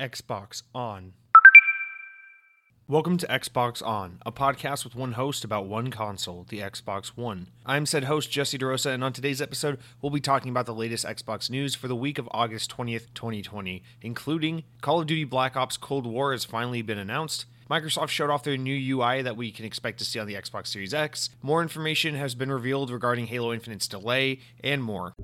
Xbox 0.00 0.64
On. 0.74 1.12
Welcome 2.88 3.16
to 3.18 3.26
Xbox 3.28 3.80
On, 3.86 4.18
a 4.26 4.32
podcast 4.32 4.82
with 4.82 4.96
one 4.96 5.12
host 5.12 5.44
about 5.44 5.66
one 5.66 5.90
console, 5.92 6.44
the 6.48 6.58
Xbox 6.58 7.16
One. 7.16 7.48
I'm 7.64 7.86
said 7.86 8.04
host 8.04 8.28
Jesse 8.30 8.58
DeRosa, 8.58 8.92
and 8.92 9.04
on 9.04 9.12
today's 9.12 9.40
episode, 9.40 9.78
we'll 10.02 10.10
be 10.10 10.20
talking 10.20 10.50
about 10.50 10.66
the 10.66 10.74
latest 10.74 11.06
Xbox 11.06 11.48
news 11.48 11.76
for 11.76 11.86
the 11.86 11.94
week 11.94 12.18
of 12.18 12.28
August 12.32 12.76
20th, 12.76 13.14
2020, 13.14 13.84
including 14.02 14.64
Call 14.82 15.00
of 15.00 15.06
Duty 15.06 15.24
Black 15.24 15.56
Ops 15.56 15.76
Cold 15.76 16.06
War 16.06 16.32
has 16.32 16.44
finally 16.44 16.82
been 16.82 16.98
announced. 16.98 17.46
Microsoft 17.70 18.08
showed 18.08 18.30
off 18.30 18.42
their 18.42 18.58
new 18.58 18.98
UI 18.98 19.22
that 19.22 19.36
we 19.36 19.50
can 19.52 19.64
expect 19.64 19.98
to 20.00 20.04
see 20.04 20.18
on 20.18 20.26
the 20.26 20.34
Xbox 20.34 20.66
Series 20.66 20.92
X. 20.92 21.30
More 21.40 21.62
information 21.62 22.16
has 22.16 22.34
been 22.34 22.50
revealed 22.50 22.90
regarding 22.90 23.28
Halo 23.28 23.54
Infinite's 23.54 23.88
delay, 23.88 24.40
and 24.62 24.82
more. 24.82 25.14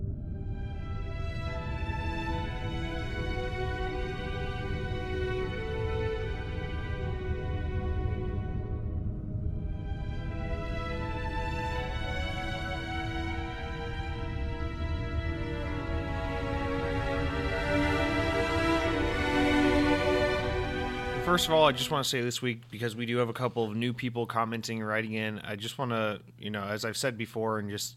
First 21.41 21.49
of 21.49 21.55
all, 21.55 21.67
I 21.67 21.73
just 21.73 21.91
want 21.91 22.05
to 22.05 22.11
say 22.11 22.21
this 22.21 22.43
week 22.43 22.71
because 22.71 22.95
we 22.95 23.07
do 23.07 23.17
have 23.17 23.31
a 23.31 23.33
couple 23.33 23.65
of 23.65 23.75
new 23.75 23.95
people 23.95 24.27
commenting, 24.27 24.81
and 24.81 24.87
writing 24.87 25.15
in. 25.15 25.39
I 25.39 25.57
just 25.57 25.79
want 25.79 25.91
to, 25.91 26.21
you 26.39 26.51
know, 26.51 26.63
as 26.65 26.85
I've 26.85 26.99
said 26.99 27.17
before, 27.17 27.59
and 27.59 27.71
just 27.71 27.97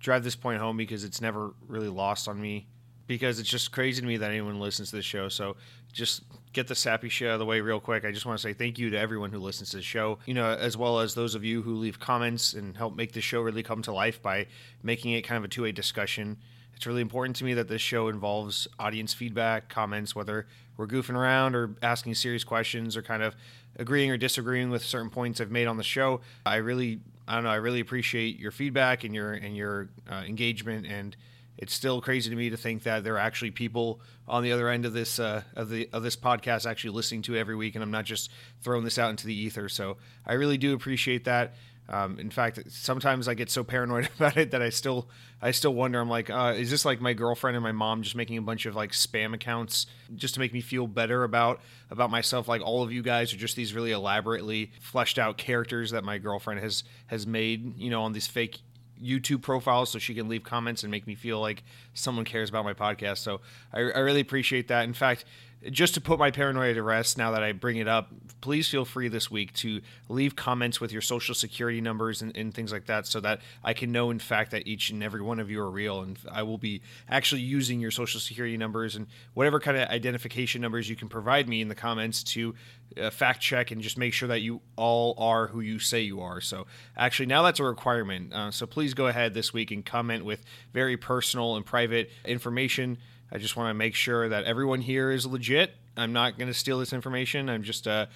drive 0.00 0.24
this 0.24 0.34
point 0.34 0.60
home 0.60 0.76
because 0.76 1.04
it's 1.04 1.20
never 1.20 1.54
really 1.68 1.86
lost 1.86 2.26
on 2.26 2.42
me. 2.42 2.66
Because 3.06 3.38
it's 3.38 3.48
just 3.48 3.70
crazy 3.70 4.00
to 4.00 4.06
me 4.08 4.16
that 4.16 4.28
anyone 4.28 4.58
listens 4.58 4.90
to 4.90 4.96
this 4.96 5.04
show. 5.04 5.28
So 5.28 5.54
just 5.92 6.24
get 6.52 6.66
the 6.66 6.74
sappy 6.74 7.08
shit 7.08 7.28
out 7.28 7.34
of 7.34 7.38
the 7.38 7.46
way 7.46 7.60
real 7.60 7.78
quick. 7.78 8.04
I 8.04 8.10
just 8.10 8.26
want 8.26 8.40
to 8.40 8.42
say 8.42 8.54
thank 8.54 8.76
you 8.76 8.90
to 8.90 8.98
everyone 8.98 9.30
who 9.30 9.38
listens 9.38 9.70
to 9.70 9.76
the 9.76 9.84
show, 9.84 10.18
you 10.26 10.34
know, 10.34 10.46
as 10.46 10.76
well 10.76 10.98
as 10.98 11.14
those 11.14 11.36
of 11.36 11.44
you 11.44 11.62
who 11.62 11.76
leave 11.76 12.00
comments 12.00 12.54
and 12.54 12.76
help 12.76 12.96
make 12.96 13.12
the 13.12 13.20
show 13.20 13.40
really 13.40 13.62
come 13.62 13.82
to 13.82 13.92
life 13.92 14.20
by 14.20 14.48
making 14.82 15.12
it 15.12 15.22
kind 15.22 15.38
of 15.38 15.44
a 15.44 15.48
two 15.48 15.62
way 15.62 15.70
discussion. 15.70 16.38
It's 16.74 16.86
really 16.86 17.02
important 17.02 17.36
to 17.36 17.44
me 17.44 17.54
that 17.54 17.68
this 17.68 17.82
show 17.82 18.08
involves 18.08 18.66
audience 18.80 19.14
feedback, 19.14 19.68
comments, 19.68 20.16
whether 20.16 20.46
we're 20.80 20.86
goofing 20.86 21.14
around 21.14 21.54
or 21.54 21.74
asking 21.82 22.14
serious 22.14 22.42
questions 22.42 22.96
or 22.96 23.02
kind 23.02 23.22
of 23.22 23.36
agreeing 23.76 24.10
or 24.10 24.16
disagreeing 24.16 24.70
with 24.70 24.82
certain 24.82 25.10
points 25.10 25.38
I've 25.38 25.50
made 25.50 25.66
on 25.66 25.76
the 25.76 25.84
show. 25.84 26.22
I 26.46 26.56
really, 26.56 27.00
I 27.28 27.34
don't 27.34 27.44
know, 27.44 27.50
I 27.50 27.56
really 27.56 27.80
appreciate 27.80 28.40
your 28.40 28.50
feedback 28.50 29.04
and 29.04 29.14
your 29.14 29.34
and 29.34 29.54
your 29.54 29.90
uh, 30.10 30.24
engagement. 30.26 30.86
And 30.86 31.14
it's 31.58 31.74
still 31.74 32.00
crazy 32.00 32.30
to 32.30 32.36
me 32.36 32.48
to 32.48 32.56
think 32.56 32.84
that 32.84 33.04
there 33.04 33.14
are 33.16 33.18
actually 33.18 33.50
people 33.50 34.00
on 34.26 34.42
the 34.42 34.52
other 34.52 34.70
end 34.70 34.86
of 34.86 34.94
this 34.94 35.18
uh, 35.18 35.42
of 35.54 35.68
the 35.68 35.86
of 35.92 36.02
this 36.02 36.16
podcast 36.16 36.64
actually 36.68 36.90
listening 36.90 37.20
to 37.22 37.34
it 37.34 37.38
every 37.38 37.56
week, 37.56 37.74
and 37.74 37.84
I'm 37.84 37.90
not 37.90 38.06
just 38.06 38.30
throwing 38.62 38.82
this 38.82 38.98
out 38.98 39.10
into 39.10 39.26
the 39.26 39.34
ether. 39.34 39.68
So 39.68 39.98
I 40.26 40.32
really 40.32 40.56
do 40.56 40.72
appreciate 40.72 41.24
that. 41.24 41.56
Um, 41.90 42.20
in 42.20 42.30
fact, 42.30 42.60
sometimes 42.68 43.26
I 43.26 43.34
get 43.34 43.50
so 43.50 43.64
paranoid 43.64 44.08
about 44.16 44.36
it 44.36 44.52
that 44.52 44.62
I 44.62 44.70
still 44.70 45.08
I 45.42 45.50
still 45.50 45.74
wonder. 45.74 46.00
I'm 46.00 46.08
like, 46.08 46.30
uh, 46.30 46.54
is 46.56 46.70
this 46.70 46.84
like 46.84 47.00
my 47.00 47.12
girlfriend 47.12 47.56
and 47.56 47.64
my 47.64 47.72
mom 47.72 48.02
just 48.02 48.14
making 48.14 48.38
a 48.38 48.42
bunch 48.42 48.64
of 48.66 48.76
like 48.76 48.92
spam 48.92 49.34
accounts 49.34 49.86
just 50.14 50.34
to 50.34 50.40
make 50.40 50.52
me 50.52 50.60
feel 50.60 50.86
better 50.86 51.24
about 51.24 51.60
about 51.90 52.10
myself? 52.10 52.46
Like 52.46 52.62
all 52.62 52.82
of 52.82 52.92
you 52.92 53.02
guys 53.02 53.34
are 53.34 53.36
just 53.36 53.56
these 53.56 53.74
really 53.74 53.90
elaborately 53.90 54.70
fleshed 54.80 55.18
out 55.18 55.36
characters 55.36 55.90
that 55.90 56.04
my 56.04 56.18
girlfriend 56.18 56.60
has 56.60 56.84
has 57.08 57.26
made, 57.26 57.76
you 57.76 57.90
know, 57.90 58.02
on 58.02 58.12
these 58.12 58.28
fake 58.28 58.60
YouTube 59.02 59.42
profiles 59.42 59.90
so 59.90 59.98
she 59.98 60.14
can 60.14 60.28
leave 60.28 60.44
comments 60.44 60.82
and 60.82 60.90
make 60.90 61.06
me 61.06 61.14
feel 61.14 61.40
like 61.40 61.62
someone 61.94 62.24
cares 62.24 62.50
about 62.50 62.64
my 62.64 62.74
podcast. 62.74 63.18
So 63.18 63.40
I, 63.72 63.80
I 63.80 63.98
really 64.00 64.20
appreciate 64.20 64.68
that. 64.68 64.84
In 64.84 64.92
fact, 64.92 65.24
just 65.68 65.92
to 65.94 66.00
put 66.00 66.18
my 66.18 66.30
paranoia 66.30 66.72
to 66.72 66.82
rest 66.82 67.18
now 67.18 67.32
that 67.32 67.42
I 67.42 67.52
bring 67.52 67.76
it 67.76 67.86
up, 67.86 68.08
please 68.40 68.68
feel 68.68 68.86
free 68.86 69.08
this 69.08 69.30
week 69.30 69.52
to 69.54 69.82
leave 70.08 70.34
comments 70.34 70.80
with 70.80 70.90
your 70.90 71.02
social 71.02 71.34
security 71.34 71.82
numbers 71.82 72.22
and, 72.22 72.34
and, 72.36 72.54
things 72.54 72.72
like 72.72 72.86
that 72.86 73.06
so 73.06 73.20
that 73.20 73.40
I 73.62 73.74
can 73.74 73.92
know, 73.92 74.10
in 74.10 74.18
fact, 74.18 74.52
that 74.52 74.66
each 74.66 74.90
and 74.90 75.02
every 75.02 75.20
one 75.20 75.38
of 75.38 75.50
you 75.50 75.60
are 75.60 75.70
real. 75.70 76.00
And 76.00 76.18
I 76.30 76.42
will 76.42 76.56
be 76.56 76.80
actually 77.08 77.42
using 77.42 77.78
your 77.78 77.90
social 77.90 78.20
security 78.20 78.56
numbers 78.56 78.96
and 78.96 79.06
whatever 79.34 79.60
kind 79.60 79.76
of 79.76 79.88
identification 79.88 80.62
numbers 80.62 80.88
you 80.88 80.96
can 80.96 81.08
provide 81.08 81.48
me 81.48 81.60
in 81.60 81.68
the 81.68 81.74
comments 81.74 82.22
to 82.24 82.54
uh, 83.00 83.10
fact 83.10 83.40
check 83.40 83.70
and 83.70 83.82
just 83.82 83.98
make 83.98 84.14
sure 84.14 84.28
that 84.28 84.40
you 84.40 84.62
all 84.76 85.14
are 85.18 85.48
who 85.48 85.60
you 85.60 85.78
say 85.78 86.00
you 86.00 86.20
are. 86.22 86.40
So, 86.40 86.66
actually, 86.96 87.26
now 87.26 87.42
that's 87.42 87.60
a 87.60 87.64
requirement. 87.64 88.32
Uh, 88.32 88.50
so, 88.50 88.66
please 88.66 88.94
go 88.94 89.06
ahead 89.08 89.34
this 89.34 89.52
week 89.52 89.70
and 89.70 89.84
comment 89.84 90.24
with 90.24 90.42
very 90.72 90.96
personal 90.96 91.56
and 91.56 91.64
private 91.64 92.10
information 92.24 92.98
I 93.32 93.38
just 93.38 93.56
want 93.56 93.70
to 93.70 93.74
make 93.74 93.94
sure 93.94 94.28
that 94.28 94.44
everyone 94.44 94.80
here 94.80 95.10
is 95.10 95.26
legit. 95.26 95.74
I'm 95.96 96.12
not 96.12 96.38
going 96.38 96.48
to 96.48 96.54
steal 96.54 96.78
this 96.78 96.92
information. 96.92 97.48
I'm 97.48 97.62
just 97.62 97.86
uh, 97.86 98.06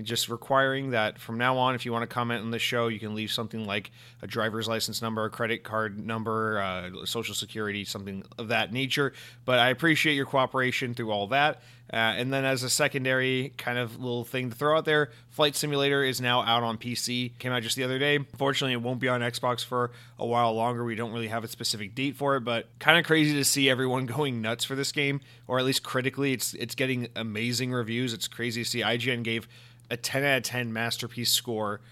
just 0.00 0.28
requiring 0.28 0.90
that 0.90 1.18
from 1.18 1.36
now 1.36 1.58
on, 1.58 1.74
if 1.74 1.84
you 1.84 1.92
want 1.92 2.02
to 2.02 2.06
comment 2.06 2.42
on 2.42 2.50
the 2.50 2.58
show, 2.58 2.88
you 2.88 2.98
can 2.98 3.14
leave 3.14 3.30
something 3.30 3.66
like 3.66 3.90
a 4.22 4.26
driver's 4.26 4.66
license 4.66 5.02
number, 5.02 5.24
a 5.24 5.30
credit 5.30 5.64
card 5.64 5.98
number, 5.98 6.58
uh, 6.58 7.04
social 7.04 7.34
security, 7.34 7.84
something 7.84 8.24
of 8.38 8.48
that 8.48 8.72
nature. 8.72 9.12
But 9.44 9.58
I 9.58 9.68
appreciate 9.68 10.14
your 10.14 10.26
cooperation 10.26 10.94
through 10.94 11.10
all 11.10 11.26
that. 11.28 11.62
Uh, 11.92 11.96
and 11.96 12.32
then, 12.32 12.44
as 12.46 12.62
a 12.62 12.70
secondary 12.70 13.52
kind 13.58 13.76
of 13.76 14.00
little 14.00 14.24
thing 14.24 14.48
to 14.48 14.56
throw 14.56 14.78
out 14.78 14.86
there, 14.86 15.10
Flight 15.28 15.54
Simulator 15.54 16.02
is 16.02 16.22
now 16.22 16.40
out 16.42 16.62
on 16.62 16.78
PC. 16.78 17.38
Came 17.38 17.52
out 17.52 17.62
just 17.62 17.76
the 17.76 17.84
other 17.84 17.98
day. 17.98 18.16
Unfortunately, 18.16 18.72
it 18.72 18.80
won't 18.80 18.98
be 18.98 19.08
on 19.08 19.20
Xbox 19.20 19.62
for 19.62 19.90
a 20.18 20.24
while 20.26 20.54
longer. 20.54 20.84
We 20.84 20.94
don't 20.94 21.12
really 21.12 21.28
have 21.28 21.44
a 21.44 21.48
specific 21.48 21.94
date 21.94 22.16
for 22.16 22.36
it, 22.36 22.40
but 22.40 22.66
kind 22.78 22.98
of 22.98 23.04
crazy 23.04 23.34
to 23.34 23.44
see 23.44 23.68
everyone 23.68 24.06
going 24.16 24.40
nuts 24.40 24.64
for 24.64 24.74
this 24.74 24.90
game, 24.90 25.20
or 25.46 25.58
at 25.58 25.66
least 25.66 25.82
critically, 25.82 26.32
it's 26.32 26.54
it's 26.54 26.74
getting 26.74 27.08
amazing 27.14 27.72
reviews. 27.72 28.14
It's 28.14 28.26
crazy 28.26 28.64
to 28.64 28.70
see. 28.70 28.80
IGN 28.80 29.22
gave 29.22 29.46
a 29.90 29.96
10 29.98 30.24
out 30.24 30.38
of 30.38 30.42
10 30.44 30.72
masterpiece 30.72 31.30
score 31.30 31.82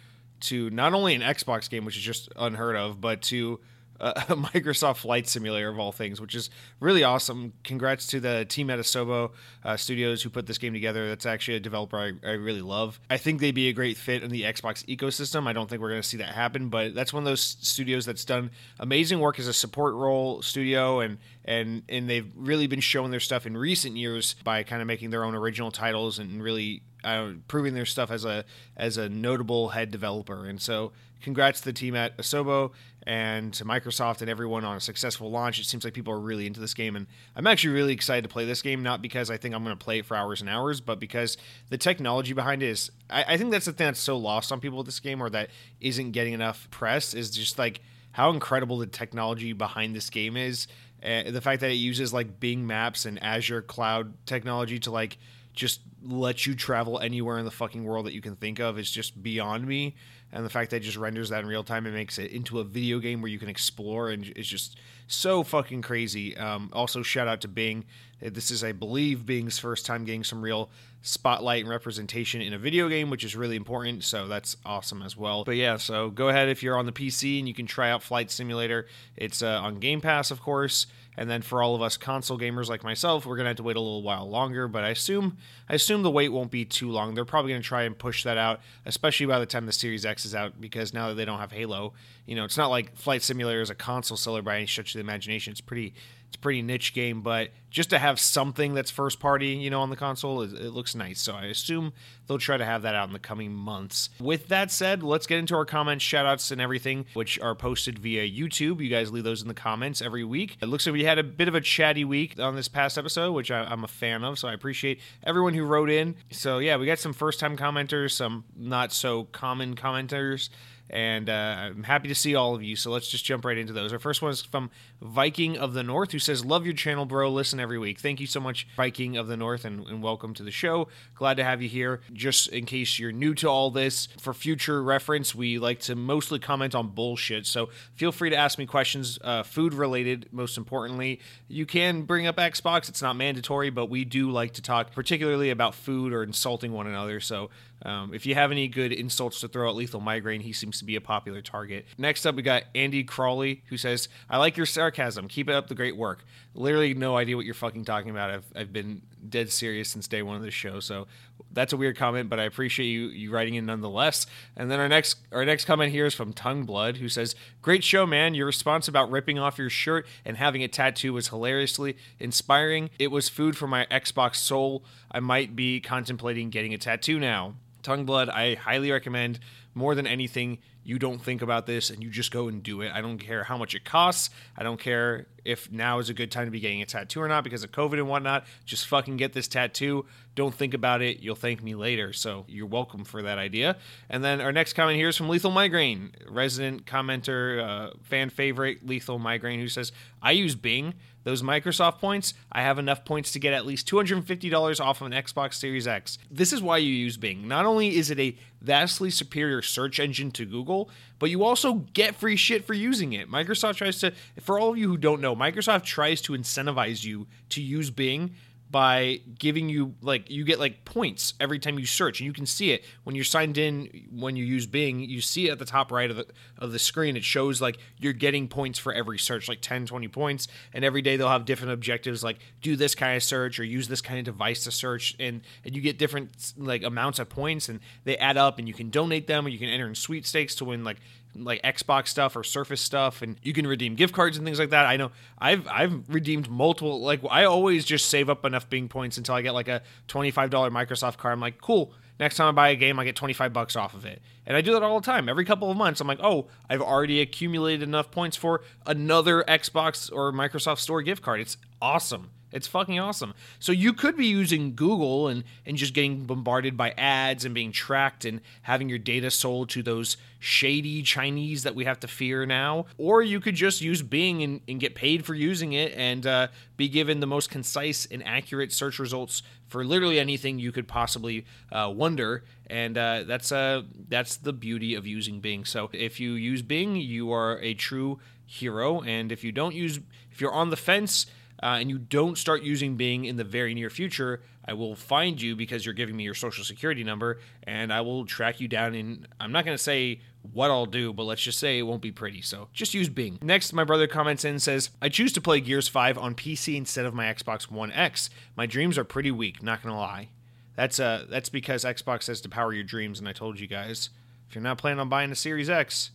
to 0.40 0.70
not 0.70 0.94
only 0.94 1.14
an 1.14 1.20
Xbox 1.20 1.68
game, 1.68 1.84
which 1.84 1.98
is 1.98 2.02
just 2.02 2.30
unheard 2.36 2.74
of, 2.74 3.02
but 3.02 3.20
to 3.20 3.60
Microsoft 4.28 4.98
Flight 4.98 5.28
Simulator 5.28 5.68
of 5.68 5.78
all 5.78 5.92
things, 5.92 6.20
which 6.20 6.34
is 6.34 6.48
really 6.80 7.04
awesome. 7.04 7.52
Congrats 7.64 8.06
to 8.08 8.20
the 8.20 8.46
team 8.46 8.70
at 8.70 8.78
Asobo 8.78 9.32
uh, 9.62 9.76
Studios 9.76 10.22
who 10.22 10.30
put 10.30 10.46
this 10.46 10.56
game 10.56 10.72
together. 10.72 11.08
That's 11.08 11.26
actually 11.26 11.58
a 11.58 11.60
developer 11.60 11.98
I, 11.98 12.12
I, 12.26 12.32
really 12.32 12.62
love. 12.62 12.98
I 13.10 13.18
think 13.18 13.40
they'd 13.40 13.54
be 13.54 13.68
a 13.68 13.72
great 13.74 13.98
fit 13.98 14.22
in 14.22 14.30
the 14.30 14.42
Xbox 14.42 14.84
ecosystem. 14.86 15.46
I 15.46 15.52
don't 15.52 15.68
think 15.68 15.82
we're 15.82 15.90
going 15.90 16.02
to 16.02 16.08
see 16.08 16.16
that 16.16 16.34
happen, 16.34 16.70
but 16.70 16.94
that's 16.94 17.12
one 17.12 17.22
of 17.22 17.26
those 17.26 17.42
studios 17.42 18.06
that's 18.06 18.24
done 18.24 18.50
amazing 18.78 19.20
work 19.20 19.38
as 19.38 19.46
a 19.46 19.52
support 19.52 19.94
role 19.94 20.40
studio, 20.40 21.00
and 21.00 21.18
and 21.44 21.82
and 21.88 22.08
they've 22.08 22.32
really 22.34 22.66
been 22.66 22.80
showing 22.80 23.10
their 23.10 23.20
stuff 23.20 23.44
in 23.46 23.56
recent 23.56 23.96
years 23.96 24.34
by 24.44 24.62
kind 24.62 24.80
of 24.80 24.88
making 24.88 25.10
their 25.10 25.24
own 25.24 25.34
original 25.34 25.70
titles 25.70 26.18
and 26.18 26.42
really 26.42 26.82
uh, 27.04 27.32
proving 27.48 27.74
their 27.74 27.86
stuff 27.86 28.10
as 28.10 28.24
a 28.24 28.44
as 28.76 28.96
a 28.96 29.08
notable 29.08 29.70
head 29.70 29.90
developer. 29.90 30.46
And 30.46 30.60
so, 30.60 30.92
congrats 31.20 31.60
to 31.60 31.66
the 31.66 31.72
team 31.72 31.94
at 31.94 32.16
Asobo 32.16 32.72
and 33.04 33.52
to 33.54 33.64
Microsoft 33.64 34.20
and 34.20 34.30
everyone 34.30 34.64
on 34.64 34.76
a 34.76 34.80
successful 34.80 35.30
launch. 35.30 35.58
It 35.58 35.66
seems 35.66 35.84
like 35.84 35.94
people 35.94 36.12
are 36.12 36.20
really 36.20 36.46
into 36.46 36.60
this 36.60 36.74
game, 36.74 36.96
and 36.96 37.06
I'm 37.34 37.46
actually 37.46 37.74
really 37.74 37.92
excited 37.92 38.22
to 38.22 38.28
play 38.28 38.44
this 38.44 38.62
game. 38.62 38.82
Not 38.82 39.02
because 39.02 39.30
I 39.30 39.36
think 39.36 39.54
I'm 39.54 39.64
going 39.64 39.76
to 39.76 39.84
play 39.84 39.98
it 39.98 40.06
for 40.06 40.16
hours 40.16 40.40
and 40.40 40.50
hours, 40.50 40.80
but 40.80 41.00
because 41.00 41.36
the 41.68 41.78
technology 41.78 42.32
behind 42.32 42.62
it 42.62 42.68
is. 42.68 42.90
I, 43.08 43.24
I 43.28 43.36
think 43.36 43.50
that's 43.50 43.66
the 43.66 43.72
thing 43.72 43.86
that's 43.86 44.00
so 44.00 44.16
lost 44.16 44.52
on 44.52 44.60
people 44.60 44.78
with 44.78 44.86
this 44.86 45.00
game, 45.00 45.22
or 45.22 45.30
that 45.30 45.50
isn't 45.80 46.12
getting 46.12 46.32
enough 46.32 46.68
press, 46.70 47.14
is 47.14 47.30
just 47.30 47.58
like 47.58 47.80
how 48.12 48.30
incredible 48.30 48.78
the 48.78 48.86
technology 48.86 49.52
behind 49.52 49.94
this 49.94 50.10
game 50.10 50.36
is. 50.36 50.66
Uh, 51.02 51.30
the 51.30 51.40
fact 51.40 51.60
that 51.62 51.70
it 51.70 51.74
uses 51.74 52.12
like 52.12 52.40
Bing 52.40 52.66
Maps 52.66 53.06
and 53.06 53.22
Azure 53.22 53.62
Cloud 53.62 54.12
technology 54.26 54.78
to 54.80 54.90
like 54.90 55.16
just 55.54 55.80
let 56.02 56.46
you 56.46 56.54
travel 56.54 56.98
anywhere 56.98 57.38
in 57.38 57.44
the 57.44 57.50
fucking 57.50 57.84
world 57.84 58.06
that 58.06 58.12
you 58.12 58.20
can 58.20 58.36
think 58.36 58.58
of 58.58 58.78
is 58.78 58.90
just 58.90 59.22
beyond 59.22 59.66
me. 59.66 59.94
And 60.32 60.44
the 60.44 60.50
fact 60.50 60.70
that 60.70 60.78
it 60.78 60.80
just 60.80 60.96
renders 60.96 61.30
that 61.30 61.40
in 61.40 61.46
real 61.46 61.64
time 61.64 61.86
and 61.86 61.94
makes 61.94 62.18
it 62.18 62.30
into 62.30 62.60
a 62.60 62.64
video 62.64 62.98
game 62.98 63.20
where 63.20 63.30
you 63.30 63.38
can 63.38 63.48
explore 63.48 64.10
and 64.10 64.32
it's 64.36 64.48
just 64.48 64.78
so 65.06 65.42
fucking 65.42 65.82
crazy. 65.82 66.36
Um, 66.36 66.70
also, 66.72 67.02
shout 67.02 67.26
out 67.26 67.40
to 67.40 67.48
Bing. 67.48 67.84
This 68.20 68.50
is, 68.50 68.62
I 68.62 68.72
believe, 68.72 69.26
Bing's 69.26 69.58
first 69.58 69.86
time 69.86 70.04
getting 70.04 70.22
some 70.22 70.42
real 70.42 70.70
spotlight 71.02 71.62
and 71.62 71.70
representation 71.70 72.42
in 72.42 72.52
a 72.52 72.58
video 72.58 72.88
game, 72.88 73.10
which 73.10 73.24
is 73.24 73.34
really 73.34 73.56
important. 73.56 74.04
So 74.04 74.28
that's 74.28 74.56
awesome 74.64 75.02
as 75.02 75.16
well. 75.16 75.44
But 75.44 75.56
yeah, 75.56 75.78
so 75.78 76.10
go 76.10 76.28
ahead 76.28 76.48
if 76.48 76.62
you're 76.62 76.76
on 76.76 76.86
the 76.86 76.92
PC 76.92 77.38
and 77.38 77.48
you 77.48 77.54
can 77.54 77.66
try 77.66 77.90
out 77.90 78.02
Flight 78.02 78.30
Simulator. 78.30 78.86
It's 79.16 79.42
uh, 79.42 79.60
on 79.60 79.78
Game 79.80 80.00
Pass, 80.00 80.30
of 80.30 80.40
course. 80.40 80.86
And 81.16 81.28
then 81.28 81.42
for 81.42 81.62
all 81.62 81.74
of 81.74 81.82
us 81.82 81.96
console 81.96 82.38
gamers 82.38 82.68
like 82.68 82.82
myself, 82.82 83.26
we're 83.26 83.36
gonna 83.36 83.50
have 83.50 83.56
to 83.56 83.62
wait 83.62 83.76
a 83.76 83.80
little 83.80 84.02
while 84.02 84.28
longer. 84.28 84.68
But 84.68 84.84
I 84.84 84.90
assume 84.90 85.36
I 85.68 85.74
assume 85.74 86.02
the 86.02 86.10
wait 86.10 86.30
won't 86.30 86.50
be 86.50 86.64
too 86.64 86.90
long. 86.90 87.14
They're 87.14 87.24
probably 87.24 87.52
gonna 87.52 87.62
try 87.62 87.82
and 87.82 87.98
push 87.98 88.24
that 88.24 88.38
out, 88.38 88.60
especially 88.86 89.26
by 89.26 89.38
the 89.38 89.46
time 89.46 89.66
the 89.66 89.72
Series 89.72 90.06
X 90.06 90.24
is 90.24 90.34
out, 90.34 90.60
because 90.60 90.94
now 90.94 91.08
that 91.08 91.14
they 91.14 91.24
don't 91.24 91.38
have 91.38 91.52
Halo, 91.52 91.92
you 92.26 92.36
know, 92.36 92.44
it's 92.44 92.56
not 92.56 92.68
like 92.68 92.96
Flight 92.96 93.22
Simulator 93.22 93.60
is 93.60 93.70
a 93.70 93.74
console 93.74 94.16
seller 94.16 94.42
by 94.42 94.56
any 94.56 94.66
stretch 94.66 94.94
of 94.94 94.98
the 94.98 95.00
imagination. 95.00 95.50
It's 95.50 95.60
pretty 95.60 95.94
It's 96.30 96.36
a 96.36 96.38
pretty 96.38 96.62
niche 96.62 96.94
game, 96.94 97.22
but 97.22 97.50
just 97.70 97.90
to 97.90 97.98
have 97.98 98.20
something 98.20 98.72
that's 98.72 98.88
first 98.88 99.18
party, 99.18 99.48
you 99.48 99.68
know, 99.68 99.80
on 99.80 99.90
the 99.90 99.96
console, 99.96 100.42
it, 100.42 100.52
it 100.52 100.70
looks 100.70 100.94
nice. 100.94 101.20
So 101.20 101.34
I 101.34 101.46
assume 101.46 101.92
they'll 102.28 102.38
try 102.38 102.56
to 102.56 102.64
have 102.64 102.82
that 102.82 102.94
out 102.94 103.08
in 103.08 103.12
the 103.12 103.18
coming 103.18 103.52
months. 103.52 104.10
With 104.20 104.46
that 104.46 104.70
said, 104.70 105.02
let's 105.02 105.26
get 105.26 105.40
into 105.40 105.56
our 105.56 105.64
comments, 105.64 106.04
shoutouts, 106.04 106.52
and 106.52 106.60
everything, 106.60 107.06
which 107.14 107.40
are 107.40 107.56
posted 107.56 107.98
via 107.98 108.22
YouTube. 108.30 108.80
You 108.80 108.88
guys 108.88 109.10
leave 109.10 109.24
those 109.24 109.42
in 109.42 109.48
the 109.48 109.54
comments 109.54 110.00
every 110.00 110.22
week. 110.22 110.56
It 110.62 110.66
looks 110.66 110.86
like 110.86 110.92
we 110.92 111.02
had 111.02 111.18
a 111.18 111.24
bit 111.24 111.48
of 111.48 111.56
a 111.56 111.60
chatty 111.60 112.04
week 112.04 112.38
on 112.38 112.54
this 112.54 112.68
past 112.68 112.96
episode, 112.96 113.32
which 113.32 113.50
I, 113.50 113.64
I'm 113.64 113.82
a 113.82 113.88
fan 113.88 114.22
of. 114.22 114.38
So 114.38 114.46
I 114.46 114.52
appreciate 114.52 115.00
everyone 115.24 115.54
who 115.54 115.64
wrote 115.64 115.90
in. 115.90 116.14
So 116.30 116.58
yeah, 116.58 116.76
we 116.76 116.86
got 116.86 117.00
some 117.00 117.12
first 117.12 117.40
time 117.40 117.56
commenters, 117.56 118.12
some 118.12 118.44
not 118.56 118.92
so 118.92 119.24
common 119.24 119.74
commenters 119.74 120.48
and 120.90 121.30
uh, 121.30 121.56
I'm 121.70 121.84
happy 121.84 122.08
to 122.08 122.14
see 122.14 122.34
all 122.34 122.54
of 122.54 122.62
you. 122.62 122.76
So 122.76 122.90
let's 122.90 123.08
just 123.08 123.24
jump 123.24 123.44
right 123.44 123.56
into 123.56 123.72
those. 123.72 123.92
Our 123.92 123.98
first 123.98 124.22
one 124.22 124.32
is 124.32 124.42
from 124.42 124.70
Viking 125.00 125.56
of 125.56 125.72
the 125.72 125.82
North, 125.82 126.12
who 126.12 126.18
says, 126.18 126.44
"Love 126.44 126.64
your 126.64 126.74
channel, 126.74 127.06
bro. 127.06 127.30
Listen 127.30 127.60
every 127.60 127.78
week. 127.78 128.00
Thank 128.00 128.20
you 128.20 128.26
so 128.26 128.40
much, 128.40 128.66
Viking 128.76 129.16
of 129.16 129.28
the 129.28 129.36
North, 129.36 129.64
and, 129.64 129.86
and 129.86 130.02
welcome 130.02 130.34
to 130.34 130.42
the 130.42 130.50
show. 130.50 130.88
Glad 131.14 131.36
to 131.36 131.44
have 131.44 131.62
you 131.62 131.68
here. 131.68 132.00
Just 132.12 132.48
in 132.48 132.66
case 132.66 132.98
you're 132.98 133.12
new 133.12 133.34
to 133.36 133.48
all 133.48 133.70
this, 133.70 134.08
for 134.18 134.34
future 134.34 134.82
reference, 134.82 135.34
we 135.34 135.58
like 135.58 135.80
to 135.80 135.94
mostly 135.94 136.38
comment 136.38 136.74
on 136.74 136.88
bullshit. 136.88 137.46
So 137.46 137.70
feel 137.94 138.12
free 138.12 138.30
to 138.30 138.36
ask 138.36 138.58
me 138.58 138.66
questions, 138.66 139.18
uh, 139.22 139.44
food 139.44 139.72
related, 139.72 140.28
most 140.32 140.58
importantly. 140.58 141.20
You 141.48 141.66
can 141.66 142.02
bring 142.02 142.26
up 142.26 142.36
Xbox; 142.36 142.88
it's 142.88 143.02
not 143.02 143.16
mandatory, 143.16 143.70
but 143.70 143.86
we 143.86 144.04
do 144.04 144.30
like 144.30 144.54
to 144.54 144.62
talk 144.62 144.92
particularly 144.92 145.50
about 145.50 145.74
food 145.74 146.12
or 146.12 146.22
insulting 146.22 146.72
one 146.72 146.86
another. 146.86 147.20
So 147.20 147.50
um, 147.82 148.12
if 148.12 148.26
you 148.26 148.34
have 148.34 148.50
any 148.50 148.68
good 148.68 148.92
insults 148.92 149.40
to 149.40 149.48
throw 149.48 149.68
at 149.68 149.76
Lethal 149.76 150.00
Migraine, 150.00 150.42
he 150.42 150.52
seems 150.52 150.78
to 150.78 150.84
be 150.84 150.96
a 150.96 151.00
popular 151.00 151.40
target. 151.40 151.86
Next 151.96 152.26
up, 152.26 152.34
we 152.34 152.42
got 152.42 152.64
Andy 152.74 153.04
Crawley, 153.04 153.62
who 153.68 153.76
says, 153.76 154.08
I 154.28 154.36
like 154.36 154.56
your 154.56 154.66
sarcasm. 154.66 155.28
Keep 155.28 155.48
it 155.48 155.54
up 155.54 155.68
the 155.68 155.74
great 155.74 155.96
work. 155.96 156.24
Literally, 156.54 156.94
no 156.94 157.16
idea 157.16 157.36
what 157.36 157.46
you're 157.46 157.54
fucking 157.54 157.84
talking 157.84 158.10
about. 158.10 158.30
I've, 158.30 158.44
I've 158.54 158.72
been 158.72 159.02
dead 159.28 159.50
serious 159.52 159.88
since 159.88 160.08
day 160.08 160.22
one 160.22 160.36
of 160.36 160.42
the 160.42 160.50
show. 160.50 160.80
So 160.80 161.06
that's 161.52 161.72
a 161.72 161.76
weird 161.76 161.96
comment, 161.96 162.28
but 162.28 162.38
I 162.38 162.44
appreciate 162.44 162.86
you 162.86 163.08
you 163.08 163.30
writing 163.30 163.54
in 163.54 163.66
nonetheless. 163.66 164.26
And 164.56 164.70
then 164.70 164.80
our 164.80 164.88
next 164.88 165.18
our 165.32 165.44
next 165.44 165.64
comment 165.64 165.92
here 165.92 166.06
is 166.06 166.14
from 166.14 166.32
Tongue 166.32 166.64
Blood, 166.64 166.98
who 166.98 167.08
says, 167.08 167.34
"Great 167.62 167.84
show, 167.84 168.06
man. 168.06 168.34
Your 168.34 168.46
response 168.46 168.88
about 168.88 169.10
ripping 169.10 169.38
off 169.38 169.58
your 169.58 169.70
shirt 169.70 170.06
and 170.24 170.36
having 170.36 170.62
a 170.62 170.68
tattoo 170.68 171.12
was 171.12 171.28
hilariously 171.28 171.96
inspiring. 172.18 172.90
It 172.98 173.10
was 173.10 173.28
food 173.28 173.56
for 173.56 173.66
my 173.66 173.86
Xbox 173.86 174.36
soul. 174.36 174.84
I 175.10 175.20
might 175.20 175.56
be 175.56 175.80
contemplating 175.80 176.50
getting 176.50 176.74
a 176.74 176.78
tattoo 176.78 177.18
now." 177.18 177.54
Tongue 177.82 178.04
Blood, 178.04 178.28
I 178.28 178.54
highly 178.54 178.90
recommend 178.90 179.40
more 179.74 179.94
than 179.94 180.06
anything 180.06 180.58
you 180.82 180.98
don't 180.98 181.22
think 181.22 181.42
about 181.42 181.66
this 181.66 181.90
and 181.90 182.02
you 182.02 182.10
just 182.10 182.30
go 182.30 182.48
and 182.48 182.62
do 182.62 182.80
it. 182.80 182.92
I 182.92 183.00
don't 183.00 183.18
care 183.18 183.44
how 183.44 183.56
much 183.56 183.74
it 183.74 183.84
costs. 183.84 184.30
I 184.56 184.62
don't 184.62 184.80
care 184.80 185.26
if 185.44 185.70
now 185.70 185.98
is 185.98 186.08
a 186.08 186.14
good 186.14 186.30
time 186.30 186.46
to 186.46 186.50
be 186.50 186.60
getting 186.60 186.82
a 186.82 186.86
tattoo 186.86 187.20
or 187.20 187.28
not 187.28 187.44
because 187.44 187.62
of 187.62 187.70
COVID 187.72 187.94
and 187.94 188.08
whatnot. 188.08 188.44
Just 188.64 188.86
fucking 188.86 189.16
get 189.16 189.32
this 189.32 189.48
tattoo. 189.48 190.06
Don't 190.34 190.54
think 190.54 190.74
about 190.74 191.02
it. 191.02 191.20
You'll 191.20 191.34
thank 191.34 191.62
me 191.62 191.74
later. 191.74 192.12
So 192.12 192.44
you're 192.48 192.66
welcome 192.66 193.04
for 193.04 193.22
that 193.22 193.38
idea. 193.38 193.76
And 194.08 194.24
then 194.24 194.40
our 194.40 194.52
next 194.52 194.72
comment 194.72 194.96
here 194.96 195.08
is 195.08 195.16
from 195.16 195.28
Lethal 195.28 195.50
Migraine, 195.50 196.12
resident 196.28 196.86
commenter, 196.86 197.62
uh, 197.62 197.94
fan 198.02 198.30
favorite 198.30 198.86
Lethal 198.86 199.18
Migraine, 199.18 199.60
who 199.60 199.68
says, 199.68 199.92
I 200.22 200.32
use 200.32 200.54
Bing 200.54 200.94
those 201.24 201.42
Microsoft 201.42 201.98
points, 201.98 202.34
I 202.50 202.62
have 202.62 202.78
enough 202.78 203.04
points 203.04 203.32
to 203.32 203.38
get 203.38 203.52
at 203.52 203.66
least 203.66 203.88
$250 203.88 204.80
off 204.80 205.00
of 205.00 205.06
an 205.06 205.12
Xbox 205.12 205.54
Series 205.54 205.86
X. 205.86 206.18
This 206.30 206.52
is 206.52 206.62
why 206.62 206.78
you 206.78 206.92
use 206.92 207.16
Bing. 207.16 207.46
Not 207.46 207.66
only 207.66 207.96
is 207.96 208.10
it 208.10 208.18
a 208.18 208.36
vastly 208.60 209.10
superior 209.10 209.62
search 209.62 209.98
engine 209.98 210.30
to 210.32 210.44
Google, 210.44 210.90
but 211.18 211.30
you 211.30 211.44
also 211.44 211.74
get 211.92 212.14
free 212.14 212.36
shit 212.36 212.64
for 212.64 212.74
using 212.74 213.12
it. 213.12 213.30
Microsoft 213.30 213.76
tries 213.76 213.98
to, 214.00 214.12
for 214.40 214.58
all 214.58 214.70
of 214.70 214.78
you 214.78 214.88
who 214.88 214.96
don't 214.96 215.20
know, 215.20 215.34
Microsoft 215.34 215.84
tries 215.84 216.20
to 216.22 216.32
incentivize 216.32 217.04
you 217.04 217.26
to 217.50 217.62
use 217.62 217.90
Bing 217.90 218.34
by 218.70 219.20
giving 219.38 219.68
you 219.68 219.94
like 220.00 220.30
you 220.30 220.44
get 220.44 220.60
like 220.60 220.84
points 220.84 221.34
every 221.40 221.58
time 221.58 221.78
you 221.78 221.86
search 221.86 222.20
and 222.20 222.26
you 222.26 222.32
can 222.32 222.46
see 222.46 222.70
it. 222.70 222.84
When 223.02 223.16
you're 223.16 223.24
signed 223.24 223.58
in 223.58 224.06
when 224.12 224.36
you 224.36 224.44
use 224.44 224.66
Bing 224.66 225.00
you 225.00 225.20
see 225.20 225.48
it 225.48 225.52
at 225.52 225.58
the 225.58 225.64
top 225.64 225.90
right 225.90 226.10
of 226.10 226.16
the 226.16 226.26
of 226.58 226.72
the 226.72 226.78
screen 226.78 227.16
it 227.16 227.24
shows 227.24 227.60
like 227.60 227.78
you're 227.98 228.12
getting 228.12 228.46
points 228.46 228.78
for 228.78 228.92
every 228.92 229.18
search 229.18 229.48
like 229.48 229.60
10 229.60 229.86
20 229.86 230.08
points. 230.08 230.48
And 230.72 230.84
every 230.84 231.02
day 231.02 231.16
they'll 231.16 231.28
have 231.28 231.44
different 231.44 231.72
objectives 231.72 232.22
like 232.22 232.38
do 232.62 232.76
this 232.76 232.94
kind 232.94 233.16
of 233.16 233.22
search 233.22 233.58
or 233.58 233.64
use 233.64 233.88
this 233.88 234.00
kind 234.00 234.18
of 234.18 234.24
device 234.24 234.64
to 234.64 234.70
search. 234.70 235.16
And 235.18 235.40
and 235.64 235.74
you 235.74 235.82
get 235.82 235.98
different 235.98 236.52
like 236.56 236.84
amounts 236.84 237.18
of 237.18 237.28
points 237.28 237.68
and 237.68 237.80
they 238.04 238.16
add 238.18 238.36
up 238.36 238.58
and 238.58 238.68
you 238.68 238.74
can 238.74 238.90
donate 238.90 239.26
them 239.26 239.46
or 239.46 239.48
you 239.48 239.58
can 239.58 239.68
enter 239.68 239.88
in 239.88 239.94
sweepstakes 239.94 240.54
to 240.56 240.64
win 240.64 240.84
like 240.84 240.98
like 241.34 241.62
Xbox 241.62 242.08
stuff 242.08 242.36
or 242.36 242.44
Surface 242.44 242.80
stuff, 242.80 243.22
and 243.22 243.36
you 243.42 243.52
can 243.52 243.66
redeem 243.66 243.94
gift 243.94 244.14
cards 244.14 244.36
and 244.36 244.44
things 244.46 244.58
like 244.58 244.70
that. 244.70 244.86
I 244.86 244.96
know 244.96 245.10
I've 245.38 245.66
I've 245.68 246.08
redeemed 246.08 246.50
multiple. 246.50 247.00
Like 247.00 247.20
I 247.30 247.44
always 247.44 247.84
just 247.84 248.08
save 248.08 248.28
up 248.28 248.44
enough 248.44 248.68
Bing 248.68 248.88
points 248.88 249.18
until 249.18 249.34
I 249.34 249.42
get 249.42 249.52
like 249.52 249.68
a 249.68 249.82
twenty 250.08 250.30
five 250.30 250.50
dollar 250.50 250.70
Microsoft 250.70 251.18
card. 251.18 251.32
I'm 251.32 251.40
like, 251.40 251.60
cool. 251.60 251.92
Next 252.18 252.36
time 252.36 252.48
I 252.48 252.52
buy 252.52 252.68
a 252.68 252.76
game, 252.76 252.98
I 252.98 253.04
get 253.04 253.16
twenty 253.16 253.32
five 253.32 253.52
bucks 253.52 253.76
off 253.76 253.94
of 253.94 254.04
it, 254.04 254.20
and 254.46 254.56
I 254.56 254.60
do 254.60 254.72
that 254.74 254.82
all 254.82 255.00
the 255.00 255.06
time. 255.06 255.28
Every 255.28 255.44
couple 255.44 255.70
of 255.70 255.76
months, 255.76 256.00
I'm 256.00 256.06
like, 256.06 256.20
oh, 256.22 256.48
I've 256.68 256.82
already 256.82 257.20
accumulated 257.20 257.82
enough 257.82 258.10
points 258.10 258.36
for 258.36 258.62
another 258.86 259.42
Xbox 259.48 260.12
or 260.12 260.32
Microsoft 260.32 260.78
Store 260.78 261.00
gift 261.00 261.22
card. 261.22 261.40
It's 261.40 261.56
awesome. 261.80 262.30
It's 262.52 262.66
fucking 262.66 262.98
awesome. 262.98 263.34
So 263.58 263.72
you 263.72 263.92
could 263.92 264.16
be 264.16 264.26
using 264.26 264.74
Google 264.74 265.28
and 265.28 265.44
and 265.64 265.76
just 265.76 265.94
getting 265.94 266.24
bombarded 266.24 266.76
by 266.76 266.90
ads 266.98 267.44
and 267.44 267.54
being 267.54 267.72
tracked 267.72 268.24
and 268.24 268.40
having 268.62 268.88
your 268.88 268.98
data 268.98 269.30
sold 269.30 269.68
to 269.70 269.82
those 269.82 270.16
shady 270.38 271.02
Chinese 271.02 271.62
that 271.62 271.74
we 271.74 271.84
have 271.84 272.00
to 272.00 272.08
fear 272.08 272.46
now. 272.46 272.86
Or 272.98 273.22
you 273.22 273.40
could 273.40 273.54
just 273.54 273.80
use 273.80 274.02
Bing 274.02 274.42
and, 274.42 274.60
and 274.66 274.80
get 274.80 274.94
paid 274.94 275.24
for 275.24 275.34
using 275.34 275.74
it 275.74 275.92
and 275.94 276.26
uh, 276.26 276.48
be 276.76 276.88
given 276.88 277.20
the 277.20 277.26
most 277.26 277.50
concise 277.50 278.06
and 278.10 278.26
accurate 278.26 278.72
search 278.72 278.98
results 278.98 279.42
for 279.68 279.84
literally 279.84 280.18
anything 280.18 280.58
you 280.58 280.72
could 280.72 280.88
possibly 280.88 281.44
uh, 281.70 281.92
wonder. 281.94 282.42
And 282.68 282.96
uh, 282.96 283.24
that's 283.26 283.52
uh, 283.52 283.82
that's 284.08 284.36
the 284.36 284.52
beauty 284.52 284.94
of 284.94 285.06
using 285.06 285.40
Bing. 285.40 285.64
So 285.64 285.90
if 285.92 286.18
you 286.18 286.32
use 286.32 286.62
Bing, 286.62 286.96
you 286.96 287.32
are 287.32 287.58
a 287.58 287.74
true 287.74 288.18
hero. 288.46 289.02
And 289.02 289.30
if 289.30 289.44
you 289.44 289.52
don't 289.52 289.74
use, 289.74 290.00
if 290.32 290.40
you're 290.40 290.52
on 290.52 290.70
the 290.70 290.76
fence, 290.76 291.26
uh, 291.62 291.76
and 291.80 291.90
you 291.90 291.98
don't 291.98 292.38
start 292.38 292.62
using 292.62 292.96
Bing 292.96 293.24
in 293.24 293.36
the 293.36 293.44
very 293.44 293.74
near 293.74 293.90
future, 293.90 294.42
I 294.64 294.72
will 294.72 294.94
find 294.94 295.40
you 295.40 295.56
because 295.56 295.84
you're 295.84 295.94
giving 295.94 296.16
me 296.16 296.24
your 296.24 296.34
social 296.34 296.64
security 296.64 297.04
number 297.04 297.40
and 297.64 297.92
I 297.92 298.00
will 298.00 298.24
track 298.24 298.60
you 298.60 298.68
down. 298.68 298.94
And 298.94 299.28
I'm 299.38 299.52
not 299.52 299.64
going 299.64 299.76
to 299.76 299.82
say 299.82 300.20
what 300.52 300.70
I'll 300.70 300.86
do, 300.86 301.12
but 301.12 301.24
let's 301.24 301.42
just 301.42 301.58
say 301.58 301.78
it 301.78 301.82
won't 301.82 302.02
be 302.02 302.12
pretty. 302.12 302.40
So 302.40 302.68
just 302.72 302.94
use 302.94 303.08
Bing. 303.08 303.38
Next, 303.42 303.72
my 303.72 303.84
brother 303.84 304.06
comments 304.06 304.44
in 304.44 304.52
and 304.52 304.62
says, 304.62 304.90
I 305.02 305.08
choose 305.08 305.32
to 305.34 305.40
play 305.40 305.60
Gears 305.60 305.88
5 305.88 306.16
on 306.16 306.34
PC 306.34 306.76
instead 306.76 307.04
of 307.04 307.14
my 307.14 307.26
Xbox 307.26 307.70
One 307.70 307.92
X. 307.92 308.30
My 308.56 308.66
dreams 308.66 308.96
are 308.96 309.04
pretty 309.04 309.30
weak, 309.30 309.62
not 309.62 309.82
going 309.82 309.92
to 309.92 309.98
lie. 309.98 310.28
That's 310.76 310.98
uh 310.98 311.26
that's 311.28 311.50
because 311.50 311.84
Xbox 311.84 312.22
says 312.22 312.40
to 312.40 312.48
power 312.48 312.72
your 312.72 312.84
dreams, 312.84 313.18
and 313.18 313.28
I 313.28 313.32
told 313.32 313.60
you 313.60 313.66
guys, 313.66 314.08
if 314.48 314.54
you're 314.54 314.62
not 314.62 314.78
planning 314.78 314.98
on 314.98 315.10
buying 315.10 315.30
a 315.30 315.34
Series 315.34 315.68
X, 315.68 316.10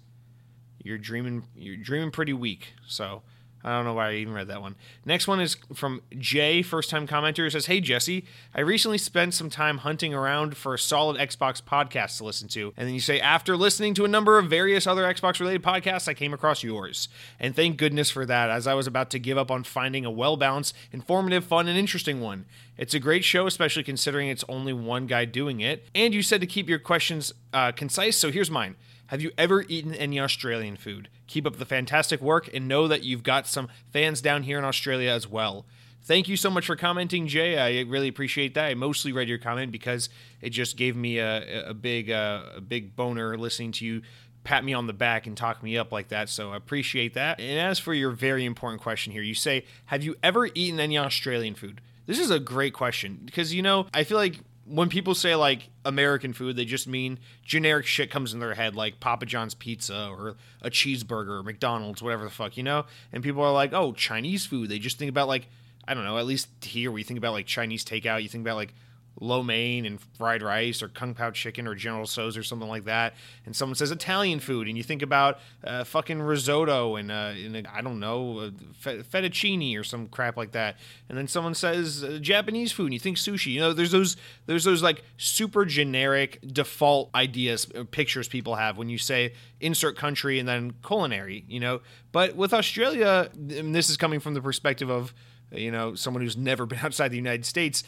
you're 0.81 0.97
dreaming 0.97 1.43
you're 1.55 1.77
dreaming 1.77 2.09
pretty 2.09 2.33
weak. 2.33 2.73
So 2.87 3.21
I 3.65 3.69
don't 3.69 3.85
know 3.85 3.95
why 3.95 4.11
I 4.11 4.13
even 4.17 4.35
read 4.35 4.47
that 4.49 4.61
one. 4.61 4.75
Next 5.05 5.27
one 5.27 5.41
is 5.41 5.57
from 5.73 6.03
Jay, 6.19 6.61
first 6.61 6.91
time 6.91 7.07
commenter, 7.07 7.51
says, 7.51 7.65
Hey 7.65 7.81
Jesse, 7.81 8.23
I 8.53 8.61
recently 8.61 8.99
spent 8.99 9.33
some 9.33 9.49
time 9.49 9.79
hunting 9.79 10.13
around 10.13 10.55
for 10.55 10.75
a 10.75 10.79
solid 10.79 11.17
Xbox 11.17 11.63
podcast 11.63 12.17
to 12.17 12.25
listen 12.25 12.47
to. 12.49 12.73
And 12.77 12.87
then 12.87 12.93
you 12.93 12.99
say, 12.99 13.19
After 13.19 13.57
listening 13.57 13.95
to 13.95 14.05
a 14.05 14.07
number 14.07 14.37
of 14.37 14.51
various 14.51 14.85
other 14.85 15.01
Xbox 15.03 15.39
related 15.39 15.63
podcasts, 15.63 16.07
I 16.07 16.13
came 16.13 16.31
across 16.31 16.61
yours. 16.61 17.09
And 17.39 17.55
thank 17.55 17.77
goodness 17.77 18.11
for 18.11 18.23
that, 18.27 18.51
as 18.51 18.67
I 18.67 18.75
was 18.75 18.85
about 18.85 19.09
to 19.09 19.19
give 19.19 19.39
up 19.39 19.49
on 19.49 19.63
finding 19.63 20.05
a 20.05 20.11
well 20.11 20.37
balanced, 20.37 20.75
informative, 20.91 21.43
fun, 21.43 21.67
and 21.67 21.75
interesting 21.75 22.21
one. 22.21 22.45
It's 22.77 22.93
a 22.93 22.99
great 22.99 23.23
show, 23.23 23.47
especially 23.47 23.83
considering 23.83 24.29
it's 24.29 24.43
only 24.47 24.73
one 24.73 25.07
guy 25.07 25.25
doing 25.25 25.61
it. 25.61 25.87
And 25.95 26.13
you 26.13 26.21
said 26.21 26.39
to 26.41 26.47
keep 26.47 26.69
your 26.69 26.77
questions 26.77 27.33
uh, 27.51 27.71
concise, 27.71 28.15
so 28.15 28.29
here's 28.29 28.51
mine. 28.51 28.75
Have 29.07 29.21
you 29.21 29.31
ever 29.37 29.63
eaten 29.67 29.93
any 29.93 30.19
Australian 30.19 30.77
food? 30.77 31.09
Keep 31.27 31.45
up 31.45 31.57
the 31.57 31.65
fantastic 31.65 32.21
work 32.21 32.49
and 32.53 32.67
know 32.67 32.87
that 32.87 33.03
you've 33.03 33.23
got 33.23 33.47
some 33.47 33.67
fans 33.91 34.21
down 34.21 34.43
here 34.43 34.57
in 34.57 34.65
Australia 34.65 35.11
as 35.11 35.27
well. 35.27 35.65
Thank 36.03 36.27
you 36.27 36.37
so 36.37 36.51
much 36.51 36.67
for 36.67 36.75
commenting, 36.75 37.27
Jay. 37.27 37.57
I 37.57 37.81
really 37.89 38.07
appreciate 38.07 38.53
that. 38.53 38.65
I 38.65 38.73
mostly 38.75 39.11
read 39.11 39.27
your 39.27 39.39
comment 39.39 39.71
because 39.71 40.09
it 40.39 40.51
just 40.51 40.77
gave 40.77 40.95
me 40.95 41.17
a, 41.17 41.69
a 41.69 41.73
big 41.73 42.11
uh, 42.11 42.43
a 42.57 42.61
big 42.61 42.95
boner 42.95 43.35
listening 43.37 43.71
to 43.73 43.85
you 43.85 44.01
pat 44.45 44.63
me 44.63 44.73
on 44.73 44.87
the 44.87 44.93
back 44.93 45.27
and 45.27 45.35
talk 45.35 45.61
me 45.61 45.77
up 45.77 45.91
like 45.91 46.07
that. 46.09 46.29
So 46.29 46.53
I 46.53 46.57
appreciate 46.57 47.15
that. 47.15 47.41
And 47.41 47.59
as 47.59 47.79
for 47.79 47.93
your 47.93 48.11
very 48.11 48.45
important 48.45 48.81
question 48.81 49.11
here, 49.11 49.23
you 49.23 49.33
say, 49.33 49.65
Have 49.87 50.03
you 50.03 50.15
ever 50.23 50.47
eaten 50.53 50.79
any 50.79 50.97
Australian 50.97 51.55
food? 51.55 51.81
This 52.05 52.19
is 52.19 52.31
a 52.31 52.39
great 52.39 52.73
question 52.73 53.21
because, 53.25 53.53
you 53.53 53.61
know, 53.61 53.87
I 53.93 54.03
feel 54.03 54.17
like 54.17 54.39
when 54.65 54.89
people 54.89 55.13
say 55.13 55.35
like 55.35 55.69
American 55.83 56.33
food, 56.33 56.55
they 56.55 56.65
just 56.65 56.87
mean 56.87 57.19
generic 57.43 57.85
shit 57.85 58.09
comes 58.09 58.33
in 58.33 58.39
their 58.39 58.55
head, 58.55 58.75
like 58.75 58.99
Papa 58.99 59.25
John's 59.25 59.53
pizza 59.53 60.09
or 60.09 60.35
a 60.61 60.69
cheeseburger 60.69 61.39
or 61.39 61.43
McDonald's, 61.43 62.01
whatever 62.01 62.23
the 62.23 62.31
fuck, 62.31 62.57
you 62.57 62.63
know? 62.63 62.85
And 63.13 63.23
people 63.23 63.43
are 63.43 63.53
like, 63.53 63.73
oh, 63.73 63.93
Chinese 63.93 64.45
food. 64.45 64.69
They 64.69 64.79
just 64.79 64.97
think 64.97 65.09
about 65.09 65.27
like, 65.27 65.47
I 65.87 65.93
don't 65.93 66.03
know, 66.03 66.17
at 66.17 66.25
least 66.25 66.49
here 66.61 66.91
we 66.91 67.03
think 67.03 67.19
about 67.19 67.33
like 67.33 67.45
Chinese 67.45 67.85
takeout, 67.85 68.23
you 68.23 68.29
think 68.29 68.43
about 68.43 68.55
like 68.55 68.73
lo 69.19 69.41
mein 69.41 69.85
and 69.85 69.99
fried 70.17 70.41
rice 70.41 70.81
or 70.83 70.89
kung 70.89 71.13
pao 71.13 71.31
chicken 71.31 71.67
or 71.67 71.75
General 71.75 72.05
Tso's 72.05 72.37
or 72.37 72.43
something 72.43 72.67
like 72.67 72.85
that, 72.85 73.13
and 73.45 73.55
someone 73.55 73.75
says 73.75 73.91
Italian 73.91 74.39
food, 74.39 74.67
and 74.67 74.77
you 74.77 74.83
think 74.83 75.01
about 75.01 75.39
uh, 75.63 75.83
fucking 75.83 76.21
risotto 76.21 76.95
and, 76.95 77.11
uh, 77.11 77.33
and 77.35 77.67
I 77.67 77.81
don't 77.81 77.99
know 77.99 78.51
fettuccine 78.81 79.77
or 79.79 79.83
some 79.83 80.07
crap 80.07 80.37
like 80.37 80.51
that, 80.51 80.77
and 81.09 81.17
then 81.17 81.27
someone 81.27 81.55
says 81.55 82.03
uh, 82.03 82.19
Japanese 82.21 82.71
food, 82.71 82.85
and 82.85 82.93
you 82.93 82.99
think 82.99 83.17
sushi. 83.17 83.53
You 83.53 83.61
know, 83.61 83.73
there's 83.73 83.91
those 83.91 84.17
there's 84.45 84.63
those 84.63 84.83
like 84.83 85.03
super 85.17 85.65
generic 85.65 86.39
default 86.45 87.09
ideas 87.15 87.67
uh, 87.75 87.83
pictures 87.89 88.27
people 88.27 88.55
have 88.55 88.77
when 88.77 88.89
you 88.89 88.97
say 88.97 89.33
insert 89.61 89.95
country 89.95 90.39
and 90.39 90.47
then 90.47 90.73
culinary. 90.85 91.45
You 91.47 91.59
know, 91.59 91.81
but 92.11 92.35
with 92.35 92.53
Australia, 92.53 93.29
and 93.33 93.73
this 93.73 93.89
is 93.89 93.97
coming 93.97 94.19
from 94.19 94.33
the 94.33 94.41
perspective 94.41 94.89
of 94.89 95.13
you 95.51 95.71
know, 95.71 95.95
someone 95.95 96.23
who's 96.23 96.37
never 96.37 96.65
been 96.65 96.79
outside 96.79 97.09
the 97.09 97.17
United 97.17 97.45
States, 97.45 97.83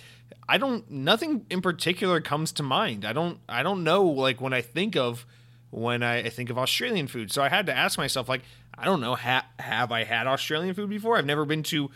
I 0.47 0.57
don't 0.57 0.89
nothing 0.89 1.45
in 1.49 1.61
particular 1.61 2.21
comes 2.21 2.51
to 2.53 2.63
mind. 2.63 3.05
I 3.05 3.13
don't 3.13 3.39
I 3.47 3.63
don't 3.63 3.83
know 3.83 4.05
like 4.05 4.41
when 4.41 4.53
I 4.53 4.61
think 4.61 4.95
of 4.95 5.25
when 5.69 6.03
I, 6.03 6.19
I 6.19 6.29
think 6.29 6.49
of 6.49 6.57
Australian 6.57 7.07
food. 7.07 7.31
So 7.31 7.41
I 7.41 7.49
had 7.49 7.65
to 7.65 7.75
ask 7.75 7.97
myself 7.97 8.29
like 8.29 8.41
I 8.77 8.85
don't 8.85 9.01
know 9.01 9.15
ha- 9.15 9.45
have 9.59 9.91
I 9.91 10.03
had 10.03 10.27
Australian 10.27 10.73
food 10.73 10.89
before? 10.89 11.17
I've 11.17 11.25
never 11.25 11.45
been 11.45 11.63
to 11.63 11.89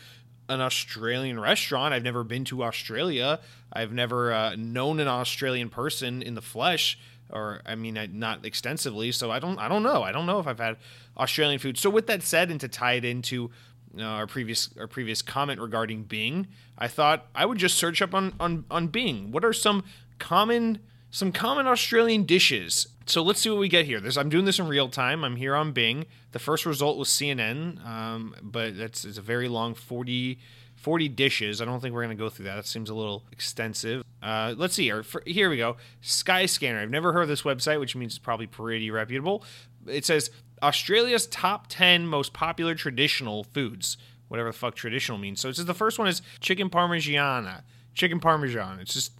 an 0.50 0.60
Australian 0.60 1.40
restaurant. 1.40 1.94
I've 1.94 2.04
never 2.04 2.24
been 2.24 2.44
to 2.46 2.64
Australia. 2.64 3.40
I've 3.72 3.94
never 3.94 4.34
uh, 4.34 4.56
known 4.58 5.00
an 5.00 5.08
Australian 5.08 5.70
person 5.70 6.22
in 6.22 6.36
the 6.36 6.42
flesh 6.42 6.98
or 7.32 7.62
I 7.66 7.76
mean 7.76 7.98
not 8.14 8.46
extensively. 8.46 9.12
So 9.12 9.32
I 9.32 9.40
don't 9.40 9.58
I 9.60 9.68
don't 9.68 9.84
know. 9.84 10.04
I 10.04 10.12
don't 10.12 10.26
know 10.26 10.40
if 10.40 10.48
I've 10.48 10.60
had 10.60 10.78
Australian 11.18 11.60
food. 11.60 11.78
So 11.78 11.90
with 11.90 12.08
that 12.08 12.24
said 12.24 12.52
and 12.52 12.60
to 12.60 12.68
tie 12.68 12.94
it 12.94 13.06
into 13.06 13.52
uh, 13.98 14.04
our 14.04 14.28
previous 14.28 14.70
our 14.80 14.88
previous 14.88 15.22
comment 15.22 15.60
regarding 15.60 16.04
Bing, 16.04 16.48
I 16.78 16.88
thought 16.88 17.28
I 17.36 17.46
would 17.46 17.58
just 17.58 17.78
search 17.78 18.02
up 18.02 18.14
on 18.14 18.34
on 18.40 18.66
on 18.72 18.88
Bing. 18.88 19.32
What 19.32 19.44
are 19.44 19.54
some 19.54 19.84
common 20.20 20.80
some 21.10 21.32
common 21.32 21.68
Australian 21.68 22.24
dishes? 22.24 22.88
So 23.06 23.22
let's 23.22 23.42
see 23.42 23.50
what 23.50 23.60
we 23.60 23.68
get 23.68 23.86
here. 23.86 24.00
This 24.00 24.18
I'm 24.18 24.30
doing 24.30 24.46
this 24.46 24.60
in 24.60 24.68
real 24.68 24.90
time. 24.90 25.24
I'm 25.24 25.36
here 25.36 25.56
on 25.56 25.72
Bing. 25.72 26.06
The 26.32 26.40
first 26.40 26.66
result 26.66 26.98
was 26.98 27.10
CNN, 27.10 27.86
um, 27.86 28.36
but 28.42 28.78
that's 28.78 29.06
it's 29.06 29.18
a 29.18 29.22
very 29.22 29.48
long 29.48 29.74
40 29.74 30.40
40 30.82 31.10
dishes. 31.10 31.62
I 31.62 31.66
don't 31.66 31.80
think 31.80 31.94
we're 31.94 32.04
going 32.04 32.18
to 32.18 32.22
go 32.22 32.30
through 32.30 32.46
that. 32.46 32.56
That 32.56 32.66
seems 32.66 32.90
a 32.90 32.96
little 32.96 33.24
extensive. 33.32 34.04
Uh, 34.22 34.56
let's 34.58 34.74
see 34.74 34.84
here. 34.84 35.04
For, 35.04 35.22
here 35.28 35.50
we 35.50 35.58
go. 35.58 35.78
Skyscanner. 36.02 36.82
I've 36.82 36.90
never 36.90 37.14
heard 37.14 37.22
of 37.24 37.28
this 37.28 37.44
website, 37.44 37.80
which 37.80 37.96
means 37.96 38.14
it's 38.14 38.20
probably 38.20 38.48
pretty 38.48 38.90
reputable. 38.90 39.44
It 39.86 40.06
says 40.06 40.32
Australia's 40.62 41.28
top 41.28 41.68
10 41.68 42.08
most 42.08 42.34
popular 42.34 42.76
traditional 42.76 43.44
foods. 43.44 43.98
Whatever 44.28 44.50
the 44.50 44.58
fuck 44.58 44.76
traditional 44.76 45.18
means. 45.18 45.42
So 45.42 45.50
it 45.50 45.58
the 45.58 45.74
first 45.74 46.00
one 46.00 46.08
is 46.08 46.22
chicken 46.40 46.70
parmigiana. 46.70 47.64
Chicken 47.94 48.22
parmesan. 48.22 48.80
It's 48.80 48.94
just, 48.94 49.12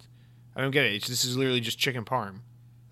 I 0.56 0.62
don't 0.62 0.70
get 0.70 0.86
it. 0.86 0.94
It's, 0.94 1.08
this 1.08 1.24
is 1.24 1.36
literally 1.36 1.60
just 1.60 1.78
chicken 1.78 2.04
parm. 2.04 2.38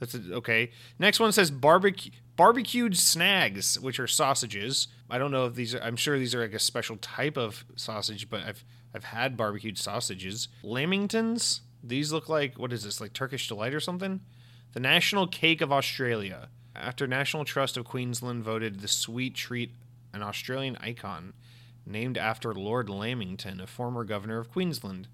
That's 0.00 0.14
a, 0.14 0.34
okay. 0.34 0.70
Next 0.98 1.20
one 1.20 1.32
says 1.32 1.50
barbecue 1.50 2.12
barbecued 2.36 2.96
snags, 2.96 3.78
which 3.78 4.00
are 4.00 4.06
sausages. 4.06 4.88
I 5.10 5.18
don't 5.18 5.30
know 5.30 5.44
if 5.44 5.54
these 5.54 5.74
are. 5.74 5.82
I'm 5.82 5.96
sure 5.96 6.18
these 6.18 6.34
are 6.34 6.40
like 6.40 6.54
a 6.54 6.58
special 6.58 6.96
type 6.96 7.36
of 7.36 7.64
sausage, 7.76 8.30
but 8.30 8.42
I've 8.42 8.64
I've 8.94 9.04
had 9.04 9.36
barbecued 9.36 9.78
sausages. 9.78 10.48
Lamingtons. 10.64 11.60
These 11.82 12.12
look 12.12 12.28
like 12.28 12.58
what 12.58 12.72
is 12.72 12.84
this? 12.84 13.00
Like 13.00 13.12
Turkish 13.12 13.46
delight 13.46 13.74
or 13.74 13.80
something? 13.80 14.20
The 14.72 14.80
national 14.80 15.26
cake 15.26 15.60
of 15.60 15.70
Australia. 15.70 16.48
After 16.74 17.06
National 17.06 17.44
Trust 17.44 17.76
of 17.76 17.84
Queensland 17.84 18.44
voted 18.44 18.80
the 18.80 18.88
sweet 18.88 19.34
treat 19.34 19.72
an 20.12 20.22
Australian 20.22 20.76
icon, 20.76 21.32
named 21.86 22.18
after 22.18 22.54
Lord 22.54 22.88
Lamington, 22.88 23.60
a 23.60 23.66
former 23.66 24.04
governor 24.04 24.38
of 24.38 24.50
Queensland. 24.50 25.08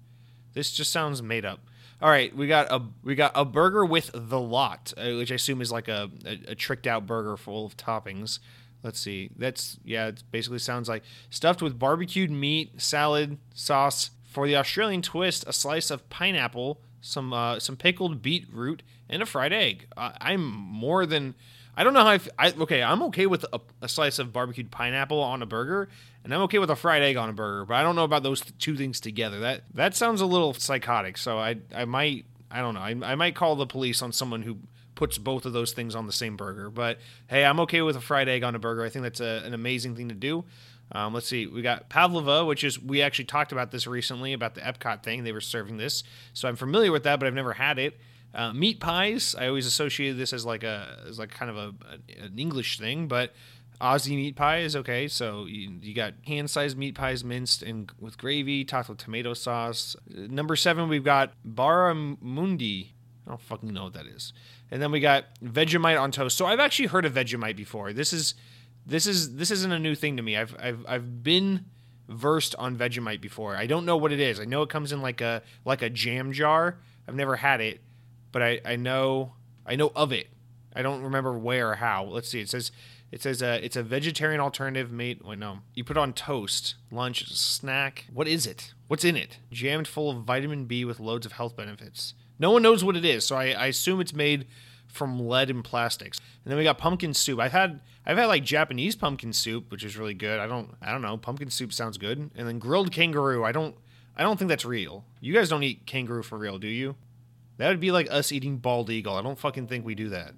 This 0.53 0.71
just 0.71 0.91
sounds 0.91 1.21
made 1.21 1.45
up. 1.45 1.59
All 2.01 2.09
right, 2.09 2.35
we 2.35 2.47
got 2.47 2.71
a 2.71 2.81
we 3.03 3.15
got 3.15 3.31
a 3.33 3.43
burger 3.43 3.85
with 3.85 4.11
the 4.13 4.39
lot, 4.39 4.93
uh, 4.97 5.15
which 5.15 5.31
I 5.31 5.35
assume 5.35 5.61
is 5.61 5.71
like 5.71 5.87
a, 5.87 6.11
a, 6.25 6.51
a 6.51 6.55
tricked 6.55 6.85
out 6.85 7.07
burger 7.07 7.37
full 7.37 7.65
of 7.65 7.75
toppings. 7.75 8.39
Let's 8.83 8.99
see. 8.99 9.31
That's 9.35 9.79
yeah. 9.83 10.07
It 10.07 10.23
basically 10.31 10.59
sounds 10.59 10.87
like 10.87 11.03
stuffed 11.29 11.61
with 11.61 11.79
barbecued 11.79 12.31
meat, 12.31 12.81
salad, 12.81 13.37
sauce. 13.53 14.11
For 14.25 14.45
the 14.45 14.57
Australian 14.57 15.01
twist, 15.01 15.45
a 15.47 15.53
slice 15.53 15.89
of 15.89 16.07
pineapple, 16.09 16.79
some 17.01 17.33
uh, 17.33 17.59
some 17.59 17.75
pickled 17.75 18.21
beetroot, 18.21 18.83
and 19.09 19.21
a 19.21 19.25
fried 19.25 19.53
egg. 19.53 19.87
Uh, 19.95 20.11
I'm 20.19 20.43
more 20.45 21.05
than 21.05 21.35
I 21.75 21.83
don't 21.83 21.93
know 21.93 22.03
how 22.03 22.11
I, 22.11 22.19
I 22.39 22.51
okay. 22.61 22.81
I'm 22.81 23.03
okay 23.03 23.27
with 23.27 23.45
a, 23.53 23.61
a, 23.83 23.87
slice 23.87 24.17
of 24.17 24.33
barbecued 24.33 24.71
pineapple 24.71 25.19
on 25.19 25.43
a 25.43 25.45
burger, 25.45 25.89
and 26.23 26.33
I'm 26.33 26.41
okay 26.41 26.57
with 26.57 26.71
a 26.71 26.75
fried 26.75 27.03
egg 27.03 27.17
on 27.17 27.29
a 27.29 27.33
burger. 27.33 27.65
But 27.65 27.75
I 27.75 27.83
don't 27.83 27.95
know 27.95 28.03
about 28.03 28.23
those 28.23 28.41
two 28.57 28.75
things 28.75 28.99
together. 28.99 29.39
That 29.39 29.61
that 29.75 29.95
sounds 29.95 30.19
a 30.19 30.25
little 30.25 30.55
psychotic. 30.55 31.19
So 31.19 31.37
I 31.37 31.57
I 31.73 31.85
might 31.85 32.25
I 32.49 32.61
don't 32.61 32.73
know. 32.73 32.81
I, 32.81 32.95
I 33.11 33.15
might 33.15 33.35
call 33.35 33.55
the 33.55 33.67
police 33.67 34.01
on 34.01 34.11
someone 34.11 34.41
who 34.41 34.57
puts 34.95 35.19
both 35.19 35.45
of 35.45 35.53
those 35.53 35.73
things 35.73 35.93
on 35.93 36.07
the 36.07 36.11
same 36.11 36.35
burger. 36.35 36.71
But 36.71 36.97
hey, 37.27 37.45
I'm 37.45 37.59
okay 37.61 37.81
with 37.81 37.95
a 37.95 38.01
fried 38.01 38.27
egg 38.27 38.43
on 38.43 38.55
a 38.55 38.59
burger. 38.59 38.83
I 38.83 38.89
think 38.89 39.03
that's 39.03 39.19
a, 39.19 39.43
an 39.45 39.53
amazing 39.53 39.95
thing 39.95 40.09
to 40.09 40.15
do. 40.15 40.45
Um, 40.91 41.13
let's 41.13 41.27
see. 41.27 41.45
We 41.45 41.61
got 41.61 41.89
Pavlova, 41.89 42.45
which 42.45 42.63
is 42.63 42.81
we 42.81 43.03
actually 43.03 43.25
talked 43.25 43.51
about 43.51 43.69
this 43.69 43.85
recently 43.85 44.33
about 44.33 44.55
the 44.55 44.61
Epcot 44.61 45.03
thing. 45.03 45.23
They 45.23 45.31
were 45.31 45.41
serving 45.41 45.77
this, 45.77 46.03
so 46.33 46.47
I'm 46.47 46.55
familiar 46.55 46.91
with 46.91 47.03
that, 47.03 47.19
but 47.19 47.27
I've 47.27 47.35
never 47.35 47.53
had 47.53 47.77
it. 47.77 47.99
Uh, 48.33 48.53
meat 48.53 48.79
pies. 48.79 49.35
I 49.37 49.47
always 49.47 49.65
associated 49.65 50.17
this 50.17 50.31
as 50.33 50.45
like 50.45 50.63
a 50.63 51.03
as 51.07 51.17
like 51.17 51.31
kind 51.31 51.49
of 51.49 51.57
a, 51.57 51.73
an 52.21 52.37
English 52.37 52.77
thing, 52.77 53.07
but 53.07 53.33
Aussie 53.79 54.15
meat 54.15 54.35
pie 54.35 54.59
is 54.59 54.75
okay. 54.75 55.07
So 55.07 55.45
you, 55.45 55.79
you 55.81 55.93
got 55.93 56.13
hand 56.25 56.49
sized 56.49 56.77
meat 56.77 56.95
pies 56.95 57.23
minced 57.23 57.61
and 57.63 57.91
with 57.99 58.17
gravy, 58.17 58.65
topped 58.65 58.89
with 58.89 58.97
tomato 58.97 59.33
sauce. 59.33 59.95
Number 60.07 60.55
seven, 60.55 60.89
we've 60.89 61.03
got 61.03 61.33
barramundi. 61.47 62.89
I 63.25 63.29
don't 63.29 63.41
fucking 63.41 63.73
know 63.73 63.85
what 63.85 63.93
that 63.93 64.07
is. 64.07 64.33
And 64.71 64.81
then 64.81 64.91
we 64.91 64.99
got 64.99 65.25
Vegemite 65.43 65.99
on 65.99 66.11
toast. 66.11 66.37
So 66.37 66.45
I've 66.45 66.59
actually 66.59 66.87
heard 66.87 67.05
of 67.05 67.13
Vegemite 67.13 67.55
before. 67.55 67.93
This 67.93 68.13
is 68.13 68.35
this 68.85 69.05
is 69.05 69.35
this 69.35 69.51
isn't 69.51 69.71
a 69.71 69.79
new 69.79 69.95
thing 69.95 70.17
to 70.17 70.23
me. 70.23 70.37
I've 70.37 70.55
I've 70.59 70.85
I've 70.87 71.23
been 71.23 71.65
versed 72.07 72.55
on 72.57 72.77
Vegemite 72.77 73.21
before. 73.21 73.55
I 73.55 73.67
don't 73.67 73.85
know 73.85 73.97
what 73.97 74.11
it 74.11 74.19
is. 74.19 74.39
I 74.39 74.45
know 74.45 74.61
it 74.63 74.69
comes 74.69 74.91
in 74.91 75.01
like 75.01 75.21
a 75.21 75.43
like 75.65 75.81
a 75.81 75.89
jam 75.89 76.31
jar. 76.31 76.79
I've 77.07 77.15
never 77.15 77.37
had 77.37 77.61
it, 77.61 77.81
but 78.37 78.43
I 78.43 78.61
I 78.63 78.75
know 78.75 79.33
I 79.65 79.75
know 79.75 79.91
of 79.95 80.11
it. 80.11 80.27
I 80.75 80.83
don't 80.83 81.01
remember 81.01 81.35
where 81.35 81.71
or 81.71 81.75
how. 81.77 82.03
Let's 82.03 82.29
see. 82.29 82.39
It 82.39 82.49
says 82.49 82.71
it 83.11 83.23
says 83.23 83.41
uh, 83.41 83.59
it's 83.63 83.75
a 83.75 83.81
vegetarian 83.81 84.39
alternative 84.39 84.91
made. 84.91 85.23
Wait, 85.23 85.39
no. 85.39 85.61
You 85.73 85.83
put 85.83 85.97
on 85.97 86.13
toast, 86.13 86.75
lunch, 86.91 87.33
snack. 87.33 88.05
What 88.13 88.27
is 88.27 88.45
it? 88.45 88.75
What's 88.87 89.03
in 89.03 89.15
it? 89.15 89.39
Jammed 89.51 89.87
full 89.87 90.11
of 90.11 90.17
vitamin 90.17 90.65
B 90.65 90.85
with 90.85 90.99
loads 90.99 91.25
of 91.25 91.31
health 91.31 91.55
benefits. 91.55 92.13
No 92.37 92.51
one 92.51 92.61
knows 92.61 92.83
what 92.83 92.95
it 92.95 93.03
is, 93.03 93.25
so 93.25 93.35
I, 93.35 93.53
I 93.53 93.65
assume 93.67 94.01
it's 94.01 94.13
made 94.13 94.45
from 94.85 95.19
lead 95.19 95.49
and 95.49 95.63
plastics. 95.63 96.19
And 96.45 96.51
then 96.51 96.59
we 96.59 96.63
got 96.63 96.77
pumpkin 96.77 97.15
soup. 97.15 97.39
I've 97.39 97.53
had 97.53 97.79
I've 98.05 98.19
had 98.19 98.27
like 98.27 98.43
Japanese 98.43 98.95
pumpkin 98.95 99.33
soup, 99.33 99.71
which 99.71 99.83
is 99.83 99.97
really 99.97 100.13
good. 100.13 100.39
I 100.39 100.45
don't 100.45 100.75
I 100.79 100.91
don't 100.91 101.01
know. 101.01 101.17
Pumpkin 101.17 101.49
soup 101.49 101.73
sounds 101.73 101.97
good. 101.97 102.29
And 102.35 102.47
then 102.47 102.59
grilled 102.59 102.91
kangaroo. 102.91 103.43
I 103.43 103.51
don't 103.51 103.73
I 104.15 104.21
don't 104.21 104.37
think 104.37 104.49
that's 104.49 104.63
real. 104.63 105.05
You 105.21 105.33
guys 105.33 105.49
don't 105.49 105.63
eat 105.63 105.87
kangaroo 105.87 106.21
for 106.21 106.37
real, 106.37 106.59
do 106.59 106.67
you? 106.67 106.97
That 107.57 107.69
would 107.69 107.79
be 107.79 107.91
like 107.91 108.07
us 108.09 108.31
eating 108.31 108.57
bald 108.57 108.89
eagle. 108.89 109.15
I 109.15 109.21
don't 109.21 109.37
fucking 109.37 109.67
think 109.67 109.85
we 109.85 109.95
do 109.95 110.09
that. 110.09 110.33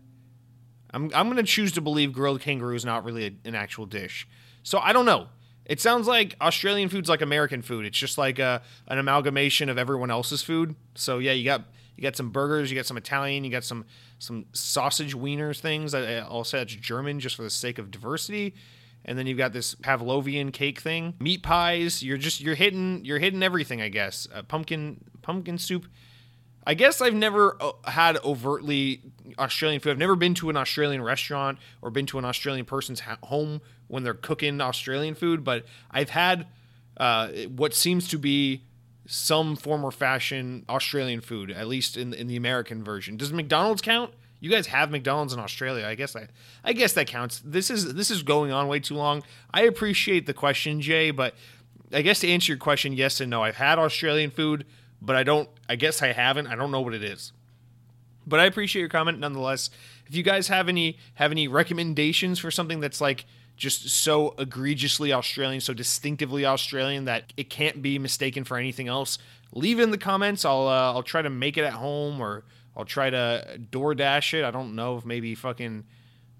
I'm 0.91 1.11
I'm 1.13 1.29
gonna 1.29 1.43
choose 1.43 1.71
to 1.73 1.81
believe 1.81 2.13
grilled 2.13 2.41
kangaroo 2.41 2.75
is 2.75 2.85
not 2.85 3.03
really 3.03 3.25
a, 3.25 3.47
an 3.47 3.55
actual 3.55 3.85
dish. 3.85 4.27
So 4.63 4.79
I 4.79 4.93
don't 4.93 5.05
know. 5.05 5.27
It 5.65 5.79
sounds 5.79 6.07
like 6.07 6.35
Australian 6.41 6.89
food's 6.89 7.09
like 7.09 7.21
American 7.21 7.61
food. 7.61 7.85
It's 7.85 7.97
just 7.97 8.17
like 8.17 8.39
a, 8.39 8.63
an 8.87 8.97
amalgamation 8.97 9.69
of 9.69 9.77
everyone 9.77 10.09
else's 10.09 10.41
food. 10.41 10.75
So 10.95 11.19
yeah, 11.19 11.33
you 11.33 11.45
got 11.45 11.65
you 11.95 12.01
got 12.01 12.15
some 12.15 12.31
burgers, 12.31 12.71
you 12.71 12.75
got 12.75 12.87
some 12.87 12.97
Italian, 12.97 13.43
you 13.43 13.51
got 13.51 13.63
some 13.63 13.85
some 14.17 14.45
sausage 14.53 15.15
wieners 15.15 15.59
things. 15.59 15.93
I'll 15.93 16.43
say 16.43 16.59
that's 16.59 16.73
German 16.73 17.19
just 17.19 17.35
for 17.35 17.43
the 17.43 17.49
sake 17.49 17.77
of 17.77 17.91
diversity. 17.91 18.55
And 19.05 19.17
then 19.17 19.27
you've 19.27 19.37
got 19.37 19.53
this 19.53 19.75
Pavlovian 19.75 20.51
cake 20.51 20.79
thing, 20.81 21.13
meat 21.19 21.43
pies. 21.43 22.01
You're 22.01 22.17
just 22.17 22.41
you're 22.41 22.55
hitting 22.55 23.05
you're 23.05 23.19
hitting 23.19 23.43
everything, 23.43 23.81
I 23.81 23.89
guess. 23.89 24.27
Uh, 24.33 24.41
pumpkin 24.41 25.03
pumpkin 25.21 25.57
soup. 25.57 25.85
I 26.65 26.73
guess 26.73 27.01
I've 27.01 27.13
never 27.13 27.57
uh, 27.61 27.71
had 27.85 28.17
overtly 28.23 29.01
Australian 29.37 29.81
food. 29.81 29.91
I've 29.91 29.97
never 29.97 30.15
been 30.15 30.33
to 30.35 30.49
an 30.49 30.57
Australian 30.57 31.01
restaurant 31.01 31.57
or 31.81 31.89
been 31.89 32.05
to 32.07 32.19
an 32.19 32.25
Australian 32.25 32.65
person's 32.65 33.01
home 33.23 33.61
when 33.87 34.03
they're 34.03 34.13
cooking 34.13 34.61
Australian 34.61 35.15
food, 35.15 35.43
but 35.43 35.65
I've 35.89 36.11
had 36.11 36.47
uh, 36.97 37.29
what 37.55 37.73
seems 37.73 38.07
to 38.09 38.17
be 38.17 38.63
some 39.07 39.55
form 39.55 39.83
or 39.83 39.91
fashion 39.91 40.63
Australian 40.69 41.21
food, 41.21 41.49
at 41.49 41.67
least 41.67 41.97
in 41.97 42.13
in 42.13 42.27
the 42.27 42.35
American 42.35 42.83
version. 42.83 43.17
Does 43.17 43.33
McDonald's 43.33 43.81
count? 43.81 44.13
You 44.39 44.49
guys 44.49 44.67
have 44.67 44.91
McDonald's 44.91 45.33
in 45.33 45.39
Australia. 45.39 45.85
I 45.85 45.95
guess 45.95 46.15
I 46.15 46.27
I 46.63 46.73
guess 46.73 46.93
that 46.93 47.07
counts. 47.07 47.41
This 47.43 47.71
is 47.71 47.95
this 47.95 48.11
is 48.11 48.21
going 48.21 48.51
on 48.51 48.67
way 48.67 48.79
too 48.79 48.95
long. 48.95 49.23
I 49.51 49.63
appreciate 49.63 50.27
the 50.27 50.33
question, 50.33 50.79
Jay, 50.81 51.09
but 51.11 51.33
I 51.91 52.03
guess 52.03 52.19
to 52.19 52.27
answer 52.27 52.51
your 52.51 52.59
question, 52.59 52.93
yes 52.93 53.19
and 53.19 53.29
no. 53.31 53.43
I've 53.43 53.55
had 53.55 53.79
Australian 53.79 54.29
food, 54.29 54.65
but 55.01 55.15
I 55.15 55.23
don't 55.23 55.49
I 55.67 55.75
guess 55.75 56.01
I 56.01 56.13
haven't. 56.13 56.47
I 56.47 56.55
don't 56.55 56.71
know 56.71 56.81
what 56.81 56.93
it 56.93 57.03
is. 57.03 57.33
But 58.25 58.39
I 58.39 58.45
appreciate 58.45 58.81
your 58.81 58.89
comment 58.89 59.19
nonetheless. 59.19 59.69
If 60.07 60.15
you 60.15 60.23
guys 60.23 60.47
have 60.47 60.69
any 60.69 60.97
have 61.15 61.31
any 61.31 61.47
recommendations 61.47 62.39
for 62.39 62.51
something 62.51 62.79
that's 62.79 63.01
like 63.01 63.25
just 63.55 63.89
so 63.89 64.35
egregiously 64.37 65.11
Australian, 65.11 65.61
so 65.61 65.73
distinctively 65.73 66.45
Australian 66.45 67.05
that 67.05 67.33
it 67.35 67.49
can't 67.49 67.81
be 67.81 67.99
mistaken 67.99 68.43
for 68.43 68.57
anything 68.57 68.87
else. 68.87 69.17
Leave 69.53 69.79
it 69.79 69.83
in 69.83 69.91
the 69.91 69.97
comments. 69.97 70.45
I'll 70.45 70.67
uh, 70.67 70.93
I'll 70.93 71.03
try 71.03 71.21
to 71.21 71.29
make 71.29 71.57
it 71.57 71.63
at 71.63 71.73
home 71.73 72.21
or 72.21 72.43
I'll 72.77 72.85
try 72.85 73.09
to 73.09 73.59
DoorDash 73.71 74.33
it. 74.35 74.45
I 74.45 74.51
don't 74.51 74.75
know 74.75 74.97
if 74.97 75.05
maybe 75.05 75.35
fucking 75.35 75.85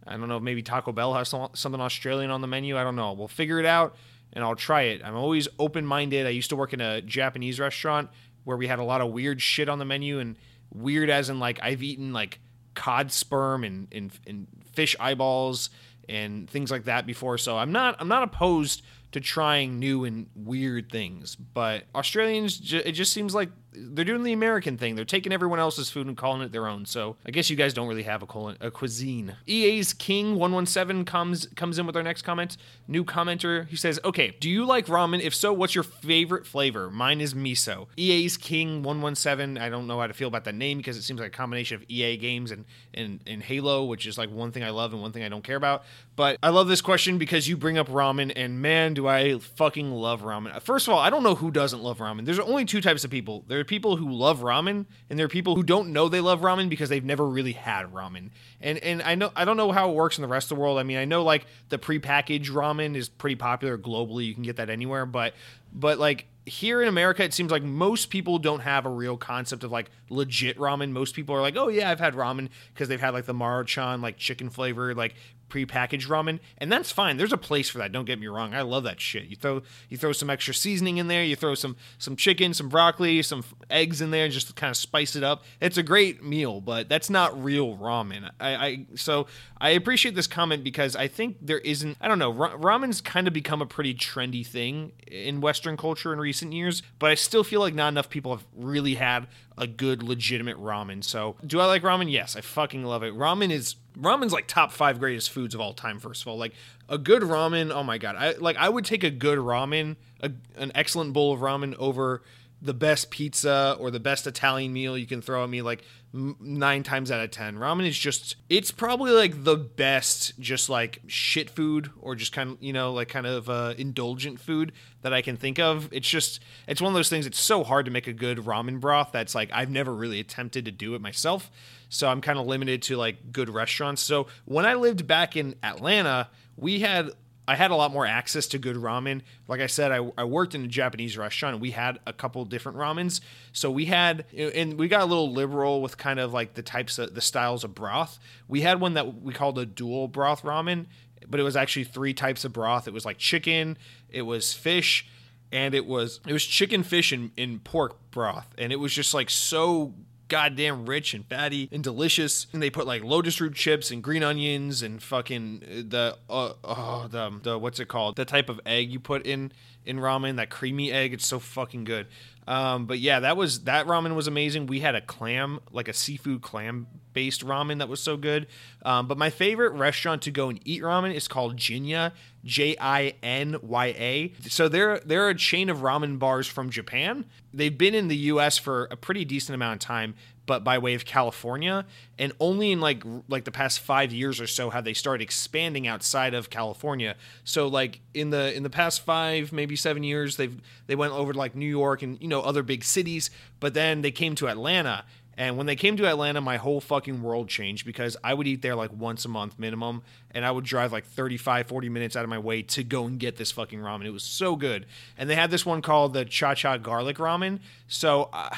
I 0.08 0.18
don't 0.18 0.28
know 0.28 0.38
if 0.38 0.44
maybe 0.44 0.64
Taco 0.64 0.92
Bell 0.92 1.14
has 1.14 1.30
something 1.30 1.82
Australian 1.82 2.32
on 2.32 2.42
the 2.42 2.48
menu. 2.48 2.78
I 2.78 2.84
don't 2.84 2.96
know. 2.96 3.14
We'll 3.14 3.28
figure 3.28 3.60
it 3.60 3.66
out 3.66 3.96
and 4.34 4.44
I'll 4.44 4.56
try 4.56 4.84
it. 4.84 5.02
I'm 5.04 5.16
always 5.16 5.48
open 5.58 5.86
minded. 5.86 6.26
I 6.26 6.30
used 6.30 6.50
to 6.50 6.56
work 6.56 6.74
in 6.74 6.82
a 6.82 7.02
Japanese 7.02 7.60
restaurant 7.60 8.10
where 8.50 8.58
we 8.58 8.66
had 8.66 8.80
a 8.80 8.84
lot 8.84 9.00
of 9.00 9.12
weird 9.12 9.40
shit 9.40 9.70
on 9.70 9.78
the 9.78 9.86
menu 9.86 10.18
and 10.18 10.36
weird 10.74 11.08
as 11.08 11.30
in 11.30 11.40
like 11.40 11.60
I've 11.62 11.84
eaten 11.84 12.14
like 12.14 12.40
cod 12.74 13.12
sperm 13.12 13.64
and, 13.64 13.88
and, 13.92 14.12
and 14.26 14.48
fish 14.74 14.96
eyeballs 15.00 15.70
and 16.10 16.50
things 16.50 16.72
like 16.72 16.86
that 16.86 17.06
before. 17.06 17.38
So 17.38 17.60
I'm 17.60 17.72
not 17.72 17.96
I'm 18.00 18.08
not 18.08 18.24
opposed 18.24 18.82
to 19.12 19.20
trying 19.20 19.78
new 19.78 20.04
and 20.04 20.26
weird 20.34 20.92
things. 20.92 21.36
But 21.36 21.84
Australians, 21.94 22.74
it 22.74 22.94
just 22.94 23.14
seems 23.14 23.36
like 23.36 23.52
they're 23.72 24.06
doing 24.06 24.24
the 24.24 24.34
American 24.34 24.78
thing. 24.78 24.96
They're 24.96 25.06
taking 25.06 25.32
everyone 25.32 25.60
else's 25.60 25.90
food 25.90 26.08
and 26.08 26.18
calling 26.18 26.42
it 26.42 26.52
their 26.52 26.68
own. 26.68 26.86
So 26.86 27.18
I 27.26 27.32
guess 27.32 27.50
you 27.50 27.56
guys 27.56 27.74
don't 27.74 27.88
really 27.88 28.04
have 28.04 28.24
a, 28.24 28.56
a 28.62 28.72
cuisine. 28.72 29.36
EA's 29.48 29.94
King 29.94 30.36
one 30.36 30.52
one 30.52 30.66
seven 30.66 31.06
comes 31.06 31.48
comes 31.56 31.78
in 31.78 31.86
with 31.86 31.96
our 31.96 32.04
next 32.04 32.24
comment. 32.24 32.58
New 32.88 33.04
commenter. 33.04 33.68
He 33.68 33.76
says, 33.76 34.00
"Okay, 34.04 34.36
do 34.40 34.50
you 34.50 34.66
like 34.66 34.88
ramen? 34.88 35.22
If 35.22 35.36
so, 35.36 35.54
what's 35.54 35.76
your 35.76 35.84
favorite 35.84 36.46
flavor? 36.48 36.90
Mine 36.90 37.22
is 37.22 37.34
miso." 37.34 37.88
EA's 37.98 38.38
King 38.38 38.84
one 38.84 39.02
one 39.02 39.16
seven. 39.16 39.58
I 39.58 39.70
don't 39.70 39.88
know 39.88 40.00
how 40.00 40.08
to 40.08 40.14
feel 40.14 40.28
about 40.28 40.46
that 40.46 40.56
name 40.56 40.78
because 40.78 40.98
it 40.98 41.04
seems 41.04 41.20
like 41.20 41.30
a 41.30 41.38
combination 41.38 41.76
of 41.76 41.84
EA 41.90 42.18
games 42.18 42.52
and 42.52 42.66
and 42.94 43.20
and 43.28 43.44
Halo, 43.44 43.86
which 43.86 44.06
is 44.08 44.18
like 44.18 44.32
one 44.32 44.52
thing 44.52 44.64
I 44.64 44.72
love 44.72 44.94
and 44.94 45.02
one 45.02 45.12
thing 45.12 45.24
I 45.24 45.30
don't 45.30 45.44
care 45.44 45.58
about. 45.58 45.84
But 46.20 46.38
I 46.44 46.50
love 46.50 46.68
this 46.68 46.82
question 46.82 47.18
because 47.18 47.48
you 47.48 47.56
bring 47.56 47.78
up 47.78 47.88
ramen, 47.88 48.34
and 48.36 48.62
man, 48.62 48.94
do 48.94 49.08
I 49.08 49.40
fucking 49.40 49.90
love 49.90 50.22
ramen. 50.22 50.62
First 50.62 50.86
of 50.86 50.94
all, 50.94 51.00
I 51.00 51.10
don't 51.10 51.24
know 51.24 51.34
who 51.34 51.50
doesn't 51.50 51.82
love 51.82 52.00
ramen. 52.00 52.26
There's 52.26 52.40
only 52.40 52.66
two 52.66 52.82
types 52.82 53.06
of 53.06 53.10
people. 53.10 53.46
There 53.48 53.58
are 53.58 53.64
people 53.64 53.96
who 53.96 54.12
love 54.12 54.42
ramen, 54.42 54.86
and 55.10 55.18
there 55.18 55.28
are 55.28 55.30
people 55.30 55.56
who 55.56 55.64
don't 55.64 55.94
know 55.94 56.10
they 56.10 56.20
love 56.20 56.42
ramen 56.42 56.68
because 56.68 56.90
they've 56.90 57.06
never 57.06 57.26
really 57.26 57.54
had 57.54 57.94
ramen. 57.94 58.32
And 58.60 58.80
and 58.80 59.02
I 59.02 59.16
know 59.16 59.32
I 59.34 59.46
don't 59.46 59.56
know 59.56 59.72
how 59.72 59.92
it 59.92 59.96
works 59.96 60.18
in 60.18 60.22
the 60.22 60.28
rest 60.28 60.52
of 60.52 60.58
the 60.58 60.62
world. 60.62 60.78
I 60.78 60.84
mean, 60.84 60.98
I 60.98 61.06
know 61.06 61.24
like 61.24 61.46
the 61.70 61.80
prepackaged 61.80 62.50
ramen 62.50 62.98
is 62.98 63.08
pretty 63.08 63.38
popular 63.38 63.78
globally. 63.78 64.26
You 64.26 64.34
can 64.34 64.44
get 64.44 64.58
that 64.58 64.70
anywhere, 64.70 65.06
but 65.06 65.34
but 65.72 66.00
like 66.00 66.26
here 66.46 66.82
in 66.82 66.88
America, 66.88 67.24
it 67.24 67.34
seems 67.34 67.52
like 67.52 67.64
most 67.64 68.10
people 68.10 68.40
don't 68.40 68.62
have 68.62 68.86
a 68.86 68.90
real 68.90 69.16
concept 69.16 69.64
of 69.64 69.72
like 69.72 69.90
legit 70.10 70.58
ramen. 70.58 70.92
Most 70.92 71.16
people 71.16 71.36
are 71.36 71.42
like, 71.42 71.56
oh 71.56 71.70
yeah, 71.70 71.90
I've 71.90 72.00
had 72.00 72.16
ramen 72.16 72.50
because 72.74 72.90
they've 72.90 73.00
had 73.00 73.14
like 73.14 73.26
the 73.26 73.34
Maruchan 73.34 74.02
like 74.02 74.18
chicken 74.18 74.50
flavor 74.50 74.94
like 74.94 75.16
prepackaged 75.50 76.08
ramen, 76.08 76.40
and 76.58 76.72
that's 76.72 76.92
fine. 76.92 77.18
There's 77.18 77.34
a 77.34 77.38
place 77.38 77.70
for 77.70 77.78
that. 77.80 77.92
Don't 77.92 78.06
get 78.06 78.20
me 78.20 78.28
wrong. 78.28 78.54
I 78.54 78.62
love 78.62 78.84
that 78.84 79.02
shit. 79.02 79.26
You 79.26 79.36
throw 79.36 79.62
you 79.90 79.98
throw 79.98 80.12
some 80.12 80.30
extra 80.30 80.54
seasoning 80.54 80.98
in 80.98 81.08
there. 81.08 81.24
You 81.24 81.36
throw 81.36 81.56
some 81.56 81.76
some 81.98 82.16
chicken, 82.16 82.54
some 82.54 82.70
broccoli, 82.70 83.22
some 83.22 83.44
eggs 83.70 84.02
in 84.02 84.12
there, 84.12 84.26
and 84.26 84.34
just 84.34 84.56
kind 84.56 84.72
of 84.72 84.78
spice 84.78 85.16
it 85.16 85.24
up. 85.24 85.44
It's 85.60 85.78
a 85.78 85.84
great 85.84 86.24
meal, 86.24 86.62
but 86.62 86.90
that's 86.90 87.10
not 87.10 87.42
real 87.44 87.78
ramen. 87.78 88.30
I, 88.40 88.56
I 88.56 88.86
so 88.96 89.28
I 89.60 89.72
appreciate 89.72 90.16
this 90.16 90.28
comment 90.28 90.64
because 90.64 90.96
I 90.96 91.08
think 91.08 91.38
there 91.42 91.60
isn't. 91.60 91.98
I 92.00 92.08
don't 92.08 92.20
know. 92.20 92.34
ramen's 92.34 93.02
kind 93.02 93.28
of 93.28 93.34
become 93.34 93.62
a 93.62 93.66
pretty 93.66 93.94
trendy 93.94 94.46
thing 94.46 94.92
in 95.08 95.42
Western 95.42 95.78
culture 95.78 96.14
in 96.14 96.20
recent 96.20 96.54
years, 96.54 96.84
but 97.00 97.12
I 97.12 97.16
still 97.16 97.44
feel 97.44 97.60
like 97.60 97.74
not 97.74 97.90
enough 97.90 98.10
people 98.10 98.36
have 98.36 98.46
really 98.56 98.96
had 98.96 99.28
a 99.60 99.68
good 99.68 100.02
legitimate 100.02 100.58
ramen. 100.58 101.04
So, 101.04 101.36
do 101.46 101.60
I 101.60 101.66
like 101.66 101.84
ramen? 101.84 102.12
Yes, 102.12 102.36
I 102.36 102.42
fucking 102.42 102.84
love 102.84 103.04
it. 103.04 103.14
Ramen 103.14 103.52
is 103.52 103.76
ramen's 104.00 104.32
like 104.32 104.48
top 104.48 104.72
5 104.72 105.00
greatest 105.00 105.30
foods 105.30 105.54
of 105.54 105.62
all 105.62 105.74
time 105.74 106.00
first 106.00 106.22
of 106.24 106.30
all. 106.30 106.38
Like 106.38 106.54
a 106.88 106.98
good 106.98 107.22
ramen, 107.22 107.72
oh 107.72 107.84
my 107.84 107.98
god. 107.98 108.16
I 108.18 108.32
like 108.34 108.58
I 108.58 108.70
would 108.70 108.86
take 108.86 109.04
a 109.04 109.12
good 109.12 109.38
ramen, 109.38 109.98
a, 110.22 110.32
an 110.58 110.72
excellent 110.74 111.14
bowl 111.14 111.34
of 111.34 111.42
ramen 111.42 111.76
over 111.76 112.24
the 112.62 112.74
best 112.74 113.10
pizza 113.10 113.78
or 113.80 113.92
the 113.92 114.00
best 114.00 114.28
Italian 114.28 114.74
meal 114.74 114.98
you 114.98 115.06
can 115.06 115.22
throw 115.22 115.44
at 115.44 115.50
me 115.50 115.62
like 115.62 115.84
nine 116.12 116.82
times 116.82 117.12
out 117.12 117.24
of 117.24 117.30
ten. 117.30 117.58
Ramen 117.58 117.88
is 117.88 117.98
just, 117.98 118.36
it's 118.50 118.72
probably 118.72 119.12
like 119.12 119.44
the 119.44 119.56
best, 119.56 120.40
just 120.40 120.68
like 120.68 121.02
shit 121.06 121.50
food 121.50 121.92
or 122.02 122.16
just 122.16 122.34
kind 122.34 122.52
of, 122.52 122.58
you 122.64 122.74
know, 122.74 122.94
like 122.94 123.10
kind 123.10 123.28
of 123.28 123.48
uh, 123.48 123.76
indulgent 123.78 124.40
food 124.40 124.72
that 125.04 125.14
I 125.14 125.22
can 125.22 125.38
think 125.38 125.60
of. 125.60 125.88
It's 125.92 126.10
just, 126.10 126.40
it's 126.68 126.82
one 126.82 126.92
of 126.92 126.96
those 126.96 127.10
things, 127.10 127.28
it's 127.28 127.40
so 127.40 127.64
hard 127.64 127.86
to 127.86 127.92
make 127.92 128.08
a 128.08 128.14
good 128.14 128.40
ramen 128.40 128.80
broth 128.80 129.12
that's 129.12 129.36
like, 129.36 129.52
I've 129.54 129.70
never 129.70 129.94
really 129.94 130.20
attempted 130.20 130.66
to 130.66 130.72
do 130.72 130.96
it 130.96 131.02
myself. 131.02 131.52
So 131.90 132.08
I'm 132.08 132.22
kind 132.22 132.40
of 132.40 132.48
limited 132.48 132.82
to 132.84 132.98
like 132.98 133.32
good 133.32 133.50
restaurants. 133.50 134.02
So 134.02 134.28
when 134.46 134.66
I 134.66 134.74
lived 134.74 135.06
back 135.06 135.38
in 135.38 135.56
Atlanta, 135.62 136.30
we 136.58 136.80
had 136.80 137.12
I 137.50 137.56
had 137.56 137.72
a 137.72 137.76
lot 137.76 137.92
more 137.92 138.06
access 138.06 138.46
to 138.50 138.60
good 138.60 138.76
ramen. 138.76 139.22
Like 139.48 139.60
I 139.60 139.66
said, 139.66 139.92
I, 139.92 140.12
I 140.16 140.24
worked 140.24 140.54
in 140.54 140.64
a 140.64 140.68
Japanese 140.68 141.18
restaurant 141.18 141.56
and 141.56 141.62
we 141.62 141.72
had 141.72 141.98
a 142.06 142.14
couple 142.14 142.46
different 142.46 142.78
ramens. 142.78 143.22
So 143.54 143.72
we 143.72 143.86
had, 143.86 144.26
and 144.38 144.78
we 144.78 144.88
got 144.88 145.02
a 145.02 145.06
little 145.06 145.34
liberal 145.34 145.82
with 145.82 145.98
kind 145.98 146.20
of 146.20 146.32
like 146.32 146.54
the 146.54 146.62
types 146.62 147.00
of 147.00 147.16
the 147.16 147.22
styles 147.22 147.64
of 147.64 147.74
broth. 147.74 148.20
We 148.48 148.62
had 148.62 148.80
one 148.80 148.94
that 148.94 149.24
we 149.24 149.34
called 149.34 149.58
a 149.58 149.66
dual 149.66 150.08
broth 150.08 150.44
ramen, 150.44 150.86
but 151.28 151.40
it 151.40 151.44
was 151.44 151.56
actually 151.56 151.86
three 151.86 152.14
types 152.14 152.46
of 152.46 152.54
broth. 152.54 152.88
It 152.88 152.94
was 152.94 153.04
like 153.04 153.18
chicken, 153.18 153.80
it 154.10 154.22
was 154.22 154.54
fish, 154.54 155.08
and 155.52 155.74
it 155.74 155.88
was 155.88 156.20
it 156.28 156.34
was 156.34 156.46
chicken, 156.46 156.84
fish, 156.84 157.12
and, 157.12 157.32
and 157.36 157.64
pork 157.64 157.98
broth, 158.12 158.54
and 158.60 158.72
it 158.72 158.76
was 158.76 158.94
just 158.94 159.16
like 159.16 159.32
so 159.32 159.96
goddamn 160.30 160.86
rich 160.86 161.14
and 161.14 161.26
fatty 161.26 161.68
and 161.72 161.84
delicious. 161.84 162.48
And 162.54 162.62
they 162.62 162.70
put 162.70 162.88
like 162.88 163.04
lotus 163.04 163.42
root 163.42 163.56
chips 163.56 163.92
and 163.92 164.02
green 164.02 164.24
onions 164.24 164.82
and 164.82 165.02
fucking 165.04 165.64
uh, 165.64 165.76
the 165.88 166.18
uh, 166.30 166.54
oh 166.64 167.08
the 167.10 167.40
the 167.44 167.60
what's 167.60 167.80
it 167.80 167.88
called? 167.88 168.16
The 168.16 168.26
type 168.26 168.50
of 168.50 168.62
egg 168.66 168.92
you 168.92 169.00
put 169.00 169.26
in 169.26 169.52
in 169.90 169.98
ramen, 169.98 170.38
that 170.38 170.50
creamy 170.50 170.92
egg. 170.92 171.14
It's 171.14 171.26
so 171.26 171.40
fucking 171.40 171.84
good. 171.84 172.08
Um, 172.50 172.88
but 172.88 172.98
yeah, 172.98 173.20
that 173.20 173.38
was 173.38 173.66
that 173.66 173.86
ramen 173.86 174.16
was 174.16 174.28
amazing. 174.28 174.66
We 174.66 174.80
had 174.80 174.96
a 174.96 175.02
clam, 175.02 175.60
like 175.72 175.88
a 175.88 175.94
seafood 175.94 176.42
clam 176.42 176.88
based 177.14 177.46
ramen 177.46 177.78
that 177.78 177.88
was 177.88 178.02
so 178.02 178.18
good. 178.18 178.48
Um, 178.84 179.08
but 179.08 179.20
my 179.20 179.30
favorite 179.30 179.74
restaurant 179.74 180.24
to 180.24 180.32
go 180.32 180.50
and 180.50 180.60
eat 180.66 180.82
ramen 180.82 181.14
is 181.14 181.28
called 181.28 181.58
Jinya, 181.58 182.12
J 182.44 182.76
I 182.82 183.14
N 183.22 183.58
Y 183.62 183.86
A. 183.86 184.34
So 184.48 184.68
they're 184.68 185.00
they're 185.02 185.30
a 185.30 185.36
chain 185.36 185.70
of 185.70 185.80
ramen 185.80 186.18
bars 186.18 186.48
from 186.48 186.72
Japan. 186.72 187.26
They've 187.54 187.78
been 187.78 187.94
in 187.94 188.08
the 188.08 188.18
U.S. 188.18 188.58
for 188.58 188.88
a 188.90 188.96
pretty 188.96 189.26
decent 189.26 189.54
amount 189.54 189.84
of 189.84 189.88
time, 189.88 190.16
but 190.50 190.64
by 190.64 190.80
way 190.80 190.96
of 190.96 191.06
California. 191.06 191.86
And 192.18 192.34
only 192.40 192.72
in 192.72 192.82
like 192.82 193.04
like 193.28 193.44
the 193.44 193.52
past 193.52 193.82
five 193.82 194.12
years 194.12 194.42
or 194.42 194.48
so 194.48 194.72
have 194.72 194.84
they 194.84 194.96
started 194.96 195.24
expanding 195.24 195.86
outside 195.86 196.34
of 196.34 196.50
California. 196.50 197.16
So 197.44 197.68
like 197.68 198.00
in 198.16 198.32
the 198.32 198.52
in 198.56 198.64
the 198.64 198.70
past 198.72 199.02
five 199.02 199.54
maybe 199.54 199.76
seven 199.76 200.02
years 200.02 200.38
they've 200.38 200.60
they 200.88 200.96
went 200.96 201.14
over 201.14 201.34
to 201.34 201.38
like 201.38 201.54
New 201.54 201.68
York 201.68 202.02
and 202.02 202.20
you 202.20 202.28
know 202.28 202.42
other 202.42 202.64
big 202.64 202.84
cities, 202.84 203.30
but 203.60 203.76
then 203.76 204.02
they 204.02 204.10
came 204.10 204.34
to 204.36 204.48
Atlanta. 204.48 205.06
And 205.38 205.56
when 205.56 205.68
they 205.68 205.76
came 205.76 205.96
to 205.98 206.08
Atlanta, 206.08 206.42
my 206.42 206.58
whole 206.58 206.82
fucking 206.82 207.22
world 207.22 207.48
changed 207.48 207.86
because 207.86 208.18
I 208.24 208.34
would 208.34 208.48
eat 208.48 208.64
there 208.64 208.76
like 208.76 208.92
once 208.92 209.24
a 209.24 209.30
month 209.30 209.60
minimum. 209.60 210.02
And 210.32 210.44
I 210.44 210.50
would 210.50 210.66
drive 210.66 210.92
like 210.92 211.06
35, 211.06 211.68
40 211.68 211.90
minutes 211.90 212.16
out 212.16 212.24
of 212.24 212.30
my 212.30 212.40
way 212.40 212.64
to 212.64 212.84
go 212.84 213.06
and 213.06 213.20
get 213.20 213.38
this 213.38 213.52
fucking 213.52 213.80
ramen. 213.80 214.06
It 214.06 214.10
was 214.10 214.24
so 214.24 214.56
good. 214.56 214.88
And 215.16 215.30
they 215.30 215.36
had 215.36 215.52
this 215.52 215.66
one 215.66 215.82
called 215.82 216.14
the 216.14 216.26
Cha 216.26 216.56
Cha 216.56 216.78
Garlic 216.78 217.18
Ramen. 217.18 217.60
So. 217.88 218.30
Uh, 218.34 218.50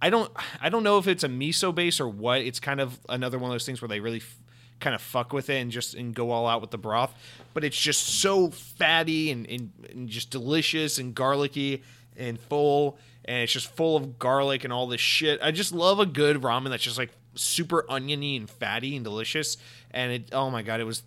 I 0.00 0.10
don't 0.10 0.30
I 0.60 0.68
don't 0.68 0.82
know 0.82 0.98
if 0.98 1.06
it's 1.06 1.24
a 1.24 1.28
miso 1.28 1.74
base 1.74 2.00
or 2.00 2.08
what. 2.08 2.40
It's 2.40 2.60
kind 2.60 2.80
of 2.80 2.98
another 3.08 3.38
one 3.38 3.50
of 3.50 3.54
those 3.54 3.66
things 3.66 3.80
where 3.80 3.88
they 3.88 4.00
really 4.00 4.18
f- 4.18 4.38
kind 4.80 4.94
of 4.94 5.02
fuck 5.02 5.32
with 5.32 5.50
it 5.50 5.56
and 5.56 5.70
just 5.70 5.94
and 5.94 6.14
go 6.14 6.30
all 6.30 6.46
out 6.46 6.60
with 6.60 6.70
the 6.70 6.78
broth. 6.78 7.14
But 7.54 7.64
it's 7.64 7.78
just 7.78 8.20
so 8.20 8.50
fatty 8.50 9.30
and, 9.30 9.46
and, 9.48 9.72
and 9.90 10.08
just 10.08 10.30
delicious 10.30 10.98
and 10.98 11.14
garlicky 11.14 11.82
and 12.16 12.38
full 12.38 12.98
and 13.24 13.42
it's 13.42 13.52
just 13.52 13.74
full 13.74 13.96
of 13.96 14.18
garlic 14.18 14.64
and 14.64 14.72
all 14.72 14.86
this 14.86 15.00
shit. 15.00 15.40
I 15.42 15.50
just 15.50 15.72
love 15.72 16.00
a 16.00 16.06
good 16.06 16.38
ramen 16.38 16.70
that's 16.70 16.82
just 16.82 16.98
like 16.98 17.10
super 17.34 17.84
oniony 17.90 18.36
and 18.36 18.48
fatty 18.48 18.96
and 18.96 19.04
delicious. 19.04 19.56
And 19.90 20.12
it 20.12 20.28
oh 20.32 20.50
my 20.50 20.62
god, 20.62 20.80
it 20.80 20.84
was 20.84 21.02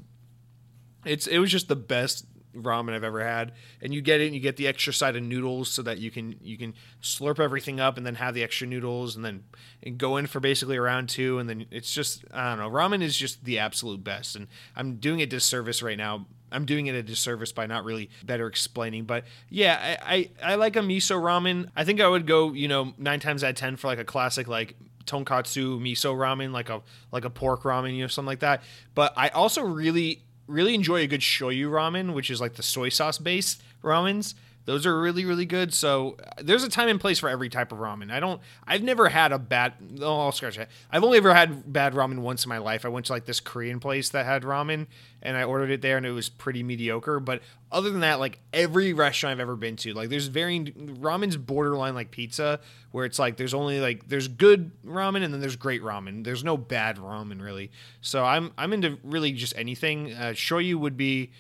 it's 1.06 1.28
it 1.28 1.40
was 1.40 1.52
just 1.52 1.68
the 1.68 1.76
best 1.76 2.26
ramen 2.56 2.94
I've 2.94 3.04
ever 3.04 3.24
had. 3.24 3.54
And 3.82 3.94
you 3.94 4.02
get 4.02 4.22
it, 4.22 4.26
and 4.26 4.36
you 4.36 4.42
get 4.42 4.58
the 4.58 4.68
extra 4.68 4.94
side 4.94 5.16
of 5.16 5.24
noodles 5.24 5.70
so 5.70 5.82
that 5.84 6.00
you 6.00 6.12
can 6.12 6.36
you 6.42 6.58
can 6.58 6.74
slurp 7.02 7.40
everything 7.40 7.80
up 7.80 7.98
and 7.98 8.06
then 8.06 8.16
have 8.16 8.34
the 8.34 8.44
extra 8.44 8.68
noodles 8.68 9.16
and 9.16 9.24
then 9.24 9.44
and 9.84 9.98
go 9.98 10.18
in 10.18 10.28
for 10.28 10.40
basically 10.40 10.78
a 10.78 10.82
round 10.82 11.10
two. 11.10 11.40
And 11.40 11.50
then 11.50 11.66
it's 11.72 11.94
just 11.94 12.26
I 12.34 12.50
don't 12.50 12.60
know. 12.60 12.70
Ramen 12.70 13.02
is 13.02 13.18
just 13.18 13.44
the 13.46 13.60
absolute 13.60 14.04
best. 14.04 14.36
And 14.36 14.48
I'm 14.76 14.96
doing 14.96 15.22
a 15.22 15.26
disservice 15.26 15.82
right 15.82 15.98
now. 15.98 16.28
I'm 16.52 16.66
doing 16.66 16.88
it 16.88 16.96
a 16.96 17.04
disservice 17.04 17.52
by 17.52 17.66
not 17.66 17.86
really 17.86 18.10
better 18.24 18.48
explaining. 18.48 19.06
But 19.06 19.24
yeah, 19.50 19.98
I, 20.04 20.16
I, 20.44 20.52
I 20.52 20.56
like 20.56 20.76
a 20.76 20.80
miso 20.80 21.16
ramen. 21.22 21.70
I 21.76 21.86
think 21.86 22.02
I 22.02 22.08
would 22.08 22.28
go, 22.28 22.52
you 22.52 22.68
know, 22.68 22.94
nine 22.98 23.20
times 23.20 23.44
out 23.44 23.52
of 23.52 23.56
ten 23.56 23.78
for 23.78 23.88
like 23.88 24.00
a 24.00 24.04
classic 24.04 24.48
like 24.48 24.76
tonkatsu 25.06 25.80
miso 25.80 26.16
ramen, 26.16 26.52
like 26.52 26.70
a 26.70 26.82
like 27.12 27.26
a 27.26 27.30
pork 27.30 27.64
ramen, 27.64 27.96
you 27.96 28.02
know, 28.02 28.08
something 28.08 28.28
like 28.28 28.40
that. 28.40 28.64
But 28.96 29.14
I 29.16 29.30
also 29.30 29.64
really 29.64 30.24
really 30.52 30.76
enjoy 30.76 31.02
a 31.02 31.08
good 31.08 31.22
shoyu 31.22 31.70
ramen, 31.70 32.14
which 32.14 32.30
is 32.30 32.42
like 32.42 32.56
the 32.56 32.64
soy 32.64 32.90
sauce 32.90 33.18
based 33.18 33.62
ramens. 33.84 34.34
Those 34.66 34.86
are 34.86 35.00
really 35.00 35.26
really 35.26 35.46
good. 35.46 35.74
So 35.74 36.18
uh, 36.20 36.42
there's 36.44 36.64
a 36.64 36.70
time 36.70 36.88
and 36.88 37.00
place 37.00 37.20
for 37.20 37.30
every 37.30 37.50
type 37.50 37.72
of 37.72 37.80
ramen. 37.80 38.12
I 38.12 38.20
don't. 38.20 38.42
I've 38.66 38.84
never 38.84 39.10
had 39.10 39.32
a 39.32 39.40
bad. 39.40 39.74
Oh, 40.02 40.20
I'll 40.20 40.32
scratch 40.32 40.58
that. 40.58 40.70
I've 40.92 41.04
only 41.04 41.18
ever 41.18 41.34
had 41.34 41.72
bad 41.72 41.94
ramen 41.94 42.20
once 42.20 42.46
in 42.46 42.50
my 42.50 42.60
life. 42.60 42.86
I 42.86 42.90
went 42.90 43.08
to 43.08 43.14
like 43.14 43.26
this 43.26 43.40
Korean 43.40 43.80
place 43.80 44.10
that 44.10 44.26
had 44.26 44.44
ramen, 44.44 44.88
and 45.22 45.36
I 45.38 45.44
ordered 45.44 45.72
it 45.72 45.82
there, 45.82 45.98
and 45.98 46.06
it 46.06 46.12
was 46.12 46.30
pretty 46.30 46.64
mediocre. 46.64 47.20
But 47.20 47.42
other 47.72 47.90
than 47.90 48.02
that, 48.02 48.20
like 48.20 48.40
every 48.54 48.94
restaurant 48.94 49.32
I've 49.32 49.40
ever 49.40 49.56
been 49.56 49.76
to, 49.78 49.94
like 49.94 50.10
there's 50.10 50.28
varying 50.28 50.98
ramen's 51.02 51.38
borderline 51.38 51.96
like 51.96 52.12
pizza, 52.12 52.60
where 52.92 53.06
it's 53.06 53.20
like 53.20 53.38
there's 53.38 53.54
only 53.54 53.80
like 53.80 54.08
there's 54.08 54.28
good 54.28 54.72
ramen 54.86 55.24
and 55.24 55.34
then 55.34 55.42
there's 55.42 55.56
great 55.56 55.82
ramen. 55.82 56.24
There's 56.24 56.44
no 56.44 56.58
bad 56.58 56.98
ramen 56.98 57.42
really. 57.42 57.72
So 58.02 58.24
I'm 58.24 58.52
I'm 58.58 58.74
into 58.74 59.00
really 59.04 59.32
just 59.32 59.56
anything. 59.58 60.14
Uh, 60.14 60.34
shoyu 60.34 60.76
would 60.76 60.98
be 60.98 61.32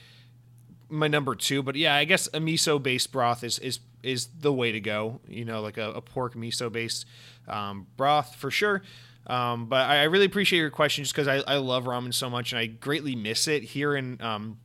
my 0.91 1.07
number 1.07 1.35
two, 1.35 1.63
but 1.63 1.75
yeah, 1.75 1.95
I 1.95 2.03
guess 2.05 2.27
a 2.27 2.39
miso 2.39 2.81
based 2.81 3.11
broth 3.11 3.43
is 3.43 3.57
is 3.59 3.79
is 4.03 4.27
the 4.39 4.53
way 4.53 4.71
to 4.71 4.79
go. 4.79 5.21
You 5.27 5.45
know, 5.45 5.61
like 5.61 5.77
a, 5.77 5.91
a 5.91 6.01
pork 6.01 6.35
miso 6.35 6.71
based 6.71 7.05
um, 7.47 7.87
broth 7.97 8.35
for 8.35 8.51
sure. 8.51 8.83
Um, 9.27 9.67
but 9.67 9.87
I, 9.87 9.99
I, 9.99 10.03
really 10.03 10.25
appreciate 10.25 10.59
your 10.59 10.71
question 10.71 11.03
just 11.03 11.13
because 11.13 11.27
I, 11.27 11.43
I 11.47 11.57
love 11.57 11.83
ramen 11.83 12.11
so 12.11 12.27
much 12.27 12.53
and 12.53 12.59
I 12.59 12.65
greatly 12.65 13.15
miss 13.15 13.47
it 13.47 13.61
here 13.61 13.95
in 13.95 14.19
um, 14.19 14.57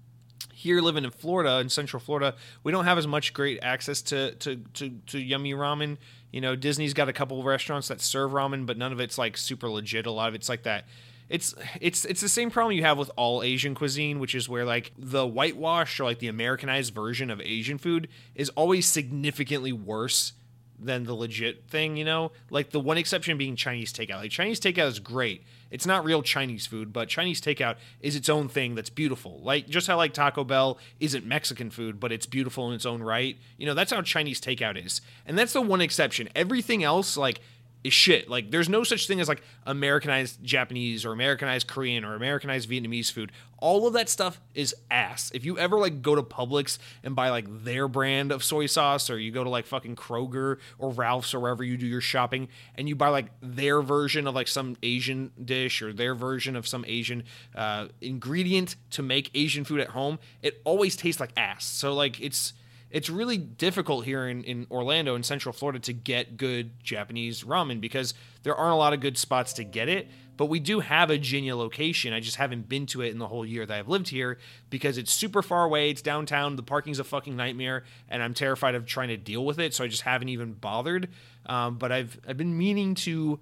here 0.54 0.80
living 0.80 1.04
in 1.04 1.10
Florida 1.10 1.58
in 1.60 1.68
Central 1.68 2.00
Florida. 2.00 2.34
We 2.64 2.72
don't 2.72 2.86
have 2.86 2.96
as 2.96 3.06
much 3.06 3.34
great 3.34 3.58
access 3.62 4.00
to 4.02 4.34
to 4.36 4.56
to, 4.56 4.90
to 5.08 5.18
yummy 5.18 5.52
ramen. 5.52 5.98
You 6.32 6.40
know, 6.40 6.56
Disney's 6.56 6.94
got 6.94 7.08
a 7.08 7.12
couple 7.12 7.42
restaurants 7.42 7.88
that 7.88 8.00
serve 8.00 8.32
ramen, 8.32 8.66
but 8.66 8.78
none 8.78 8.92
of 8.92 9.00
it's 9.00 9.18
like 9.18 9.36
super 9.36 9.68
legit. 9.68 10.06
A 10.06 10.10
lot 10.10 10.28
of 10.28 10.34
it's 10.34 10.48
like 10.48 10.62
that 10.62 10.86
it's 11.28 11.54
it's 11.80 12.04
it's 12.04 12.20
the 12.20 12.28
same 12.28 12.50
problem 12.50 12.76
you 12.76 12.82
have 12.82 12.98
with 12.98 13.10
all 13.16 13.42
Asian 13.42 13.74
cuisine, 13.74 14.18
which 14.20 14.34
is 14.34 14.48
where 14.48 14.64
like 14.64 14.92
the 14.96 15.26
whitewash 15.26 15.98
or 15.98 16.04
like 16.04 16.20
the 16.20 16.28
Americanized 16.28 16.94
version 16.94 17.30
of 17.30 17.40
Asian 17.40 17.78
food 17.78 18.08
is 18.34 18.48
always 18.50 18.86
significantly 18.86 19.72
worse 19.72 20.32
than 20.78 21.04
the 21.04 21.14
legit 21.14 21.68
thing, 21.68 21.96
you 21.96 22.04
know? 22.04 22.32
Like 22.50 22.70
the 22.70 22.80
one 22.80 22.98
exception 22.98 23.38
being 23.38 23.56
Chinese 23.56 23.92
takeout. 23.92 24.16
Like 24.16 24.30
Chinese 24.30 24.60
takeout 24.60 24.88
is 24.88 24.98
great. 24.98 25.44
It's 25.70 25.86
not 25.86 26.04
real 26.04 26.22
Chinese 26.22 26.66
food, 26.66 26.92
but 26.92 27.08
Chinese 27.08 27.40
takeout 27.40 27.76
is 28.00 28.14
its 28.14 28.28
own 28.28 28.48
thing 28.48 28.74
that's 28.74 28.90
beautiful. 28.90 29.40
Like 29.42 29.68
just 29.68 29.86
how 29.86 29.96
like 29.96 30.12
Taco 30.12 30.44
Bell 30.44 30.78
isn't 31.00 31.26
Mexican 31.26 31.70
food, 31.70 31.98
but 31.98 32.12
it's 32.12 32.26
beautiful 32.26 32.68
in 32.68 32.74
its 32.74 32.86
own 32.86 33.02
right. 33.02 33.36
You 33.56 33.66
know, 33.66 33.74
that's 33.74 33.92
how 33.92 34.02
Chinese 34.02 34.40
takeout 34.40 34.82
is. 34.84 35.00
And 35.24 35.36
that's 35.36 35.52
the 35.52 35.60
one 35.62 35.80
exception. 35.80 36.28
Everything 36.36 36.84
else 36.84 37.16
like 37.16 37.40
is 37.84 37.92
shit. 37.92 38.28
Like 38.28 38.50
there's 38.50 38.68
no 38.68 38.84
such 38.84 39.06
thing 39.06 39.20
as 39.20 39.28
like 39.28 39.42
Americanized 39.64 40.42
Japanese 40.42 41.04
or 41.04 41.12
Americanized 41.12 41.66
Korean 41.66 42.04
or 42.04 42.14
Americanized 42.14 42.68
Vietnamese 42.68 43.10
food. 43.10 43.32
All 43.58 43.86
of 43.86 43.94
that 43.94 44.08
stuff 44.08 44.40
is 44.54 44.74
ass. 44.90 45.30
If 45.34 45.44
you 45.44 45.58
ever 45.58 45.78
like 45.78 46.02
go 46.02 46.14
to 46.14 46.22
Publix 46.22 46.78
and 47.02 47.16
buy 47.16 47.30
like 47.30 47.46
their 47.64 47.88
brand 47.88 48.32
of 48.32 48.44
soy 48.44 48.66
sauce 48.66 49.08
or 49.08 49.18
you 49.18 49.30
go 49.30 49.44
to 49.44 49.50
like 49.50 49.66
fucking 49.66 49.96
Kroger 49.96 50.58
or 50.78 50.90
Ralph's 50.90 51.32
or 51.32 51.40
wherever 51.40 51.64
you 51.64 51.76
do 51.76 51.86
your 51.86 52.00
shopping 52.00 52.48
and 52.74 52.88
you 52.88 52.96
buy 52.96 53.08
like 53.08 53.26
their 53.40 53.80
version 53.80 54.26
of 54.26 54.34
like 54.34 54.48
some 54.48 54.76
Asian 54.82 55.30
dish 55.42 55.80
or 55.80 55.92
their 55.92 56.14
version 56.14 56.56
of 56.56 56.66
some 56.66 56.84
Asian 56.86 57.24
uh, 57.54 57.88
ingredient 58.00 58.76
to 58.90 59.02
make 59.02 59.30
Asian 59.34 59.64
food 59.64 59.80
at 59.80 59.88
home, 59.88 60.18
it 60.42 60.60
always 60.64 60.96
tastes 60.96 61.20
like 61.20 61.30
ass. 61.36 61.64
So 61.64 61.94
like 61.94 62.20
it's 62.20 62.52
it's 62.90 63.10
really 63.10 63.36
difficult 63.36 64.04
here 64.04 64.28
in, 64.28 64.44
in 64.44 64.66
Orlando 64.70 65.16
in 65.16 65.22
Central 65.22 65.52
Florida 65.52 65.78
to 65.80 65.92
get 65.92 66.36
good 66.36 66.82
Japanese 66.82 67.42
ramen 67.42 67.80
because 67.80 68.14
there 68.42 68.54
aren't 68.54 68.72
a 68.72 68.76
lot 68.76 68.92
of 68.92 69.00
good 69.00 69.18
spots 69.18 69.52
to 69.54 69.64
get 69.64 69.88
it. 69.88 70.08
But 70.36 70.46
we 70.46 70.60
do 70.60 70.80
have 70.80 71.10
a 71.10 71.18
Jinya 71.18 71.56
location. 71.56 72.12
I 72.12 72.20
just 72.20 72.36
haven't 72.36 72.68
been 72.68 72.84
to 72.86 73.00
it 73.00 73.10
in 73.10 73.18
the 73.18 73.26
whole 73.26 73.46
year 73.46 73.64
that 73.64 73.78
I've 73.78 73.88
lived 73.88 74.08
here 74.08 74.38
because 74.68 74.98
it's 74.98 75.12
super 75.12 75.40
far 75.40 75.64
away. 75.64 75.90
It's 75.90 76.02
downtown. 76.02 76.56
The 76.56 76.62
parking's 76.62 76.98
a 76.98 77.04
fucking 77.04 77.34
nightmare, 77.34 77.84
and 78.08 78.22
I'm 78.22 78.34
terrified 78.34 78.74
of 78.74 78.84
trying 78.84 79.08
to 79.08 79.16
deal 79.16 79.44
with 79.44 79.58
it. 79.58 79.72
So 79.72 79.82
I 79.82 79.88
just 79.88 80.02
haven't 80.02 80.28
even 80.28 80.52
bothered. 80.52 81.08
Um, 81.46 81.78
but 81.78 81.90
I've 81.90 82.20
I've 82.28 82.36
been 82.36 82.56
meaning 82.56 82.94
to 82.96 83.40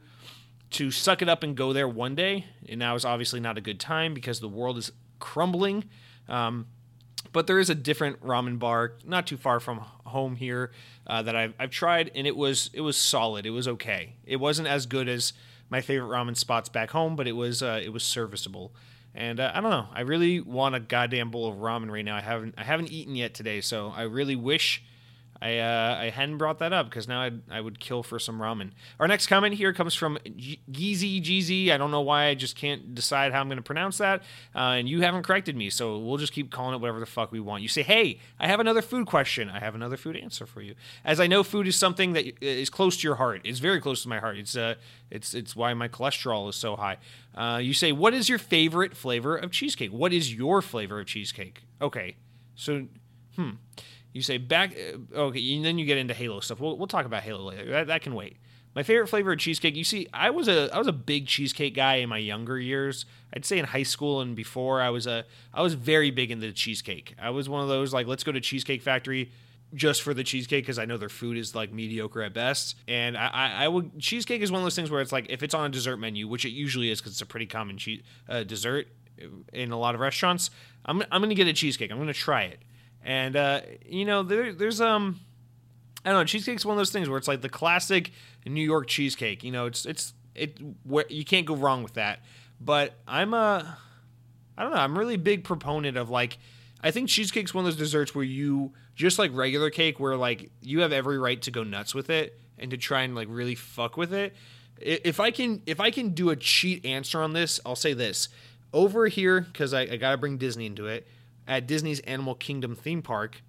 to 0.70 0.90
suck 0.90 1.20
it 1.20 1.28
up 1.28 1.42
and 1.42 1.56
go 1.56 1.72
there 1.72 1.88
one 1.88 2.14
day. 2.14 2.46
And 2.68 2.78
now 2.78 2.94
is 2.94 3.04
obviously 3.04 3.40
not 3.40 3.58
a 3.58 3.60
good 3.60 3.80
time 3.80 4.14
because 4.14 4.40
the 4.40 4.48
world 4.48 4.78
is 4.78 4.92
crumbling. 5.18 5.84
Um, 6.28 6.66
but 7.32 7.46
there 7.46 7.58
is 7.58 7.70
a 7.70 7.74
different 7.74 8.20
ramen 8.22 8.58
bar 8.58 8.94
not 9.04 9.26
too 9.26 9.36
far 9.36 9.60
from 9.60 9.78
home 9.78 10.36
here 10.36 10.70
uh, 11.06 11.22
that 11.22 11.34
I've, 11.34 11.54
I've 11.58 11.70
tried, 11.70 12.10
and 12.14 12.26
it 12.26 12.36
was 12.36 12.70
it 12.72 12.80
was 12.80 12.96
solid. 12.96 13.46
It 13.46 13.50
was 13.50 13.68
okay. 13.68 14.14
It 14.24 14.36
wasn't 14.36 14.68
as 14.68 14.86
good 14.86 15.08
as 15.08 15.32
my 15.70 15.80
favorite 15.80 16.08
ramen 16.08 16.36
spots 16.36 16.68
back 16.68 16.90
home, 16.90 17.16
but 17.16 17.26
it 17.26 17.32
was 17.32 17.62
uh, 17.62 17.80
it 17.82 17.92
was 17.92 18.04
serviceable. 18.04 18.72
And 19.14 19.38
uh, 19.38 19.52
I 19.54 19.60
don't 19.60 19.70
know. 19.70 19.86
I 19.92 20.00
really 20.00 20.40
want 20.40 20.74
a 20.74 20.80
goddamn 20.80 21.30
bowl 21.30 21.48
of 21.48 21.56
ramen 21.58 21.90
right 21.90 22.04
now. 22.04 22.16
I 22.16 22.20
haven't 22.20 22.54
I 22.58 22.64
haven't 22.64 22.90
eaten 22.90 23.16
yet 23.16 23.34
today, 23.34 23.60
so 23.60 23.92
I 23.94 24.02
really 24.02 24.36
wish 24.36 24.82
I 25.44 25.58
uh, 25.58 25.98
I 26.00 26.08
hadn't 26.08 26.38
brought 26.38 26.58
that 26.60 26.72
up 26.72 26.88
because 26.88 27.06
now 27.06 27.20
I'd, 27.20 27.42
I 27.50 27.60
would 27.60 27.78
kill 27.78 28.02
for 28.02 28.18
some 28.18 28.38
ramen. 28.38 28.70
Our 28.98 29.06
next 29.06 29.26
comment 29.26 29.54
here 29.54 29.74
comes 29.74 29.92
from 29.92 30.16
Geezy 30.26 31.22
Geezy. 31.22 31.70
I 31.70 31.76
don't 31.76 31.90
know 31.90 32.00
why 32.00 32.28
I 32.28 32.34
just 32.34 32.56
can't 32.56 32.94
decide 32.94 33.30
how 33.32 33.42
I'm 33.42 33.48
going 33.48 33.58
to 33.58 33.62
pronounce 33.62 33.98
that, 33.98 34.22
uh, 34.54 34.58
and 34.78 34.88
you 34.88 35.02
haven't 35.02 35.24
corrected 35.24 35.54
me, 35.54 35.68
so 35.68 35.98
we'll 35.98 36.16
just 36.16 36.32
keep 36.32 36.50
calling 36.50 36.74
it 36.74 36.80
whatever 36.80 36.98
the 36.98 37.04
fuck 37.04 37.30
we 37.30 37.40
want. 37.40 37.62
You 37.62 37.68
say, 37.68 37.82
"Hey, 37.82 38.20
I 38.40 38.46
have 38.46 38.58
another 38.58 38.80
food 38.80 39.06
question. 39.06 39.50
I 39.50 39.60
have 39.60 39.74
another 39.74 39.98
food 39.98 40.16
answer 40.16 40.46
for 40.46 40.62
you." 40.62 40.76
As 41.04 41.20
I 41.20 41.26
know, 41.26 41.42
food 41.42 41.66
is 41.66 41.76
something 41.76 42.14
that 42.14 42.42
is 42.42 42.70
close 42.70 42.96
to 42.96 43.02
your 43.06 43.16
heart. 43.16 43.42
It's 43.44 43.58
very 43.58 43.82
close 43.82 44.02
to 44.04 44.08
my 44.08 44.20
heart. 44.20 44.38
It's 44.38 44.56
uh, 44.56 44.76
it's 45.10 45.34
it's 45.34 45.54
why 45.54 45.74
my 45.74 45.88
cholesterol 45.88 46.48
is 46.48 46.56
so 46.56 46.74
high. 46.74 46.96
Uh, 47.34 47.58
you 47.62 47.74
say, 47.74 47.92
"What 47.92 48.14
is 48.14 48.30
your 48.30 48.38
favorite 48.38 48.96
flavor 48.96 49.36
of 49.36 49.50
cheesecake? 49.50 49.90
What 49.90 50.14
is 50.14 50.32
your 50.32 50.62
flavor 50.62 51.00
of 51.00 51.06
cheesecake?" 51.06 51.64
Okay, 51.82 52.16
so 52.54 52.86
hmm. 53.36 53.50
You 54.14 54.22
say 54.22 54.38
back, 54.38 54.74
uh, 54.74 55.18
okay, 55.18 55.56
and 55.56 55.64
then 55.64 55.76
you 55.76 55.84
get 55.84 55.98
into 55.98 56.14
Halo 56.14 56.40
stuff. 56.40 56.60
We'll, 56.60 56.78
we'll 56.78 56.86
talk 56.86 57.04
about 57.04 57.24
Halo 57.24 57.42
later. 57.42 57.68
That, 57.70 57.88
that 57.88 58.00
can 58.00 58.14
wait. 58.14 58.38
My 58.74 58.82
favorite 58.82 59.08
flavor 59.08 59.32
of 59.32 59.38
cheesecake. 59.38 59.76
You 59.76 59.84
see, 59.84 60.08
I 60.14 60.30
was 60.30 60.48
a 60.48 60.72
I 60.74 60.78
was 60.78 60.86
a 60.86 60.92
big 60.92 61.26
cheesecake 61.26 61.74
guy 61.74 61.96
in 61.96 62.08
my 62.08 62.18
younger 62.18 62.58
years. 62.58 63.06
I'd 63.34 63.44
say 63.44 63.58
in 63.58 63.66
high 63.66 63.82
school 63.82 64.20
and 64.20 64.34
before. 64.34 64.80
I 64.80 64.90
was 64.90 65.06
a 65.06 65.24
I 65.52 65.62
was 65.62 65.74
very 65.74 66.10
big 66.10 66.30
into 66.30 66.50
cheesecake. 66.52 67.14
I 67.20 67.30
was 67.30 67.48
one 67.48 67.62
of 67.62 67.68
those 67.68 67.92
like 67.92 68.06
let's 68.06 68.24
go 68.24 68.32
to 68.32 68.40
Cheesecake 68.40 68.82
Factory 68.82 69.30
just 69.74 70.02
for 70.02 70.14
the 70.14 70.22
cheesecake 70.22 70.64
because 70.64 70.78
I 70.78 70.84
know 70.84 70.96
their 70.96 71.08
food 71.08 71.36
is 71.36 71.54
like 71.54 71.72
mediocre 71.72 72.22
at 72.22 72.32
best. 72.32 72.76
And 72.86 73.16
I, 73.16 73.26
I, 73.26 73.64
I, 73.64 73.68
would 73.68 73.98
cheesecake 73.98 74.40
is 74.40 74.52
one 74.52 74.60
of 74.60 74.64
those 74.64 74.76
things 74.76 74.88
where 74.88 75.00
it's 75.00 75.10
like 75.10 75.26
if 75.30 75.42
it's 75.42 75.54
on 75.54 75.66
a 75.66 75.68
dessert 75.68 75.96
menu, 75.96 76.28
which 76.28 76.44
it 76.44 76.50
usually 76.50 76.90
is 76.90 77.00
because 77.00 77.12
it's 77.12 77.22
a 77.22 77.26
pretty 77.26 77.46
common 77.46 77.78
cheese 77.78 78.02
uh, 78.28 78.44
dessert 78.44 78.86
in 79.52 79.72
a 79.72 79.78
lot 79.78 79.94
of 79.94 80.00
restaurants. 80.00 80.50
I'm 80.84 81.02
I'm 81.10 81.22
gonna 81.22 81.34
get 81.34 81.46
a 81.46 81.52
cheesecake. 81.52 81.90
I'm 81.90 81.98
gonna 81.98 82.12
try 82.12 82.42
it. 82.42 82.60
And 83.04 83.36
uh, 83.36 83.60
you 83.86 84.06
know, 84.06 84.22
there, 84.22 84.52
there's 84.52 84.80
um, 84.80 85.20
I 86.04 86.10
don't 86.10 86.20
know, 86.20 86.24
cheesecake's 86.24 86.64
one 86.64 86.74
of 86.74 86.78
those 86.78 86.90
things 86.90 87.08
where 87.08 87.18
it's 87.18 87.28
like 87.28 87.42
the 87.42 87.48
classic 87.48 88.10
New 88.46 88.64
York 88.64 88.88
cheesecake. 88.88 89.44
You 89.44 89.52
know, 89.52 89.66
it's 89.66 89.84
it's 89.84 90.14
it 90.34 90.58
where 90.84 91.04
you 91.08 91.24
can't 91.24 91.46
go 91.46 91.54
wrong 91.54 91.82
with 91.82 91.94
that. 91.94 92.20
But 92.60 92.94
I'm 93.06 93.34
a, 93.34 93.78
I 94.56 94.62
don't 94.62 94.72
know, 94.72 94.78
I'm 94.78 94.98
really 94.98 95.16
big 95.16 95.44
proponent 95.44 95.96
of 95.96 96.08
like, 96.08 96.38
I 96.82 96.90
think 96.90 97.08
cheesecake's 97.08 97.52
one 97.52 97.64
of 97.64 97.66
those 97.66 97.76
desserts 97.78 98.14
where 98.14 98.24
you 98.24 98.72
just 98.94 99.18
like 99.18 99.34
regular 99.34 99.70
cake, 99.70 100.00
where 100.00 100.16
like 100.16 100.50
you 100.62 100.80
have 100.80 100.92
every 100.92 101.18
right 101.18 101.40
to 101.42 101.50
go 101.50 101.62
nuts 101.62 101.94
with 101.94 102.10
it 102.10 102.40
and 102.58 102.70
to 102.70 102.76
try 102.76 103.02
and 103.02 103.14
like 103.14 103.28
really 103.30 103.54
fuck 103.54 103.96
with 103.96 104.12
it. 104.12 104.34
If 104.80 105.20
I 105.20 105.30
can, 105.30 105.62
if 105.66 105.78
I 105.78 105.90
can 105.90 106.10
do 106.10 106.30
a 106.30 106.36
cheat 106.36 106.84
answer 106.84 107.22
on 107.22 107.32
this, 107.32 107.60
I'll 107.64 107.76
say 107.76 107.92
this 107.92 108.28
over 108.72 109.06
here 109.06 109.40
because 109.40 109.72
I, 109.72 109.82
I 109.82 109.96
got 109.96 110.12
to 110.12 110.16
bring 110.16 110.36
Disney 110.36 110.66
into 110.66 110.86
it 110.86 111.06
at 111.46 111.66
Disney's 111.66 112.00
Animal 112.00 112.34
Kingdom 112.34 112.74
theme 112.74 113.02
park, 113.02 113.42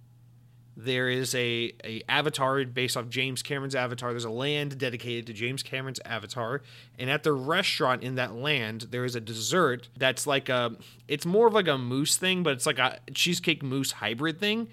there 0.77 1.09
is 1.09 1.33
a, 1.35 1.73
a 1.85 2.01
avatar 2.09 2.65
based 2.65 2.97
off 2.97 3.07
James 3.07 3.41
Cameron's 3.41 3.75
Avatar. 3.75 4.11
There's 4.11 4.25
a 4.25 4.29
land 4.29 4.77
dedicated 4.77 5.25
to 5.27 5.33
James 5.33 5.63
Cameron's 5.63 6.01
Avatar, 6.03 6.61
and 6.99 7.09
at 7.09 7.23
the 7.23 7.31
restaurant 7.31 8.03
in 8.03 8.15
that 8.15 8.35
land, 8.35 8.87
there 8.91 9.05
is 9.05 9.15
a 9.15 9.21
dessert 9.21 9.87
that's 9.97 10.27
like 10.27 10.49
a. 10.49 10.75
It's 11.07 11.25
more 11.25 11.47
of 11.47 11.53
like 11.53 11.69
a 11.69 11.77
mousse 11.77 12.17
thing, 12.17 12.43
but 12.43 12.51
it's 12.53 12.65
like 12.65 12.79
a 12.79 12.99
cheesecake 13.13 13.63
mousse 13.63 13.93
hybrid 13.93 14.37
thing, 14.39 14.67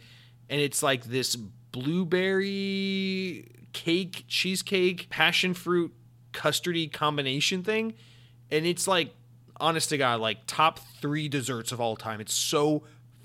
and 0.50 0.60
it's 0.60 0.82
like 0.82 1.04
this 1.04 1.36
blueberry 1.36 3.46
cake, 3.72 4.24
cheesecake, 4.26 5.08
passion 5.08 5.54
fruit, 5.54 5.94
custardy 6.32 6.92
combination 6.92 7.62
thing, 7.62 7.94
and 8.50 8.66
it's 8.66 8.88
like 8.88 9.14
honest 9.60 9.90
to 9.90 9.98
god, 9.98 10.20
like 10.20 10.38
top 10.48 10.80
three 11.00 11.28
desserts 11.28 11.70
of 11.70 11.80
all 11.80 11.94
time. 11.94 12.20
It's 12.20 12.34
so 12.34 12.82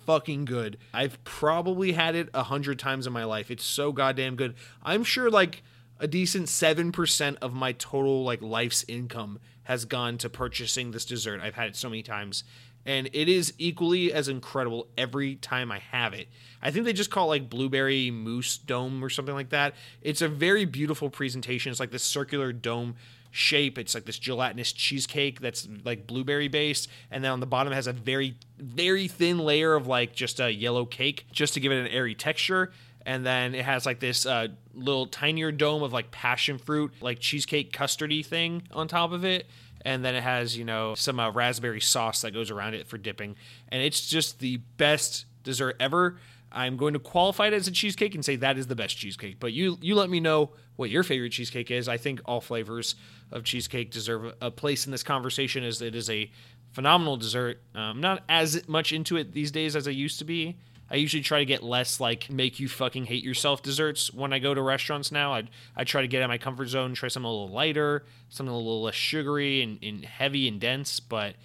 fucking 0.08 0.46
good. 0.46 0.78
I've 0.94 1.22
probably 1.26 1.92
had 1.92 2.16
it 2.16 2.30
a 2.34 2.44
hundred 2.44 2.80
times 2.80 3.06
in 3.06 3.14
my 3.14 3.26
life. 3.26 3.52
It's 3.52 3.66
so 3.66 3.92
goddamn 3.92 4.38
good. 4.38 4.56
I'm 4.82 5.04
sure 5.04 5.30
like 5.30 5.62
a 6.00 6.08
decent 6.08 6.48
seven 6.48 6.92
percent 6.92 7.38
of 7.42 7.54
my 7.54 7.74
total 7.74 8.24
like 8.24 8.42
life's 8.42 8.86
income 8.88 9.38
has 9.64 9.84
gone 9.84 10.18
to 10.20 10.30
purchasing 10.30 10.92
this 10.92 11.04
dessert. 11.04 11.42
I've 11.44 11.56
had 11.56 11.68
it 11.68 11.76
so 11.76 11.90
many 11.90 12.02
times. 12.02 12.46
And 12.86 13.10
it 13.12 13.28
is 13.28 13.54
equally 13.58 14.14
as 14.14 14.30
incredible 14.30 14.88
every 14.98 15.36
time 15.36 15.74
I 15.74 15.80
have 15.80 16.14
it. 16.14 16.30
I 16.62 16.72
think 16.72 16.86
they 16.86 16.94
just 16.94 17.12
call 17.12 17.26
it 17.26 17.42
like 17.42 17.50
blueberry 17.50 18.10
mousse 18.10 18.58
dome 18.58 19.04
or 19.04 19.10
something 19.10 19.36
like 19.36 19.50
that. 19.50 19.74
It's 20.02 20.22
a 20.22 20.30
very 20.30 20.64
beautiful 20.64 21.10
presentation. 21.10 21.70
It's 21.70 21.82
like 21.82 21.92
this 21.92 22.04
circular 22.04 22.54
dome 22.54 22.96
shape. 23.32 23.78
It's 23.78 23.94
like 23.94 24.06
this 24.06 24.20
gelatinous 24.20 24.72
cheesecake 24.72 25.40
that's 25.40 25.68
like 25.84 26.08
blueberry 26.08 26.48
based, 26.48 26.90
and 27.12 27.24
then 27.24 27.32
on 27.32 27.40
the 27.40 27.46
bottom 27.46 27.72
it 27.74 27.76
has 27.76 27.88
a 27.88 27.94
very 27.94 28.36
very 28.58 29.08
thin 29.08 29.40
layer 29.40 29.76
of 29.76 29.88
like 29.88 30.14
just 30.14 30.40
a 30.40 30.52
yellow 30.52 30.86
cake 30.86 31.26
just 31.32 31.54
to 31.54 31.60
give 31.60 31.72
it 31.72 31.80
an 31.80 31.88
airy 31.88 32.16
texture. 32.16 32.72
and 33.08 33.26
then 33.26 33.56
it 33.56 33.64
has 33.64 33.86
like 33.86 34.02
this 34.02 34.26
uh, 34.26 34.50
little 34.74 35.08
tinier 35.08 35.50
dome 35.52 35.82
of 35.82 35.94
like 35.94 36.12
passion 36.12 36.58
fruit, 36.58 36.92
like 37.00 37.20
cheesecake 37.20 37.72
custardy 37.72 38.24
thing 38.24 38.64
on 38.72 38.88
top 38.88 39.14
of 39.14 39.24
it. 39.24 39.48
And 39.84 40.04
then 40.04 40.14
it 40.14 40.24
has, 40.24 40.58
you 40.58 40.66
know, 40.66 40.94
some 40.96 41.18
uh, 41.18 41.32
raspberry 41.32 41.80
sauce 41.80 42.22
that 42.22 42.32
goes 42.32 42.52
around 42.52 42.74
it 42.74 42.86
for 42.88 42.98
dipping. 42.98 43.38
And 43.70 43.82
it's 43.82 44.10
just 44.10 44.40
the 44.40 44.58
best 44.76 45.26
dessert 45.44 45.78
ever. 45.80 46.18
I'm 46.52 46.76
going 46.76 46.94
to 46.94 47.00
qualify 47.00 47.48
it 47.48 47.54
as 47.54 47.68
a 47.70 47.72
cheesecake 47.72 48.14
and 48.14 48.26
say 48.26 48.36
that 48.38 48.58
is 48.58 48.68
the 48.68 48.76
best 48.76 48.98
cheesecake. 48.98 49.40
But 49.40 49.54
you 49.54 49.78
you 49.82 49.96
let 49.96 50.10
me 50.10 50.20
know 50.20 50.52
what 50.78 50.90
your 50.90 51.04
favorite 51.04 51.32
cheesecake 51.32 51.70
is. 51.70 51.90
I 51.90 51.98
think 51.98 52.22
all 52.26 52.40
flavors 52.40 52.96
of 53.32 53.44
cheesecake 53.44 53.92
deserve 53.92 54.34
a 54.42 54.50
place 54.50 54.86
in 54.86 54.92
this 54.92 55.04
conversation 55.04 55.64
as 55.64 55.82
it 55.82 55.94
is 55.94 56.10
a 56.10 56.32
phenomenal 56.72 57.18
dessert. 57.18 57.62
Um, 57.76 57.82
I'm 57.82 58.02
not 58.02 58.24
as 58.30 58.68
much 58.68 58.94
into 58.94 59.18
it 59.18 59.34
these 59.34 59.52
days 59.52 59.76
as 59.76 59.88
I 59.88 59.92
used 59.92 60.20
to 60.20 60.26
be. 60.26 60.58
I 60.90 60.96
usually 60.96 61.24
try 61.24 61.40
to 61.40 61.46
get 61.46 61.64
less 61.64 62.00
like 62.00 62.30
make 62.30 62.60
you 62.60 62.70
fucking 62.70 63.06
hate 63.06 63.24
yourself 63.24 63.62
desserts 63.62 64.14
when 64.14 64.32
I 64.32 64.40
go 64.40 64.54
to 64.54 64.62
restaurants 64.62 65.12
now. 65.12 65.34
I 65.34 65.44
I 65.76 65.84
try 65.84 66.02
to 66.02 66.08
get 66.08 66.22
out 66.22 66.26
of 66.26 66.30
my 66.30 66.38
comfort 66.38 66.68
zone, 66.68 66.94
try 66.94 67.10
something 67.10 67.28
a 67.28 67.32
little 67.32 67.50
lighter, 67.50 68.06
something 68.30 68.54
a 68.54 68.58
little 68.58 68.84
less 68.84 68.96
sugary 68.96 69.62
and, 69.62 69.80
and 69.84 70.06
heavy 70.06 70.48
and 70.48 70.62
dense, 70.62 71.00
but 71.02 71.36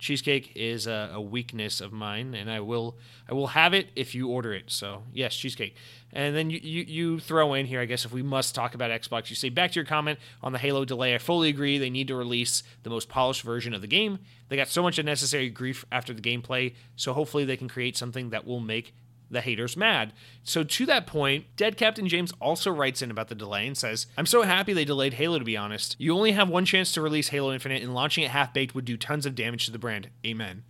cheesecake 0.00 0.52
is 0.56 0.86
a, 0.86 1.10
a, 1.14 1.20
weakness 1.20 1.80
of 1.80 1.92
mine, 1.92 2.34
and 2.34 2.50
I 2.50 2.60
will 2.60 2.96
I 3.28 3.34
will 3.34 3.48
have 3.48 3.74
it 3.74 3.88
if 3.94 4.14
you 4.14 4.28
order 4.28 4.52
it. 4.52 4.64
So 4.68 5.04
yes, 5.12 5.36
cheesecake. 5.36 5.76
And 6.12 6.34
then 6.34 6.50
you, 6.50 6.58
you, 6.60 6.82
you 6.82 7.20
throw 7.20 7.54
in 7.54 7.66
here, 7.66 7.80
I 7.80 7.84
guess, 7.84 8.04
if 8.04 8.12
we 8.12 8.22
must 8.22 8.52
talk 8.52 8.74
about 8.74 8.90
Xbox, 8.90 9.30
you 9.30 9.36
say 9.36 9.48
back 9.48 9.70
to 9.72 9.74
your 9.76 9.84
comment 9.84 10.18
on 10.42 10.52
the 10.52 10.58
Halo 10.58 10.84
delay. 10.84 11.14
I 11.14 11.18
fully 11.18 11.48
agree. 11.48 11.78
They 11.78 11.90
need 11.90 12.08
to 12.08 12.16
release 12.16 12.64
the 12.82 12.90
most 12.90 13.08
polished 13.08 13.42
version 13.42 13.74
of 13.74 13.80
the 13.80 13.86
game. 13.86 14.18
They 14.48 14.56
got 14.56 14.66
so 14.66 14.82
much 14.82 14.98
unnecessary 14.98 15.50
grief 15.50 15.84
after 15.92 16.12
the 16.12 16.22
gameplay, 16.22 16.74
so 16.96 17.12
hopefully 17.12 17.44
they 17.44 17.56
can 17.56 17.68
create 17.68 17.96
something 17.96 18.30
that 18.30 18.44
will 18.44 18.58
make 18.58 18.92
the 19.30 19.40
haters 19.40 19.76
mad. 19.76 20.12
So, 20.42 20.64
to 20.64 20.86
that 20.86 21.06
point, 21.06 21.46
Dead 21.56 21.76
Captain 21.76 22.08
James 22.08 22.32
also 22.40 22.70
writes 22.70 23.02
in 23.02 23.10
about 23.10 23.28
the 23.28 23.34
delay 23.34 23.66
and 23.66 23.76
says, 23.76 24.06
I'm 24.16 24.26
so 24.26 24.42
happy 24.42 24.72
they 24.72 24.84
delayed 24.84 25.14
Halo, 25.14 25.38
to 25.38 25.44
be 25.44 25.56
honest. 25.56 25.96
You 25.98 26.14
only 26.14 26.32
have 26.32 26.48
one 26.48 26.64
chance 26.64 26.92
to 26.92 27.00
release 27.00 27.28
Halo 27.28 27.52
Infinite, 27.52 27.82
and 27.82 27.94
launching 27.94 28.24
it 28.24 28.30
half 28.30 28.52
baked 28.52 28.74
would 28.74 28.84
do 28.84 28.96
tons 28.96 29.26
of 29.26 29.34
damage 29.34 29.66
to 29.66 29.72
the 29.72 29.78
brand. 29.78 30.10
Amen. 30.26 30.64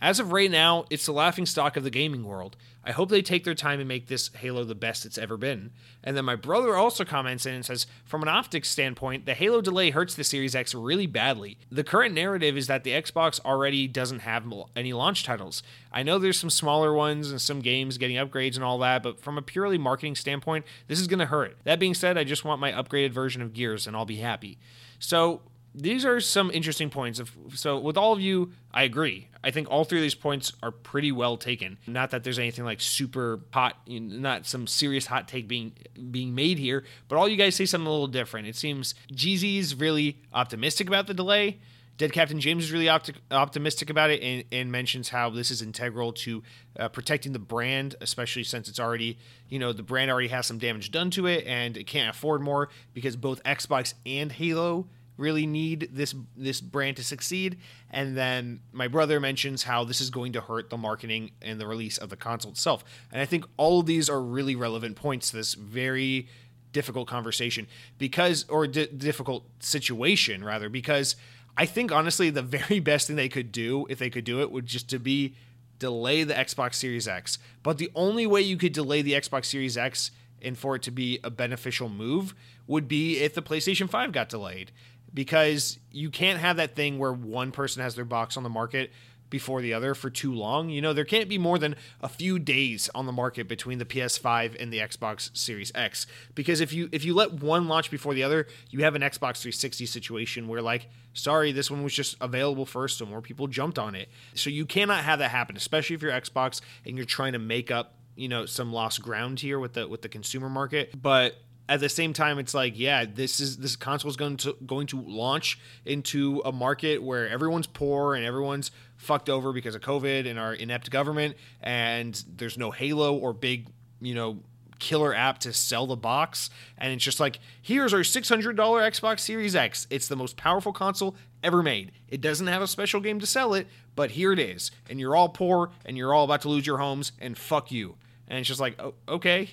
As 0.00 0.20
of 0.20 0.32
right 0.32 0.50
now, 0.50 0.84
it's 0.90 1.06
the 1.06 1.12
laughing 1.12 1.46
stock 1.46 1.76
of 1.76 1.82
the 1.82 1.90
gaming 1.90 2.24
world. 2.24 2.56
I 2.84 2.92
hope 2.92 3.08
they 3.08 3.22
take 3.22 3.42
their 3.42 3.54
time 3.54 3.80
and 3.80 3.88
make 3.88 4.06
this 4.06 4.30
Halo 4.36 4.62
the 4.62 4.74
best 4.74 5.04
it's 5.04 5.18
ever 5.18 5.36
been. 5.36 5.72
And 6.04 6.16
then 6.16 6.24
my 6.24 6.36
brother 6.36 6.76
also 6.76 7.04
comments 7.04 7.46
in 7.46 7.54
and 7.54 7.64
says, 7.64 7.86
from 8.04 8.22
an 8.22 8.28
optics 8.28 8.70
standpoint, 8.70 9.26
the 9.26 9.34
Halo 9.34 9.60
delay 9.60 9.90
hurts 9.90 10.14
the 10.14 10.22
Series 10.22 10.54
X 10.54 10.74
really 10.74 11.06
badly. 11.06 11.58
The 11.72 11.82
current 11.82 12.14
narrative 12.14 12.56
is 12.56 12.68
that 12.68 12.84
the 12.84 12.92
Xbox 12.92 13.40
already 13.44 13.88
doesn't 13.88 14.20
have 14.20 14.44
any 14.76 14.92
launch 14.92 15.24
titles. 15.24 15.64
I 15.90 16.04
know 16.04 16.18
there's 16.18 16.38
some 16.38 16.50
smaller 16.50 16.92
ones 16.92 17.30
and 17.30 17.40
some 17.40 17.60
games 17.60 17.98
getting 17.98 18.16
upgrades 18.16 18.54
and 18.54 18.62
all 18.62 18.78
that, 18.78 19.02
but 19.02 19.20
from 19.20 19.38
a 19.38 19.42
purely 19.42 19.78
marketing 19.78 20.14
standpoint, 20.14 20.64
this 20.86 21.00
is 21.00 21.08
going 21.08 21.18
to 21.18 21.26
hurt. 21.26 21.56
That 21.64 21.80
being 21.80 21.94
said, 21.94 22.16
I 22.16 22.22
just 22.22 22.44
want 22.44 22.60
my 22.60 22.70
upgraded 22.70 23.10
version 23.12 23.42
of 23.42 23.54
Gears 23.54 23.86
and 23.86 23.96
I'll 23.96 24.04
be 24.04 24.16
happy. 24.16 24.58
So 25.00 25.40
these 25.76 26.06
are 26.06 26.20
some 26.20 26.50
interesting 26.50 26.88
points. 26.88 27.18
Of, 27.20 27.30
so, 27.54 27.78
with 27.78 27.98
all 27.98 28.14
of 28.14 28.20
you, 28.20 28.52
I 28.72 28.84
agree. 28.84 29.28
I 29.44 29.50
think 29.50 29.70
all 29.70 29.84
three 29.84 29.98
of 29.98 30.02
these 30.02 30.14
points 30.14 30.52
are 30.62 30.70
pretty 30.70 31.12
well 31.12 31.36
taken. 31.36 31.76
Not 31.86 32.10
that 32.10 32.24
there's 32.24 32.38
anything 32.38 32.64
like 32.64 32.80
super 32.80 33.40
hot, 33.52 33.76
not 33.86 34.46
some 34.46 34.66
serious 34.66 35.06
hot 35.06 35.28
take 35.28 35.46
being 35.46 35.72
being 36.10 36.34
made 36.34 36.58
here, 36.58 36.84
but 37.08 37.16
all 37.16 37.28
you 37.28 37.36
guys 37.36 37.54
say 37.54 37.66
something 37.66 37.86
a 37.86 37.90
little 37.90 38.06
different. 38.06 38.48
It 38.48 38.56
seems 38.56 38.94
Jeezy's 39.12 39.74
really 39.74 40.22
optimistic 40.32 40.88
about 40.88 41.06
the 41.06 41.14
delay. 41.14 41.58
Dead 41.98 42.12
Captain 42.12 42.40
James 42.40 42.64
is 42.64 42.72
really 42.72 42.86
opti- 42.86 43.14
optimistic 43.30 43.88
about 43.88 44.10
it 44.10 44.22
and, 44.22 44.44
and, 44.52 44.70
mentions 44.70 45.08
how 45.08 45.30
this 45.30 45.50
is 45.50 45.62
integral 45.62 46.12
to 46.12 46.42
uh, 46.78 46.88
protecting 46.88 47.32
the 47.32 47.38
brand, 47.38 47.96
especially 48.02 48.44
since 48.44 48.68
it's 48.68 48.78
already, 48.78 49.18
you 49.48 49.58
know, 49.58 49.72
the 49.72 49.82
brand 49.82 50.10
already 50.10 50.28
has 50.28 50.46
some 50.46 50.58
damage 50.58 50.90
done 50.90 51.10
to 51.12 51.26
it 51.26 51.46
and 51.46 51.74
it 51.78 51.86
can't 51.86 52.14
afford 52.14 52.42
more 52.42 52.68
because 52.92 53.16
both 53.16 53.42
Xbox 53.44 53.94
and 54.04 54.30
Halo 54.30 54.88
really 55.16 55.46
need 55.46 55.88
this 55.92 56.14
this 56.36 56.60
brand 56.60 56.96
to 56.96 57.04
succeed. 57.04 57.58
And 57.90 58.16
then 58.16 58.60
my 58.72 58.88
brother 58.88 59.20
mentions 59.20 59.62
how 59.62 59.84
this 59.84 60.00
is 60.00 60.10
going 60.10 60.32
to 60.32 60.40
hurt 60.40 60.70
the 60.70 60.76
marketing 60.76 61.30
and 61.40 61.60
the 61.60 61.66
release 61.66 61.98
of 61.98 62.10
the 62.10 62.16
console 62.16 62.52
itself. 62.52 62.84
And 63.12 63.20
I 63.20 63.24
think 63.24 63.44
all 63.56 63.80
of 63.80 63.86
these 63.86 64.08
are 64.10 64.20
really 64.20 64.56
relevant 64.56 64.96
points 64.96 65.30
to 65.30 65.36
this 65.36 65.54
very 65.54 66.28
difficult 66.72 67.08
conversation 67.08 67.66
because 67.96 68.44
or 68.48 68.66
d- 68.66 68.86
difficult 68.86 69.46
situation 69.60 70.44
rather 70.44 70.68
because 70.68 71.16
I 71.56 71.64
think 71.64 71.90
honestly 71.90 72.28
the 72.28 72.42
very 72.42 72.80
best 72.90 73.06
thing 73.06 73.16
they 73.16 73.30
could 73.30 73.50
do 73.50 73.86
if 73.88 73.98
they 73.98 74.10
could 74.10 74.24
do 74.24 74.42
it 74.42 74.50
would 74.50 74.66
just 74.66 74.90
to 74.90 74.98
be 74.98 75.34
delay 75.78 76.24
the 76.24 76.34
Xbox 76.34 76.74
Series 76.74 77.06
X. 77.06 77.38
But 77.62 77.78
the 77.78 77.90
only 77.94 78.26
way 78.26 78.40
you 78.40 78.56
could 78.56 78.72
delay 78.72 79.02
the 79.02 79.12
Xbox 79.12 79.46
Series 79.46 79.76
X 79.76 80.10
and 80.42 80.56
for 80.56 80.76
it 80.76 80.82
to 80.82 80.90
be 80.90 81.18
a 81.24 81.30
beneficial 81.30 81.88
move 81.88 82.34
would 82.66 82.88
be 82.88 83.18
if 83.18 83.34
the 83.34 83.42
PlayStation 83.42 83.88
5 83.88 84.12
got 84.12 84.28
delayed 84.28 84.70
because 85.12 85.78
you 85.90 86.10
can't 86.10 86.38
have 86.38 86.56
that 86.56 86.74
thing 86.74 86.98
where 86.98 87.12
one 87.12 87.52
person 87.52 87.82
has 87.82 87.94
their 87.94 88.04
box 88.04 88.36
on 88.36 88.42
the 88.42 88.48
market 88.50 88.90
before 89.30 89.60
the 89.60 89.74
other 89.74 89.94
for 89.94 90.10
too 90.10 90.32
long. 90.32 90.68
You 90.68 90.80
know, 90.80 90.92
there 90.92 91.04
can't 91.04 91.28
be 91.28 91.38
more 91.38 91.58
than 91.58 91.76
a 92.00 92.08
few 92.08 92.38
days 92.38 92.88
on 92.94 93.06
the 93.06 93.12
market 93.12 93.48
between 93.48 93.78
the 93.78 93.84
PS5 93.84 94.60
and 94.60 94.72
the 94.72 94.78
Xbox 94.78 95.36
Series 95.36 95.72
X 95.74 96.06
because 96.34 96.60
if 96.60 96.72
you 96.72 96.88
if 96.92 97.04
you 97.04 97.14
let 97.14 97.32
one 97.32 97.68
launch 97.68 97.90
before 97.90 98.14
the 98.14 98.22
other, 98.22 98.46
you 98.70 98.84
have 98.84 98.94
an 98.94 99.02
Xbox 99.02 99.40
360 99.40 99.86
situation 99.86 100.48
where 100.48 100.62
like, 100.62 100.88
sorry, 101.12 101.52
this 101.52 101.70
one 101.70 101.82
was 101.82 101.94
just 101.94 102.16
available 102.20 102.66
first 102.66 102.98
so 102.98 103.06
more 103.06 103.22
people 103.22 103.46
jumped 103.46 103.78
on 103.78 103.94
it. 103.94 104.08
So 104.34 104.50
you 104.50 104.66
cannot 104.66 105.04
have 105.04 105.18
that 105.18 105.30
happen, 105.30 105.56
especially 105.56 105.94
if 105.94 106.02
you're 106.02 106.12
Xbox 106.12 106.60
and 106.84 106.96
you're 106.96 107.06
trying 107.06 107.32
to 107.32 107.38
make 107.38 107.70
up, 107.70 107.94
you 108.14 108.28
know, 108.28 108.46
some 108.46 108.72
lost 108.72 109.02
ground 109.02 109.40
here 109.40 109.58
with 109.58 109.74
the 109.74 109.88
with 109.88 110.02
the 110.02 110.08
consumer 110.08 110.48
market. 110.48 111.00
But 111.00 111.36
at 111.68 111.80
the 111.80 111.88
same 111.88 112.12
time 112.12 112.38
it's 112.38 112.54
like 112.54 112.78
yeah 112.78 113.04
this 113.04 113.40
is 113.40 113.58
this 113.58 113.76
console 113.76 114.10
is 114.10 114.16
going 114.16 114.36
to 114.36 114.56
going 114.66 114.86
to 114.86 115.00
launch 115.00 115.58
into 115.84 116.40
a 116.44 116.52
market 116.52 117.02
where 117.02 117.28
everyone's 117.28 117.66
poor 117.66 118.14
and 118.14 118.24
everyone's 118.24 118.70
fucked 118.96 119.28
over 119.28 119.52
because 119.52 119.74
of 119.74 119.80
covid 119.80 120.28
and 120.28 120.38
our 120.38 120.54
inept 120.54 120.90
government 120.90 121.36
and 121.60 122.24
there's 122.36 122.56
no 122.56 122.70
halo 122.70 123.16
or 123.16 123.32
big 123.32 123.68
you 124.00 124.14
know 124.14 124.38
killer 124.78 125.14
app 125.14 125.38
to 125.38 125.52
sell 125.52 125.86
the 125.86 125.96
box. 125.96 126.50
And 126.78 126.92
it's 126.92 127.04
just 127.04 127.20
like 127.20 127.40
here's 127.62 127.94
our 127.94 128.00
$600 128.00 128.54
xbox 128.54 129.20
series 129.20 129.56
x. 129.56 129.86
It's 129.90 130.08
the 130.08 130.16
most 130.16 130.36
powerful 130.36 130.72
console 130.72 131.16
ever 131.42 131.62
made. 131.62 131.92
It 132.08 132.20
doesn't 132.20 132.46
have 132.46 132.62
a 132.62 132.66
special 132.66 133.00
game 133.00 133.20
to 133.20 133.26
sell 133.26 133.54
it 133.54 133.66
but 133.94 134.12
here 134.12 134.32
it 134.32 134.38
is. 134.38 134.70
And 134.88 135.00
you're 135.00 135.16
all 135.16 135.30
poor 135.30 135.70
and 135.84 135.96
you're 135.96 136.14
all 136.14 136.24
about 136.24 136.42
to 136.42 136.48
lose 136.48 136.66
your 136.66 136.78
homes 136.78 137.12
and 137.18 137.36
fuck 137.36 137.72
you. 137.72 137.96
And 138.28 138.38
it's 138.38 138.48
just 138.48 138.60
like 138.60 138.76
oh, 138.78 138.94
okay 139.08 139.50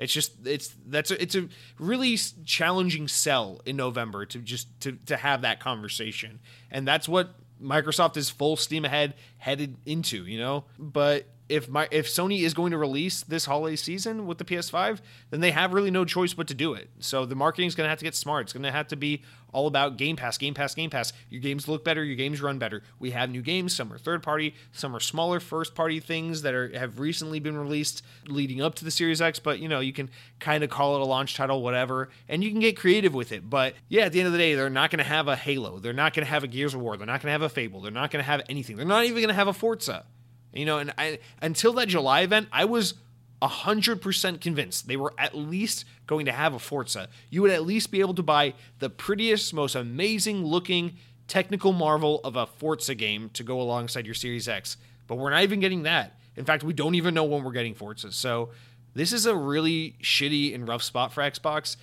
it's 0.00 0.12
just 0.12 0.32
it's 0.46 0.74
that's 0.86 1.10
a, 1.10 1.22
it's 1.22 1.34
a 1.34 1.48
really 1.78 2.16
challenging 2.44 3.06
sell 3.06 3.60
in 3.66 3.76
November 3.76 4.24
to 4.26 4.38
just 4.38 4.68
to 4.80 4.92
to 5.06 5.16
have 5.16 5.42
that 5.42 5.60
conversation, 5.60 6.40
and 6.70 6.88
that's 6.88 7.06
what 7.06 7.34
Microsoft 7.62 8.16
is 8.16 8.30
full 8.30 8.56
steam 8.56 8.86
ahead 8.86 9.14
headed 9.36 9.76
into, 9.84 10.24
you 10.24 10.38
know. 10.38 10.64
But 10.78 11.26
if 11.50 11.68
my 11.68 11.88
if 11.90 12.06
Sony 12.06 12.42
is 12.42 12.54
going 12.54 12.70
to 12.70 12.78
release 12.78 13.22
this 13.22 13.44
holiday 13.44 13.76
season 13.76 14.26
with 14.26 14.38
the 14.38 14.44
PS5, 14.44 15.00
then 15.30 15.40
they 15.40 15.50
have 15.50 15.74
really 15.74 15.90
no 15.90 16.04
choice 16.04 16.32
but 16.32 16.46
to 16.48 16.54
do 16.54 16.74
it. 16.74 16.88
So 17.00 17.26
the 17.26 17.34
marketing 17.34 17.66
is 17.66 17.74
going 17.74 17.86
to 17.86 17.90
have 17.90 17.98
to 17.98 18.04
get 18.04 18.14
smart. 18.14 18.46
It's 18.46 18.52
going 18.52 18.62
to 18.62 18.70
have 18.70 18.86
to 18.88 18.96
be 18.96 19.22
all 19.52 19.66
about 19.66 19.96
Game 19.96 20.14
Pass, 20.14 20.38
Game 20.38 20.54
Pass, 20.54 20.76
Game 20.76 20.90
Pass. 20.90 21.12
Your 21.28 21.40
games 21.40 21.66
look 21.66 21.84
better, 21.84 22.04
your 22.04 22.14
games 22.14 22.40
run 22.40 22.58
better. 22.58 22.84
We 23.00 23.10
have 23.10 23.30
new 23.30 23.42
games. 23.42 23.74
Some 23.74 23.92
are 23.92 23.98
third 23.98 24.22
party, 24.22 24.54
some 24.70 24.94
are 24.94 25.00
smaller 25.00 25.40
first 25.40 25.74
party 25.74 25.98
things 25.98 26.42
that 26.42 26.54
are 26.54 26.70
have 26.78 27.00
recently 27.00 27.40
been 27.40 27.58
released 27.58 28.04
leading 28.28 28.62
up 28.62 28.76
to 28.76 28.84
the 28.84 28.90
Series 28.92 29.20
X. 29.20 29.40
But 29.40 29.58
you 29.58 29.68
know 29.68 29.80
you 29.80 29.92
can 29.92 30.08
kind 30.38 30.62
of 30.62 30.70
call 30.70 30.94
it 30.94 31.00
a 31.00 31.04
launch 31.04 31.34
title, 31.34 31.62
whatever, 31.62 32.10
and 32.28 32.44
you 32.44 32.50
can 32.50 32.60
get 32.60 32.76
creative 32.76 33.12
with 33.12 33.32
it. 33.32 33.50
But 33.50 33.74
yeah, 33.88 34.02
at 34.02 34.12
the 34.12 34.20
end 34.20 34.28
of 34.28 34.32
the 34.32 34.38
day, 34.38 34.54
they're 34.54 34.70
not 34.70 34.90
going 34.90 34.98
to 34.98 35.04
have 35.04 35.26
a 35.26 35.34
Halo. 35.34 35.80
They're 35.80 35.92
not 35.92 36.14
going 36.14 36.24
to 36.24 36.30
have 36.30 36.44
a 36.44 36.48
Gears 36.48 36.74
of 36.74 36.80
War. 36.80 36.96
They're 36.96 37.06
not 37.06 37.20
going 37.20 37.28
to 37.28 37.32
have 37.32 37.42
a 37.42 37.48
Fable. 37.48 37.80
They're 37.80 37.90
not 37.90 38.12
going 38.12 38.22
to 38.22 38.30
have 38.30 38.42
anything. 38.48 38.76
They're 38.76 38.86
not 38.86 39.04
even 39.04 39.16
going 39.16 39.28
to 39.28 39.34
have 39.34 39.48
a 39.48 39.52
Forza. 39.52 40.04
You 40.52 40.64
know, 40.64 40.78
and 40.78 40.92
I 40.98 41.18
until 41.40 41.72
that 41.74 41.88
July 41.88 42.20
event, 42.20 42.48
I 42.52 42.64
was 42.64 42.94
100% 43.42 44.40
convinced 44.40 44.86
they 44.86 44.96
were 44.96 45.14
at 45.16 45.34
least 45.36 45.84
going 46.06 46.26
to 46.26 46.32
have 46.32 46.54
a 46.54 46.58
Forza. 46.58 47.08
You 47.30 47.42
would 47.42 47.50
at 47.50 47.64
least 47.64 47.90
be 47.90 48.00
able 48.00 48.14
to 48.14 48.22
buy 48.22 48.54
the 48.80 48.90
prettiest, 48.90 49.54
most 49.54 49.74
amazing 49.74 50.44
looking 50.44 50.96
technical 51.26 51.72
marvel 51.72 52.20
of 52.24 52.36
a 52.36 52.46
Forza 52.46 52.94
game 52.94 53.30
to 53.34 53.42
go 53.42 53.60
alongside 53.60 54.04
your 54.04 54.14
Series 54.14 54.48
X. 54.48 54.76
But 55.06 55.16
we're 55.16 55.30
not 55.30 55.42
even 55.42 55.60
getting 55.60 55.84
that. 55.84 56.18
In 56.36 56.44
fact, 56.44 56.64
we 56.64 56.72
don't 56.72 56.94
even 56.94 57.14
know 57.14 57.24
when 57.24 57.42
we're 57.44 57.52
getting 57.52 57.74
Forza. 57.74 58.12
So 58.12 58.50
this 58.94 59.12
is 59.12 59.26
a 59.26 59.34
really 59.34 59.96
shitty 60.02 60.54
and 60.54 60.66
rough 60.66 60.82
spot 60.82 61.12
for 61.12 61.22
Xbox 61.22 61.76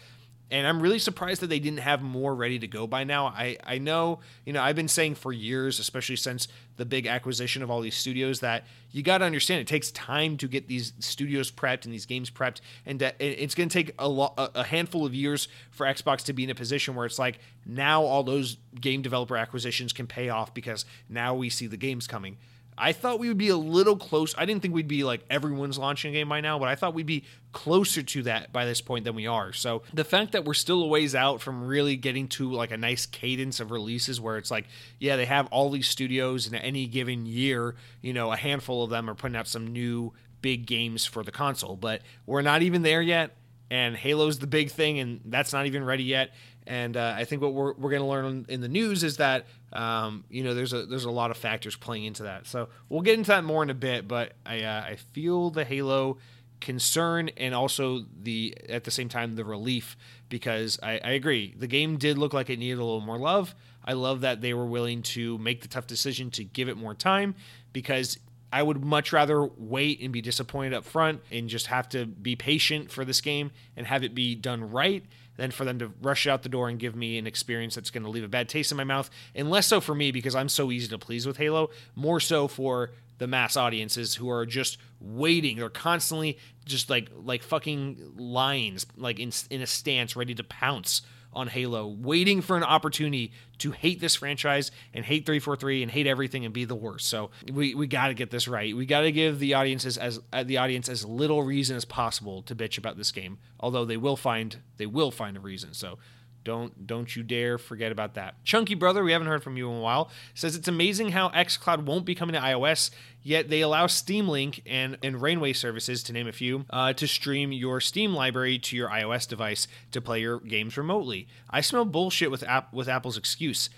and 0.49 0.65
I'm 0.65 0.81
really 0.81 0.99
surprised 0.99 1.41
that 1.41 1.47
they 1.47 1.59
didn't 1.59 1.79
have 1.79 2.01
more 2.01 2.33
ready 2.33 2.57
to 2.59 2.67
go 2.67 2.87
by 2.87 3.03
now. 3.03 3.27
I, 3.27 3.57
I 3.65 3.79
know, 3.79 4.19
you 4.45 4.53
know, 4.53 4.61
I've 4.61 4.77
been 4.77 4.87
saying 4.87 5.15
for 5.15 5.33
years, 5.33 5.77
especially 5.79 6.15
since 6.15 6.47
the 6.77 6.85
big 6.85 7.05
acquisition 7.05 7.61
of 7.61 7.69
all 7.69 7.81
these 7.81 7.97
studios, 7.97 8.39
that 8.39 8.65
you 8.91 9.03
got 9.03 9.17
to 9.17 9.25
understand 9.25 9.59
it 9.59 9.67
takes 9.67 9.91
time 9.91 10.37
to 10.37 10.47
get 10.47 10.67
these 10.67 10.93
studios 10.99 11.51
prepped 11.51 11.83
and 11.83 11.93
these 11.93 12.05
games 12.05 12.29
prepped, 12.29 12.61
and 12.85 13.01
it's 13.19 13.55
going 13.55 13.67
to 13.67 13.73
take 13.73 13.93
a, 13.99 14.07
lo- 14.07 14.33
a 14.37 14.63
handful 14.63 15.05
of 15.05 15.13
years 15.13 15.49
for 15.71 15.85
Xbox 15.85 16.23
to 16.25 16.33
be 16.33 16.45
in 16.45 16.49
a 16.49 16.55
position 16.55 16.95
where 16.95 17.05
it's 17.05 17.19
like 17.19 17.39
now 17.65 18.03
all 18.03 18.23
those 18.23 18.57
game 18.79 19.01
developer 19.01 19.35
acquisitions 19.35 19.91
can 19.91 20.07
pay 20.07 20.29
off 20.29 20.53
because 20.53 20.85
now 21.09 21.35
we 21.35 21.49
see 21.49 21.67
the 21.67 21.77
games 21.77 22.07
coming. 22.07 22.37
I 22.77 22.93
thought 22.93 23.19
we 23.19 23.27
would 23.27 23.37
be 23.37 23.49
a 23.49 23.57
little 23.57 23.97
close. 23.97 24.35
I 24.37 24.45
didn't 24.45 24.61
think 24.61 24.73
we'd 24.73 24.87
be 24.87 25.03
like 25.03 25.25
everyone's 25.29 25.77
launching 25.77 26.11
a 26.11 26.13
game 26.13 26.29
by 26.29 26.41
now, 26.41 26.59
but 26.59 26.67
I 26.67 26.75
thought 26.75 26.93
we'd 26.93 27.05
be 27.05 27.23
closer 27.51 28.03
to 28.03 28.23
that 28.23 28.53
by 28.53 28.65
this 28.65 28.81
point 28.81 29.05
than 29.05 29.15
we 29.15 29.25
are. 29.25 29.51
So 29.51 29.81
the 29.93 30.03
fact 30.03 30.33
that 30.33 30.45
we're 30.45 30.53
still 30.53 30.83
a 30.83 30.87
ways 30.87 31.15
out 31.15 31.41
from 31.41 31.65
really 31.65 31.95
getting 31.95 32.27
to 32.29 32.51
like 32.51 32.71
a 32.71 32.77
nice 32.77 33.05
cadence 33.05 33.59
of 33.59 33.71
releases 33.71 34.21
where 34.21 34.37
it's 34.37 34.51
like, 34.51 34.67
yeah, 34.99 35.15
they 35.15 35.25
have 35.25 35.47
all 35.47 35.69
these 35.71 35.87
studios 35.87 36.47
in 36.47 36.53
any 36.55 36.85
given 36.85 37.25
year, 37.25 37.75
you 38.01 38.13
know, 38.13 38.31
a 38.31 38.37
handful 38.37 38.83
of 38.83 38.89
them 38.91 39.09
are 39.09 39.15
putting 39.15 39.35
out 39.35 39.47
some 39.47 39.67
new 39.67 40.13
big 40.41 40.65
games 40.67 41.05
for 41.05 41.23
the 41.23 41.31
console, 41.31 41.75
but 41.75 42.01
we're 42.25 42.41
not 42.41 42.61
even 42.61 42.83
there 42.83 43.01
yet. 43.01 43.35
And 43.69 43.97
Halo's 43.97 44.39
the 44.39 44.47
big 44.47 44.71
thing, 44.71 44.99
and 44.99 45.19
that's 45.25 45.51
not 45.51 45.65
even 45.65 45.83
ready 45.83 46.03
yet. 46.03 46.33
And 46.67 46.97
uh, 46.97 47.13
I 47.15 47.23
think 47.23 47.41
what 47.41 47.53
we're, 47.53 47.73
we're 47.73 47.89
going 47.89 48.01
to 48.01 48.07
learn 48.07 48.45
in 48.49 48.61
the 48.61 48.67
news 48.67 49.03
is 49.03 49.17
that 49.17 49.47
um, 49.73 50.25
you 50.29 50.43
know 50.43 50.53
there's 50.53 50.73
a 50.73 50.85
there's 50.85 51.05
a 51.05 51.11
lot 51.11 51.31
of 51.31 51.37
factors 51.37 51.75
playing 51.75 52.05
into 52.05 52.23
that. 52.23 52.45
So 52.45 52.69
we'll 52.89 53.01
get 53.01 53.17
into 53.17 53.29
that 53.29 53.43
more 53.43 53.63
in 53.63 53.69
a 53.69 53.75
bit. 53.75 54.07
But 54.07 54.33
I 54.45 54.61
uh, 54.61 54.81
I 54.81 54.97
feel 55.13 55.49
the 55.49 55.63
Halo 55.63 56.17
concern 56.59 57.29
and 57.37 57.53
also 57.53 58.03
the 58.21 58.55
at 58.67 58.83
the 58.83 58.91
same 58.91 59.09
time 59.09 59.35
the 59.35 59.45
relief 59.45 59.95
because 60.27 60.79
I, 60.81 60.99
I 61.03 61.11
agree 61.11 61.53
the 61.57 61.67
game 61.67 61.97
did 61.97 62.17
look 62.17 62.33
like 62.33 62.49
it 62.49 62.59
needed 62.59 62.79
a 62.79 62.83
little 62.83 63.01
more 63.01 63.17
love. 63.17 63.55
I 63.85 63.93
love 63.93 64.21
that 64.21 64.41
they 64.41 64.53
were 64.53 64.65
willing 64.65 65.01
to 65.03 65.37
make 65.37 65.61
the 65.61 65.69
tough 65.69 65.87
decision 65.87 66.29
to 66.31 66.43
give 66.43 66.67
it 66.67 66.75
more 66.75 66.93
time 66.93 67.35
because 67.71 68.19
I 68.51 68.63
would 68.63 68.83
much 68.83 69.13
rather 69.13 69.45
wait 69.45 70.01
and 70.01 70.11
be 70.11 70.21
disappointed 70.21 70.73
up 70.73 70.85
front 70.85 71.21
and 71.31 71.49
just 71.49 71.67
have 71.67 71.87
to 71.89 72.05
be 72.05 72.35
patient 72.35 72.91
for 72.91 73.05
this 73.05 73.21
game 73.21 73.51
and 73.75 73.85
have 73.87 74.03
it 74.03 74.15
be 74.15 74.35
done 74.35 74.71
right 74.71 75.05
than 75.37 75.51
for 75.51 75.65
them 75.65 75.79
to 75.79 75.91
rush 76.01 76.27
out 76.27 76.43
the 76.43 76.49
door 76.49 76.67
and 76.67 76.79
give 76.79 76.95
me 76.95 77.17
an 77.17 77.25
experience 77.25 77.75
that's 77.75 77.89
going 77.89 78.03
to 78.03 78.09
leave 78.09 78.23
a 78.23 78.27
bad 78.27 78.49
taste 78.49 78.71
in 78.71 78.77
my 78.77 78.83
mouth. 78.83 79.09
And 79.33 79.49
less 79.49 79.67
so 79.67 79.79
for 79.79 79.95
me 79.95 80.11
because 80.11 80.35
I'm 80.35 80.49
so 80.49 80.71
easy 80.71 80.87
to 80.89 80.97
please 80.97 81.25
with 81.25 81.37
Halo, 81.37 81.69
more 81.95 82.19
so 82.19 82.47
for 82.47 82.91
the 83.17 83.27
mass 83.27 83.57
audiences 83.57 84.15
who 84.15 84.29
are 84.29 84.45
just 84.45 84.77
waiting. 84.99 85.57
They're 85.57 85.69
constantly 85.69 86.37
just 86.65 86.89
like 86.89 87.09
like 87.15 87.43
fucking 87.43 88.13
lions, 88.17 88.85
like 88.95 89.19
in 89.19 89.31
in 89.49 89.61
a 89.61 89.67
stance, 89.67 90.15
ready 90.15 90.35
to 90.35 90.43
pounce 90.43 91.01
on 91.33 91.47
Halo, 91.47 91.87
waiting 91.87 92.41
for 92.41 92.57
an 92.57 92.63
opportunity 92.63 93.31
to 93.59 93.71
hate 93.71 93.99
this 93.99 94.15
franchise 94.15 94.71
and 94.93 95.05
hate 95.05 95.25
343 95.25 95.83
and 95.83 95.91
hate 95.91 96.07
everything 96.07 96.45
and 96.45 96.53
be 96.53 96.65
the 96.65 96.75
worst. 96.75 97.07
So 97.07 97.31
we, 97.51 97.75
we 97.75 97.87
got 97.87 98.07
to 98.07 98.13
get 98.13 98.31
this 98.31 98.47
right. 98.47 98.75
We 98.75 98.85
got 98.85 99.01
to 99.01 99.11
give 99.11 99.39
the 99.39 99.53
audiences 99.53 99.97
as 99.97 100.19
uh, 100.33 100.43
the 100.43 100.57
audience 100.57 100.89
as 100.89 101.05
little 101.05 101.43
reason 101.43 101.75
as 101.75 101.85
possible 101.85 102.41
to 102.43 102.55
bitch 102.55 102.77
about 102.77 102.97
this 102.97 103.11
game. 103.11 103.37
Although 103.59 103.85
they 103.85 103.97
will 103.97 104.17
find 104.17 104.57
they 104.77 104.85
will 104.85 105.11
find 105.11 105.37
a 105.37 105.39
reason. 105.39 105.73
So 105.73 105.97
don't 106.47 106.87
don't 106.87 107.13
you 107.13 107.23
dare 107.23 107.57
forget 107.57 107.91
about 107.91 108.13
that. 108.13 108.41
Chunky 108.45 108.73
brother, 108.73 109.03
we 109.03 109.11
haven't 109.11 109.27
heard 109.27 109.43
from 109.43 109.57
you 109.57 109.69
in 109.69 109.75
a 109.75 109.81
while, 109.81 110.09
says 110.33 110.55
it's 110.55 110.69
amazing 110.69 111.09
how 111.09 111.27
xCloud 111.31 111.83
won't 111.83 112.05
be 112.05 112.15
coming 112.15 112.33
to 112.33 112.39
iOS, 112.39 112.89
yet 113.21 113.49
they 113.49 113.59
allow 113.59 113.85
Steam 113.85 114.29
Link 114.29 114.61
and 114.65 114.97
and 115.03 115.21
Rainway 115.21 115.51
services, 115.51 116.01
to 116.03 116.13
name 116.13 116.25
a 116.25 116.31
few, 116.31 116.63
uh, 116.69 116.93
to 116.93 117.05
stream 117.05 117.51
your 117.51 117.81
Steam 117.81 118.13
library 118.13 118.57
to 118.59 118.77
your 118.77 118.87
iOS 118.87 119.27
device 119.27 119.67
to 119.91 119.99
play 119.99 120.21
your 120.21 120.39
games 120.39 120.77
remotely. 120.77 121.27
I 121.49 121.59
smell 121.59 121.83
bullshit 121.83 122.31
with 122.31 122.43
app 122.43 122.73
with 122.73 122.87
Apple's 122.87 123.17
excuse. 123.17 123.69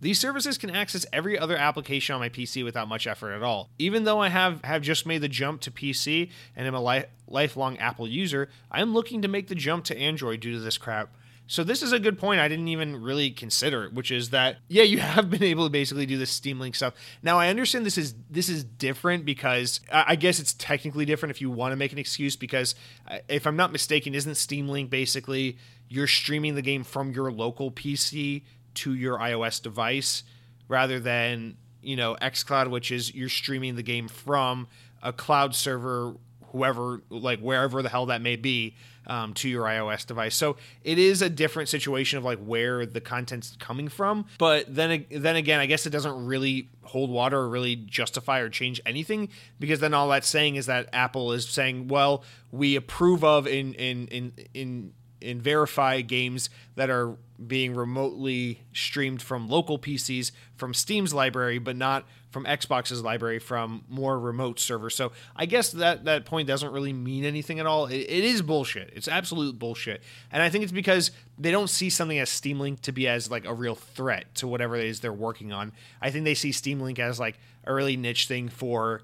These 0.00 0.20
services 0.20 0.58
can 0.58 0.70
access 0.70 1.04
every 1.12 1.38
other 1.38 1.56
application 1.56 2.14
on 2.14 2.20
my 2.20 2.28
PC 2.28 2.64
without 2.64 2.88
much 2.88 3.06
effort 3.06 3.32
at 3.32 3.42
all. 3.42 3.68
Even 3.78 4.04
though 4.04 4.20
I 4.20 4.28
have, 4.28 4.62
have 4.62 4.80
just 4.80 5.06
made 5.06 5.22
the 5.22 5.28
jump 5.28 5.60
to 5.62 5.72
PC 5.72 6.30
and 6.54 6.68
am 6.68 6.74
a 6.74 6.82
li- 6.82 7.04
lifelong 7.26 7.76
Apple 7.78 8.06
user, 8.06 8.48
I 8.70 8.80
am 8.80 8.94
looking 8.94 9.22
to 9.22 9.28
make 9.28 9.48
the 9.48 9.56
jump 9.56 9.84
to 9.86 9.98
Android 9.98 10.40
due 10.40 10.52
to 10.52 10.60
this 10.60 10.78
crap. 10.78 11.12
So 11.48 11.64
this 11.64 11.82
is 11.82 11.92
a 11.92 11.98
good 11.98 12.18
point 12.18 12.40
I 12.40 12.46
didn't 12.46 12.68
even 12.68 13.00
really 13.00 13.30
consider, 13.30 13.88
which 13.88 14.10
is 14.10 14.30
that 14.30 14.58
yeah, 14.68 14.82
you 14.82 14.98
have 15.00 15.30
been 15.30 15.42
able 15.42 15.64
to 15.64 15.70
basically 15.70 16.06
do 16.06 16.18
this 16.18 16.30
Steam 16.30 16.60
Link 16.60 16.74
stuff. 16.74 16.94
Now 17.22 17.38
I 17.38 17.48
understand 17.48 17.84
this 17.86 17.98
is 17.98 18.14
this 18.30 18.48
is 18.48 18.62
different 18.62 19.24
because 19.24 19.80
I 19.90 20.14
guess 20.14 20.38
it's 20.38 20.52
technically 20.52 21.06
different 21.06 21.30
if 21.30 21.40
you 21.40 21.50
want 21.50 21.72
to 21.72 21.76
make 21.76 21.92
an 21.92 21.98
excuse 21.98 22.36
because 22.36 22.74
uh, 23.10 23.18
if 23.28 23.46
I'm 23.46 23.56
not 23.56 23.72
mistaken, 23.72 24.14
isn't 24.14 24.36
Steam 24.36 24.68
Link 24.68 24.90
basically 24.90 25.56
you're 25.88 26.06
streaming 26.06 26.54
the 26.54 26.62
game 26.62 26.84
from 26.84 27.12
your 27.12 27.32
local 27.32 27.70
PC 27.70 28.42
to 28.74 28.94
your 28.94 29.18
iOS 29.18 29.60
device 29.60 30.22
rather 30.68 31.00
than 31.00 31.56
you 31.82 31.96
know 31.96 32.14
xCloud, 32.20 32.68
which 32.68 32.92
is 32.92 33.14
you're 33.14 33.30
streaming 33.30 33.74
the 33.74 33.82
game 33.82 34.06
from 34.06 34.68
a 35.02 35.14
cloud 35.14 35.54
server, 35.54 36.14
whoever 36.48 37.00
like 37.08 37.40
wherever 37.40 37.82
the 37.82 37.88
hell 37.88 38.06
that 38.06 38.20
may 38.20 38.36
be 38.36 38.76
um, 39.08 39.34
to 39.34 39.48
your 39.48 39.64
iOS 39.64 40.06
device. 40.06 40.36
So 40.36 40.56
it 40.84 40.98
is 40.98 41.22
a 41.22 41.28
different 41.28 41.68
situation 41.68 42.18
of 42.18 42.24
like 42.24 42.38
where 42.38 42.86
the 42.86 43.00
content's 43.00 43.56
coming 43.58 43.88
from. 43.88 44.26
But 44.38 44.72
then 44.74 45.06
then 45.10 45.36
again, 45.36 45.60
I 45.60 45.66
guess 45.66 45.86
it 45.86 45.90
doesn't 45.90 46.26
really 46.26 46.68
hold 46.82 47.10
water 47.10 47.38
or 47.38 47.48
really 47.48 47.76
justify 47.76 48.40
or 48.40 48.48
change 48.48 48.80
anything 48.86 49.28
because 49.60 49.80
then 49.80 49.92
all 49.94 50.08
that's 50.08 50.28
saying 50.28 50.56
is 50.56 50.66
that 50.66 50.88
Apple 50.92 51.32
is 51.32 51.48
saying, 51.48 51.88
well, 51.88 52.24
we 52.50 52.76
approve 52.76 53.24
of 53.24 53.46
in 53.46 53.74
in 53.74 54.06
in 54.08 54.32
in 54.54 54.92
and 55.22 55.42
verify 55.42 56.00
games 56.00 56.50
that 56.76 56.90
are 56.90 57.16
being 57.44 57.74
remotely 57.74 58.62
streamed 58.72 59.22
from 59.22 59.48
local 59.48 59.78
PCs 59.78 60.32
from 60.56 60.74
Steam's 60.74 61.14
library, 61.14 61.58
but 61.58 61.76
not 61.76 62.04
from 62.30 62.44
Xbox's 62.44 63.02
library 63.02 63.38
from 63.38 63.84
more 63.88 64.18
remote 64.18 64.60
servers. 64.60 64.94
So 64.94 65.12
I 65.34 65.46
guess 65.46 65.70
that 65.72 66.04
that 66.04 66.24
point 66.24 66.46
doesn't 66.46 66.72
really 66.72 66.92
mean 66.92 67.24
anything 67.24 67.58
at 67.58 67.66
all. 67.66 67.86
it, 67.86 67.96
it 67.96 68.24
is 68.24 68.42
bullshit. 68.42 68.92
It's 68.94 69.08
absolute 69.08 69.58
bullshit. 69.58 70.02
And 70.30 70.42
I 70.42 70.50
think 70.50 70.64
it's 70.64 70.72
because 70.72 71.10
they 71.38 71.50
don't 71.50 71.70
see 71.70 71.90
something 71.90 72.18
as 72.18 72.28
Steam 72.28 72.60
Link 72.60 72.82
to 72.82 72.92
be 72.92 73.08
as 73.08 73.30
like 73.30 73.46
a 73.46 73.54
real 73.54 73.74
threat 73.74 74.34
to 74.36 74.48
whatever 74.48 74.76
it 74.76 74.84
is 74.84 75.00
they're 75.00 75.12
working 75.12 75.52
on. 75.52 75.72
I 76.02 76.10
think 76.10 76.24
they 76.24 76.34
see 76.34 76.52
Steam 76.52 76.80
Link 76.80 76.98
as 76.98 77.18
like 77.18 77.38
a 77.64 77.72
really 77.72 77.96
niche 77.96 78.26
thing 78.26 78.48
for 78.48 79.02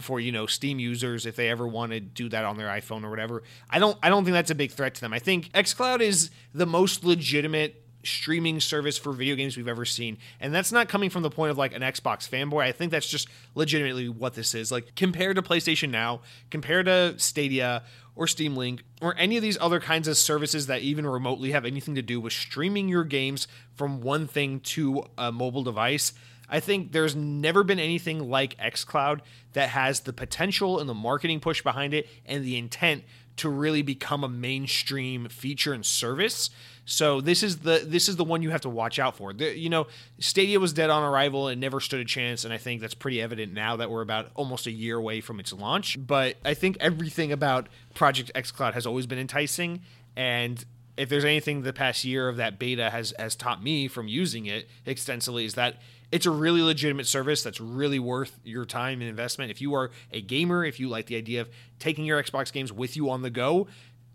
for 0.00 0.20
you 0.20 0.32
know 0.32 0.46
Steam 0.46 0.78
users 0.78 1.26
if 1.26 1.36
they 1.36 1.48
ever 1.48 1.66
want 1.66 1.92
to 1.92 2.00
do 2.00 2.28
that 2.30 2.44
on 2.44 2.56
their 2.56 2.68
iPhone 2.68 3.04
or 3.04 3.10
whatever. 3.10 3.42
I 3.70 3.78
don't 3.78 3.98
I 4.02 4.08
don't 4.08 4.24
think 4.24 4.34
that's 4.34 4.50
a 4.50 4.54
big 4.54 4.72
threat 4.72 4.94
to 4.96 5.00
them. 5.00 5.12
I 5.12 5.18
think 5.18 5.52
xCloud 5.52 6.00
is 6.00 6.30
the 6.54 6.66
most 6.66 7.04
legitimate 7.04 7.82
streaming 8.04 8.60
service 8.60 8.98
for 8.98 9.12
video 9.12 9.36
games 9.36 9.56
we've 9.56 9.68
ever 9.68 9.84
seen. 9.84 10.18
And 10.40 10.54
that's 10.54 10.72
not 10.72 10.88
coming 10.88 11.10
from 11.10 11.22
the 11.22 11.30
point 11.30 11.50
of 11.50 11.58
like 11.58 11.72
an 11.74 11.82
Xbox 11.82 12.28
fanboy. 12.28 12.62
I 12.62 12.72
think 12.72 12.90
that's 12.90 13.08
just 13.08 13.28
legitimately 13.54 14.08
what 14.08 14.34
this 14.34 14.54
is. 14.54 14.72
Like 14.72 14.94
compared 14.96 15.36
to 15.36 15.42
PlayStation 15.42 15.90
Now, 15.90 16.20
compared 16.50 16.86
to 16.86 17.14
Stadia 17.18 17.84
or 18.14 18.26
Steam 18.26 18.56
Link 18.56 18.82
or 19.00 19.14
any 19.16 19.36
of 19.36 19.42
these 19.42 19.58
other 19.60 19.80
kinds 19.80 20.08
of 20.08 20.16
services 20.16 20.66
that 20.66 20.82
even 20.82 21.06
remotely 21.06 21.52
have 21.52 21.64
anything 21.64 21.94
to 21.94 22.02
do 22.02 22.20
with 22.20 22.32
streaming 22.32 22.88
your 22.88 23.04
games 23.04 23.46
from 23.74 24.00
one 24.00 24.26
thing 24.26 24.60
to 24.60 25.04
a 25.16 25.32
mobile 25.32 25.62
device 25.62 26.12
I 26.52 26.60
think 26.60 26.92
there's 26.92 27.16
never 27.16 27.64
been 27.64 27.78
anything 27.78 28.28
like 28.28 28.58
xCloud 28.58 29.20
that 29.54 29.70
has 29.70 30.00
the 30.00 30.12
potential 30.12 30.78
and 30.78 30.88
the 30.88 30.94
marketing 30.94 31.40
push 31.40 31.62
behind 31.62 31.94
it 31.94 32.06
and 32.26 32.44
the 32.44 32.58
intent 32.58 33.04
to 33.38 33.48
really 33.48 33.80
become 33.80 34.22
a 34.22 34.28
mainstream 34.28 35.30
feature 35.30 35.72
and 35.72 35.84
service. 35.84 36.50
So 36.84 37.22
this 37.22 37.42
is 37.42 37.60
the 37.60 37.82
this 37.86 38.06
is 38.06 38.16
the 38.16 38.24
one 38.24 38.42
you 38.42 38.50
have 38.50 38.60
to 38.62 38.68
watch 38.68 38.98
out 38.98 39.16
for. 39.16 39.32
The, 39.32 39.56
you 39.56 39.70
know, 39.70 39.86
Stadia 40.18 40.60
was 40.60 40.74
dead 40.74 40.90
on 40.90 41.02
arrival 41.02 41.48
and 41.48 41.58
never 41.58 41.80
stood 41.80 42.00
a 42.00 42.04
chance, 42.04 42.44
and 42.44 42.52
I 42.52 42.58
think 42.58 42.82
that's 42.82 42.92
pretty 42.92 43.22
evident 43.22 43.54
now 43.54 43.76
that 43.76 43.90
we're 43.90 44.02
about 44.02 44.30
almost 44.34 44.66
a 44.66 44.70
year 44.70 44.98
away 44.98 45.22
from 45.22 45.40
its 45.40 45.54
launch. 45.54 45.96
But 46.06 46.36
I 46.44 46.52
think 46.52 46.76
everything 46.80 47.32
about 47.32 47.68
Project 47.94 48.30
xCloud 48.34 48.74
has 48.74 48.84
always 48.84 49.06
been 49.06 49.18
enticing, 49.18 49.80
and 50.16 50.62
if 50.96 51.08
there's 51.08 51.24
anything 51.24 51.62
the 51.62 51.72
past 51.72 52.04
year 52.04 52.28
of 52.28 52.36
that 52.36 52.58
beta 52.58 52.90
has 52.90 53.14
has 53.18 53.34
taught 53.34 53.62
me 53.62 53.88
from 53.88 54.08
using 54.08 54.46
it 54.46 54.68
extensively 54.84 55.44
is 55.44 55.54
that 55.54 55.80
it's 56.12 56.26
a 56.26 56.30
really 56.30 56.60
legitimate 56.60 57.06
service 57.06 57.42
that's 57.42 57.60
really 57.60 57.98
worth 57.98 58.38
your 58.44 58.66
time 58.66 59.00
and 59.00 59.08
investment. 59.08 59.50
If 59.50 59.62
you 59.62 59.74
are 59.74 59.90
a 60.12 60.20
gamer, 60.20 60.64
if 60.64 60.78
you 60.78 60.88
like 60.88 61.06
the 61.06 61.16
idea 61.16 61.40
of 61.40 61.48
taking 61.78 62.04
your 62.04 62.22
Xbox 62.22 62.52
games 62.52 62.70
with 62.70 62.96
you 62.96 63.10
on 63.10 63.22
the 63.22 63.30
go, 63.30 63.66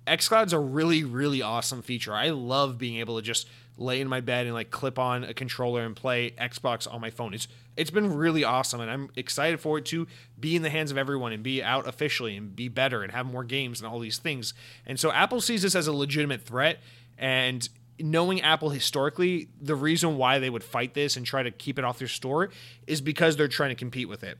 xCloud's 0.05 0.53
a 0.53 0.59
really, 0.59 1.03
really 1.03 1.41
awesome 1.41 1.81
feature. 1.81 2.13
I 2.13 2.29
love 2.29 2.77
being 2.77 2.99
able 2.99 3.17
to 3.17 3.21
just 3.21 3.47
lay 3.77 3.99
in 3.99 4.07
my 4.07 4.21
bed 4.21 4.45
and 4.45 4.55
like 4.55 4.71
clip 4.71 4.97
on 4.97 5.23
a 5.23 5.33
controller 5.33 5.83
and 5.83 5.95
play 5.95 6.31
Xbox 6.31 6.91
on 6.91 7.01
my 7.01 7.09
phone. 7.09 7.33
It's 7.33 7.47
it's 7.75 7.91
been 7.91 8.15
really 8.15 8.43
awesome 8.43 8.79
and 8.79 8.89
I'm 8.89 9.09
excited 9.15 9.59
for 9.59 9.77
it 9.77 9.85
to 9.87 10.07
be 10.39 10.55
in 10.55 10.63
the 10.63 10.69
hands 10.69 10.89
of 10.89 10.97
everyone 10.97 11.31
and 11.31 11.43
be 11.43 11.61
out 11.61 11.87
officially 11.87 12.35
and 12.35 12.55
be 12.55 12.69
better 12.69 13.03
and 13.03 13.11
have 13.11 13.27
more 13.27 13.43
games 13.43 13.79
and 13.79 13.87
all 13.87 13.99
these 13.99 14.17
things. 14.17 14.55
And 14.85 14.99
so 14.99 15.11
Apple 15.11 15.41
sees 15.41 15.61
this 15.61 15.75
as 15.75 15.85
a 15.85 15.93
legitimate 15.93 16.41
threat 16.41 16.79
and 17.19 17.67
knowing 17.99 18.41
Apple 18.41 18.69
historically, 18.69 19.49
the 19.59 19.75
reason 19.75 20.17
why 20.17 20.39
they 20.39 20.49
would 20.49 20.63
fight 20.63 20.93
this 20.93 21.17
and 21.17 21.25
try 21.25 21.43
to 21.43 21.51
keep 21.51 21.79
it 21.79 21.85
off 21.85 21.99
their 21.99 22.07
store 22.07 22.49
is 22.85 23.01
because 23.01 23.37
they're 23.37 23.47
trying 23.47 23.69
to 23.69 23.75
compete 23.75 24.09
with 24.09 24.23
it. 24.23 24.37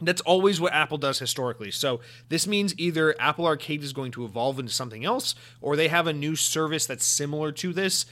That's 0.00 0.20
always 0.22 0.60
what 0.60 0.72
Apple 0.72 0.98
does 0.98 1.20
historically. 1.20 1.70
So 1.70 2.00
this 2.28 2.48
means 2.48 2.74
either 2.76 3.14
Apple 3.20 3.46
Arcade 3.46 3.82
is 3.84 3.92
going 3.92 4.10
to 4.12 4.24
evolve 4.24 4.58
into 4.58 4.72
something 4.72 5.04
else, 5.04 5.36
or 5.60 5.76
they 5.76 5.86
have 5.86 6.08
a 6.08 6.12
new 6.12 6.34
service 6.34 6.84
that's 6.84 7.04
similar 7.04 7.52
to 7.52 7.72
this, 7.72 8.04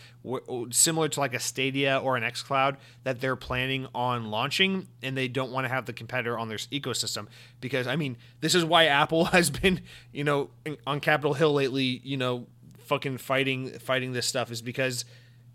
similar 0.70 1.08
to 1.08 1.20
like 1.20 1.34
a 1.34 1.40
Stadia 1.40 1.98
or 1.98 2.16
an 2.16 2.22
XCloud 2.22 2.76
that 3.02 3.20
they're 3.20 3.34
planning 3.34 3.88
on 3.94 4.30
launching, 4.30 4.86
and 5.02 5.16
they 5.16 5.26
don't 5.26 5.50
want 5.50 5.64
to 5.64 5.68
have 5.68 5.86
the 5.86 5.92
competitor 5.92 6.38
on 6.38 6.48
their 6.48 6.58
ecosystem. 6.58 7.26
Because 7.60 7.88
I 7.88 7.96
mean, 7.96 8.16
this 8.40 8.54
is 8.54 8.64
why 8.64 8.86
Apple 8.86 9.24
has 9.36 9.50
been, 9.50 9.80
you 10.12 10.22
know, 10.22 10.50
on 10.86 11.00
Capitol 11.00 11.34
Hill 11.34 11.52
lately, 11.52 12.00
you 12.04 12.16
know, 12.16 12.46
fucking 12.84 13.18
fighting 13.18 13.78
fighting 13.78 14.12
this 14.12 14.26
stuff 14.26 14.50
is 14.50 14.62
because 14.62 15.04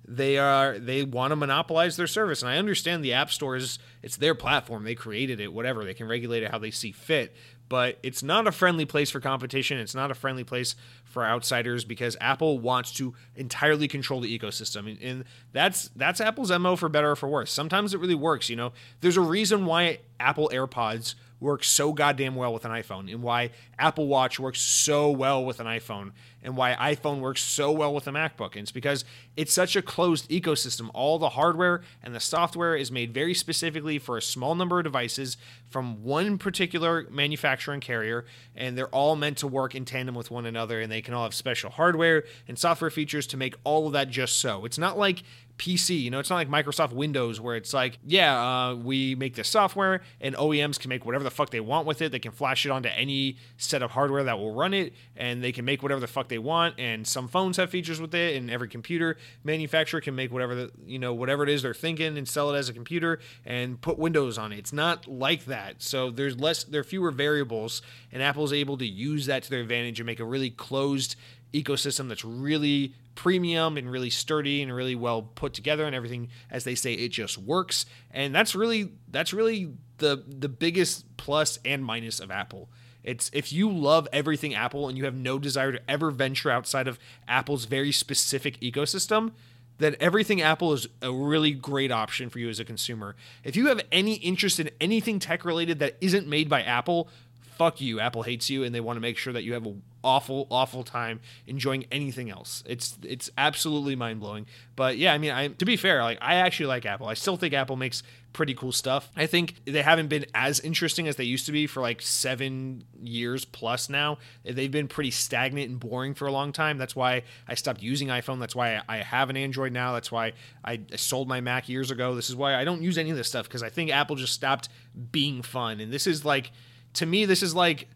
they 0.08 0.38
are 0.38 0.80
they 0.80 1.04
want 1.04 1.32
to 1.32 1.36
monopolize 1.36 1.98
their 1.98 2.08
service. 2.08 2.42
And 2.42 2.50
i 2.50 2.58
understand 2.58 3.04
the 3.04 3.14
app 3.14 3.32
stores 3.32 3.78
it's 4.02 4.18
their 4.18 4.36
platform. 4.36 4.84
They 4.84 4.96
created 4.96 5.42
it 5.42 5.52
whatever. 5.52 5.84
They 5.84 5.94
can 5.94 6.08
regulate 6.08 6.44
it 6.44 6.52
how 6.52 6.60
they 6.60 6.72
see 6.72 6.92
fit. 6.92 7.36
But 7.70 8.00
it's 8.02 8.24
not 8.24 8.48
a 8.48 8.54
friendly 8.54 8.86
place 8.86 9.10
for 9.10 9.20
competition. 9.20 9.78
It's 9.78 9.94
not 9.94 10.10
a 10.10 10.16
friendly 10.16 10.46
place 10.46 10.76
for 11.04 11.26
outsiders 11.26 11.84
because 11.84 12.16
apple 12.22 12.60
wants 12.60 12.94
to 12.94 13.14
entirely 13.36 13.90
control 13.90 14.22
the 14.22 14.40
ecosystem. 14.40 14.90
And, 14.90 15.02
and 15.02 15.24
that's 15.52 15.90
that's 15.96 16.22
apple's 16.22 16.52
mo 16.52 16.78
for 16.78 16.88
better 16.88 17.12
or 17.12 17.16
for 17.18 17.28
worse. 17.28 17.52
Sometimes 17.52 17.94
it 17.94 18.00
really 18.00 18.16
works 18.16 18.50
you 18.50 18.56
know? 18.56 18.72
There's 19.02 19.18
a 19.18 19.22
reason 19.22 19.66
why 19.66 20.00
apple 20.20 20.50
airpods 20.54 21.16
works 21.40 21.68
so 21.68 21.94
goddamn 21.94 22.36
well 22.36 22.54
with 22.54 22.66
an 22.66 22.72
iPhone 22.72 23.12
and 23.12 23.22
why 23.22 23.52
Apple 23.78 24.08
Watch 24.08 24.40
works 24.40 24.60
so 24.60 25.12
well 25.12 25.46
with 25.46 25.60
an 25.60 25.68
iPhone 25.68 26.12
and 26.44 26.56
why 26.56 26.74
iPhone 26.76 27.20
works 27.20 27.42
so 27.42 27.72
well 27.72 27.94
with 27.94 28.08
a 28.08 28.12
MacBook. 28.12 28.54
And 28.54 28.62
it's 28.62 28.72
because 28.72 29.06
it's 29.36 29.54
such 29.54 29.76
a 29.76 29.82
closed 29.82 30.30
ecosystem. 30.30 30.90
All 30.94 31.20
the 31.20 31.30
hardware 31.30 31.82
and 32.02 32.16
the 32.16 32.20
software 32.20 32.76
is 32.76 32.92
made 32.92 33.14
very 33.14 33.34
specifically 33.34 34.00
for 34.00 34.18
a 34.18 34.22
small 34.22 34.56
number 34.56 34.80
of 34.80 34.86
devices 34.86 35.38
from 35.70 36.04
one 36.04 36.38
particular 36.38 37.06
manufacturer 37.12 37.74
and 37.74 37.84
carrier, 37.84 38.26
and 38.56 38.78
they're 38.78 38.88
all 38.88 39.16
meant 39.16 39.38
to 39.40 39.48
work 39.48 39.76
in 39.76 39.84
tandem 39.86 40.16
with 40.16 40.32
one 40.32 40.46
another, 40.46 40.80
and 40.80 40.92
they 40.92 41.02
can 41.02 41.14
all 41.14 41.24
have 41.24 41.34
special 41.34 41.70
hardware 41.70 42.24
and 42.48 42.58
software 42.58 42.90
features 42.90 43.28
to 43.28 43.38
make 43.38 43.56
all 43.64 43.88
of 43.88 43.94
that 43.94 44.10
just 44.10 44.40
so. 44.40 44.66
It's 44.66 44.78
not 44.78 44.98
like 44.98 45.24
PC. 45.58 46.02
You 46.02 46.12
know, 46.12 46.20
it's 46.20 46.30
not 46.30 46.36
like 46.36 46.50
Microsoft 46.50 46.94
Windows 46.94 47.42
where 47.42 47.56
it's 47.56 47.74
like, 47.74 47.98
yeah, 48.06 48.40
uh, 48.40 48.76
we 48.76 49.16
make 49.16 49.36
this 49.36 49.48
software 49.48 50.02
and 50.22 50.36
OEMs 50.36 50.80
can 50.80 50.90
make 50.90 51.06
whatever 51.06 51.24
the 51.24 51.32
fuck 51.32 51.50
they 51.50 51.60
want 51.60 51.88
with 51.88 52.02
it. 52.02 52.12
They 52.12 52.20
can 52.20 52.32
flash 52.32 52.66
it 52.66 52.70
onto 52.70 52.90
any 52.90 53.38
set 53.58 53.82
of 53.82 53.92
hardware 53.92 54.24
that 54.24 54.38
will 54.38 54.54
run 54.54 54.74
it 54.74 54.94
and 55.16 55.44
they 55.44 55.52
can 55.52 55.66
make 55.66 55.82
whatever 55.82 56.00
the 56.00 56.08
fuck 56.08 56.28
they 56.28 56.38
want. 56.38 56.76
And 56.78 57.08
some 57.08 57.28
phones 57.28 57.58
have 57.58 57.70
features 57.70 58.00
with 58.00 58.14
it, 58.14 58.36
and 58.36 58.50
every 58.52 58.68
computer 58.68 59.18
manufacturer 59.44 60.02
can 60.02 60.16
make 60.16 60.32
whatever 60.32 60.56
the, 60.56 60.72
you 60.86 61.00
know, 61.00 61.14
whatever 61.14 61.44
it 61.44 61.50
is 61.50 61.64
they're 61.64 61.74
thinking 61.74 62.18
and 62.18 62.28
sell 62.28 62.54
it 62.54 62.58
as 62.58 62.70
a 62.70 62.74
computer 62.74 63.20
and 63.46 63.82
put 63.82 63.98
Windows 63.98 64.38
on 64.38 64.52
it. 64.52 64.60
It's 64.60 64.74
not 64.74 65.08
like 65.08 65.46
that. 65.46 65.82
So 65.82 66.12
there's 66.12 66.40
less, 66.40 66.64
there 66.64 66.82
are 66.82 66.84
fewer 66.84 67.12
variables, 67.12 67.82
and 68.12 68.22
Apple's 68.22 68.54
able 68.54 68.78
to 68.78 68.86
use 68.86 69.26
that 69.26 69.44
to 69.44 69.50
their 69.50 69.62
advantage 69.62 70.00
and 70.00 70.06
make 70.06 70.20
a 70.20 70.26
really 70.26 70.50
closed 70.50 71.16
ecosystem 71.54 72.10
that's 72.10 72.26
really 72.26 72.94
premium 73.16 73.78
and 73.78 73.90
really 73.90 74.10
sturdy 74.10 74.62
and 74.62 74.74
really 74.74 74.96
well 74.96 75.22
put 75.22 75.54
together 75.54 75.86
and 75.86 75.96
everything 75.96 76.30
as 76.52 76.64
they 76.64 76.76
say 76.76 76.94
it 76.94 77.10
just 77.10 77.38
works 77.38 77.86
and 78.12 78.34
that's 78.36 78.54
really 78.54 78.92
that's 79.10 79.34
really 79.34 79.74
the 79.98 80.24
the 80.28 80.50
biggest 80.50 81.18
plus 81.18 81.58
and 81.66 81.84
minus 81.84 82.20
of 82.20 82.30
Apple 82.30 82.70
it's 83.04 83.32
if 83.34 83.52
you 83.52 83.72
love 83.72 84.08
everything 84.12 84.54
Apple 84.54 84.88
and 84.88 84.98
you 84.98 85.06
have 85.06 85.16
no 85.16 85.40
desire 85.40 85.72
to 85.72 85.82
ever 85.90 86.12
venture 86.12 86.52
outside 86.52 86.88
of 86.88 87.00
Apple's 87.28 87.66
very 87.66 87.92
specific 87.92 88.60
ecosystem 88.60 89.32
then 89.80 89.96
everything 90.00 90.42
Apple 90.42 90.74
is 90.74 90.88
a 91.02 91.12
really 91.12 91.52
great 91.52 91.92
option 91.92 92.30
for 92.30 92.40
you 92.40 92.50
as 92.50 92.60
a 92.60 92.66
consumer. 92.66 93.16
If 93.44 93.56
you 93.56 93.68
have 93.68 93.82
any 93.92 94.16
interest 94.16 94.60
in 94.60 94.70
anything 94.82 95.20
tech 95.20 95.46
related 95.46 95.80
that 95.80 95.98
isn't 96.02 96.28
made 96.28 96.50
by 96.50 96.64
Apple, 96.64 97.10
fuck 97.58 97.82
you. 97.82 98.00
Apple 98.00 98.24
hates 98.24 98.50
you 98.50 98.64
and 98.64 98.74
they 98.74 98.80
want 98.80 98.98
to 98.98 99.02
make 99.02 99.18
sure 99.18 99.34
that 99.34 99.44
you 99.44 99.54
have 99.54 99.66
an 99.66 99.82
awful, 100.04 100.48
awful 100.50 100.84
time 100.84 101.20
enjoying 101.48 101.86
anything 101.92 102.30
else. 102.30 102.64
It's 102.66 102.98
it's 103.04 103.30
absolutely 103.38 103.96
mind 103.96 104.20
blowing. 104.20 104.46
But 104.76 104.98
yeah, 104.98 105.14
I 105.14 105.18
mean, 105.18 105.32
I 105.32 105.50
to 105.50 105.66
be 105.66 105.76
fair, 105.76 106.04
like 106.04 106.18
I 106.22 106.36
actually 106.36 106.68
like 106.68 106.86
Apple. 106.86 107.08
I 107.08 107.14
still 107.16 107.36
think 107.36 107.54
Apple 107.54 107.76
makes 107.76 108.04
pretty 108.34 108.54
cool 108.54 108.72
stuff. 108.72 109.10
I 109.16 109.26
think 109.26 109.56
they 109.66 109.82
haven't 109.82 110.10
been 110.10 110.26
as 110.36 110.60
interesting 110.60 111.08
as 111.08 111.16
they 111.16 111.24
used 111.24 111.48
to 111.48 111.52
be 111.52 111.66
for 111.66 111.82
like 111.82 112.02
seven 112.02 112.84
years 113.02 113.46
plus 113.46 113.90
now. 113.90 114.20
They've 114.44 114.72
been 114.72 114.88
pretty 114.88 115.12
stagnant 115.12 115.70
and 115.70 115.80
boring 115.80 116.14
for 116.14 116.28
a 116.28 116.32
long 116.32 116.52
time. 116.52 116.78
That's 116.78 116.96
why 116.96 117.24
I 117.48 117.56
stopped 117.56 117.82
using 117.82 118.10
iPhone. 118.10 118.40
That's 118.40 118.56
why 118.56 118.82
I 118.88 118.98
have 118.98 119.30
an 119.30 119.38
Android 119.38 119.74
now. 119.74 119.94
That's 119.94 120.12
why 120.12 120.34
I 120.64 120.82
sold 120.96 121.28
my 121.28 121.42
Mac 121.42 121.68
years 121.68 121.90
ago. 121.90 122.14
This 122.14 122.30
is 122.30 122.36
why 122.36 122.56
I 122.56 122.64
don't 122.64 122.84
use 122.84 122.98
any 122.98 123.10
of 123.10 123.18
this 123.18 123.28
stuff 123.28 123.48
because 123.48 123.64
I 123.64 123.70
think 123.70 123.92
Apple 123.92 124.16
just 124.16 124.34
stopped 124.34 124.70
being 125.12 125.42
fun. 125.42 125.80
And 125.80 125.92
this 125.92 126.06
is 126.06 126.24
like 126.24 126.52
to 126.94 127.06
me, 127.06 127.26
this 127.26 127.44
is 127.44 127.56
like 127.56 127.88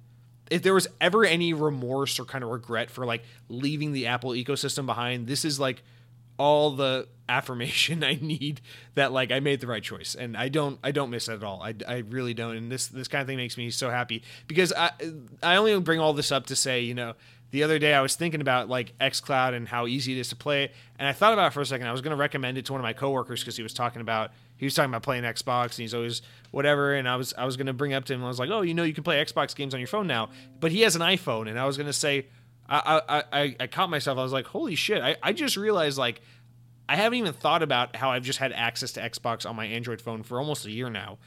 if 0.52 0.62
there 0.64 0.74
was 0.74 0.88
ever 1.00 1.24
any 1.24 1.54
remorse 1.54 2.20
or 2.20 2.26
kind 2.26 2.44
of 2.44 2.50
regret 2.50 2.92
for 2.92 3.06
like 3.06 3.24
leaving 3.48 3.94
the 3.94 4.08
Apple 4.08 4.32
ecosystem 4.32 4.86
behind, 4.86 5.28
this 5.28 5.46
is 5.46 5.60
like 5.60 5.82
all 6.38 6.72
the 6.72 7.08
affirmation 7.30 8.04
I 8.04 8.20
need 8.22 8.60
that 8.96 9.14
like 9.14 9.32
I 9.32 9.40
made 9.40 9.62
the 9.62 9.68
right 9.68 9.82
choice, 9.82 10.16
and 10.16 10.36
I 10.36 10.50
don't 10.50 10.78
I 10.84 10.92
don't 10.92 11.10
miss 11.10 11.30
it 11.30 11.36
at 11.36 11.44
all. 11.44 11.62
I, 11.64 11.74
I 11.88 11.98
really 12.00 12.34
don't, 12.34 12.58
and 12.58 12.72
this 12.72 12.88
this 12.88 13.08
kind 13.08 13.22
of 13.22 13.28
thing 13.28 13.38
makes 13.38 13.58
me 13.58 13.70
so 13.70 13.90
happy 13.90 14.24
because 14.48 14.74
I 14.76 14.92
I 15.42 15.56
only 15.56 15.80
bring 15.80 16.00
all 16.00 16.14
this 16.14 16.32
up 16.32 16.48
to 16.48 16.56
say 16.56 16.82
you 16.82 16.94
know 16.94 17.14
the 17.52 17.64
other 17.64 17.80
day 17.80 17.94
I 17.94 18.02
was 18.02 18.16
thinking 18.16 18.42
about 18.42 18.68
like 18.68 18.98
xCloud 19.00 19.54
and 19.54 19.68
how 19.68 19.88
easy 19.88 20.18
it 20.18 20.20
is 20.20 20.30
to 20.30 20.36
play, 20.36 20.72
and 21.00 21.08
I 21.08 21.14
thought 21.14 21.32
about 21.32 21.48
it 21.48 21.54
for 21.54 21.62
a 21.62 21.66
second. 21.66 21.88
I 21.88 21.94
was 21.94 22.02
going 22.02 22.12
to 22.12 22.20
recommend 22.20 22.58
it 22.58 22.66
to 22.66 22.74
one 22.74 22.82
of 22.82 22.84
my 22.84 22.94
coworkers 22.94 23.42
because 23.42 23.56
he 23.56 23.64
was 23.64 23.74
talking 23.74 24.02
about 24.02 24.32
he 24.62 24.66
was 24.68 24.76
talking 24.76 24.92
about 24.92 25.02
playing 25.02 25.24
Xbox 25.24 25.72
and 25.72 25.78
he's 25.80 25.96
always 25.96 26.22
whatever. 26.52 26.94
And 26.94 27.10
I 27.10 27.16
was 27.16 27.34
I 27.36 27.46
was 27.46 27.58
gonna 27.58 27.74
bring 27.74 27.94
up 27.94 28.06
to 28.06 28.14
him. 28.14 28.24
I 28.24 28.28
was 28.28 28.38
like, 28.38 28.52
oh, 28.52 28.62
you 28.62 28.76
know, 28.76 28.84
you 28.84 28.94
can 28.94 29.04
play 29.04 29.18
Xbox 29.26 29.56
games 29.56 29.74
on 29.74 29.80
your 29.80 29.88
phone 29.88 30.06
now. 30.06 30.30
But 30.60 30.72
he 30.72 30.82
has 30.82 30.96
an 30.96 31.02
iPhone, 31.02 31.50
and 31.50 31.60
I 31.60 31.66
was 31.66 31.78
gonna 31.78 31.92
say, 31.92 32.28
I 32.70 33.02
I 33.10 33.24
I, 33.42 33.56
I 33.62 33.68
caught 33.68 33.90
myself. 33.90 34.20
I 34.20 34.24
was 34.24 34.32
like, 34.32 34.46
holy 34.46 34.76
shit! 34.76 35.02
I 35.02 35.18
I 35.24 35.34
just 35.34 35.58
realized 35.58 35.98
like. 35.98 36.22
I 36.90 36.98
haven't 36.98 37.20
even 37.20 37.32
thought 37.32 37.64
about 37.64 37.96
how 37.96 38.12
I've 38.12 38.24
just 38.24 38.40
had 38.40 38.52
access 38.52 38.92
to 38.94 39.02
Xbox 39.02 39.50
on 39.50 39.56
my 39.56 39.66
Android 39.66 40.02
phone 40.02 40.24
for 40.24 40.40
almost 40.40 40.66
a 40.66 40.72
year 40.72 40.90
now. 40.90 41.20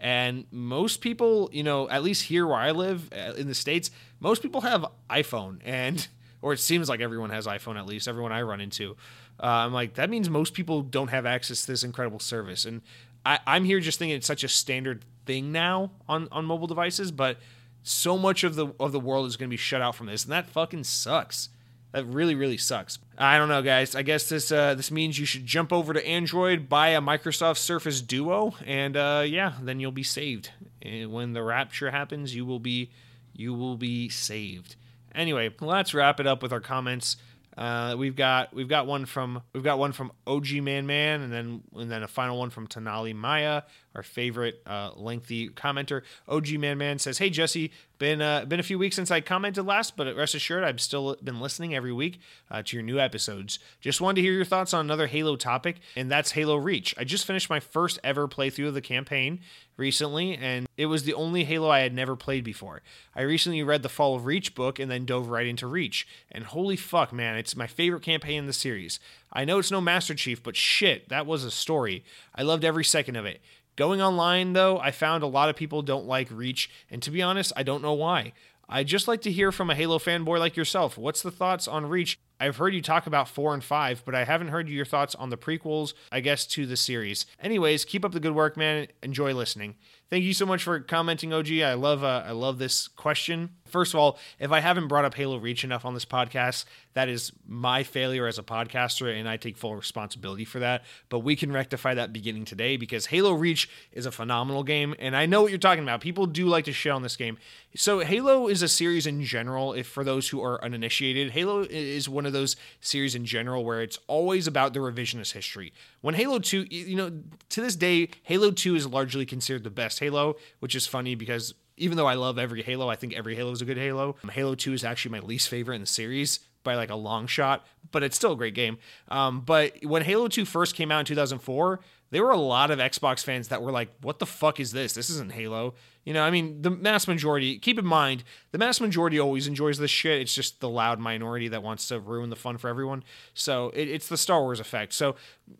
And 0.00 0.46
most 0.50 1.00
people, 1.00 1.48
you 1.52 1.62
know, 1.62 1.88
at 1.88 2.02
least 2.02 2.24
here 2.24 2.44
where 2.44 2.56
I 2.56 2.72
live 2.72 3.08
uh, 3.12 3.34
in 3.34 3.46
the 3.46 3.54
States, 3.54 3.92
most 4.18 4.42
people 4.42 4.62
have 4.62 4.84
iPhone. 5.08 5.60
And, 5.64 6.08
or 6.40 6.52
it 6.52 6.58
seems 6.58 6.88
like 6.88 7.00
everyone 7.00 7.30
has 7.30 7.46
iPhone, 7.46 7.78
at 7.78 7.86
least 7.86 8.08
everyone 8.08 8.32
I 8.32 8.42
run 8.42 8.60
into. 8.60 8.96
Uh, 9.40 9.46
I'm 9.46 9.72
like, 9.72 9.94
that 9.94 10.10
means 10.10 10.30
most 10.30 10.54
people 10.54 10.82
don't 10.82 11.08
have 11.08 11.26
access 11.26 11.62
to 11.62 11.72
this 11.72 11.82
incredible 11.82 12.20
service. 12.20 12.64
And 12.64 12.82
I, 13.24 13.38
I'm 13.46 13.64
here 13.64 13.80
just 13.80 13.98
thinking 13.98 14.16
it's 14.16 14.26
such 14.26 14.44
a 14.44 14.48
standard 14.48 15.04
thing 15.26 15.52
now 15.52 15.90
on, 16.08 16.28
on 16.32 16.44
mobile 16.44 16.66
devices, 16.66 17.10
but 17.10 17.38
so 17.82 18.16
much 18.16 18.44
of 18.44 18.54
the 18.54 18.68
of 18.78 18.92
the 18.92 19.00
world 19.00 19.26
is 19.26 19.36
going 19.36 19.48
to 19.48 19.52
be 19.52 19.56
shut 19.56 19.82
out 19.82 19.94
from 19.94 20.06
this, 20.06 20.24
and 20.24 20.32
that 20.32 20.46
fucking 20.48 20.84
sucks. 20.84 21.48
That 21.92 22.06
really, 22.06 22.34
really 22.34 22.56
sucks. 22.56 22.98
I 23.18 23.36
don't 23.36 23.50
know, 23.50 23.60
guys. 23.60 23.94
I 23.94 24.02
guess 24.02 24.28
this 24.28 24.50
uh, 24.50 24.74
this 24.74 24.90
means 24.90 25.18
you 25.18 25.26
should 25.26 25.44
jump 25.44 25.72
over 25.72 25.92
to 25.92 26.06
Android, 26.06 26.68
buy 26.68 26.88
a 26.88 27.00
Microsoft 27.00 27.58
Surface 27.58 28.00
Duo, 28.00 28.54
and 28.64 28.96
uh, 28.96 29.24
yeah, 29.26 29.54
then 29.60 29.80
you'll 29.80 29.92
be 29.92 30.02
saved. 30.02 30.50
And 30.80 31.12
when 31.12 31.32
the 31.32 31.42
rapture 31.42 31.90
happens, 31.90 32.34
you 32.34 32.46
will 32.46 32.60
be 32.60 32.90
you 33.34 33.52
will 33.52 33.76
be 33.76 34.08
saved. 34.08 34.76
Anyway, 35.14 35.54
let's 35.60 35.92
wrap 35.92 36.20
it 36.20 36.26
up 36.26 36.42
with 36.42 36.52
our 36.52 36.60
comments. 36.60 37.16
Uh, 37.56 37.94
we've 37.98 38.16
got 38.16 38.54
we've 38.54 38.68
got 38.68 38.86
one 38.86 39.04
from 39.04 39.42
we've 39.52 39.62
got 39.62 39.78
one 39.78 39.92
from 39.92 40.12
OG 40.26 40.52
Man 40.62 40.86
Man, 40.86 41.20
and 41.20 41.32
then 41.32 41.62
and 41.76 41.90
then 41.90 42.02
a 42.02 42.08
final 42.08 42.38
one 42.38 42.50
from 42.50 42.66
Tanali 42.66 43.14
Maya, 43.14 43.62
our 43.94 44.02
favorite 44.02 44.62
uh, 44.66 44.90
lengthy 44.96 45.48
commenter. 45.50 46.02
OG 46.28 46.58
Man 46.58 46.78
Man 46.78 46.98
says, 46.98 47.18
"Hey 47.18 47.30
Jesse, 47.30 47.72
been 48.02 48.20
uh, 48.20 48.44
been 48.44 48.58
a 48.58 48.64
few 48.64 48.80
weeks 48.80 48.96
since 48.96 49.12
I 49.12 49.20
commented 49.20 49.64
last, 49.64 49.96
but 49.96 50.12
rest 50.16 50.34
assured 50.34 50.64
I've 50.64 50.80
still 50.80 51.16
been 51.22 51.38
listening 51.38 51.72
every 51.72 51.92
week 51.92 52.18
uh, 52.50 52.60
to 52.64 52.76
your 52.76 52.82
new 52.82 52.98
episodes. 52.98 53.60
Just 53.80 54.00
wanted 54.00 54.16
to 54.16 54.22
hear 54.22 54.32
your 54.32 54.44
thoughts 54.44 54.74
on 54.74 54.84
another 54.84 55.06
Halo 55.06 55.36
topic, 55.36 55.76
and 55.94 56.10
that's 56.10 56.32
Halo 56.32 56.56
Reach. 56.56 56.96
I 56.98 57.04
just 57.04 57.24
finished 57.24 57.48
my 57.48 57.60
first 57.60 58.00
ever 58.02 58.26
playthrough 58.26 58.66
of 58.66 58.74
the 58.74 58.80
campaign 58.80 59.38
recently, 59.76 60.36
and 60.36 60.66
it 60.76 60.86
was 60.86 61.04
the 61.04 61.14
only 61.14 61.44
Halo 61.44 61.70
I 61.70 61.78
had 61.80 61.94
never 61.94 62.16
played 62.16 62.42
before. 62.42 62.82
I 63.14 63.22
recently 63.22 63.62
read 63.62 63.84
the 63.84 63.88
Fall 63.88 64.16
of 64.16 64.26
Reach 64.26 64.56
book 64.56 64.80
and 64.80 64.90
then 64.90 65.04
dove 65.04 65.28
right 65.28 65.46
into 65.46 65.68
Reach, 65.68 66.08
and 66.28 66.42
holy 66.42 66.76
fuck, 66.76 67.12
man, 67.12 67.36
it's 67.36 67.54
my 67.54 67.68
favorite 67.68 68.02
campaign 68.02 68.40
in 68.40 68.46
the 68.48 68.52
series. 68.52 68.98
I 69.32 69.44
know 69.44 69.60
it's 69.60 69.70
no 69.70 69.80
Master 69.80 70.16
Chief, 70.16 70.42
but 70.42 70.56
shit, 70.56 71.08
that 71.08 71.24
was 71.24 71.44
a 71.44 71.52
story. 71.52 72.04
I 72.34 72.42
loved 72.42 72.64
every 72.64 72.84
second 72.84 73.14
of 73.14 73.26
it. 73.26 73.40
Going 73.74 74.02
online, 74.02 74.52
though, 74.52 74.78
I 74.78 74.90
found 74.90 75.22
a 75.22 75.26
lot 75.26 75.48
of 75.48 75.56
people 75.56 75.80
don't 75.80 76.06
like 76.06 76.28
Reach, 76.30 76.70
and 76.90 77.02
to 77.02 77.10
be 77.10 77.22
honest, 77.22 77.52
I 77.56 77.62
don't 77.62 77.82
know 77.82 77.94
why. 77.94 78.34
I'd 78.68 78.86
just 78.86 79.08
like 79.08 79.22
to 79.22 79.32
hear 79.32 79.50
from 79.50 79.70
a 79.70 79.74
Halo 79.74 79.98
fanboy 79.98 80.38
like 80.38 80.56
yourself. 80.56 80.98
What's 80.98 81.22
the 81.22 81.30
thoughts 81.30 81.66
on 81.66 81.86
Reach? 81.86 82.18
I've 82.38 82.56
heard 82.56 82.74
you 82.74 82.82
talk 82.82 83.06
about 83.06 83.28
4 83.28 83.54
and 83.54 83.64
5, 83.64 84.02
but 84.04 84.14
I 84.14 84.24
haven't 84.24 84.48
heard 84.48 84.68
your 84.68 84.84
thoughts 84.84 85.14
on 85.14 85.30
the 85.30 85.38
prequels, 85.38 85.94
I 86.10 86.20
guess, 86.20 86.46
to 86.48 86.66
the 86.66 86.76
series. 86.76 87.24
Anyways, 87.40 87.84
keep 87.84 88.04
up 88.04 88.12
the 88.12 88.20
good 88.20 88.34
work, 88.34 88.56
man. 88.56 88.88
Enjoy 89.02 89.32
listening. 89.32 89.76
Thank 90.12 90.24
you 90.24 90.34
so 90.34 90.44
much 90.44 90.62
for 90.62 90.78
commenting, 90.78 91.32
OG. 91.32 91.50
I 91.60 91.72
love 91.72 92.04
uh, 92.04 92.24
I 92.26 92.32
love 92.32 92.58
this 92.58 92.86
question. 92.86 93.48
First 93.64 93.94
of 93.94 94.00
all, 94.00 94.18
if 94.38 94.52
I 94.52 94.60
haven't 94.60 94.88
brought 94.88 95.06
up 95.06 95.14
Halo 95.14 95.38
Reach 95.38 95.64
enough 95.64 95.86
on 95.86 95.94
this 95.94 96.04
podcast, 96.04 96.66
that 96.92 97.08
is 97.08 97.32
my 97.48 97.82
failure 97.82 98.26
as 98.26 98.38
a 98.38 98.42
podcaster, 98.42 99.18
and 99.18 99.26
I 99.26 99.38
take 99.38 99.56
full 99.56 99.74
responsibility 99.74 100.44
for 100.44 100.58
that. 100.58 100.82
But 101.08 101.20
we 101.20 101.34
can 101.34 101.50
rectify 101.50 101.94
that 101.94 102.12
beginning 102.12 102.44
today 102.44 102.76
because 102.76 103.06
Halo 103.06 103.32
Reach 103.32 103.70
is 103.90 104.04
a 104.04 104.12
phenomenal 104.12 104.64
game, 104.64 104.94
and 104.98 105.16
I 105.16 105.24
know 105.24 105.40
what 105.40 105.50
you're 105.50 105.58
talking 105.58 105.82
about. 105.82 106.02
People 106.02 106.26
do 106.26 106.44
like 106.44 106.66
to 106.66 106.74
shit 106.74 106.92
on 106.92 107.00
this 107.00 107.16
game. 107.16 107.38
So 107.74 108.00
Halo 108.00 108.48
is 108.48 108.60
a 108.60 108.68
series 108.68 109.06
in 109.06 109.24
general. 109.24 109.72
If 109.72 109.86
for 109.86 110.04
those 110.04 110.28
who 110.28 110.42
are 110.42 110.62
uninitiated, 110.62 111.30
Halo 111.30 111.62
is 111.62 112.06
one 112.06 112.26
of 112.26 112.34
those 112.34 112.56
series 112.82 113.14
in 113.14 113.24
general 113.24 113.64
where 113.64 113.80
it's 113.80 113.98
always 114.08 114.46
about 114.46 114.74
the 114.74 114.80
revisionist 114.80 115.32
history. 115.32 115.72
When 116.02 116.14
Halo 116.14 116.38
2, 116.38 116.66
you 116.68 116.96
know, 116.96 117.10
to 117.48 117.60
this 117.60 117.76
day, 117.76 118.10
Halo 118.24 118.50
2 118.50 118.74
is 118.74 118.86
largely 118.86 119.24
considered 119.24 119.64
the 119.64 119.70
best 119.70 120.00
Halo, 120.00 120.36
which 120.58 120.74
is 120.74 120.86
funny 120.86 121.14
because 121.14 121.54
even 121.76 121.96
though 121.96 122.06
I 122.06 122.14
love 122.14 122.38
every 122.38 122.62
Halo, 122.62 122.88
I 122.88 122.96
think 122.96 123.14
every 123.14 123.34
Halo 123.34 123.52
is 123.52 123.62
a 123.62 123.64
good 123.64 123.78
Halo. 123.78 124.16
Halo 124.30 124.54
2 124.54 124.72
is 124.72 124.84
actually 124.84 125.12
my 125.12 125.20
least 125.20 125.48
favorite 125.48 125.76
in 125.76 125.80
the 125.80 125.86
series 125.86 126.40
by 126.64 126.74
like 126.74 126.90
a 126.90 126.96
long 126.96 127.26
shot, 127.26 127.66
but 127.90 128.02
it's 128.02 128.16
still 128.16 128.32
a 128.32 128.36
great 128.36 128.54
game. 128.54 128.78
Um, 129.08 129.40
but 129.40 129.74
when 129.84 130.02
Halo 130.02 130.28
2 130.28 130.44
first 130.44 130.74
came 130.74 130.92
out 130.92 131.00
in 131.00 131.06
2004, 131.06 131.80
there 132.12 132.22
were 132.22 132.30
a 132.30 132.36
lot 132.36 132.70
of 132.70 132.78
Xbox 132.78 133.24
fans 133.24 133.48
that 133.48 133.62
were 133.62 133.72
like, 133.72 133.88
what 134.02 134.18
the 134.18 134.26
fuck 134.26 134.60
is 134.60 134.70
this? 134.70 134.92
This 134.92 135.08
isn't 135.08 135.32
Halo. 135.32 135.72
You 136.04 136.12
know, 136.12 136.22
I 136.22 136.30
mean, 136.30 136.60
the 136.60 136.68
mass 136.68 137.08
majority, 137.08 137.58
keep 137.58 137.78
in 137.78 137.86
mind, 137.86 138.22
the 138.50 138.58
mass 138.58 138.82
majority 138.82 139.18
always 139.18 139.46
enjoys 139.46 139.78
this 139.78 139.90
shit. 139.90 140.20
It's 140.20 140.34
just 140.34 140.60
the 140.60 140.68
loud 140.68 140.98
minority 140.98 141.48
that 141.48 141.62
wants 141.62 141.88
to 141.88 141.98
ruin 141.98 142.28
the 142.28 142.36
fun 142.36 142.58
for 142.58 142.68
everyone. 142.68 143.02
So 143.32 143.70
it, 143.70 143.88
it's 143.88 144.08
the 144.08 144.18
Star 144.18 144.42
Wars 144.42 144.60
effect. 144.60 144.92
So, 144.92 145.16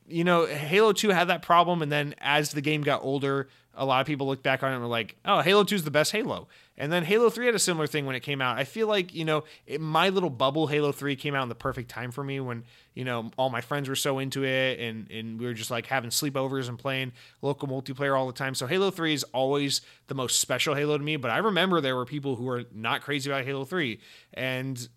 you 0.07 0.25
know, 0.25 0.45
Halo 0.45 0.93
2 0.93 1.09
had 1.09 1.29
that 1.29 1.41
problem. 1.41 1.81
And 1.81 1.91
then 1.91 2.15
as 2.19 2.51
the 2.51 2.61
game 2.61 2.83
got 2.83 3.03
older, 3.03 3.49
a 3.75 3.87
lot 3.87 4.03
of 4.03 4.07
people 4.07 4.27
looked 4.27 4.43
back 4.43 4.63
on 4.63 4.73
it 4.73 4.75
and 4.75 4.83
were 4.83 4.91
like, 4.91 5.17
oh, 5.25 5.41
Halo 5.41 5.65
2 5.65 5.75
is 5.75 5.85
the 5.85 5.91
best 5.91 6.13
Halo. 6.13 6.49
And 6.83 6.91
then 6.91 7.05
Halo 7.05 7.31
3 7.31 7.47
had 7.47 7.55
a 7.55 7.61
similar 7.61 7.87
thing 7.87 8.07
when 8.07 8.17
it 8.17 8.25
came 8.25 8.43
out. 8.43 8.59
I 8.59 8.65
feel 8.65 8.89
like, 8.89 9.15
you 9.15 9.25
know, 9.25 9.45
it, 9.69 9.81
my 9.81 10.09
little 10.09 10.31
bubble 10.31 10.67
Halo 10.67 10.91
3 10.91 11.15
came 11.15 11.33
out 11.33 11.45
in 11.45 11.49
the 11.49 11.55
perfect 11.55 11.89
time 11.89 12.11
for 12.11 12.25
me 12.25 12.41
when, 12.41 12.65
you 12.93 13.05
know, 13.05 13.31
all 13.37 13.51
my 13.51 13.61
friends 13.61 13.89
were 13.89 13.95
so 13.95 14.19
into 14.19 14.45
it 14.45 14.81
and, 14.81 15.09
and 15.09 15.39
we 15.39 15.47
were 15.47 15.55
just 15.55 15.71
like 15.71 15.87
having 15.87 16.11
sleepovers 16.11 16.69
and 16.69 16.77
playing 16.77 17.13
local 17.41 17.69
multiplayer 17.69 18.19
all 18.19 18.27
the 18.27 18.33
time. 18.33 18.57
So 18.57 18.67
Halo 18.67 18.91
3 18.91 19.15
is 19.15 19.23
always 19.33 19.83
the 20.09 20.17
most 20.17 20.41
special 20.41 20.75
Halo 20.75 20.99
to 20.99 21.05
me. 21.05 21.15
But 21.15 21.31
I 21.31 21.39
remember 21.39 21.81
there 21.81 21.95
were 21.95 22.05
people 22.05 22.35
who 22.35 22.47
were 22.47 22.65
not 22.75 23.03
crazy 23.03 23.31
about 23.31 23.45
Halo 23.45 23.65
3. 23.65 24.01
And 24.35 24.89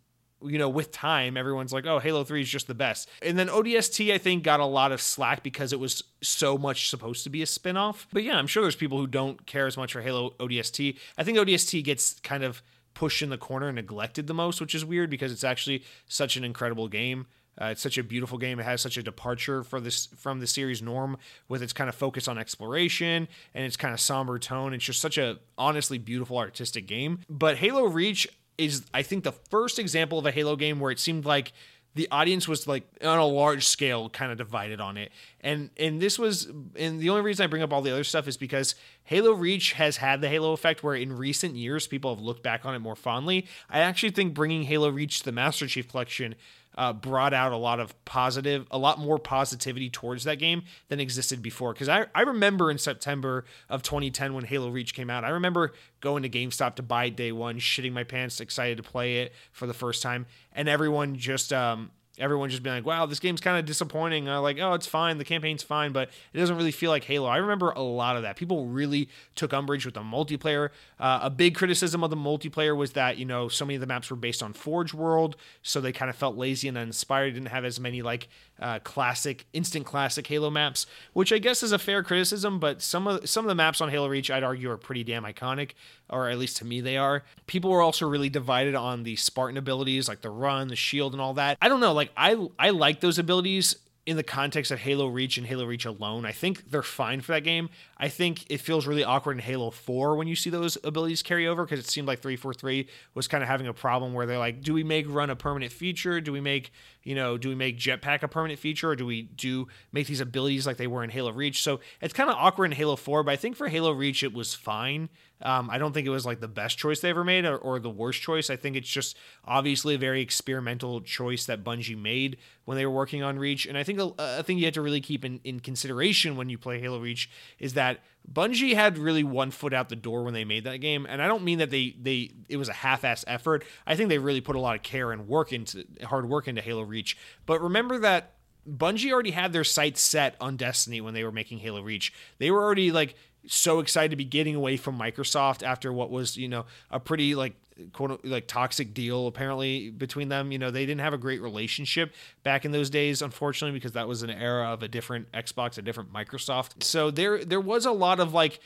you 0.41 0.57
know, 0.57 0.69
with 0.69 0.91
time, 0.91 1.37
everyone's 1.37 1.73
like, 1.73 1.85
oh, 1.85 1.99
Halo 1.99 2.23
3 2.23 2.41
is 2.41 2.49
just 2.49 2.67
the 2.67 2.73
best. 2.73 3.09
And 3.21 3.37
then 3.37 3.47
ODST, 3.47 4.13
I 4.13 4.17
think, 4.17 4.43
got 4.43 4.59
a 4.59 4.65
lot 4.65 4.91
of 4.91 5.01
slack 5.01 5.43
because 5.43 5.73
it 5.73 5.79
was 5.79 6.03
so 6.21 6.57
much 6.57 6.89
supposed 6.89 7.23
to 7.23 7.29
be 7.29 7.41
a 7.41 7.45
spin 7.45 7.77
off. 7.77 8.07
But 8.11 8.23
yeah, 8.23 8.37
I'm 8.37 8.47
sure 8.47 8.63
there's 8.63 8.75
people 8.75 8.97
who 8.97 9.07
don't 9.07 9.45
care 9.45 9.67
as 9.67 9.77
much 9.77 9.93
for 9.93 10.01
Halo 10.01 10.31
ODST. 10.39 10.97
I 11.17 11.23
think 11.23 11.37
ODST 11.37 11.83
gets 11.83 12.19
kind 12.19 12.43
of 12.43 12.61
pushed 12.93 13.21
in 13.21 13.29
the 13.29 13.37
corner 13.37 13.67
and 13.67 13.75
neglected 13.75 14.27
the 14.27 14.33
most, 14.33 14.61
which 14.61 14.73
is 14.73 14.85
weird 14.85 15.09
because 15.09 15.31
it's 15.31 15.43
actually 15.43 15.83
such 16.07 16.37
an 16.37 16.43
incredible 16.43 16.87
game. 16.87 17.27
Uh, 17.61 17.67
it's 17.67 17.81
such 17.81 17.97
a 17.97 18.03
beautiful 18.03 18.37
game. 18.37 18.59
It 18.59 18.63
has 18.63 18.81
such 18.81 18.97
a 18.97 19.03
departure 19.03 19.63
for 19.63 19.79
this 19.79 20.07
from 20.17 20.39
the 20.39 20.47
series 20.47 20.81
norm 20.81 21.17
with 21.47 21.61
its 21.61 21.71
kind 21.71 21.87
of 21.87 21.95
focus 21.95 22.27
on 22.27 22.37
exploration 22.37 23.27
and 23.53 23.65
its 23.65 23.77
kind 23.77 23.93
of 23.93 23.99
somber 23.99 24.39
tone. 24.39 24.73
It's 24.73 24.83
just 24.83 25.01
such 25.01 25.17
a 25.17 25.39
honestly 25.57 25.97
beautiful 25.97 26.37
artistic 26.37 26.85
game. 26.85 27.19
But 27.29 27.57
Halo 27.57 27.85
Reach, 27.85 28.27
is 28.57 28.85
I 28.93 29.01
think 29.01 29.23
the 29.23 29.31
first 29.31 29.79
example 29.79 30.19
of 30.19 30.25
a 30.25 30.31
Halo 30.31 30.55
game 30.55 30.79
where 30.79 30.91
it 30.91 30.99
seemed 30.99 31.25
like 31.25 31.53
the 31.95 32.09
audience 32.11 32.45
was 32.47 32.67
like 32.67 32.83
on 33.01 33.17
a 33.17 33.25
large 33.25 33.65
scale 33.65 34.09
kind 34.09 34.31
of 34.31 34.37
divided 34.37 34.81
on 34.81 34.97
it. 34.97 35.11
And 35.41 35.69
and 35.77 36.01
this 36.01 36.19
was 36.19 36.45
and 36.75 36.99
the 36.99 37.09
only 37.09 37.21
reason 37.21 37.43
I 37.43 37.47
bring 37.47 37.63
up 37.63 37.71
all 37.71 37.81
the 37.81 37.91
other 37.91 38.03
stuff 38.03 38.27
is 38.27 38.37
because 38.37 38.75
Halo 39.05 39.31
Reach 39.31 39.73
has 39.73 39.97
had 39.97 40.19
the 40.21 40.27
Halo 40.27 40.51
effect 40.51 40.83
where 40.83 40.95
in 40.95 41.15
recent 41.15 41.55
years 41.55 41.87
people 41.87 42.13
have 42.13 42.23
looked 42.23 42.43
back 42.43 42.65
on 42.65 42.75
it 42.75 42.79
more 42.79 42.97
fondly. 42.97 43.47
I 43.69 43.79
actually 43.79 44.11
think 44.11 44.33
bringing 44.33 44.63
Halo 44.63 44.89
Reach 44.89 45.19
to 45.19 45.25
the 45.25 45.31
Master 45.31 45.67
Chief 45.67 45.87
collection 45.87 46.35
uh, 46.75 46.93
brought 46.93 47.33
out 47.33 47.51
a 47.51 47.57
lot 47.57 47.79
of 47.79 47.93
positive, 48.05 48.67
a 48.71 48.77
lot 48.77 48.99
more 48.99 49.17
positivity 49.17 49.89
towards 49.89 50.23
that 50.25 50.35
game 50.35 50.63
than 50.89 50.99
existed 50.99 51.41
before. 51.41 51.73
Because 51.73 51.89
I, 51.89 52.05
I 52.13 52.21
remember 52.21 52.69
in 52.69 52.77
September 52.77 53.45
of 53.69 53.81
2010 53.81 54.33
when 54.33 54.45
Halo 54.45 54.69
Reach 54.69 54.93
came 54.93 55.09
out, 55.09 55.23
I 55.23 55.29
remember 55.29 55.73
going 56.01 56.23
to 56.23 56.29
GameStop 56.29 56.75
to 56.75 56.83
buy 56.83 57.09
day 57.09 57.31
one, 57.31 57.57
shitting 57.59 57.93
my 57.93 58.03
pants, 58.03 58.39
excited 58.39 58.77
to 58.77 58.83
play 58.83 59.17
it 59.17 59.33
for 59.51 59.67
the 59.67 59.73
first 59.73 60.03
time, 60.03 60.25
and 60.51 60.67
everyone 60.67 61.15
just 61.15 61.51
um, 61.51 61.91
everyone 62.19 62.49
just 62.49 62.63
being 62.63 62.75
like, 62.75 62.85
wow, 62.85 63.05
this 63.05 63.19
game's 63.19 63.41
kind 63.41 63.57
of 63.57 63.65
disappointing. 63.65 64.27
Uh, 64.27 64.41
like, 64.41 64.57
oh, 64.59 64.73
it's 64.73 64.87
fine. 64.87 65.17
The 65.17 65.25
campaign's 65.25 65.63
fine, 65.63 65.91
but 65.91 66.09
it 66.33 66.37
doesn't 66.37 66.55
really 66.55 66.71
feel 66.71 66.91
like 66.91 67.03
Halo. 67.03 67.27
I 67.27 67.37
remember 67.37 67.71
a 67.71 67.81
lot 67.81 68.15
of 68.15 68.23
that. 68.23 68.35
People 68.35 68.65
really 68.65 69.09
took 69.35 69.53
umbrage 69.53 69.85
with 69.85 69.95
the 69.95 70.01
multiplayer. 70.01 70.69
Uh, 70.99 71.19
a 71.23 71.29
big 71.29 71.55
criticism 71.55 72.03
of 72.03 72.09
the 72.09 72.15
multiplayer 72.15 72.75
was 72.75 72.93
that, 72.93 73.17
you 73.17 73.25
know, 73.25 73.47
so 73.47 73.65
many 73.65 73.75
of 73.75 73.81
the 73.81 73.87
maps 73.87 74.09
were 74.09 74.15
based 74.15 74.41
on 74.41 74.53
Forge 74.53 74.93
World, 74.93 75.35
so 75.61 75.81
they 75.81 75.91
kind 75.91 76.09
of 76.09 76.15
felt 76.15 76.37
lazy 76.37 76.67
and 76.67 76.77
uninspired, 76.77 77.33
didn't 77.33 77.49
have 77.49 77.65
as 77.65 77.79
many, 77.79 78.01
like, 78.01 78.29
uh, 78.59 78.79
classic, 78.79 79.45
instant 79.53 79.85
classic 79.85 80.25
Halo 80.27 80.49
maps, 80.49 80.85
which 81.13 81.33
I 81.33 81.37
guess 81.37 81.63
is 81.63 81.71
a 81.71 81.79
fair 81.79 82.03
criticism, 82.03 82.59
but 82.59 82.81
some 82.81 83.07
of, 83.07 83.29
some 83.29 83.43
of 83.43 83.49
the 83.49 83.55
maps 83.55 83.81
on 83.81 83.89
Halo 83.89 84.07
Reach, 84.07 84.31
I'd 84.31 84.43
argue, 84.43 84.71
are 84.71 84.77
pretty 84.77 85.03
damn 85.03 85.23
iconic, 85.23 85.71
or 86.09 86.29
at 86.29 86.37
least 86.37 86.57
to 86.57 86.65
me 86.65 86.81
they 86.81 86.97
are. 86.97 87.23
People 87.47 87.71
were 87.71 87.81
also 87.81 88.07
really 88.07 88.29
divided 88.29 88.75
on 88.75 89.03
the 89.03 89.15
Spartan 89.15 89.57
abilities, 89.57 90.07
like 90.07 90.21
the 90.21 90.29
run, 90.29 90.67
the 90.67 90.75
shield, 90.75 91.13
and 91.13 91.21
all 91.21 91.33
that. 91.35 91.57
I 91.61 91.69
don't 91.69 91.79
know, 91.79 91.93
like, 91.93 92.11
I 92.15 92.47
I 92.59 92.71
like 92.71 92.99
those 92.99 93.19
abilities 93.19 93.75
in 94.05 94.17
the 94.17 94.23
context 94.23 94.69
of 94.69 94.79
Halo 94.79 95.07
Reach 95.07 95.37
and 95.37 95.47
Halo 95.47 95.65
Reach 95.65 95.85
alone. 95.85 96.25
I 96.25 96.31
think 96.31 96.69
they're 96.69 96.83
fine 96.83 97.21
for 97.21 97.31
that 97.31 97.43
game. 97.43 97.69
I 97.97 98.07
think 98.07 98.45
it 98.51 98.61
feels 98.61 98.85
really 98.85 99.03
awkward 99.03 99.33
in 99.33 99.39
Halo 99.39 99.71
4 99.71 100.15
when 100.15 100.27
you 100.27 100.35
see 100.35 100.51
those 100.51 100.77
abilities 100.83 101.23
carry 101.23 101.47
over 101.47 101.65
because 101.65 101.79
it 101.79 101.89
seemed 101.89 102.07
like 102.07 102.19
343 102.19 102.87
was 103.15 103.27
kind 103.27 103.41
of 103.41 103.49
having 103.49 103.65
a 103.65 103.73
problem 103.73 104.13
where 104.13 104.27
they're 104.27 104.37
like, 104.37 104.61
do 104.61 104.75
we 104.75 104.83
make 104.83 105.07
run 105.09 105.31
a 105.31 105.35
permanent 105.35 105.71
feature? 105.71 106.21
Do 106.21 106.31
we 106.31 106.39
make, 106.39 106.71
you 107.03 107.15
know, 107.15 107.35
do 107.37 107.49
we 107.49 107.55
make 107.55 107.79
jetpack 107.79 108.21
a 108.21 108.27
permanent 108.27 108.59
feature 108.59 108.91
or 108.91 108.95
do 108.95 109.07
we 109.07 109.23
do 109.23 109.67
make 109.91 110.05
these 110.05 110.21
abilities 110.21 110.67
like 110.67 110.77
they 110.77 110.87
were 110.87 111.03
in 111.03 111.09
Halo 111.09 111.31
Reach? 111.31 111.63
So 111.63 111.79
it's 111.99 112.13
kind 112.13 112.29
of 112.29 112.35
awkward 112.35 112.65
in 112.65 112.71
Halo 112.73 112.95
4, 112.95 113.23
but 113.23 113.31
I 113.31 113.37
think 113.37 113.55
for 113.55 113.69
Halo 113.69 113.91
Reach 113.91 114.21
it 114.21 114.33
was 114.33 114.53
fine. 114.53 115.09
Um, 115.45 115.69
I 115.69 115.77
don't 115.77 115.93
think 115.93 116.07
it 116.07 116.09
was 116.11 116.25
like 116.25 116.39
the 116.39 116.47
best 116.47 116.79
choice 116.79 117.01
they 117.01 117.11
ever 117.11 117.23
made 117.23 117.45
or, 117.45 117.55
or, 117.55 117.79
the 117.79 117.89
worst 117.89 118.19
choice. 118.19 118.49
I 118.49 118.55
think 118.55 118.75
it's 118.75 118.89
just 118.89 119.15
obviously 119.45 119.93
a 119.93 119.97
very 119.99 120.19
experimental 120.19 121.01
choice 121.01 121.45
that 121.45 121.63
Bungie 121.63 121.95
made 121.95 122.37
when 122.65 122.77
they 122.77 122.85
were 122.85 122.91
working 122.91 123.21
on 123.21 123.37
Reach. 123.37 123.67
And 123.67 123.77
I 123.77 123.83
think 123.83 123.99
a, 123.99 124.11
a 124.17 124.43
thing 124.43 124.57
you 124.57 124.65
have 124.65 124.73
to 124.73 124.81
really 124.81 125.01
keep 125.01 125.23
in, 125.23 125.39
in 125.43 125.59
consideration 125.59 126.35
when 126.35 126.49
you 126.49 126.57
play 126.57 126.79
Halo 126.79 126.99
Reach 126.99 127.29
is 127.59 127.75
that 127.75 127.99
Bungie 128.31 128.73
had 128.73 128.97
really 128.97 129.23
one 129.23 129.51
foot 129.51 129.71
out 129.71 129.89
the 129.89 129.95
door 129.95 130.23
when 130.23 130.33
they 130.33 130.45
made 130.45 130.63
that 130.63 130.77
game, 130.77 131.05
and 131.07 131.21
I 131.21 131.27
don't 131.27 131.43
mean 131.43 131.59
that 131.59 131.69
they 131.69 131.95
they 132.01 132.31
it 132.49 132.57
was 132.57 132.69
a 132.69 132.73
half-ass 132.73 133.23
effort. 133.27 133.63
I 133.85 133.95
think 133.95 134.09
they 134.09 134.17
really 134.17 134.41
put 134.41 134.55
a 134.55 134.59
lot 134.59 134.75
of 134.75 134.81
care 134.81 135.11
and 135.11 135.27
work 135.27 135.53
into 135.53 135.85
hard 136.03 136.27
work 136.27 136.47
into 136.47 136.61
Halo 136.61 136.81
Reach. 136.81 137.15
But 137.45 137.61
remember 137.61 137.99
that 137.99 138.33
Bungie 138.67 139.11
already 139.11 139.31
had 139.31 139.53
their 139.53 139.63
sights 139.63 140.01
set 140.01 140.35
on 140.41 140.57
Destiny 140.57 141.01
when 141.01 141.13
they 141.13 141.23
were 141.23 141.31
making 141.31 141.59
Halo 141.59 141.81
Reach. 141.81 142.11
They 142.39 142.49
were 142.49 142.63
already 142.63 142.91
like 142.91 143.15
so 143.47 143.79
excited 143.79 144.11
to 144.11 144.15
be 144.15 144.25
getting 144.25 144.55
away 144.55 144.77
from 144.77 144.97
Microsoft 144.97 145.63
after 145.63 145.91
what 145.91 146.09
was, 146.09 146.37
you 146.37 146.47
know, 146.47 146.65
a 146.89 146.99
pretty 146.99 147.35
like 147.35 147.55
quote 147.91 148.23
like 148.23 148.47
toxic 148.47 148.93
deal 148.93 149.27
apparently 149.27 149.89
between 149.89 150.29
them. 150.29 150.51
You 150.51 150.59
know, 150.59 150.71
they 150.71 150.85
didn't 150.85 151.01
have 151.01 151.13
a 151.13 151.17
great 151.17 151.41
relationship 151.41 152.13
back 152.43 152.65
in 152.65 152.71
those 152.71 152.89
days, 152.89 153.21
unfortunately, 153.21 153.77
because 153.77 153.93
that 153.93 154.07
was 154.07 154.23
an 154.23 154.29
era 154.29 154.71
of 154.71 154.83
a 154.83 154.87
different 154.87 155.31
Xbox, 155.31 155.77
a 155.77 155.81
different 155.81 156.13
Microsoft. 156.13 156.83
So 156.83 157.11
there 157.11 157.43
there 157.43 157.61
was 157.61 157.85
a 157.85 157.91
lot 157.91 158.19
of 158.19 158.33
like 158.33 158.59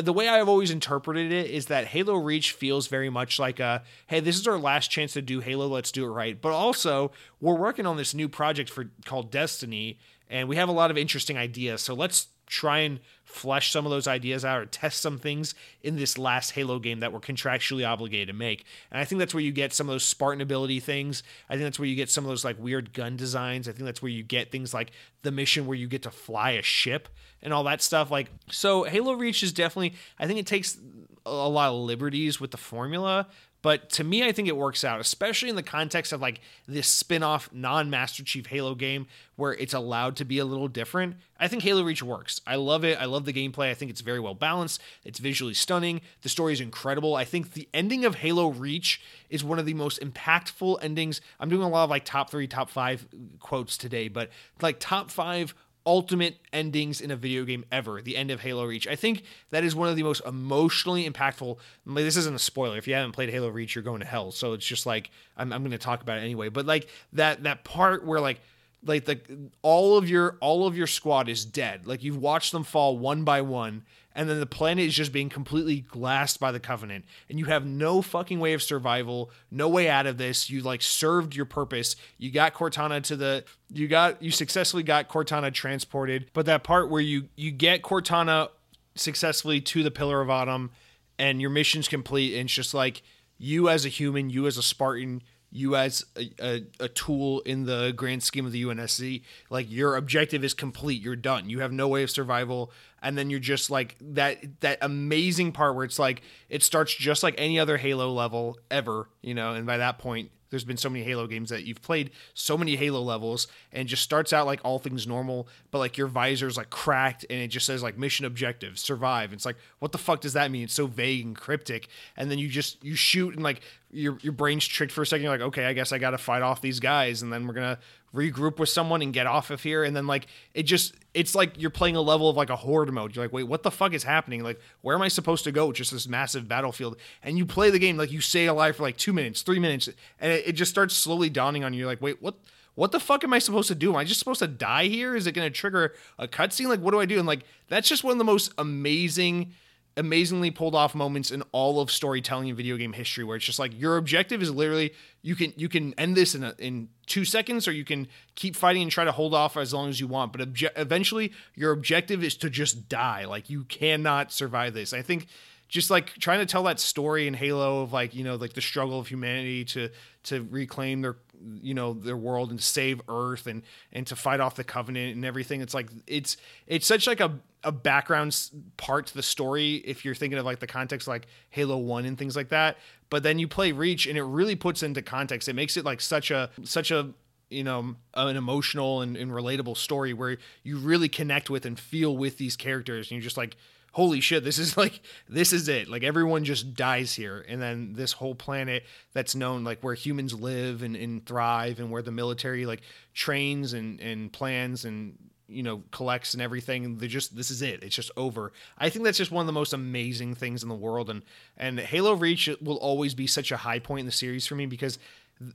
the 0.00 0.12
way 0.12 0.28
I've 0.28 0.48
always 0.48 0.70
interpreted 0.70 1.32
it 1.32 1.50
is 1.50 1.66
that 1.66 1.86
Halo 1.88 2.14
Reach 2.14 2.52
feels 2.52 2.86
very 2.86 3.10
much 3.10 3.38
like 3.38 3.60
a 3.60 3.82
hey, 4.06 4.20
this 4.20 4.38
is 4.38 4.46
our 4.46 4.58
last 4.58 4.90
chance 4.90 5.12
to 5.14 5.22
do 5.22 5.40
Halo, 5.40 5.66
let's 5.66 5.92
do 5.92 6.04
it 6.04 6.08
right. 6.08 6.40
But 6.40 6.52
also, 6.52 7.12
we're 7.40 7.56
working 7.56 7.86
on 7.86 7.96
this 7.96 8.14
new 8.14 8.28
project 8.28 8.70
for 8.70 8.90
called 9.04 9.30
Destiny 9.30 9.98
and 10.30 10.48
we 10.48 10.56
have 10.56 10.68
a 10.68 10.72
lot 10.72 10.90
of 10.90 10.98
interesting 10.98 11.36
ideas. 11.36 11.82
So 11.82 11.94
let's 11.94 12.28
try 12.46 12.80
and 12.80 13.00
flesh 13.24 13.72
some 13.72 13.84
of 13.84 13.90
those 13.90 14.06
ideas 14.06 14.44
out 14.44 14.60
or 14.60 14.66
test 14.66 15.00
some 15.00 15.18
things 15.18 15.54
in 15.82 15.96
this 15.96 16.18
last 16.18 16.50
Halo 16.50 16.78
game 16.78 17.00
that 17.00 17.12
we're 17.12 17.20
contractually 17.20 17.86
obligated 17.86 18.28
to 18.28 18.34
make. 18.34 18.64
And 18.90 19.00
I 19.00 19.04
think 19.04 19.18
that's 19.18 19.34
where 19.34 19.42
you 19.42 19.50
get 19.50 19.72
some 19.72 19.88
of 19.88 19.94
those 19.94 20.04
Spartan 20.04 20.40
ability 20.40 20.80
things. 20.80 21.22
I 21.48 21.54
think 21.54 21.64
that's 21.64 21.78
where 21.78 21.88
you 21.88 21.96
get 21.96 22.10
some 22.10 22.24
of 22.24 22.28
those 22.28 22.44
like 22.44 22.58
weird 22.58 22.92
gun 22.92 23.16
designs. 23.16 23.68
I 23.68 23.72
think 23.72 23.86
that's 23.86 24.02
where 24.02 24.10
you 24.10 24.22
get 24.22 24.52
things 24.52 24.72
like 24.72 24.92
the 25.22 25.32
mission 25.32 25.66
where 25.66 25.76
you 25.76 25.88
get 25.88 26.02
to 26.02 26.10
fly 26.10 26.52
a 26.52 26.62
ship 26.62 27.08
and 27.42 27.52
all 27.52 27.64
that 27.64 27.82
stuff. 27.82 28.10
Like 28.10 28.30
so 28.50 28.84
Halo 28.84 29.14
Reach 29.14 29.42
is 29.42 29.52
definitely 29.52 29.94
I 30.18 30.26
think 30.26 30.38
it 30.38 30.46
takes 30.46 30.78
a 31.26 31.48
lot 31.48 31.70
of 31.70 31.80
liberties 31.80 32.40
with 32.40 32.50
the 32.50 32.56
formula, 32.56 33.26
but 33.64 33.88
to 33.92 34.04
me, 34.04 34.22
I 34.22 34.30
think 34.30 34.46
it 34.46 34.58
works 34.58 34.84
out, 34.84 35.00
especially 35.00 35.48
in 35.48 35.56
the 35.56 35.62
context 35.62 36.12
of 36.12 36.20
like 36.20 36.42
this 36.68 36.86
spin 36.86 37.22
off 37.22 37.48
non 37.50 37.88
Master 37.88 38.22
Chief 38.22 38.44
Halo 38.44 38.74
game 38.74 39.06
where 39.36 39.54
it's 39.54 39.72
allowed 39.72 40.16
to 40.16 40.24
be 40.26 40.38
a 40.38 40.44
little 40.44 40.68
different. 40.68 41.16
I 41.40 41.48
think 41.48 41.62
Halo 41.62 41.82
Reach 41.82 42.02
works. 42.02 42.42
I 42.46 42.56
love 42.56 42.84
it. 42.84 43.00
I 43.00 43.06
love 43.06 43.24
the 43.24 43.32
gameplay. 43.32 43.70
I 43.70 43.74
think 43.74 43.90
it's 43.90 44.02
very 44.02 44.20
well 44.20 44.34
balanced. 44.34 44.82
It's 45.02 45.18
visually 45.18 45.54
stunning. 45.54 46.02
The 46.20 46.28
story 46.28 46.52
is 46.52 46.60
incredible. 46.60 47.14
I 47.14 47.24
think 47.24 47.54
the 47.54 47.66
ending 47.72 48.04
of 48.04 48.16
Halo 48.16 48.48
Reach 48.48 49.00
is 49.30 49.42
one 49.42 49.58
of 49.58 49.64
the 49.64 49.72
most 49.72 49.98
impactful 50.02 50.84
endings. 50.84 51.22
I'm 51.40 51.48
doing 51.48 51.62
a 51.62 51.68
lot 51.70 51.84
of 51.84 51.90
like 51.90 52.04
top 52.04 52.28
three, 52.28 52.46
top 52.46 52.68
five 52.68 53.08
quotes 53.40 53.78
today, 53.78 54.08
but 54.08 54.28
like 54.60 54.76
top 54.78 55.10
five 55.10 55.54
ultimate 55.86 56.36
endings 56.52 57.00
in 57.00 57.10
a 57.10 57.16
video 57.16 57.44
game 57.44 57.64
ever 57.70 58.00
the 58.00 58.16
end 58.16 58.30
of 58.30 58.40
halo 58.40 58.64
reach. 58.64 58.86
I 58.86 58.96
think 58.96 59.24
that 59.50 59.64
is 59.64 59.74
one 59.74 59.88
of 59.88 59.96
the 59.96 60.02
most 60.02 60.22
emotionally 60.24 61.08
impactful 61.08 61.58
like, 61.86 62.04
this 62.04 62.16
isn't 62.16 62.34
a 62.34 62.38
spoiler. 62.38 62.78
If 62.78 62.88
you 62.88 62.94
haven't 62.94 63.12
played 63.12 63.30
halo 63.30 63.48
reach 63.48 63.74
you're 63.74 63.84
going 63.84 64.00
to 64.00 64.06
hell. 64.06 64.32
So 64.32 64.52
it's 64.52 64.66
just 64.66 64.86
like 64.86 65.10
i'm, 65.36 65.52
I'm 65.52 65.62
going 65.62 65.72
to 65.72 65.78
talk 65.78 66.02
about 66.02 66.18
it 66.18 66.22
anyway. 66.22 66.48
But 66.48 66.66
like 66.66 66.88
that 67.12 67.42
that 67.42 67.64
part 67.64 68.04
where 68.04 68.20
like 68.20 68.40
like 68.86 69.04
the 69.04 69.20
all 69.62 69.96
of 69.96 70.08
your 70.08 70.36
all 70.40 70.66
of 70.66 70.76
your 70.76 70.86
squad 70.86 71.28
is 71.28 71.44
dead. 71.44 71.86
Like 71.86 72.02
you've 72.02 72.18
watched 72.18 72.52
them 72.52 72.64
fall 72.64 72.98
one 72.98 73.24
by 73.24 73.42
one 73.42 73.82
and 74.14 74.28
then 74.28 74.38
the 74.38 74.46
planet 74.46 74.86
is 74.86 74.94
just 74.94 75.12
being 75.12 75.28
completely 75.28 75.80
glassed 75.80 76.38
by 76.38 76.52
the 76.52 76.60
covenant. 76.60 77.04
And 77.28 77.38
you 77.38 77.46
have 77.46 77.66
no 77.66 78.00
fucking 78.00 78.38
way 78.38 78.52
of 78.52 78.62
survival 78.62 79.30
no 79.50 79.68
way 79.68 79.88
out 79.88 80.06
of 80.06 80.18
this. 80.18 80.48
You 80.48 80.62
like 80.62 80.82
served 80.82 81.34
your 81.34 81.46
purpose. 81.46 81.96
You 82.18 82.30
got 82.30 82.54
cortana 82.54 83.02
to 83.04 83.16
the 83.16 83.44
you 83.72 83.88
got 83.88 84.22
you 84.22 84.30
successfully 84.30 84.82
got 84.82 85.08
cortana 85.08 85.52
transported. 85.52 86.30
But 86.32 86.46
that 86.46 86.62
part 86.62 86.90
where 86.90 87.00
you 87.00 87.28
you 87.36 87.50
get 87.50 87.82
cortana 87.82 88.50
successfully 88.94 89.60
to 89.60 89.82
the 89.82 89.90
pillar 89.90 90.20
of 90.20 90.30
autumn 90.30 90.70
and 91.18 91.40
your 91.40 91.50
mission's 91.50 91.88
complete 91.88 92.34
and 92.34 92.46
it's 92.46 92.54
just 92.54 92.74
like 92.74 93.02
you 93.38 93.68
as 93.68 93.84
a 93.84 93.88
human 93.88 94.30
you 94.30 94.46
as 94.46 94.56
a 94.56 94.62
spartan 94.62 95.22
you 95.54 95.76
as 95.76 96.04
a, 96.16 96.30
a, 96.42 96.66
a, 96.80 96.88
tool 96.88 97.38
in 97.42 97.64
the 97.64 97.92
grand 97.94 98.24
scheme 98.24 98.44
of 98.44 98.50
the 98.50 98.64
UNSC. 98.64 99.22
Like 99.50 99.70
your 99.70 99.94
objective 99.94 100.42
is 100.42 100.52
complete. 100.52 101.00
You're 101.00 101.14
done. 101.14 101.48
You 101.48 101.60
have 101.60 101.70
no 101.70 101.86
way 101.86 102.02
of 102.02 102.10
survival. 102.10 102.72
And 103.00 103.16
then 103.16 103.30
you're 103.30 103.38
just 103.38 103.70
like 103.70 103.94
that 104.00 104.60
that 104.60 104.78
amazing 104.82 105.52
part 105.52 105.76
where 105.76 105.84
it's 105.84 105.98
like 105.98 106.22
it 106.48 106.64
starts 106.64 106.92
just 106.92 107.22
like 107.22 107.36
any 107.38 107.60
other 107.60 107.76
Halo 107.76 108.10
level 108.10 108.58
ever, 108.68 109.08
you 109.22 109.32
know, 109.32 109.54
and 109.54 109.64
by 109.64 109.78
that 109.78 109.98
point 109.98 110.32
there's 110.54 110.64
been 110.64 110.76
so 110.76 110.88
many 110.88 111.04
Halo 111.04 111.26
games 111.26 111.50
that 111.50 111.64
you've 111.64 111.82
played 111.82 112.12
so 112.32 112.56
many 112.56 112.76
Halo 112.76 113.00
levels 113.00 113.48
and 113.72 113.88
just 113.88 114.04
starts 114.04 114.32
out 114.32 114.46
like 114.46 114.60
all 114.62 114.78
things 114.78 115.04
normal, 115.04 115.48
but 115.72 115.80
like 115.80 115.98
your 115.98 116.06
visor's 116.06 116.56
like 116.56 116.70
cracked 116.70 117.26
and 117.28 117.40
it 117.40 117.48
just 117.48 117.66
says 117.66 117.82
like 117.82 117.98
mission 117.98 118.24
objective, 118.24 118.78
survive. 118.78 119.32
It's 119.32 119.44
like, 119.44 119.56
what 119.80 119.90
the 119.90 119.98
fuck 119.98 120.20
does 120.20 120.34
that 120.34 120.52
mean? 120.52 120.62
It's 120.62 120.74
so 120.74 120.86
vague 120.86 121.24
and 121.24 121.34
cryptic. 121.34 121.88
And 122.16 122.30
then 122.30 122.38
you 122.38 122.48
just 122.48 122.82
you 122.84 122.94
shoot 122.94 123.34
and 123.34 123.42
like 123.42 123.62
your 123.90 124.18
your 124.22 124.32
brain's 124.32 124.66
tricked 124.66 124.92
for 124.92 125.02
a 125.02 125.06
second. 125.06 125.24
You're 125.24 125.32
like, 125.32 125.40
okay, 125.40 125.64
I 125.64 125.72
guess 125.72 125.90
I 125.90 125.98
got 125.98 126.10
to 126.10 126.18
fight 126.18 126.42
off 126.42 126.60
these 126.60 126.80
guys, 126.80 127.22
and 127.22 127.32
then 127.32 127.46
we're 127.46 127.54
gonna 127.54 127.78
regroup 128.14 128.58
with 128.58 128.68
someone 128.68 129.02
and 129.02 129.12
get 129.12 129.26
off 129.26 129.50
of 129.50 129.62
here. 129.62 129.84
And 129.84 129.94
then 129.94 130.06
like 130.06 130.26
it 130.54 130.62
just 130.64 130.94
it's 131.12 131.34
like 131.34 131.60
you're 131.60 131.70
playing 131.70 131.96
a 131.96 132.00
level 132.00 132.28
of 132.28 132.36
like 132.36 132.50
a 132.50 132.56
horde 132.56 132.92
mode. 132.92 133.14
You're 133.14 133.24
like, 133.24 133.32
wait, 133.32 133.44
what 133.44 133.62
the 133.62 133.70
fuck 133.70 133.92
is 133.92 134.04
happening? 134.04 134.42
Like, 134.42 134.60
where 134.82 134.94
am 134.94 135.02
I 135.02 135.08
supposed 135.08 135.44
to 135.44 135.52
go? 135.52 135.72
Just 135.72 135.90
this 135.90 136.08
massive 136.08 136.48
battlefield. 136.48 136.96
And 137.22 137.36
you 137.36 137.44
play 137.46 137.70
the 137.70 137.78
game 137.78 137.96
like 137.96 138.12
you 138.12 138.20
stay 138.20 138.46
alive 138.46 138.76
for 138.76 138.82
like 138.82 138.96
two 138.96 139.12
minutes, 139.12 139.42
three 139.42 139.58
minutes, 139.58 139.88
and 140.20 140.32
it, 140.32 140.48
it 140.48 140.52
just 140.52 140.70
starts 140.70 140.94
slowly 140.94 141.30
dawning 141.30 141.64
on 141.64 141.72
you. 141.72 141.80
You're 141.80 141.88
like, 141.88 142.02
wait, 142.02 142.22
what? 142.22 142.36
What 142.76 142.90
the 142.90 142.98
fuck 142.98 143.22
am 143.22 143.32
I 143.32 143.38
supposed 143.38 143.68
to 143.68 143.76
do? 143.76 143.90
Am 143.90 143.96
I 143.96 144.02
just 144.02 144.18
supposed 144.18 144.40
to 144.40 144.48
die 144.48 144.86
here? 144.86 145.14
Is 145.14 145.28
it 145.28 145.32
going 145.32 145.46
to 145.46 145.56
trigger 145.56 145.94
a 146.18 146.26
cutscene? 146.26 146.66
Like, 146.66 146.80
what 146.80 146.90
do 146.90 146.98
I 146.98 147.06
do? 147.06 147.18
And 147.20 147.26
like, 147.26 147.44
that's 147.68 147.88
just 147.88 148.02
one 148.02 148.10
of 148.10 148.18
the 148.18 148.24
most 148.24 148.52
amazing 148.58 149.52
amazingly 149.96 150.50
pulled 150.50 150.74
off 150.74 150.94
moments 150.94 151.30
in 151.30 151.42
all 151.52 151.80
of 151.80 151.90
storytelling 151.90 152.48
and 152.48 152.56
video 152.56 152.76
game 152.76 152.92
history 152.92 153.22
where 153.22 153.36
it's 153.36 153.44
just 153.44 153.58
like 153.58 153.78
your 153.78 153.96
objective 153.96 154.42
is 154.42 154.50
literally 154.50 154.92
you 155.22 155.34
can 155.36 155.52
you 155.56 155.68
can 155.68 155.94
end 155.98 156.16
this 156.16 156.34
in 156.34 156.42
a, 156.42 156.54
in 156.58 156.88
2 157.06 157.24
seconds 157.24 157.68
or 157.68 157.72
you 157.72 157.84
can 157.84 158.08
keep 158.34 158.56
fighting 158.56 158.82
and 158.82 158.90
try 158.90 159.04
to 159.04 159.12
hold 159.12 159.34
off 159.34 159.56
as 159.56 159.72
long 159.72 159.88
as 159.88 160.00
you 160.00 160.08
want. 160.08 160.32
But 160.32 160.52
obje- 160.52 160.72
eventually 160.76 161.32
your 161.54 161.70
objective 161.72 162.24
is 162.24 162.36
to 162.38 162.50
just 162.50 162.88
die. 162.88 163.24
Like 163.24 163.48
you 163.48 163.64
cannot 163.64 164.32
survive 164.32 164.74
this. 164.74 164.92
I 164.92 165.02
think 165.02 165.28
just 165.68 165.90
like 165.90 166.14
trying 166.14 166.40
to 166.40 166.46
tell 166.46 166.64
that 166.64 166.80
story 166.80 167.26
in 167.26 167.34
halo 167.34 167.82
of 167.82 167.92
like 167.92 168.14
you 168.14 168.24
know 168.24 168.36
like 168.36 168.52
the 168.52 168.60
struggle 168.60 168.98
of 168.98 169.08
humanity 169.08 169.64
to 169.64 169.90
to 170.24 170.46
reclaim 170.50 171.02
their 171.02 171.16
you 171.60 171.74
know 171.74 171.92
their 171.92 172.16
world 172.16 172.50
and 172.50 172.60
save 172.60 173.00
earth 173.08 173.46
and 173.46 173.62
and 173.92 174.06
to 174.06 174.16
fight 174.16 174.40
off 174.40 174.54
the 174.56 174.64
covenant 174.64 175.14
and 175.14 175.24
everything. 175.24 175.60
It's 175.60 175.74
like 175.74 175.88
it's 176.06 176.36
it's 176.66 176.86
such 176.86 177.06
like 177.06 177.20
a 177.20 177.38
a 177.62 177.72
background 177.72 178.50
part 178.76 179.06
to 179.06 179.14
the 179.14 179.22
story 179.22 179.76
if 179.76 180.04
you're 180.04 180.14
thinking 180.14 180.38
of 180.38 180.44
like 180.44 180.60
the 180.60 180.66
context 180.66 181.08
like 181.08 181.26
Halo 181.50 181.78
1 181.78 182.04
and 182.04 182.18
things 182.18 182.36
like 182.36 182.50
that. 182.50 182.76
But 183.08 183.22
then 183.22 183.38
you 183.38 183.48
play 183.48 183.72
Reach 183.72 184.06
and 184.06 184.18
it 184.18 184.22
really 184.22 184.54
puts 184.54 184.82
into 184.82 185.00
context. 185.00 185.48
It 185.48 185.54
makes 185.54 185.76
it 185.76 185.84
like 185.84 186.00
such 186.00 186.30
a 186.30 186.50
such 186.64 186.90
a 186.90 187.10
you 187.50 187.64
know 187.64 187.96
an 188.14 188.36
emotional 188.36 189.02
and, 189.02 189.16
and 189.16 189.30
relatable 189.30 189.76
story 189.76 190.12
where 190.12 190.38
you 190.62 190.78
really 190.78 191.08
connect 191.08 191.50
with 191.50 191.64
and 191.64 191.78
feel 191.78 192.16
with 192.16 192.38
these 192.38 192.56
characters. 192.56 193.10
And 193.10 193.16
you're 193.16 193.24
just 193.24 193.36
like 193.36 193.56
holy 193.94 194.20
shit, 194.20 194.44
this 194.44 194.58
is 194.58 194.76
like 194.84 195.00
this 195.28 195.52
is 195.52 195.68
it. 195.68 195.88
Like 195.88 196.02
everyone 196.02 196.44
just 196.44 196.74
dies 196.74 197.14
here, 197.14 197.44
and 197.48 197.62
then 197.62 197.94
this 197.94 198.12
whole 198.12 198.34
planet 198.34 198.84
that's 199.12 199.34
known 199.34 199.64
like 199.64 199.80
where 199.80 199.94
humans 199.94 200.34
live 200.34 200.82
and, 200.82 200.94
and 200.94 201.24
thrive, 201.24 201.78
and 201.78 201.90
where 201.90 202.02
the 202.02 202.12
military 202.12 202.66
like 202.66 202.82
trains 203.14 203.72
and 203.72 204.00
and 204.00 204.32
plans 204.32 204.84
and 204.84 205.16
you 205.46 205.62
know 205.62 205.82
collects 205.90 206.32
and 206.32 206.42
everything 206.42 206.96
they 206.96 207.06
just 207.06 207.36
this 207.36 207.50
is 207.50 207.60
it 207.60 207.82
it's 207.82 207.94
just 207.94 208.10
over 208.16 208.50
i 208.78 208.88
think 208.88 209.04
that's 209.04 209.18
just 209.18 209.30
one 209.30 209.42
of 209.42 209.46
the 209.46 209.52
most 209.52 209.74
amazing 209.74 210.34
things 210.34 210.62
in 210.62 210.70
the 210.70 210.74
world 210.74 211.10
and 211.10 211.20
and 211.58 211.78
halo 211.78 212.14
reach 212.14 212.48
will 212.62 212.78
always 212.78 213.12
be 213.12 213.26
such 213.26 213.52
a 213.52 213.58
high 213.58 213.78
point 213.78 214.00
in 214.00 214.06
the 214.06 214.12
series 214.12 214.46
for 214.46 214.54
me 214.54 214.64
because 214.64 214.98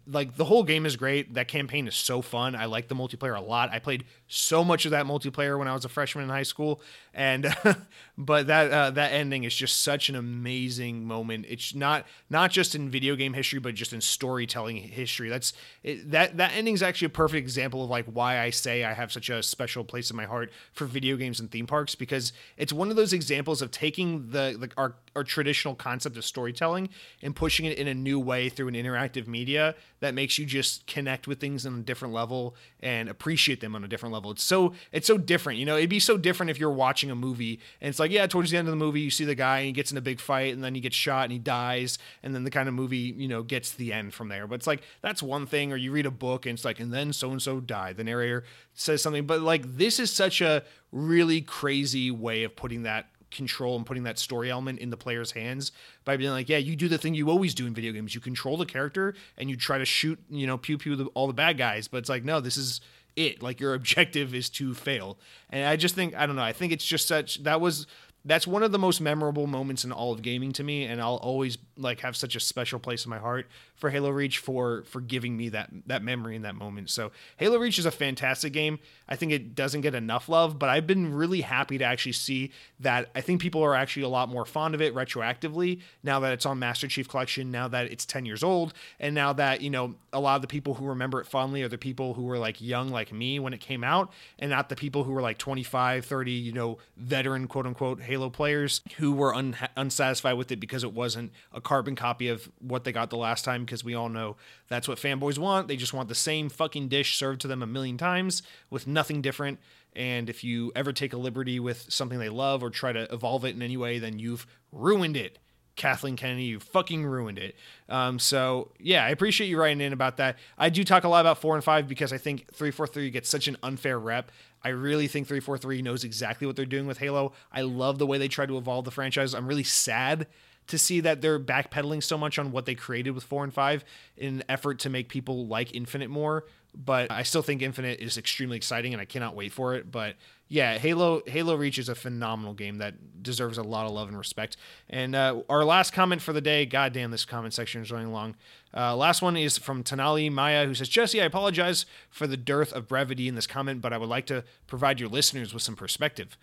like 0.08 0.36
the 0.36 0.46
whole 0.46 0.64
game 0.64 0.86
is 0.86 0.96
great. 0.96 1.34
That 1.36 1.48
campaign 1.48 1.88
is 1.88 1.96
so 1.96 2.22
fun. 2.22 2.56
I 2.56 2.66
like 2.66 2.88
the 2.88 2.96
multiplayer 2.96 3.38
a 3.38 3.42
lot. 3.42 3.72
I 3.72 3.80
played 3.80 4.06
so 4.30 4.64
much 4.64 4.86
of 4.86 4.92
that 4.92 5.08
multiplayer 5.08 5.58
when 5.58 5.68
I 5.68 5.74
was 5.74 5.86
a 5.86 5.90
freshman 5.90 6.24
in 6.24 6.30
high 6.30 6.44
school, 6.44 6.82
and 7.16 7.54
but 8.18 8.48
that 8.48 8.72
uh, 8.72 8.92
that 8.92 9.12
ending 9.12 9.44
is 9.44 9.56
just 9.56 9.82
such 9.82 10.08
an 10.08 10.16
amazing 10.16 11.04
moment. 11.04 11.46
It's 11.50 11.74
not 11.74 12.06
not 12.30 12.52
just 12.52 12.76
in 12.76 12.90
video 12.90 13.16
game 13.16 13.34
history, 13.34 13.60
but 13.60 13.74
just 13.74 13.92
in 13.92 14.02
storytelling 14.02 14.78
history. 14.78 15.30
That's 15.30 15.54
it, 15.84 16.12
that 16.12 16.38
that 16.38 16.52
ending 16.54 16.76
is 16.76 16.84
actually 16.84 17.08
a 17.08 17.10
perfect 17.10 17.40
example 17.40 17.84
of 17.84 17.90
like 17.90 18.06
why 18.06 18.40
I 18.40 18.52
say 18.52 18.84
I 18.84 18.94
have 18.94 19.12
such 19.12 19.30
a 19.30 19.42
special 19.42 19.84
place 19.84 20.12
in 20.12 20.16
my 20.16 20.26
heart 20.26 20.52
for 20.74 20.86
video 20.86 21.18
games 21.18 21.40
and 21.40 21.50
theme 21.50 21.66
parks 21.66 21.96
because 21.96 22.32
it's 22.56 22.72
one 22.72 22.92
of 22.92 22.96
those 22.96 23.14
examples 23.14 23.64
of 23.64 23.72
taking 23.72 24.30
the, 24.30 24.56
the 24.60 24.70
our 24.78 24.94
our 25.16 25.24
traditional 25.24 25.74
concept 25.74 26.18
of 26.18 26.24
storytelling 26.24 26.90
and 27.24 27.36
pushing 27.36 27.66
it 27.66 27.80
in 27.80 27.88
a 27.88 27.96
new 27.96 28.20
way 28.20 28.48
through 28.48 28.68
an 28.68 28.76
interactive 28.76 29.28
media 29.28 29.74
that 30.02 30.14
makes 30.14 30.38
you 30.38 30.46
just 30.46 30.86
connect 30.88 31.28
with 31.28 31.40
things 31.40 31.66
on 31.66 31.80
a 31.80 31.82
different 31.82 32.14
level 32.14 32.56
and 32.80 33.10
appreciate 33.10 33.60
them 33.60 33.76
on 33.76 33.84
a 33.84 33.88
different 33.88 34.14
level. 34.14 34.18
It's 34.32 34.43
so 34.43 34.74
it's 34.91 35.07
so 35.07 35.17
different. 35.17 35.59
You 35.59 35.65
know, 35.65 35.78
it'd 35.78 35.89
be 35.89 35.99
so 35.99 36.17
different 36.17 36.49
if 36.49 36.59
you're 36.59 36.72
watching 36.72 37.11
a 37.11 37.15
movie 37.15 37.59
and 37.82 37.89
it's 37.89 37.99
like, 37.99 38.11
yeah, 38.11 38.28
towards 38.28 38.51
the 38.51 38.57
end 38.57 38.67
of 38.67 38.72
the 38.72 38.78
movie 38.78 39.01
you 39.01 39.09
see 39.09 39.26
the 39.26 39.36
guy 39.36 39.59
and 39.59 39.67
he 39.67 39.72
gets 39.72 39.91
in 39.91 39.97
a 39.97 40.01
big 40.01 40.20
fight 40.20 40.53
and 40.53 40.63
then 40.63 40.76
he 40.76 40.82
gets 40.82 40.95
shot 40.95 41.24
and 41.24 41.32
he 41.32 41.39
dies 41.39 41.97
and 42.24 42.36
then 42.36 42.43
the 42.43 42.51
kind 42.51 42.67
of 42.67 42.74
movie, 42.74 43.13
you 43.17 43.28
know, 43.28 43.43
gets 43.43 43.72
the 43.72 43.93
end 43.93 44.13
from 44.13 44.30
there. 44.30 44.47
But 44.47 44.55
it's 44.55 44.67
like 44.67 44.82
that's 45.01 45.24
one 45.24 45.45
thing 45.45 45.72
or 45.72 45.78
you 45.78 45.91
read 45.91 46.05
a 46.05 46.11
book 46.11 46.45
and 46.45 46.55
it's 46.55 46.65
like 46.65 46.80
and 46.80 46.93
then 46.93 47.13
so 47.13 47.32
and 47.32 47.41
so 47.41 47.59
died. 47.59 47.97
The 47.97 48.03
narrator 48.03 48.43
says 48.74 49.01
something, 49.01 49.26
but 49.26 49.41
like 49.41 49.78
this 49.78 49.99
is 49.99 50.11
such 50.11 50.41
a 50.41 50.63
really 50.91 51.41
crazy 51.41 52.11
way 52.11 52.43
of 52.43 52.55
putting 52.55 52.84
that 52.84 53.07
control 53.32 53.76
and 53.76 53.86
putting 53.86 54.03
that 54.03 54.20
story 54.20 54.49
element 54.49 54.80
in 54.80 54.89
the 54.89 54.97
player's 54.97 55.32
hands 55.32 55.72
by 56.05 56.17
being 56.17 56.32
like, 56.32 56.49
yeah, 56.49 56.57
you 56.57 56.76
do 56.76 56.88
the 56.88 56.97
thing 56.97 57.13
you 57.13 57.30
always 57.30 57.53
do 57.53 57.67
in 57.67 57.74
video 57.74 57.91
games. 57.91 58.15
You 58.15 58.22
control 58.22 58.57
the 58.57 58.65
character 58.65 59.15
and 59.38 59.49
you 59.49 59.55
try 59.55 59.78
to 59.78 59.86
shoot, 59.86 60.20
you 60.30 60.47
know, 60.47 60.57
pew 60.57 60.78
pew 60.78 60.95
the, 60.95 61.05
all 61.07 61.28
the 61.28 61.34
bad 61.34 61.57
guys. 61.57 61.88
But 61.88 61.97
it's 61.97 62.09
like, 62.09 62.24
no, 62.24 62.39
this 62.39 62.57
is 62.57 62.82
it. 63.20 63.43
Like 63.43 63.59
your 63.59 63.74
objective 63.80 64.34
is 64.34 64.49
to 64.51 64.74
fail. 64.74 65.17
And 65.49 65.65
I 65.65 65.76
just 65.76 65.95
think, 65.95 66.15
I 66.15 66.26
don't 66.26 66.36
know, 66.36 66.41
I 66.41 66.53
think 66.53 66.74
it's 66.74 66.86
just 66.86 67.07
such, 67.07 67.43
that 67.43 67.61
was 67.61 67.88
that's 68.26 68.45
one 68.45 68.63
of 68.63 68.72
the 68.72 68.80
most 68.80 68.99
memorable 68.99 69.47
moments 69.47 69.86
in 69.86 69.91
all 69.91 70.11
of 70.11 70.22
gaming 70.22 70.51
to 70.53 70.63
me 70.63 70.84
and 70.84 71.01
I'll 71.01 71.15
always 71.15 71.57
like 71.78 72.01
have 72.01 72.15
such 72.15 72.36
a 72.36 72.39
special 72.39 72.80
place 72.80 73.05
in 73.05 73.09
my 73.09 73.17
heart 73.17 73.47
for 73.76 73.89
Halo 73.89 74.09
Reach 74.09 74.39
for 74.39 74.84
for 74.84 74.99
giving 75.01 75.38
me 75.38 75.49
that 75.49 75.70
that 75.88 76.03
memory 76.03 76.36
in 76.36 76.41
that 76.41 76.55
moment. 76.55 76.89
So 76.89 77.11
Halo 77.38 77.57
Reach 77.57 77.80
is 77.80 77.86
a 77.86 77.91
fantastic 77.91 78.53
game. 78.53 78.80
I 79.07 79.15
think 79.15 79.32
it 79.32 79.55
doesn't 79.55 79.82
get 79.82 79.95
enough 79.95 80.28
love, 80.30 80.59
but 80.59 80.70
I've 80.70 80.86
been 80.86 81.13
really 81.13 81.41
happy 81.41 81.78
to 81.78 81.86
actually 81.86 82.11
see 82.11 82.51
that 82.80 83.09
I 83.15 83.22
think 83.22 83.41
people 83.41 83.63
are 83.63 83.76
actually 83.76 84.03
a 84.03 84.09
lot 84.09 84.30
more 84.30 84.45
fond 84.45 84.76
of 84.76 84.82
it 84.82 84.93
retroactively 84.93 85.82
now 86.03 86.20
that 86.20 86.34
it's 86.34 86.45
on 86.45 86.59
Master 86.59 86.88
Chief 86.88 87.07
Collection, 87.07 87.51
now 87.51 87.67
that 87.67 87.91
it's 87.91 88.05
10 88.05 88.26
years 88.26 88.43
old, 88.43 88.74
and 88.99 89.15
now 89.15 89.34
that, 89.34 89.61
you 89.61 89.70
know, 89.70 89.95
a 90.13 90.20
lot 90.20 90.36
of 90.36 90.41
the 90.41 90.47
people 90.47 90.76
who 90.76 90.86
remember 90.86 91.22
it 91.22 91.28
fondly 91.28 91.61
are 91.63 91.67
the 91.67 91.78
people 91.78 92.13
who 92.13 92.24
were 92.24 92.38
like 92.38 92.61
young 92.61 92.89
like 92.89 93.11
me 93.11 93.39
when 93.39 93.53
it 93.53 93.59
came 93.59 93.84
out 93.84 94.11
and 94.38 94.49
not 94.49 94.70
the 94.70 94.76
people 94.76 95.03
who 95.03 95.11
were 95.11 95.22
like 95.22 95.38
25, 95.38 96.05
30, 96.05 96.32
you 96.32 96.51
know, 96.51 96.78
veteran 96.97 97.47
quote 97.47 97.65
unquote 97.65 98.01
Halo 98.10 98.30
players 98.30 98.82
who 98.97 99.14
were 99.14 99.36
un- 99.36 99.55
unsatisfied 99.78 100.38
with 100.38 100.51
it 100.51 100.60
because 100.60 100.84
it 100.84 100.93
wasn't 100.93 101.32
a 101.53 101.62
carbon 101.62 101.95
copy 101.95 102.28
of 102.28 102.49
what 102.60 102.84
they 102.84 102.91
got 102.91 103.10
the 103.10 103.18
last 103.18 103.45
time 103.45 103.64
because 103.64 103.84
we 103.84 103.93
all 103.93 104.10
know 104.10 104.36
that's 104.68 104.88
what 104.88 104.97
fanboys 104.97 105.38
want. 105.38 105.68
They 105.68 105.78
just 105.78 105.93
want 105.93 106.10
the 106.10 106.16
same 106.16 106.49
fucking 106.49 106.88
dish 106.88 107.18
served 107.18 107.41
to 107.41 107.47
them 107.47 107.62
a 107.62 107.68
million 107.68 107.97
times 107.97 108.41
with 108.70 108.88
nothing 108.88 109.22
different. 109.22 109.60
And 109.95 110.30
if 110.30 110.43
you 110.43 110.72
ever 110.76 110.91
take 110.91 111.14
a 111.14 111.18
liberty 111.18 111.60
with 111.60 111.86
something 111.89 112.20
they 112.20 112.30
love 112.30 112.64
or 112.64 112.70
try 112.70 112.91
to 112.91 113.12
evolve 113.14 113.45
it 113.45 113.55
in 113.55 113.62
any 113.62 113.78
way, 113.78 113.99
then 113.99 114.20
you've 114.20 114.45
ruined 114.72 115.16
it. 115.16 115.39
Kathleen 115.80 116.18
Kennedy, 116.18 116.43
you 116.43 116.60
fucking 116.60 117.05
ruined 117.05 117.38
it. 117.38 117.55
Um, 117.88 118.20
so 118.20 118.72
yeah, 118.80 119.05
I 119.05 119.10
appreciate 119.10 119.47
you 119.47 119.57
writing 119.57 119.80
in 119.80 119.93
about 119.93 120.18
that. 120.18 120.38
I 120.57 120.70
do 120.70 120.84
talk 120.84 121.05
a 121.05 121.07
lot 121.07 121.22
about 121.22 121.39
four 121.39 121.55
and 121.55 121.64
five 121.64 121.88
because 121.88 122.12
I 122.12 122.18
think 122.18 122.53
three 122.53 122.70
four 122.70 122.86
three 122.86 123.10
gets 123.10 123.30
such 123.30 123.47
an 123.47 123.55
unfair 123.64 123.97
rep. 123.97 124.30
I 124.64 124.70
really 124.70 125.07
think 125.07 125.28
343 125.28 125.82
knows 125.82 126.03
exactly 126.03 126.45
what 126.47 126.55
they're 126.55 126.66
doing 126.66 126.88
with 126.88 126.97
Halo. 126.97 127.34
I 127.51 127.62
love 127.62 127.97
the 127.97 128.07
way 128.07 128.18
they 128.18 128.28
try 128.28 128.45
to 128.45 128.57
evolve 128.57 128.86
the 128.86 128.91
franchise. 128.91 129.34
I'm 129.34 129.47
really 129.47 129.64
sad 129.64 130.28
to 130.68 130.78
see 130.78 130.99
that 130.99 131.22
they're 131.22 131.39
backpedaling 131.39 132.03
so 132.03 132.18
much 132.18 132.38
on 132.38 132.51
what 132.51 132.66
they 132.66 132.76
created 132.76 133.12
with 133.12 133.24
4 133.24 133.43
and 133.43 133.53
5 133.53 133.84
in 134.18 134.36
an 134.36 134.43
effort 134.47 134.80
to 134.80 134.89
make 134.89 135.10
people 135.10 135.47
like 135.47 135.74
Infinite 135.76 136.10
more. 136.10 136.45
But 136.76 137.12
I 137.12 137.24
still 137.24 137.41
think 137.41 137.62
Infinite 137.62 137.99
is 137.99 138.18
extremely 138.18 138.57
exciting 138.57 138.93
and 138.93 139.01
I 139.01 139.05
cannot 139.05 139.36
wait 139.36 139.51
for 139.51 139.74
it. 139.76 139.91
But 139.91 140.16
yeah, 140.50 140.80
Halo 140.80 141.22
Halo 141.28 141.56
Reach 141.56 141.78
is 141.78 141.89
a 141.89 141.95
phenomenal 141.95 142.56
game 142.56 142.80
that 142.80 143.22
deserves 143.22 143.60
a 143.60 143.64
lot 143.64 143.86
of 143.86 143.91
love 143.91 144.08
and 144.08 144.18
respect. 144.18 144.58
And 144.89 145.16
uh, 145.16 145.43
our 145.47 145.64
last 145.64 145.93
comment 145.93 146.24
for 146.24 146.34
the 146.34 146.41
day, 146.41 146.66
goddamn, 146.66 147.12
this 147.12 147.24
comment 147.24 147.54
section 147.54 147.84
is 147.84 147.91
running 147.91 148.12
long. 148.12 148.36
Uh, 148.76 148.95
last 148.95 149.22
one 149.22 149.38
is 149.38 149.60
from 149.60 149.84
Tanali 149.84 150.32
Maya, 150.32 150.66
who 150.66 150.74
says, 150.74 150.89
Jesse, 150.89 151.22
I 151.22 151.26
apologize 151.26 151.86
for 152.10 152.26
the 152.26 152.38
dearth 152.38 152.74
of 152.74 152.88
brevity 152.88 153.28
in 153.28 153.36
this 153.36 153.47
comment, 153.47 153.82
but 153.82 153.93
I 153.93 153.97
would 154.00 154.10
like 154.10 154.26
to 154.28 154.43
provide 154.66 155.00
your 155.00 155.10
listeners 155.10 155.54
with 155.54 155.62
some 155.62 155.76
perspective. 155.76 156.36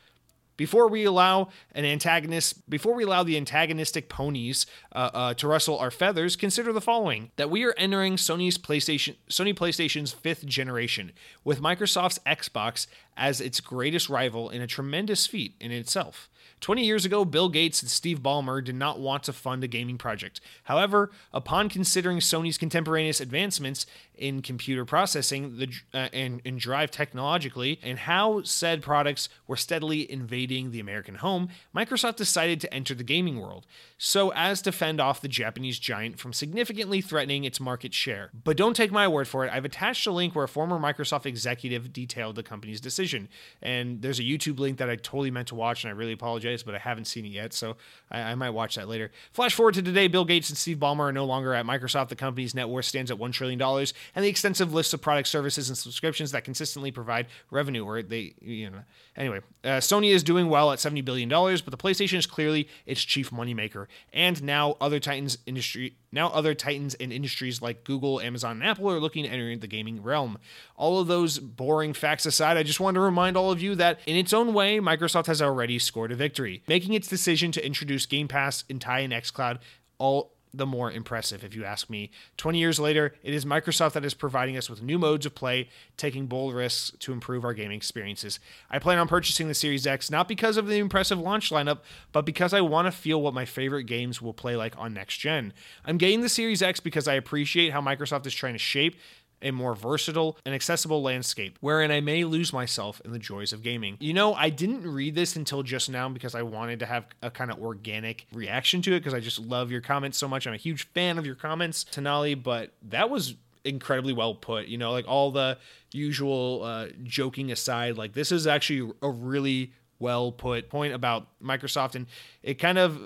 Before 0.57 0.89
we 0.89 1.05
allow 1.05 1.49
an 1.73 1.85
antagonist, 1.85 2.69
before 2.69 2.95
we 2.95 3.05
allow 3.05 3.23
the 3.23 3.37
antagonistic 3.37 4.09
ponies 4.09 4.67
uh, 4.93 5.11
uh, 5.13 5.35
to 5.35 5.49
rustle 5.49 5.79
our 5.79 5.91
feathers, 5.91 6.37
consider 6.37 6.73
the 6.73 6.81
following: 6.81 7.31
that 7.37 7.51
we 7.51 7.65
are 7.65 7.75
entering 7.77 8.17
Sony's 8.17 8.59
PlayStation, 8.59 9.17
Sony 9.29 9.55
PlayStation's 9.55 10.13
fifth 10.13 10.47
generation, 10.47 11.13
with 11.45 11.61
Microsoft's 11.61 12.21
Xbox 12.27 12.87
as 13.17 13.41
its 13.41 13.61
greatest 13.61 14.09
rival 14.09 14.51
in 14.51 14.63
a 14.63 14.67
tremendous 14.67 15.27
feat 15.27 15.55
in 15.61 15.73
itself. 15.73 16.29
20 16.61 16.85
years 16.85 17.05
ago, 17.05 17.25
Bill 17.25 17.49
Gates 17.49 17.83
and 17.83 17.91
Steve 17.91 18.21
Ballmer 18.21 18.65
did 18.65 18.75
not 18.75 18.99
want 18.99 19.25
to 19.25 19.33
fund 19.33 19.63
a 19.63 19.69
gaming 19.69 19.99
project. 19.99 20.41
However, 20.65 21.11
upon 21.33 21.69
considering 21.69 22.19
Sony's 22.19 22.57
contemporaneous 22.57 23.21
advancements 23.21 23.85
in 24.17 24.43
computer 24.43 24.85
processing 24.85 25.59
the, 25.59 25.69
uh, 25.93 26.09
and, 26.13 26.41
and 26.45 26.59
drive 26.59 26.91
technologically, 26.91 27.79
and 27.83 28.01
how 28.01 28.43
said 28.43 28.83
products 28.83 29.29
were 29.47 29.57
steadily 29.57 30.11
invading 30.11 30.71
the 30.71 30.81
American 30.81 31.17
home, 31.17 31.49
Microsoft 31.75 32.17
decided 32.17 32.61
to 32.61 32.73
enter 32.73 32.95
the 32.95 33.05
gaming 33.05 33.41
world, 33.41 33.67
so 33.99 34.33
as 34.33 34.63
to 34.63 34.73
fend 34.73 35.01
off 35.01 35.21
the 35.21 35.29
Japanese 35.29 35.79
giant 35.79 36.19
from 36.19 36.33
significantly 36.33 37.01
threatening 37.01 37.45
its 37.45 37.61
market 37.61 37.93
share. 37.93 38.31
But 38.45 38.57
don't 38.57 38.75
take 38.75 38.93
my 38.93 39.09
word 39.09 39.29
for 39.29 39.45
it, 39.45 39.53
I've 39.53 39.65
attached 39.65 40.07
a 40.07 40.13
link 40.13 40.35
where 40.35 40.45
a 40.45 40.49
former 40.49 40.79
Microsoft 40.79 41.27
executive 41.27 41.93
detailed 41.93 42.37
the 42.37 42.43
company's 42.43 42.81
decision. 42.81 43.29
And 43.63 44.03
there's 44.03 44.19
a 44.19 44.23
YouTube 44.23 44.59
link 44.59 44.79
that 44.79 44.91
I 44.91 44.97
totally 44.97 45.31
meant 45.31 45.49
to 45.49 45.55
watch, 45.55 45.85
and 45.85 45.93
I 45.93 45.95
really 45.95 46.13
apologize, 46.13 46.63
but 46.63 46.75
I 46.75 46.79
haven't 46.79 47.07
seen 47.07 47.25
it 47.25 47.31
yet, 47.31 47.53
so 47.53 47.77
I, 48.11 48.21
I 48.21 48.35
might 48.35 48.51
watch 48.51 48.77
that 48.77 48.89
later. 48.89 49.11
Flash 49.33 49.55
forward 49.55 49.75
to 49.75 49.83
today, 49.83 50.09
Bill 50.09 50.25
Gates 50.25 50.49
and 50.49 50.59
Steve 50.59 50.79
Ballmer 50.79 51.01
are 51.01 51.13
no 51.13 51.25
longer 51.25 51.55
at 51.55 51.67
Microsoft. 51.67 52.09
The 52.09 52.17
company's 52.17 52.55
net 52.55 52.69
worth 52.69 52.85
stands 52.85 53.11
at 53.11 53.19
$1 53.19 53.33
trillion, 53.33 53.87
and 54.15 54.25
the 54.25 54.29
extensive 54.29 54.73
list 54.73 54.95
of 54.95 55.01
product 55.01 55.29
services, 55.29 55.69
and 55.69 55.77
subscriptions 55.77 56.33
that 56.33 56.45
consistently 56.45 56.91
provide 56.91 57.27
revenue, 57.51 57.85
or 57.85 58.03
they, 58.03 58.35
you 58.41 58.71
know. 58.71 58.79
Anyway, 59.17 59.41
uh, 59.65 59.79
Sony 59.79 60.11
is 60.11 60.23
doing 60.23 60.49
well 60.49 60.73
at 60.73 60.79
$70 60.79 61.05
billion, 61.05 61.29
but 61.29 61.71
the 61.71 61.77
PlayStation 61.77 62.19
is 62.19 62.27
clearly 62.27 62.69
its 62.85 63.03
chief 63.03 63.31
moneymaker. 63.31 63.87
And 64.13 64.43
now 64.43 64.77
other 64.81 65.01
Titans 65.01 65.39
industry 65.47 65.97
now 66.17 66.29
other 66.29 66.55
titans 66.55 66.95
in 66.95 67.13
industries 67.13 67.61
like 67.61 67.85
Google, 67.85 68.21
Amazon, 68.21 68.53
and 68.53 68.65
Apple 68.65 68.91
are 68.91 68.99
looking 68.99 69.25
to 69.25 69.29
enter 69.29 69.55
the 69.57 69.67
gaming 69.67 70.03
realm. 70.03 70.39
All 70.75 70.99
of 70.99 71.07
those 71.07 71.39
boring 71.39 71.93
facts 71.93 72.27
aside, 72.27 72.57
I 72.57 72.63
just 72.63 72.81
want 72.81 72.95
to 72.95 73.01
remind 73.01 73.37
all 73.37 73.53
of 73.53 73.61
you 73.61 73.75
that 73.77 74.01
in 74.07 74.17
its 74.17 74.33
own 74.33 74.55
way, 74.55 74.79
Microsoft 74.81 75.27
has 75.27 75.43
already 75.43 75.79
scored 75.79 76.11
a 76.11 76.17
victory, 76.17 76.63
making 76.67 76.95
its 76.95 77.07
decision 77.07 77.53
to 77.53 77.65
introduce 77.65 78.07
Game 78.07 78.29
Pass 78.29 78.65
and 78.69 78.81
tie 78.81 79.01
in 79.01 79.11
xCloud 79.11 79.59
all 79.99 80.33
the 80.57 80.67
more 80.67 80.91
impressive, 80.91 81.45
if 81.45 81.55
you 81.55 81.65
ask 81.65 81.91
me. 81.91 82.11
20 82.37 82.59
years 82.59 82.79
later, 82.81 83.15
it 83.23 83.35
is 83.35 83.45
Microsoft 83.45 83.93
that 83.93 84.05
is 84.05 84.15
providing 84.15 84.57
us 84.57 84.71
with 84.71 84.83
new 84.83 84.99
modes 84.99 85.27
of 85.27 85.35
play, 85.35 85.69
taking 85.97 86.27
bold 86.27 86.55
risks 86.55 86.93
to 87.01 87.13
improve 87.13 87.45
our 87.45 87.55
gaming 87.55 87.77
experiences. 87.77 88.41
I 88.71 88.79
plan 88.79 88.99
on 88.99 89.09
purchasing 89.09 89.49
the 89.49 89.55
Series 89.55 89.87
X 89.87 90.11
not 90.11 90.29
because 90.29 90.57
of 90.57 90.67
the 90.67 90.79
impressive 90.79 91.19
launch 91.19 91.51
lineup, 91.51 91.81
but 92.13 92.25
because 92.25 92.55
I 92.55 92.61
want 92.61 92.87
to 92.87 92.93
feel 92.93 93.21
what 93.21 93.35
my 93.35 93.45
favorite 93.45 93.85
games 93.85 94.23
will 94.23 94.35
play 94.35 94.57
like 94.57 94.77
on 94.79 94.95
next 94.95 95.19
gen. 95.19 95.53
I'm 95.85 95.99
getting 95.99 96.23
the 96.23 96.29
Series 96.29 96.63
X 96.63 96.81
because 96.81 97.07
I 97.07 97.15
appreciate 97.15 97.73
how 97.73 97.81
Microsoft 97.81 98.27
is 98.27 98.35
trying 98.35 98.55
to 98.55 98.59
shape 98.59 98.97
a 99.43 99.51
more 99.51 99.75
versatile 99.75 100.39
and 100.45 100.55
accessible 100.55 101.03
landscape 101.03 101.59
wherein 101.61 101.91
I 101.91 102.01
may 102.01 102.25
lose 102.25 102.53
myself 102.53 103.01
in 103.05 103.13
the 103.13 103.19
joys 103.19 103.53
of 103.53 103.63
gaming. 103.63 103.97
You 104.01 104.15
know, 104.15 104.35
I 104.35 104.51
didn't 104.51 104.83
read 104.83 105.15
this 105.15 105.37
until 105.37 105.63
just 105.63 105.91
now 105.91 106.09
because 106.09 106.35
I 106.35 106.43
wanted 106.43 106.81
to 106.81 106.87
have 106.87 107.07
a 107.23 107.31
kind 107.31 107.51
of 107.51 107.59
organic 107.61 108.27
reaction 108.33 108.83
to 108.83 108.95
it 108.95 109.01
because 109.01 109.15
I 109.15 109.21
just 109.21 109.39
love 109.39 109.71
your 109.71 109.81
comments 109.81 110.19
so 110.19 110.29
much. 110.29 110.47
I'm 110.47 110.55
a 110.55 110.59
huge 110.59 110.89
fan 110.89 111.19
of 111.19 111.27
your 111.27 111.35
comments, 111.35 111.85
Tanali, 111.85 112.41
but 112.41 112.73
that 112.83 113.11
was 113.11 113.35
incredibly 113.65 114.13
well 114.13 114.35
put. 114.35 114.67
You 114.67 114.79
know, 114.79 114.93
like 114.93 115.07
all 115.07 115.31
the 115.31 115.59
usual 115.93 116.63
uh, 116.65 116.87
joking 117.03 117.53
aside, 117.53 117.97
like 117.97 118.13
this 118.13 118.33
is 118.33 118.47
actually 118.47 118.93
a 119.03 119.11
really 119.11 119.73
well 119.99 120.33
put 120.33 120.69
point 120.69 120.95
about 120.95 121.27
Microsoft, 121.43 121.95
and 121.95 122.07
it 122.43 122.55
kind 122.55 122.79
of 122.79 123.01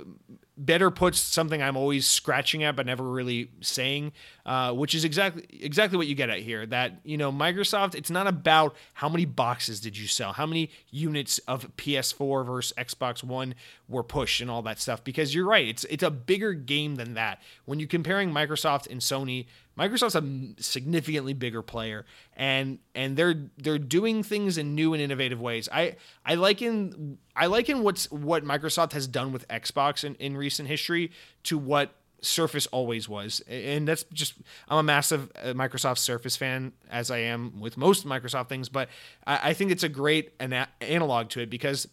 better 0.61 0.91
puts 0.91 1.19
something 1.19 1.63
I'm 1.63 1.77
always 1.77 2.07
scratching 2.07 2.63
at 2.63 2.77
but 2.77 2.87
never 2.87 3.03
really 3.03 3.51
saying, 3.63 4.13
uh, 4.45 4.73
which 4.73 4.95
is 4.95 5.05
exactly 5.05 5.47
exactly 5.61 5.97
what 5.97 6.07
you 6.07 6.15
get 6.15 6.31
at 6.31 6.41
here. 6.41 6.67
That 6.67 7.01
you 7.03 7.17
know 7.17 7.33
Microsoft, 7.33 7.95
it's 7.95 8.11
not 8.11 8.27
about 8.27 8.77
how 8.95 9.09
many 9.09 9.25
boxes 9.25 9.81
did 9.81 9.97
you 9.97 10.07
sell, 10.07 10.33
how 10.33 10.47
many 10.47 10.71
units 10.91 11.39
of 11.49 11.75
PS4 11.77 12.45
versus 12.45 12.73
Xbox 12.77 13.25
One 13.25 13.55
were 13.89 14.05
pushed, 14.05 14.41
and 14.41 14.51
all 14.51 14.63
that 14.63 14.79
stuff. 14.79 15.03
Because 15.03 15.35
you're 15.35 15.47
right, 15.47 15.67
it's 15.67 15.85
it's 15.85 16.03
a 16.03 16.11
bigger 16.11 16.53
game 16.53 16.97
than 16.97 17.15
that. 17.15 17.41
When 17.65 17.81
you're 17.81 17.89
comparing 17.89 18.31
Microsoft 18.31 18.91
and 18.91 19.01
Sony, 19.01 19.47
Microsoft's 19.79 20.15
a 20.15 20.63
significantly 20.63 21.33
bigger 21.33 21.63
player, 21.63 22.05
and 22.37 22.81
and 22.95 23.17
they're 23.17 23.49
they're 23.57 23.79
doing 23.79 24.23
things 24.23 24.59
in 24.59 24.75
new 24.75 24.93
and 24.93 25.03
innovative 25.03 25.41
ways. 25.41 25.71
I 25.73 25.97
I 26.25 26.35
liken 26.35 27.19
I 27.41 27.47
liken 27.47 27.83
what's 27.83 28.11
what 28.11 28.45
Microsoft 28.45 28.93
has 28.93 29.07
done 29.07 29.33
with 29.33 29.49
Xbox 29.49 30.05
in, 30.05 30.15
in 30.17 30.37
recent 30.37 30.69
history 30.69 31.11
to 31.45 31.57
what 31.57 31.95
Surface 32.21 32.67
always 32.67 33.09
was, 33.09 33.41
and 33.49 33.89
that's 33.89 34.05
just 34.13 34.35
I'm 34.69 34.77
a 34.77 34.83
massive 34.83 35.33
uh, 35.35 35.55
Microsoft 35.55 35.97
Surface 35.97 36.37
fan, 36.37 36.73
as 36.91 37.11
I 37.11 37.19
am 37.19 37.59
with 37.59 37.79
most 37.79 38.07
Microsoft 38.07 38.51
things. 38.51 38.69
But 38.69 38.91
I, 39.27 39.51
I 39.51 39.53
think 39.55 39.71
it's 39.71 39.83
a 39.83 39.89
great 39.89 40.35
ana- 40.39 40.69
analog 40.83 41.31
to 41.31 41.41
it 41.41 41.49
because 41.49 41.89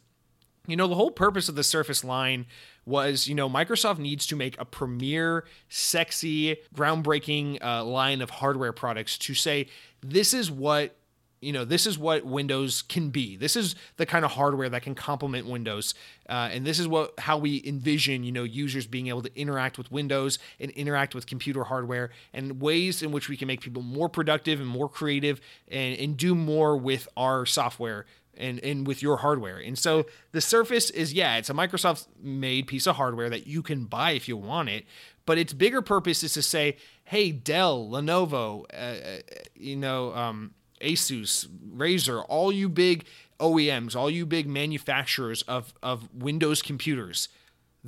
you 0.67 0.75
know 0.75 0.87
the 0.89 0.95
whole 0.95 1.11
purpose 1.11 1.47
of 1.47 1.55
the 1.55 1.63
Surface 1.63 2.03
line 2.03 2.45
was, 2.85 3.29
you 3.29 3.35
know, 3.35 3.49
Microsoft 3.49 3.99
needs 3.99 4.27
to 4.27 4.35
make 4.35 4.59
a 4.59 4.65
premier, 4.65 5.45
sexy, 5.69 6.57
groundbreaking 6.75 7.63
uh, 7.63 7.85
line 7.85 8.21
of 8.21 8.29
hardware 8.29 8.73
products 8.73 9.17
to 9.19 9.33
say, 9.33 9.67
this 10.01 10.33
is 10.33 10.51
what 10.51 10.97
you 11.41 11.53
know 11.53 11.65
this 11.65 11.85
is 11.85 11.97
what 11.97 12.25
windows 12.25 12.81
can 12.81 13.09
be 13.09 13.35
this 13.35 13.55
is 13.55 13.75
the 13.97 14.05
kind 14.05 14.25
of 14.25 14.31
hardware 14.31 14.69
that 14.69 14.81
can 14.81 14.95
complement 14.95 15.47
windows 15.47 15.93
uh, 16.29 16.49
and 16.51 16.65
this 16.65 16.79
is 16.79 16.87
what 16.87 17.13
how 17.19 17.37
we 17.37 17.61
envision 17.65 18.23
you 18.23 18.31
know 18.31 18.43
users 18.43 18.87
being 18.87 19.07
able 19.07 19.21
to 19.21 19.39
interact 19.39 19.77
with 19.77 19.91
windows 19.91 20.39
and 20.59 20.71
interact 20.71 21.13
with 21.13 21.27
computer 21.27 21.65
hardware 21.65 22.09
and 22.33 22.61
ways 22.61 23.01
in 23.01 23.11
which 23.11 23.29
we 23.29 23.37
can 23.37 23.47
make 23.47 23.61
people 23.61 23.81
more 23.81 24.09
productive 24.09 24.59
and 24.59 24.67
more 24.67 24.89
creative 24.89 25.39
and, 25.67 25.97
and 25.99 26.17
do 26.17 26.33
more 26.33 26.75
with 26.75 27.07
our 27.15 27.45
software 27.45 28.05
and, 28.37 28.59
and 28.63 28.87
with 28.87 29.01
your 29.01 29.17
hardware. 29.17 29.57
And 29.57 29.77
so 29.77 30.05
the 30.31 30.41
Surface 30.41 30.89
is, 30.89 31.13
yeah, 31.13 31.37
it's 31.37 31.49
a 31.49 31.53
Microsoft 31.53 32.07
made 32.21 32.67
piece 32.67 32.87
of 32.87 32.95
hardware 32.95 33.29
that 33.29 33.47
you 33.47 33.61
can 33.61 33.85
buy 33.85 34.11
if 34.11 34.27
you 34.27 34.37
want 34.37 34.69
it. 34.69 34.85
But 35.25 35.37
its 35.37 35.53
bigger 35.53 35.81
purpose 35.81 36.23
is 36.23 36.33
to 36.33 36.41
say, 36.41 36.77
hey, 37.03 37.31
Dell, 37.31 37.85
Lenovo, 37.85 38.65
uh, 38.73 38.75
uh 38.75 39.19
you 39.55 39.75
know, 39.75 40.13
um, 40.13 40.53
Asus, 40.81 41.47
Razer, 41.47 42.23
all 42.27 42.51
you 42.51 42.69
big 42.69 43.05
OEMs, 43.39 43.95
all 43.95 44.09
you 44.09 44.25
big 44.25 44.47
manufacturers 44.47 45.41
of, 45.43 45.73
of 45.83 46.13
Windows 46.13 46.61
computers 46.61 47.29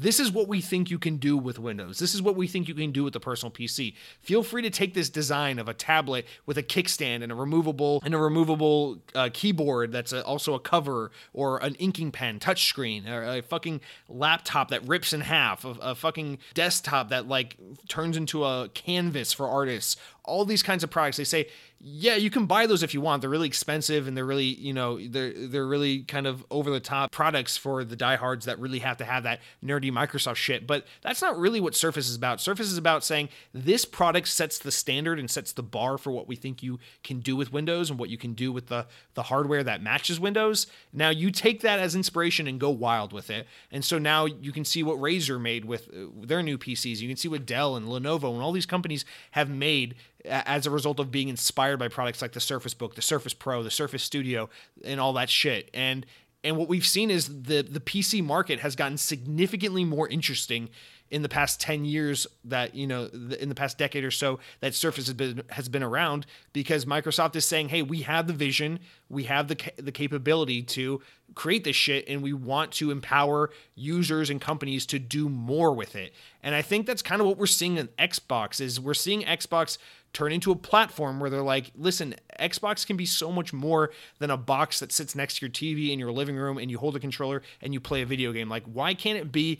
this 0.02 0.20
is 0.20 0.32
what 0.32 0.48
we 0.48 0.62
think 0.62 0.90
you 0.90 0.98
can 0.98 1.18
do 1.18 1.38
with 1.38 1.60
Windows. 1.60 2.00
This 2.00 2.16
is 2.16 2.22
what 2.22 2.36
we 2.36 2.48
think 2.48 2.68
you 2.68 2.74
can 2.74 2.92
do 2.92 3.04
with 3.04 3.14
the 3.14 3.20
personal 3.20 3.52
PC. 3.52 3.96
Feel 4.22 4.44
free 4.44 4.62
to 4.62 4.70
take 4.70 4.94
this 4.94 5.10
design 5.10 5.60
of 5.60 5.68
a 5.68 5.74
tablet 5.74 6.26
with 6.46 6.58
a 6.58 6.64
kickstand 6.64 7.22
and 7.22 7.32
a 7.32 7.36
removable 7.36 8.02
and 8.06 8.14
a 8.14 8.18
removable 8.18 9.02
uh, 9.14 9.30
keyboard 9.34 9.92
that's 9.92 10.14
a, 10.14 10.24
also 10.24 10.54
a 10.54 10.60
cover 10.60 11.12
or 11.34 11.58
an 11.58 11.76
inking 11.76 12.12
pen, 12.12 12.40
touchscreen, 12.40 13.10
or 13.10 13.24
a 13.24 13.42
fucking 13.42 13.82
laptop 14.08 14.70
that 14.70 14.88
rips 14.88 15.12
in 15.12 15.22
half, 15.22 15.66
a, 15.66 15.70
a 15.82 15.96
fucking 15.96 16.38
desktop 16.54 17.10
that 17.10 17.28
like 17.28 17.58
turns 17.90 18.16
into 18.16 18.46
a 18.46 18.70
canvas 18.70 19.34
for 19.34 19.48
artists. 19.48 19.98
All 20.30 20.46
these 20.46 20.64
kinds 20.64 20.84
of 20.84 20.90
products. 20.90 21.18
They 21.18 21.24
say 21.24 21.48
yeah, 21.82 22.16
you 22.16 22.30
can 22.30 22.46
buy 22.46 22.68
those 22.68 22.84
if 22.84 22.94
you 22.94 23.00
want. 23.00 23.22
They're 23.22 23.30
really 23.30 23.48
expensive 23.48 24.06
and 24.06 24.18
they're 24.18 24.26
really, 24.26 24.44
you 24.44 24.74
know, 24.74 25.00
they're 25.00 25.32
they're 25.48 25.66
really 25.66 26.00
kind 26.04 26.28
of 26.28 26.46
over 26.52 26.70
the 26.70 26.82
top 26.82 27.12
products 27.12 27.56
for 27.56 27.86
the 27.86 27.96
diehards 27.96 28.46
that 28.46 28.60
really 28.60 28.80
have 28.80 28.98
to 28.98 29.06
have 29.06 29.24
that 29.24 29.40
nerdy 29.64 29.90
Microsoft 29.90 30.36
shit. 30.36 30.68
But 30.68 30.86
that's 31.02 31.22
not 31.22 31.40
really 31.40 31.62
what 31.62 31.76
Surface 31.76 32.10
is 32.10 32.18
about. 32.18 32.42
Surface 32.42 32.70
is 32.70 32.78
about 32.78 33.06
saying 33.06 33.30
this 33.54 33.86
product 33.86 34.28
sets 34.28 34.60
the 34.60 34.74
standard 34.74 35.20
and 35.20 35.32
sets 35.32 35.54
the 35.54 35.64
bar 35.64 35.98
for 35.98 36.12
what 36.12 36.28
we 36.28 36.36
think 36.36 36.62
you 36.62 36.80
can 37.02 37.22
do 37.22 37.38
with 37.38 37.54
Windows 37.54 37.90
and 37.90 37.98
what 37.98 38.10
you 38.10 38.18
can 38.18 38.34
do 38.34 38.52
with 38.52 38.68
the 38.68 38.86
the 39.14 39.24
hardware 39.24 39.64
that 39.64 39.82
matches 39.82 40.20
Windows. 40.20 40.68
Now 40.92 41.12
you 41.12 41.32
take 41.32 41.62
that 41.62 41.80
as 41.80 41.96
inspiration 41.96 42.46
and 42.46 42.60
go 42.60 42.72
wild 42.72 43.14
with 43.14 43.30
it. 43.30 43.48
And 43.72 43.86
so 43.86 43.98
now 43.98 44.26
you 44.26 44.52
can 44.52 44.66
see 44.66 44.84
what 44.84 44.98
Razer 44.98 45.40
made 45.40 45.64
with 45.64 45.88
uh, 45.88 46.08
their 46.26 46.44
new 46.44 46.58
PCs. 46.58 47.00
You 47.00 47.08
can 47.08 47.18
see 47.18 47.30
what 47.30 47.46
Dell 47.46 47.78
and 47.78 47.88
Lenovo 47.88 48.34
and 48.34 48.42
all 48.42 48.52
these 48.52 48.66
companies 48.66 49.06
have 49.32 49.50
made 49.50 49.96
as 50.26 50.66
a 50.66 50.72
result 50.72 51.00
of 51.00 51.12
being 51.12 51.30
inspired 51.30 51.78
by 51.78 51.88
products 51.88 52.22
like 52.22 52.34
the 52.34 52.40
Surface 52.40 52.74
Book, 52.74 52.96
the 52.96 53.02
Surface 53.02 53.34
Pro, 53.34 53.64
the 53.64 53.72
Surface 53.72 54.04
Studio, 54.04 54.50
and 54.84 55.00
all 55.00 55.14
that 55.14 55.30
shit. 55.30 55.70
And 55.74 56.06
and 56.44 56.56
what 56.56 56.70
we've 56.70 56.86
seen 56.86 57.12
is 57.12 57.44
the 57.44 57.62
the 57.62 57.80
PC 57.80 58.24
market 58.24 58.60
has 58.60 58.76
gotten 58.76 58.98
significantly 58.98 59.86
more 59.86 60.08
interesting 60.08 60.70
in 61.12 61.22
the 61.22 61.30
past 61.30 61.60
10 61.60 61.86
years 61.86 62.28
that 62.46 62.76
you 62.76 62.86
know 62.86 63.10
in 63.40 63.50
the 63.50 63.56
past 63.56 63.78
decade 63.78 64.04
or 64.04 64.12
so 64.12 64.40
that 64.60 64.76
surface 64.76 65.08
has 65.08 65.14
been 65.14 65.42
has 65.50 65.68
been 65.68 65.84
around 65.84 66.26
because 66.54 66.86
microsoft 66.86 67.36
is 67.36 67.46
saying 67.46 67.70
hey 67.70 67.82
we 67.82 68.02
have 68.02 68.28
the 68.28 68.34
vision 68.34 68.80
we 69.10 69.24
have 69.24 69.48
the 69.48 69.58
the 69.78 69.92
capability 69.92 70.62
to 70.62 71.02
create 71.36 71.64
this 71.64 71.76
shit 71.76 72.08
and 72.08 72.22
we 72.22 72.34
want 72.34 72.72
to 72.72 72.92
empower 72.92 73.50
users 73.76 74.30
and 74.30 74.40
companies 74.40 74.86
to 74.86 75.00
do 75.00 75.30
more 75.30 75.74
with 75.74 75.96
it 75.96 76.14
and 76.44 76.54
i 76.54 76.62
think 76.62 76.86
that's 76.86 77.02
kind 77.02 77.22
of 77.22 77.28
what 77.28 77.38
we're 77.38 77.48
seeing 77.48 77.78
in 77.78 77.88
xbox 78.00 78.62
is 78.62 78.80
we're 78.80 78.94
seeing 78.94 79.24
xbox 79.24 79.78
turn 80.14 80.32
into 80.32 80.52
a 80.52 80.56
platform 80.56 81.20
where 81.20 81.30
they're 81.30 81.42
like, 81.42 81.72
listen, 81.76 82.16
Xbox 82.40 82.86
can 82.86 82.98
be 82.98 83.06
so 83.06 83.32
much 83.32 83.54
more 83.54 83.92
than 84.20 84.32
a 84.32 84.38
box 84.38 84.80
that 84.80 84.92
sits 84.92 85.16
next 85.16 85.38
to 85.38 85.46
your 85.46 85.52
TV 85.52 85.92
in 85.92 86.00
your 86.00 86.12
living 86.12 86.36
room 86.36 86.58
and 86.58 86.72
you 86.72 86.78
hold 86.78 86.96
a 86.96 87.00
controller 87.00 87.42
and 87.62 87.74
you 87.74 87.80
play 87.80 88.02
a 88.02 88.06
video 88.06 88.32
game. 88.32 88.50
Like, 88.50 88.64
why 88.66 88.94
can't 88.94 89.18
it 89.18 89.32
be 89.32 89.60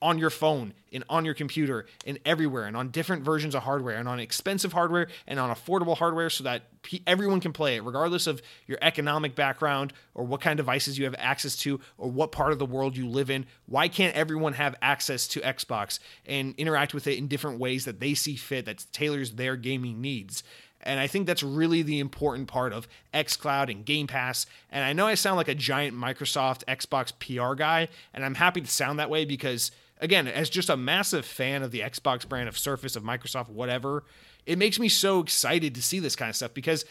on 0.00 0.18
your 0.18 0.30
phone 0.30 0.72
and 0.92 1.04
on 1.08 1.24
your 1.24 1.34
computer 1.34 1.86
and 2.06 2.18
everywhere 2.24 2.64
and 2.64 2.76
on 2.76 2.88
different 2.90 3.22
versions 3.22 3.54
of 3.54 3.62
hardware 3.62 3.96
and 3.96 4.08
on 4.08 4.20
expensive 4.20 4.72
hardware 4.72 5.08
and 5.26 5.38
on 5.40 5.54
affordable 5.54 5.96
hardware 5.96 6.30
so 6.30 6.44
that 6.44 6.62
everyone 7.06 7.40
can 7.40 7.52
play 7.52 7.76
it 7.76 7.84
regardless 7.84 8.26
of 8.26 8.40
your 8.66 8.78
economic 8.80 9.34
background 9.34 9.92
or 10.14 10.24
what 10.24 10.40
kind 10.40 10.58
of 10.58 10.64
devices 10.64 10.98
you 10.98 11.04
have 11.04 11.14
access 11.18 11.56
to 11.56 11.80
or 11.96 12.10
what 12.10 12.32
part 12.32 12.52
of 12.52 12.58
the 12.58 12.66
world 12.66 12.96
you 12.96 13.08
live 13.08 13.30
in 13.30 13.44
why 13.66 13.88
can't 13.88 14.14
everyone 14.14 14.52
have 14.52 14.74
access 14.80 15.26
to 15.26 15.40
Xbox 15.40 15.98
and 16.26 16.54
interact 16.56 16.94
with 16.94 17.06
it 17.06 17.18
in 17.18 17.26
different 17.26 17.58
ways 17.58 17.84
that 17.84 18.00
they 18.00 18.14
see 18.14 18.36
fit 18.36 18.64
that 18.66 18.86
tailors 18.92 19.32
their 19.32 19.56
gaming 19.56 20.00
needs 20.00 20.42
and 20.80 21.00
I 21.00 21.06
think 21.06 21.26
that's 21.26 21.42
really 21.42 21.82
the 21.82 21.98
important 21.98 22.48
part 22.48 22.72
of 22.72 22.88
xCloud 23.12 23.70
and 23.70 23.84
Game 23.84 24.06
Pass. 24.06 24.46
And 24.70 24.84
I 24.84 24.92
know 24.92 25.06
I 25.06 25.14
sound 25.14 25.36
like 25.36 25.48
a 25.48 25.54
giant 25.54 25.96
Microsoft 25.96 26.64
Xbox 26.66 27.12
PR 27.18 27.54
guy, 27.54 27.88
and 28.14 28.24
I'm 28.24 28.36
happy 28.36 28.60
to 28.60 28.66
sound 28.66 28.98
that 28.98 29.10
way 29.10 29.24
because 29.24 29.70
again, 30.00 30.28
as 30.28 30.50
just 30.50 30.68
a 30.68 30.76
massive 30.76 31.24
fan 31.24 31.62
of 31.62 31.70
the 31.70 31.80
Xbox 31.80 32.28
brand, 32.28 32.48
of 32.48 32.58
Surface, 32.58 32.96
of 32.96 33.02
Microsoft, 33.02 33.48
whatever, 33.48 34.04
it 34.46 34.58
makes 34.58 34.78
me 34.78 34.88
so 34.88 35.20
excited 35.20 35.74
to 35.74 35.82
see 35.82 36.00
this 36.00 36.16
kind 36.16 36.30
of 36.30 36.36
stuff 36.36 36.54
because 36.54 36.84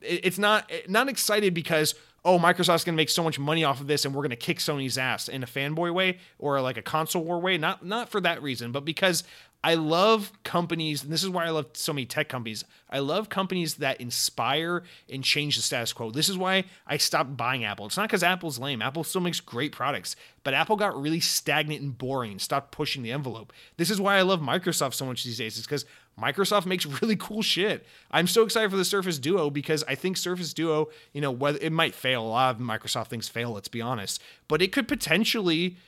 it's 0.00 0.38
not 0.38 0.70
not 0.88 1.08
excited 1.08 1.54
because 1.54 1.94
oh 2.24 2.38
Microsoft's 2.38 2.84
going 2.84 2.94
to 2.94 3.00
make 3.00 3.08
so 3.08 3.22
much 3.22 3.38
money 3.38 3.64
off 3.64 3.80
of 3.80 3.86
this 3.86 4.04
and 4.04 4.14
we're 4.14 4.22
going 4.22 4.30
to 4.30 4.36
kick 4.36 4.58
Sony's 4.58 4.98
ass 4.98 5.28
in 5.28 5.42
a 5.42 5.46
fanboy 5.46 5.94
way 5.94 6.18
or 6.38 6.60
like 6.60 6.76
a 6.76 6.82
console 6.82 7.24
war 7.24 7.40
way. 7.40 7.56
Not 7.56 7.84
not 7.84 8.08
for 8.08 8.20
that 8.20 8.42
reason, 8.42 8.72
but 8.72 8.84
because 8.84 9.24
I 9.64 9.76
love 9.76 10.30
companies, 10.42 11.02
and 11.02 11.10
this 11.10 11.22
is 11.22 11.30
why 11.30 11.46
I 11.46 11.48
love 11.48 11.68
so 11.72 11.94
many 11.94 12.04
tech 12.04 12.28
companies. 12.28 12.66
I 12.90 12.98
love 12.98 13.30
companies 13.30 13.76
that 13.76 13.98
inspire 13.98 14.82
and 15.10 15.24
change 15.24 15.56
the 15.56 15.62
status 15.62 15.94
quo. 15.94 16.10
This 16.10 16.28
is 16.28 16.36
why 16.36 16.64
I 16.86 16.98
stopped 16.98 17.38
buying 17.38 17.64
Apple. 17.64 17.86
It's 17.86 17.96
not 17.96 18.06
because 18.06 18.22
Apple's 18.22 18.58
lame. 18.58 18.82
Apple 18.82 19.04
still 19.04 19.22
makes 19.22 19.40
great 19.40 19.72
products, 19.72 20.16
but 20.42 20.52
Apple 20.52 20.76
got 20.76 21.00
really 21.00 21.18
stagnant 21.18 21.80
and 21.80 21.96
boring 21.96 22.32
and 22.32 22.42
stopped 22.42 22.72
pushing 22.72 23.02
the 23.02 23.10
envelope. 23.10 23.54
This 23.78 23.88
is 23.88 23.98
why 23.98 24.18
I 24.18 24.22
love 24.22 24.40
Microsoft 24.40 24.92
so 24.92 25.06
much 25.06 25.24
these 25.24 25.38
days. 25.38 25.56
It's 25.56 25.66
because 25.66 25.86
Microsoft 26.20 26.66
makes 26.66 26.84
really 27.00 27.16
cool 27.16 27.40
shit. 27.40 27.86
I'm 28.10 28.26
so 28.26 28.42
excited 28.42 28.70
for 28.70 28.76
the 28.76 28.84
Surface 28.84 29.18
Duo 29.18 29.48
because 29.48 29.82
I 29.88 29.94
think 29.94 30.18
Surface 30.18 30.52
Duo, 30.52 30.90
you 31.14 31.22
know, 31.22 31.30
whether 31.30 31.58
it 31.62 31.72
might 31.72 31.94
fail. 31.94 32.22
A 32.22 32.28
lot 32.28 32.54
of 32.54 32.60
Microsoft 32.60 33.06
things 33.06 33.30
fail, 33.30 33.52
let's 33.52 33.68
be 33.68 33.80
honest, 33.80 34.20
but 34.46 34.60
it 34.60 34.72
could 34.72 34.88
potentially 34.88 35.78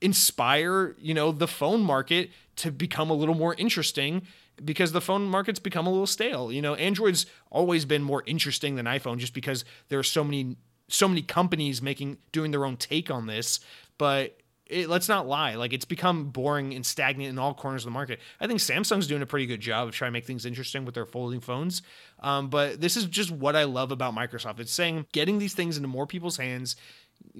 inspire, 0.00 0.96
you 0.98 1.14
know, 1.14 1.30
the 1.30 1.46
phone 1.46 1.82
market 1.82 2.30
to 2.60 2.70
become 2.70 3.10
a 3.10 3.14
little 3.14 3.34
more 3.34 3.54
interesting 3.54 4.22
because 4.62 4.92
the 4.92 5.00
phone 5.00 5.24
market's 5.24 5.58
become 5.58 5.86
a 5.86 5.90
little 5.90 6.06
stale. 6.06 6.52
You 6.52 6.60
know, 6.60 6.74
Android's 6.74 7.26
always 7.50 7.84
been 7.84 8.02
more 8.02 8.22
interesting 8.26 8.74
than 8.74 8.86
iPhone 8.86 9.18
just 9.18 9.34
because 9.34 9.64
there 9.88 9.98
are 9.98 10.04
so 10.04 10.22
many 10.22 10.56
so 10.88 11.06
many 11.06 11.22
companies 11.22 11.80
making 11.80 12.18
doing 12.32 12.50
their 12.50 12.64
own 12.64 12.76
take 12.76 13.10
on 13.12 13.26
this, 13.26 13.60
but 13.96 14.36
it, 14.66 14.88
let's 14.88 15.08
not 15.08 15.26
lie. 15.26 15.54
Like 15.54 15.72
it's 15.72 15.84
become 15.84 16.30
boring 16.30 16.74
and 16.74 16.84
stagnant 16.84 17.30
in 17.30 17.38
all 17.38 17.54
corners 17.54 17.82
of 17.82 17.86
the 17.86 17.94
market. 17.94 18.20
I 18.40 18.46
think 18.46 18.60
Samsung's 18.60 19.06
doing 19.06 19.22
a 19.22 19.26
pretty 19.26 19.46
good 19.46 19.60
job 19.60 19.88
of 19.88 19.94
trying 19.94 20.10
to 20.10 20.12
make 20.12 20.26
things 20.26 20.44
interesting 20.44 20.84
with 20.84 20.94
their 20.94 21.06
folding 21.06 21.40
phones. 21.40 21.82
Um, 22.20 22.50
but 22.50 22.80
this 22.80 22.96
is 22.96 23.06
just 23.06 23.30
what 23.30 23.56
I 23.56 23.64
love 23.64 23.92
about 23.92 24.14
Microsoft. 24.14 24.60
It's 24.60 24.72
saying 24.72 25.06
getting 25.12 25.38
these 25.38 25.54
things 25.54 25.76
into 25.76 25.88
more 25.88 26.06
people's 26.06 26.36
hands, 26.36 26.76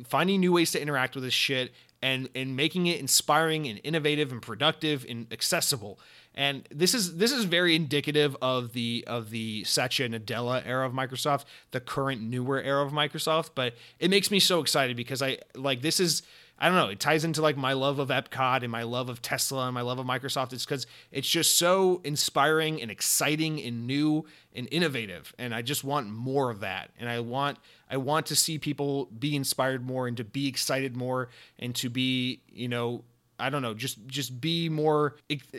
finding 0.06 0.40
new 0.40 0.52
ways 0.52 0.70
to 0.72 0.80
interact 0.80 1.14
with 1.14 1.24
this 1.24 1.34
shit, 1.34 1.72
and 2.02 2.28
and 2.34 2.56
making 2.56 2.86
it 2.86 3.00
inspiring 3.00 3.66
and 3.66 3.80
innovative 3.84 4.32
and 4.32 4.40
productive 4.42 5.04
and 5.08 5.26
accessible. 5.32 5.98
And 6.34 6.66
this 6.70 6.94
is 6.94 7.16
this 7.16 7.32
is 7.32 7.44
very 7.44 7.74
indicative 7.74 8.36
of 8.40 8.72
the 8.72 9.04
of 9.06 9.30
the 9.30 9.64
Satya 9.64 10.08
Nadella 10.08 10.62
era 10.64 10.86
of 10.86 10.92
Microsoft, 10.92 11.44
the 11.72 11.80
current 11.80 12.22
newer 12.22 12.60
era 12.60 12.84
of 12.84 12.92
Microsoft. 12.92 13.50
But 13.54 13.74
it 13.98 14.10
makes 14.10 14.30
me 14.30 14.40
so 14.40 14.60
excited 14.60 14.96
because 14.96 15.22
I 15.22 15.38
like 15.54 15.82
this 15.82 16.00
is 16.00 16.22
I 16.60 16.66
don't 16.68 16.76
know. 16.76 16.88
It 16.88 17.00
ties 17.00 17.24
into 17.24 17.40
like 17.40 17.56
my 17.56 17.72
love 17.72 17.98
of 17.98 18.10
Epcot 18.10 18.62
and 18.62 18.70
my 18.70 18.82
love 18.82 19.08
of 19.08 19.22
Tesla 19.22 19.66
and 19.66 19.74
my 19.74 19.80
love 19.80 19.98
of 19.98 20.06
Microsoft. 20.06 20.52
It's 20.52 20.66
because 20.66 20.86
it's 21.10 21.28
just 21.28 21.56
so 21.56 22.02
inspiring 22.04 22.82
and 22.82 22.90
exciting 22.90 23.60
and 23.62 23.86
new 23.86 24.26
and 24.54 24.68
innovative, 24.70 25.34
and 25.38 25.54
I 25.54 25.62
just 25.62 25.84
want 25.84 26.10
more 26.10 26.50
of 26.50 26.60
that. 26.60 26.90
And 26.98 27.08
I 27.08 27.20
want 27.20 27.58
I 27.90 27.96
want 27.96 28.26
to 28.26 28.36
see 28.36 28.58
people 28.58 29.06
be 29.06 29.34
inspired 29.34 29.84
more 29.84 30.06
and 30.06 30.16
to 30.16 30.24
be 30.24 30.46
excited 30.46 30.96
more 30.96 31.28
and 31.58 31.74
to 31.76 31.90
be 31.90 32.42
you 32.48 32.68
know 32.68 33.04
I 33.38 33.50
don't 33.50 33.62
know 33.62 33.74
just 33.74 34.06
just 34.06 34.40
be 34.40 34.68
more 34.68 35.16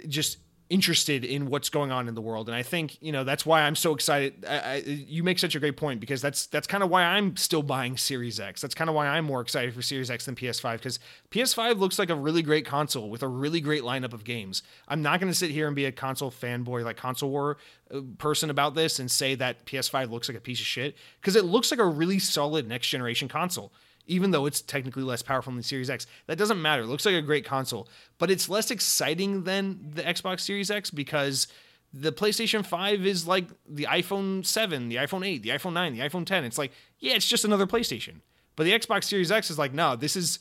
just 0.07 0.37
interested 0.71 1.25
in 1.25 1.47
what's 1.47 1.67
going 1.67 1.91
on 1.91 2.07
in 2.07 2.15
the 2.15 2.21
world. 2.21 2.47
And 2.47 2.55
i 2.55 2.63
think 2.63 2.97
you 3.01 3.11
know 3.11 3.25
that's 3.25 3.45
why 3.45 3.63
i'm 3.63 3.75
so 3.75 3.93
excited. 3.93 4.45
I, 4.47 4.57
I, 4.57 4.75
you 4.85 5.21
make 5.21 5.37
such 5.37 5.53
a 5.53 5.59
great 5.59 5.75
point 5.75 5.99
because 5.99 6.21
that's 6.21 6.47
that's 6.47 6.65
kind 6.65 6.81
of 6.81 6.89
why 6.89 7.03
i'm 7.03 7.35
still 7.35 7.61
buying 7.61 7.97
series 7.97 8.39
x. 8.39 8.61
That's 8.61 8.73
kind 8.73 8.89
of 8.89 8.95
why 8.95 9.07
i'm 9.07 9.25
more 9.25 9.41
excited 9.41 9.73
for 9.73 9.81
series 9.81 10.09
x 10.09 10.25
than 10.25 10.35
ps5 10.35 10.73
because 10.77 10.99
ps5 11.29 11.77
looks 11.77 11.99
like 11.99 12.09
a 12.09 12.15
really 12.15 12.41
great 12.41 12.65
console 12.65 13.09
with 13.09 13.21
a 13.21 13.27
really 13.27 13.59
great 13.59 13.83
lineup 13.83 14.13
of 14.13 14.23
games. 14.23 14.63
I'm 14.87 15.01
not 15.01 15.19
going 15.19 15.31
to 15.31 15.37
sit 15.37 15.51
here 15.51 15.67
and 15.67 15.75
be 15.75 15.85
a 15.85 15.91
console 15.91 16.31
fanboy 16.31 16.85
like 16.85 16.95
console 16.95 17.29
war 17.29 17.57
Uh, 17.93 18.01
person 18.17 18.49
about 18.49 18.75
this 18.75 18.99
and 18.99 19.09
say 19.09 19.35
that 19.35 19.65
ps5 19.65 20.09
looks 20.09 20.29
like 20.29 20.37
a 20.37 20.41
piece 20.41 20.59
of 20.59 20.65
shit 20.65 20.95
because 21.19 21.35
it 21.35 21.45
looks 21.45 21.71
like 21.71 21.79
a 21.79 21.85
really 21.85 22.19
solid 22.19 22.67
next 22.67 22.87
generation 22.87 23.27
console 23.27 23.73
even 24.07 24.31
though 24.31 24.45
it's 24.45 24.61
technically 24.61 25.03
less 25.03 25.21
powerful 25.21 25.51
than 25.51 25.57
the 25.57 25.63
Series 25.63 25.89
X. 25.89 26.07
That 26.27 26.37
doesn't 26.37 26.61
matter. 26.61 26.83
It 26.83 26.87
looks 26.87 27.05
like 27.05 27.15
a 27.15 27.21
great 27.21 27.45
console, 27.45 27.87
but 28.17 28.31
it's 28.31 28.49
less 28.49 28.71
exciting 28.71 29.43
than 29.43 29.91
the 29.93 30.01
Xbox 30.01 30.41
Series 30.41 30.71
X 30.71 30.91
because 30.91 31.47
the 31.93 32.11
PlayStation 32.11 32.65
5 32.65 33.05
is 33.05 33.27
like 33.27 33.47
the 33.67 33.85
iPhone 33.85 34.45
7, 34.45 34.89
the 34.89 34.95
iPhone 34.95 35.25
8, 35.25 35.43
the 35.43 35.49
iPhone 35.49 35.73
9, 35.73 35.93
the 35.93 35.99
iPhone 35.99 36.25
10. 36.25 36.43
It's 36.45 36.57
like, 36.57 36.71
yeah, 36.99 37.15
it's 37.15 37.27
just 37.27 37.45
another 37.45 37.67
PlayStation. 37.67 38.21
But 38.55 38.65
the 38.65 38.71
Xbox 38.71 39.05
Series 39.05 39.31
X 39.31 39.49
is 39.49 39.57
like, 39.57 39.73
no, 39.73 39.95
this 39.95 40.15
is 40.15 40.39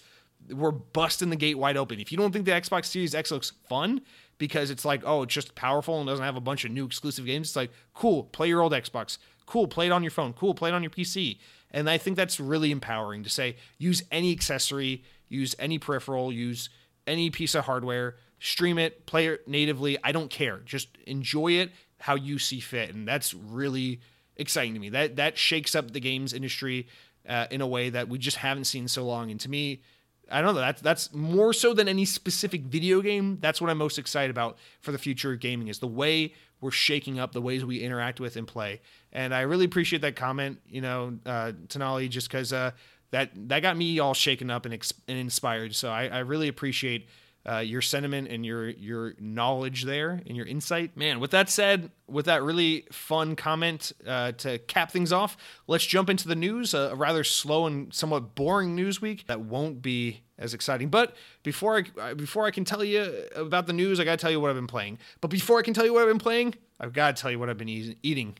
we're 0.48 0.70
busting 0.70 1.30
the 1.30 1.36
gate 1.36 1.58
wide 1.58 1.76
open. 1.76 2.00
If 2.00 2.10
you 2.10 2.18
don't 2.18 2.32
think 2.32 2.46
the 2.46 2.52
Xbox 2.52 2.86
Series 2.86 3.14
X 3.14 3.30
looks 3.30 3.52
fun 3.68 4.00
because 4.40 4.70
it's 4.70 4.86
like, 4.86 5.02
oh, 5.04 5.22
it's 5.22 5.34
just 5.34 5.54
powerful 5.54 6.00
and 6.00 6.08
doesn't 6.08 6.24
have 6.24 6.34
a 6.34 6.40
bunch 6.40 6.64
of 6.64 6.72
new 6.72 6.86
exclusive 6.86 7.26
games, 7.26 7.48
it's 7.48 7.56
like, 7.56 7.70
cool, 7.94 8.24
play 8.24 8.48
your 8.48 8.62
old 8.62 8.72
Xbox. 8.72 9.18
Cool, 9.44 9.68
play 9.68 9.86
it 9.86 9.92
on 9.92 10.02
your 10.02 10.10
phone. 10.10 10.32
Cool, 10.32 10.54
play 10.54 10.70
it 10.70 10.72
on 10.72 10.82
your 10.82 10.90
PC. 10.90 11.38
And 11.70 11.88
I 11.90 11.98
think 11.98 12.16
that's 12.16 12.40
really 12.40 12.70
empowering 12.70 13.22
to 13.22 13.30
say 13.30 13.56
use 13.78 14.02
any 14.10 14.32
accessory, 14.32 15.04
use 15.28 15.54
any 15.58 15.78
peripheral, 15.78 16.32
use 16.32 16.70
any 17.06 17.30
piece 17.30 17.54
of 17.54 17.66
hardware, 17.66 18.16
stream 18.38 18.78
it, 18.78 19.04
play 19.06 19.26
it 19.26 19.46
natively. 19.46 19.98
I 20.02 20.10
don't 20.10 20.30
care. 20.30 20.60
Just 20.64 20.88
enjoy 21.06 21.52
it 21.52 21.70
how 21.98 22.14
you 22.14 22.38
see 22.38 22.60
fit. 22.60 22.94
And 22.94 23.06
that's 23.06 23.34
really 23.34 24.00
exciting 24.36 24.72
to 24.72 24.80
me. 24.80 24.88
That 24.88 25.16
that 25.16 25.36
shakes 25.36 25.74
up 25.74 25.90
the 25.90 26.00
games 26.00 26.32
industry 26.32 26.88
uh, 27.28 27.46
in 27.50 27.60
a 27.60 27.66
way 27.66 27.90
that 27.90 28.08
we 28.08 28.18
just 28.18 28.38
haven't 28.38 28.64
seen 28.64 28.88
so 28.88 29.04
long. 29.04 29.30
And 29.30 29.38
to 29.40 29.50
me, 29.50 29.82
I 30.30 30.40
don't 30.40 30.54
know. 30.54 30.60
That's 30.60 30.80
that's 30.80 31.12
more 31.12 31.52
so 31.52 31.74
than 31.74 31.88
any 31.88 32.04
specific 32.04 32.62
video 32.62 33.00
game. 33.00 33.38
That's 33.40 33.60
what 33.60 33.70
I'm 33.70 33.78
most 33.78 33.98
excited 33.98 34.30
about 34.30 34.58
for 34.80 34.92
the 34.92 34.98
future 34.98 35.32
of 35.32 35.40
gaming 35.40 35.68
is 35.68 35.78
the 35.78 35.88
way 35.88 36.34
we're 36.60 36.70
shaking 36.70 37.18
up 37.18 37.32
the 37.32 37.40
ways 37.40 37.64
we 37.64 37.80
interact 37.80 38.20
with 38.20 38.36
and 38.36 38.46
play. 38.46 38.80
And 39.12 39.34
I 39.34 39.40
really 39.42 39.64
appreciate 39.64 40.02
that 40.02 40.14
comment, 40.14 40.60
you 40.68 40.80
know, 40.80 41.18
uh, 41.24 41.52
Tenali, 41.68 42.08
just 42.08 42.28
because 42.28 42.52
uh, 42.52 42.72
that 43.10 43.30
that 43.48 43.60
got 43.60 43.76
me 43.76 43.98
all 43.98 44.14
shaken 44.14 44.50
up 44.50 44.64
and, 44.64 44.74
ex- 44.74 44.92
and 45.08 45.18
inspired. 45.18 45.74
So 45.74 45.90
I, 45.90 46.06
I 46.06 46.18
really 46.20 46.48
appreciate 46.48 47.08
uh, 47.48 47.58
your 47.58 47.80
sentiment 47.80 48.28
and 48.28 48.44
your 48.44 48.68
your 48.68 49.14
knowledge 49.18 49.84
there 49.84 50.20
and 50.26 50.36
your 50.36 50.46
insight. 50.46 50.96
Man, 50.96 51.20
with 51.20 51.30
that 51.30 51.48
said, 51.48 51.90
with 52.06 52.26
that 52.26 52.42
really 52.42 52.86
fun 52.92 53.36
comment 53.36 53.92
uh, 54.06 54.32
to 54.32 54.58
cap 54.58 54.90
things 54.90 55.12
off, 55.12 55.36
let's 55.66 55.86
jump 55.86 56.10
into 56.10 56.28
the 56.28 56.34
news. 56.34 56.74
A, 56.74 56.94
rather 56.94 57.24
slow 57.24 57.66
and 57.66 57.92
somewhat 57.94 58.34
boring 58.34 58.74
news 58.74 59.00
week 59.00 59.26
that 59.26 59.40
won't 59.40 59.80
be 59.80 60.22
as 60.38 60.54
exciting. 60.54 60.88
But 60.88 61.16
before 61.42 61.84
I 62.00 62.14
before 62.14 62.46
I 62.46 62.50
can 62.50 62.64
tell 62.64 62.84
you 62.84 63.26
about 63.34 63.66
the 63.66 63.72
news, 63.72 64.00
I 64.00 64.04
gotta 64.04 64.18
tell 64.18 64.30
you 64.30 64.40
what 64.40 64.50
I've 64.50 64.56
been 64.56 64.66
playing. 64.66 64.98
But 65.20 65.28
before 65.28 65.58
I 65.58 65.62
can 65.62 65.74
tell 65.74 65.84
you 65.84 65.94
what 65.94 66.02
I've 66.02 66.08
been 66.08 66.18
playing, 66.18 66.54
I've 66.78 66.92
got 66.92 67.16
to 67.16 67.22
tell 67.22 67.30
you 67.30 67.38
what 67.38 67.48
I've 67.48 67.58
been 67.58 67.96
eating. 68.02 68.36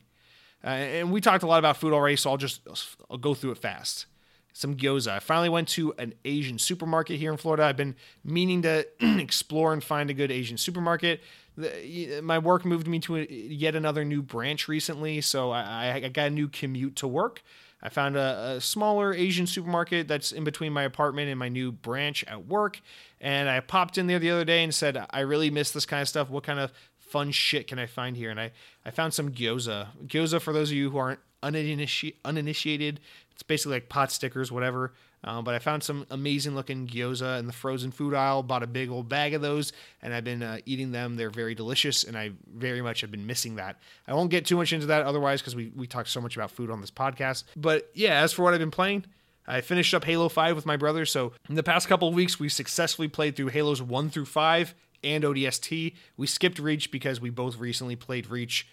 Uh, 0.63 0.67
and 0.67 1.11
we 1.11 1.21
talked 1.21 1.43
a 1.43 1.47
lot 1.47 1.59
about 1.59 1.77
food 1.77 1.93
already, 1.93 2.15
so 2.15 2.29
I'll 2.29 2.37
just 2.37 2.61
I'll 3.09 3.17
go 3.17 3.33
through 3.33 3.51
it 3.51 3.57
fast. 3.57 4.05
Some 4.53 4.75
gyoza. 4.75 5.11
I 5.11 5.19
finally 5.19 5.49
went 5.49 5.67
to 5.69 5.93
an 5.97 6.13
Asian 6.25 6.59
supermarket 6.59 7.19
here 7.19 7.31
in 7.31 7.37
Florida. 7.37 7.63
I've 7.63 7.77
been 7.77 7.95
meaning 8.23 8.61
to 8.63 8.85
explore 9.19 9.73
and 9.73 9.83
find 9.83 10.09
a 10.09 10.13
good 10.13 10.31
Asian 10.31 10.57
supermarket. 10.57 11.21
The, 11.57 12.21
my 12.21 12.39
work 12.39 12.65
moved 12.65 12.87
me 12.87 12.99
to 12.99 13.17
a, 13.17 13.27
yet 13.29 13.75
another 13.75 14.03
new 14.05 14.21
branch 14.21 14.67
recently, 14.67 15.21
so 15.21 15.51
I, 15.51 15.93
I 15.93 16.09
got 16.09 16.27
a 16.27 16.29
new 16.29 16.47
commute 16.47 16.95
to 16.97 17.07
work. 17.07 17.41
I 17.83 17.89
found 17.89 18.15
a, 18.15 18.55
a, 18.57 18.61
smaller 18.61 19.13
Asian 19.13 19.47
supermarket 19.47 20.07
that's 20.07 20.31
in 20.31 20.43
between 20.43 20.71
my 20.71 20.83
apartment 20.83 21.29
and 21.29 21.39
my 21.39 21.49
new 21.49 21.71
branch 21.71 22.23
at 22.27 22.45
work. 22.45 22.79
And 23.19 23.49
I 23.49 23.59
popped 23.59 23.97
in 23.97 24.07
there 24.07 24.19
the 24.19 24.31
other 24.31 24.45
day 24.45 24.63
and 24.63 24.73
said, 24.73 25.03
I 25.09 25.21
really 25.21 25.49
miss 25.49 25.71
this 25.71 25.85
kind 25.85 26.01
of 26.01 26.07
stuff. 26.07 26.29
What 26.29 26.43
kind 26.43 26.59
of 26.59 26.71
fun 26.99 27.31
shit 27.31 27.67
can 27.67 27.79
I 27.79 27.87
find 27.87 28.15
here? 28.15 28.29
And 28.29 28.39
I, 28.39 28.51
I 28.85 28.91
found 28.91 29.13
some 29.13 29.31
gyoza. 29.31 29.87
Gyoza, 30.05 30.39
for 30.39 30.53
those 30.53 30.69
of 30.69 30.77
you 30.77 30.91
who 30.91 30.97
aren't 30.97 31.19
uniniti- 31.41 32.15
uninitiated, 32.23 32.99
it's 33.33 33.43
basically 33.43 33.77
like 33.77 33.89
pot 33.89 34.11
stickers, 34.11 34.51
whatever. 34.51 34.93
Uh, 35.23 35.41
but 35.41 35.53
I 35.53 35.59
found 35.59 35.83
some 35.83 36.05
amazing 36.09 36.55
looking 36.55 36.87
gyoza 36.87 37.39
in 37.39 37.45
the 37.45 37.53
frozen 37.53 37.91
food 37.91 38.13
aisle. 38.15 38.41
Bought 38.41 38.63
a 38.63 38.67
big 38.67 38.89
old 38.89 39.07
bag 39.07 39.33
of 39.33 39.41
those, 39.41 39.71
and 40.01 40.13
I've 40.13 40.23
been 40.23 40.41
uh, 40.41 40.57
eating 40.65 40.91
them. 40.91 41.15
They're 41.15 41.29
very 41.29 41.53
delicious, 41.53 42.03
and 42.03 42.17
I 42.17 42.31
very 42.51 42.81
much 42.81 43.01
have 43.01 43.11
been 43.11 43.27
missing 43.27 43.55
that. 43.55 43.77
I 44.07 44.13
won't 44.13 44.31
get 44.31 44.45
too 44.45 44.57
much 44.57 44.73
into 44.73 44.87
that 44.87 45.03
otherwise 45.05 45.41
because 45.41 45.55
we 45.55 45.71
we 45.75 45.85
talk 45.85 46.07
so 46.07 46.21
much 46.21 46.35
about 46.35 46.51
food 46.51 46.71
on 46.71 46.81
this 46.81 46.91
podcast. 46.91 47.43
But 47.55 47.91
yeah, 47.93 48.21
as 48.21 48.33
for 48.33 48.43
what 48.43 48.53
I've 48.53 48.59
been 48.59 48.71
playing. 48.71 49.05
I 49.47 49.61
finished 49.61 49.93
up 49.95 50.03
Halo 50.05 50.29
5 50.29 50.55
with 50.55 50.67
my 50.67 50.77
brother, 50.77 51.03
so 51.03 51.33
in 51.49 51.55
the 51.55 51.63
past 51.63 51.87
couple 51.87 52.07
of 52.07 52.13
weeks, 52.13 52.39
we 52.39 52.47
successfully 52.47 53.07
played 53.07 53.35
through 53.35 53.47
Halos 53.47 53.81
1 53.81 54.09
through 54.11 54.25
5 54.25 54.75
and 55.03 55.23
ODST. 55.23 55.95
We 56.15 56.27
skipped 56.27 56.59
Reach 56.59 56.91
because 56.91 57.19
we 57.19 57.31
both 57.31 57.57
recently 57.57 57.95
played 57.95 58.29
Reach 58.29 58.67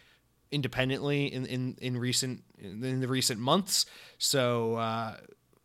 independently 0.50 1.32
in 1.32 1.46
in, 1.46 1.76
in 1.80 1.96
recent 1.96 2.42
in 2.58 3.00
the 3.00 3.08
recent 3.08 3.40
months. 3.40 3.86
So 4.18 4.76
uh, 4.76 5.16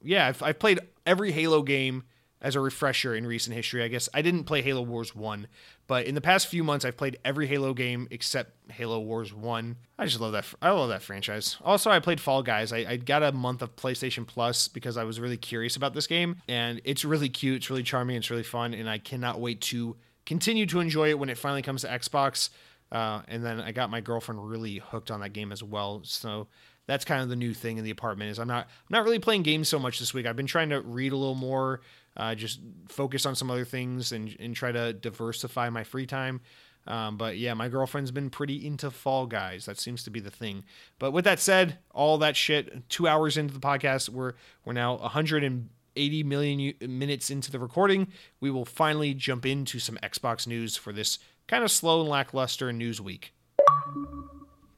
yeah, 0.02 0.28
I've, 0.28 0.44
I've 0.44 0.60
played 0.60 0.80
every 1.06 1.32
Halo 1.32 1.62
game 1.62 2.04
as 2.44 2.58
a 2.58 2.60
refresher 2.60 3.16
in 3.16 3.26
recent 3.26 3.56
history. 3.56 3.82
I 3.82 3.88
guess 3.88 4.10
I 4.14 4.22
didn't 4.22 4.44
play 4.44 4.62
Halo 4.62 4.82
Wars 4.82 5.16
1, 5.16 5.48
but 5.88 6.06
in 6.06 6.14
the 6.14 6.22
past 6.22 6.48
few 6.48 6.64
months 6.64 6.84
I've 6.84 6.98
played 6.98 7.18
every 7.24 7.48
Halo 7.48 7.74
game 7.74 8.08
except 8.12 8.52
Halo 8.72 9.00
Wars 9.00 9.34
1. 9.34 9.78
I 9.98 10.06
just 10.06 10.20
love 10.20 10.34
that 10.34 10.46
I 10.62 10.72
love 10.72 10.90
that 10.90 11.02
franchise. 11.02 11.58
Also, 11.64 11.90
I 11.90 12.00
played 12.00 12.20
Fall 12.20 12.44
Guys. 12.44 12.74
I, 12.74 12.80
I 12.80 12.98
got 12.98 13.24
a 13.24 13.32
month 13.32 13.62
of 13.62 13.76
PlayStation 13.78 14.28
Plus 14.28 14.68
because 14.68 14.98
I 14.98 15.06
was 15.06 15.20
really 15.20 15.38
curious 15.38 15.78
about 15.78 15.94
this 15.94 16.06
game 16.06 16.36
and 16.48 16.82
it's 16.84 17.06
really 17.06 17.30
cute, 17.30 17.58
it's 17.58 17.70
really 17.70 17.84
charming, 17.84 18.18
it's 18.18 18.30
really 18.30 18.44
fun 18.44 18.74
and 18.74 18.90
I 18.90 18.98
cannot 18.98 19.40
wait 19.40 19.62
to 19.62 19.96
continue 20.26 20.66
to 20.68 20.80
enjoy 20.80 21.10
it 21.10 21.20
when 21.20 21.30
it 21.30 21.38
finally 21.38 21.62
comes 21.62 21.82
to 21.82 21.88
Xbox. 21.88 22.50
Uh, 22.94 23.24
and 23.28 23.44
then 23.44 23.60
I 23.60 23.72
got 23.72 23.90
my 23.90 24.02
girlfriend 24.02 24.48
really 24.48 24.78
hooked 24.78 25.10
on 25.10 25.20
that 25.22 25.34
game 25.34 25.52
as 25.52 25.64
well. 25.64 26.02
So 26.04 26.48
that's 26.86 27.04
kind 27.04 27.22
of 27.22 27.30
the 27.30 27.36
new 27.36 27.54
thing 27.54 27.78
in 27.78 27.84
the 27.84 27.90
apartment 27.90 28.30
is 28.30 28.40
I'm 28.40 28.48
not 28.48 28.66
I'm 28.66 28.92
not 28.92 29.04
really 29.04 29.20
playing 29.20 29.44
games 29.44 29.68
so 29.68 29.80
much 29.80 30.00
this 30.00 30.14
week. 30.14 30.26
I've 30.26 30.36
been 30.36 30.46
trying 30.46 30.70
to 30.70 30.82
read 30.82 31.12
a 31.12 31.18
little 31.18 31.36
more, 31.36 31.82
uh, 32.16 32.36
just 32.36 32.60
focus 32.90 33.26
on 33.26 33.36
some 33.36 33.50
other 33.50 33.66
things 33.66 34.12
and 34.12 34.36
and 34.40 34.56
try 34.56 34.72
to 34.72 34.94
diversify 34.94 35.70
my 35.70 35.84
free 35.84 36.06
time. 36.06 36.42
Um, 36.86 37.18
but 37.18 37.38
yeah, 37.38 37.54
my 37.54 37.70
girlfriend's 37.70 38.12
been 38.12 38.30
pretty 38.30 38.66
into 38.66 38.92
Fall 38.92 39.26
Guys. 39.26 39.66
That 39.66 39.80
seems 39.80 40.04
to 40.04 40.10
be 40.10 40.20
the 40.20 40.30
thing. 40.30 40.66
But 41.00 41.12
with 41.12 41.26
that 41.26 41.40
said, 41.40 41.80
all 41.92 42.18
that 42.20 42.36
shit. 42.36 42.90
Two 42.90 43.08
hours 43.08 43.38
into 43.38 43.54
the 43.54 43.60
podcast, 43.60 44.10
we're 44.10 44.34
we're 44.66 44.74
now 44.74 44.98
180 44.98 46.24
million 46.24 46.74
minutes 46.82 47.32
into 47.32 47.52
the 47.52 47.60
recording. 47.60 48.10
We 48.40 48.52
will 48.52 48.66
finally 48.66 49.14
jump 49.14 49.46
into 49.46 49.80
some 49.80 49.98
Xbox 50.04 50.46
news 50.46 50.76
for 50.76 50.92
this 50.92 51.20
kind 51.48 51.64
of 51.64 51.72
slow 51.72 52.02
and 52.02 52.10
lackluster 52.10 52.72
news 52.74 53.00
week. 53.02 53.34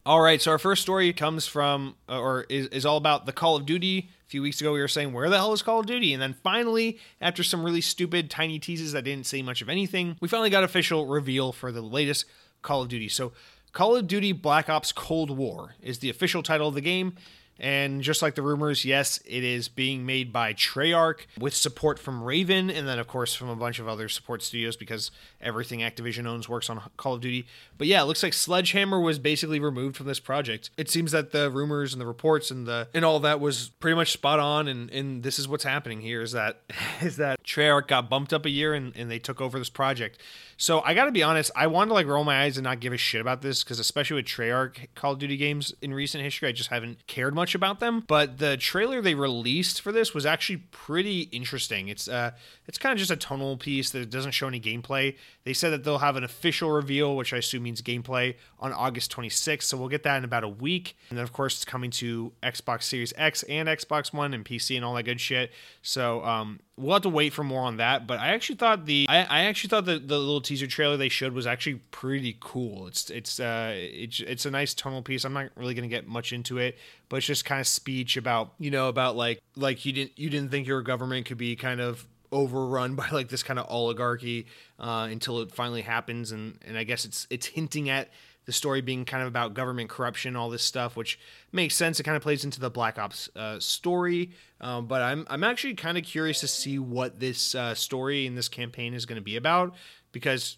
All 0.06 0.22
right, 0.22 0.40
so 0.40 0.52
our 0.52 0.60
first 0.60 0.84
story 0.84 1.12
comes 1.14 1.48
from, 1.48 1.96
uh, 2.08 2.20
or 2.20 2.46
is, 2.48 2.68
is 2.68 2.86
all 2.86 2.98
about 2.98 3.26
the 3.26 3.32
Call 3.32 3.56
of 3.56 3.66
Duty. 3.66 4.10
A 4.24 4.30
few 4.30 4.44
weeks 4.44 4.62
ago, 4.62 4.72
we 4.72 4.80
were 4.80 4.88
saying, 4.88 5.14
where 5.14 5.30
the 5.30 5.38
hell 5.38 5.52
is 5.52 5.64
Call 5.64 5.80
of 5.80 5.88
Duty? 5.88 6.14
And 6.14 6.22
then 6.22 6.36
finally, 6.44 7.00
after 7.20 7.42
some 7.42 7.64
really 7.64 7.82
stupid, 7.82 8.30
tiny 8.30 8.60
teases 8.60 8.92
that 8.92 9.04
didn't 9.04 9.26
say 9.26 9.42
much 9.42 9.64
of 9.64 9.70
anything, 9.70 10.16
we 10.22 10.28
finally 10.28 10.52
got 10.52 10.64
official 10.64 11.08
reveal 11.08 11.52
for 11.52 11.72
the 11.72 11.82
latest 11.82 12.26
Call 12.62 12.84
of 12.84 12.90
Duty. 12.90 13.10
So, 13.10 13.32
Call 13.74 13.96
of 13.96 14.08
Duty 14.08 14.32
Black 14.32 14.70
Ops 14.70 14.92
Cold 14.92 15.36
War 15.36 15.74
is 15.82 16.00
the 16.00 16.10
official 16.10 16.44
title 16.44 16.68
of 16.68 16.76
the 16.76 16.82
game. 16.82 17.16
And 17.60 18.02
just 18.02 18.22
like 18.22 18.36
the 18.36 18.42
rumors, 18.42 18.84
yes, 18.84 19.22
it 19.26 19.44
is 19.44 19.70
being 19.70 20.06
made 20.06 20.34
by 20.34 20.54
Treyarch 20.54 21.22
with 21.40 21.56
support 21.56 21.98
from 22.00 22.22
Raven 22.22 22.70
and 22.70 22.88
then, 22.88 23.00
of 23.00 23.08
course, 23.08 23.34
from 23.34 23.48
a 23.48 23.56
bunch 23.56 23.80
of 23.80 23.88
other 23.88 24.10
support 24.10 24.44
studios 24.44 24.76
because 24.76 25.10
everything 25.40 25.80
Activision 25.80 26.28
owns 26.28 26.50
works 26.50 26.70
on 26.70 26.82
Call 26.98 27.14
of 27.14 27.22
Duty. 27.22 27.46
But 27.78 27.88
yeah, 27.88 28.02
it 28.02 28.06
looks 28.06 28.24
like 28.24 28.34
Sledgehammer 28.34 29.00
was 29.00 29.20
basically 29.20 29.60
removed 29.60 29.96
from 29.96 30.08
this 30.08 30.20
project. 30.20 30.70
It 30.78 30.90
seems 30.90 31.14
that 31.14 31.32
the 31.32 31.50
rumors 31.50 31.94
and 31.94 32.02
the 32.02 32.06
reports 32.06 32.52
and 32.52 32.68
the 32.68 32.90
and 32.94 33.06
all 33.06 33.20
that 33.22 33.40
was 33.40 33.70
pretty 33.80 33.96
much 33.96 34.12
spot 34.12 34.40
on. 34.40 34.68
And, 34.68 34.90
and 34.92 35.24
this 35.24 35.40
is 35.40 35.48
what's 35.48 35.64
happening 35.64 36.02
here 36.02 36.22
is 36.22 36.34
that 36.34 36.62
is 37.02 37.18
that 37.18 37.42
Treyarch 37.44 37.88
got 37.88 38.10
bumped 38.10 38.34
up 38.34 38.46
a 38.46 38.50
year 38.50 38.74
and, 38.74 38.96
and 38.98 39.10
they 39.10 39.20
took 39.20 39.40
over 39.40 39.58
this 39.58 39.70
project. 39.70 40.20
So 40.58 40.82
I 40.82 40.94
got 40.94 41.06
to 41.06 41.12
be 41.12 41.22
honest, 41.22 41.52
I 41.56 41.68
wanted 41.68 41.90
to 41.90 41.94
like 41.96 42.08
roll 42.08 42.24
my 42.24 42.44
eyes 42.44 42.58
and 42.58 42.64
not 42.64 42.80
give 42.80 42.94
a 42.94 42.98
shit 42.98 43.20
about 43.20 43.42
this 43.42 43.64
because 43.64 43.80
especially 43.80 44.16
with 44.16 44.26
Treyarch 44.26 44.88
Call 44.96 45.14
of 45.14 45.20
Duty 45.20 45.38
games 45.38 45.74
in 45.82 45.94
recent 45.94 46.24
history, 46.24 46.48
I 46.48 46.54
just 46.54 46.70
haven't 46.70 47.06
cared 47.08 47.36
much 47.36 47.45
about 47.54 47.80
them. 47.80 48.04
But 48.08 48.40
the 48.40 48.58
trailer 48.58 49.02
they 49.02 49.14
released 49.14 49.82
for 49.82 49.92
this 49.92 50.14
was 50.14 50.26
actually 50.26 50.64
pretty 50.72 51.22
interesting. 51.32 51.90
It's 51.90 52.08
uh, 52.08 52.32
it's 52.68 52.78
kind 52.78 52.94
of 52.94 52.98
just 52.98 53.12
a 53.12 53.16
tonal 53.16 53.58
piece 53.58 53.92
that 53.92 54.10
doesn't 54.10 54.32
show 54.32 54.48
any 54.48 54.60
gameplay. 54.60 55.16
They 55.44 55.54
said 55.54 55.72
that 55.72 55.84
they'll 55.84 56.00
have 56.00 56.16
an 56.16 56.24
official 56.24 56.72
reveal, 56.72 57.16
which 57.16 57.34
I 57.34 57.38
assume 57.38 57.64
means 57.64 57.82
gameplay, 57.82 58.36
on 58.60 58.74
August 58.74 59.16
26th. 59.16 59.64
So 59.64 59.78
we'll 59.78 59.90
get 59.90 60.04
that 60.04 60.18
in 60.18 60.24
about 60.24 60.44
a 60.44 60.50
week. 60.50 60.98
And 61.10 61.18
then, 61.18 61.24
of 61.24 61.34
course, 61.34 61.58
it's 61.58 61.66
coming 61.66 61.92
to 61.92 62.32
Xbox 62.42 62.84
Series 62.84 63.14
X 63.18 63.44
and 63.44 63.68
Xbox 63.68 64.14
One 64.14 64.34
and 64.34 64.44
PC 64.44 64.76
and 64.76 64.86
all 64.86 64.96
that 64.96 65.04
good 65.04 65.22
shit. 65.22 65.52
So 65.82 66.24
um, 66.24 66.60
we'll 66.78 66.94
have 66.94 67.04
to 67.04 67.10
wait 67.10 67.34
for 67.34 67.44
more 67.44 67.62
on 67.62 67.78
that. 67.78 68.08
But 68.08 68.20
I 68.20 68.30
actually 68.30 68.56
thought 68.56 68.86
the 68.86 69.06
I, 69.10 69.24
I 69.24 69.44
actually 69.44 69.70
thought 69.70 69.86
the, 69.86 70.00
the 70.00 70.18
little 70.18 70.42
teaser 70.42 70.68
trailer 70.68 70.98
they 70.98 71.10
showed 71.10 71.34
was 71.34 71.48
actually 71.48 71.76
pretty 71.92 72.38
cool. 72.40 72.88
It's 72.88 73.10
it's 73.10 73.40
uh 73.40 73.74
it's 73.76 74.20
it's 74.20 74.46
a 74.46 74.52
nice 74.52 74.74
tonal 74.74 75.02
piece. 75.02 75.24
I'm 75.26 75.34
not 75.34 75.50
really 75.56 75.74
gonna 75.74 75.88
get 75.88 76.08
much 76.08 76.34
into 76.34 76.58
it, 76.58 76.78
but 77.10 77.18
it's 77.18 77.26
just 77.26 77.46
kind 77.46 77.62
of 77.62 77.68
speech 77.68 78.18
about 78.18 78.54
you 78.60 78.72
know 78.72 78.90
about 78.90 79.16
like 79.16 79.40
like 79.56 79.86
you 79.86 79.94
didn't 79.94 80.18
you 80.18 80.30
didn't 80.30 80.50
think 80.52 80.68
your 80.68 80.82
government 80.82 81.26
could 81.26 81.38
be 81.38 81.56
kind 81.56 81.82
of 81.82 82.06
overrun 82.32 82.96
by 82.96 83.08
like 83.10 83.30
this 83.30 83.44
kind 83.44 83.60
of 83.60 83.66
oligarchy 83.70 84.48
uh, 84.80 85.08
until 85.10 85.42
it 85.42 85.52
finally 85.52 85.82
happens 85.82 86.32
and 86.32 86.60
and 86.66 86.78
I 86.78 86.84
guess 86.84 87.06
it's 87.06 87.28
it's 87.30 87.48
hinting 87.48 87.90
at 87.90 88.10
the 88.46 88.52
story 88.52 88.82
being 88.82 89.06
kind 89.06 89.24
of 89.24 89.28
about 89.28 89.54
government 89.54 89.90
corruption, 89.90 90.36
all 90.36 90.50
this 90.50 90.64
stuff, 90.64 90.96
which 90.96 91.20
makes 91.52 91.76
sense. 91.76 92.00
It 92.00 92.04
kind 92.04 92.16
of 92.16 92.22
plays 92.22 92.46
into 92.46 92.60
the 92.60 92.70
Black 92.70 93.00
Ops 93.00 93.28
uh, 93.36 93.60
story. 93.60 94.32
Um, 94.62 94.86
but 94.86 95.02
I'm 95.02 95.26
I'm 95.30 95.44
actually 95.44 95.74
kind 95.74 95.98
of 95.98 96.04
curious 96.04 96.40
to 96.42 96.48
see 96.48 96.80
what 96.80 97.20
this 97.20 97.56
uh, 97.56 97.76
story 97.76 98.26
in 98.26 98.36
this 98.36 98.48
campaign 98.48 98.94
is 98.94 99.06
going 99.06 99.18
to 99.18 99.24
be 99.24 99.36
about 99.36 99.76
because 100.12 100.58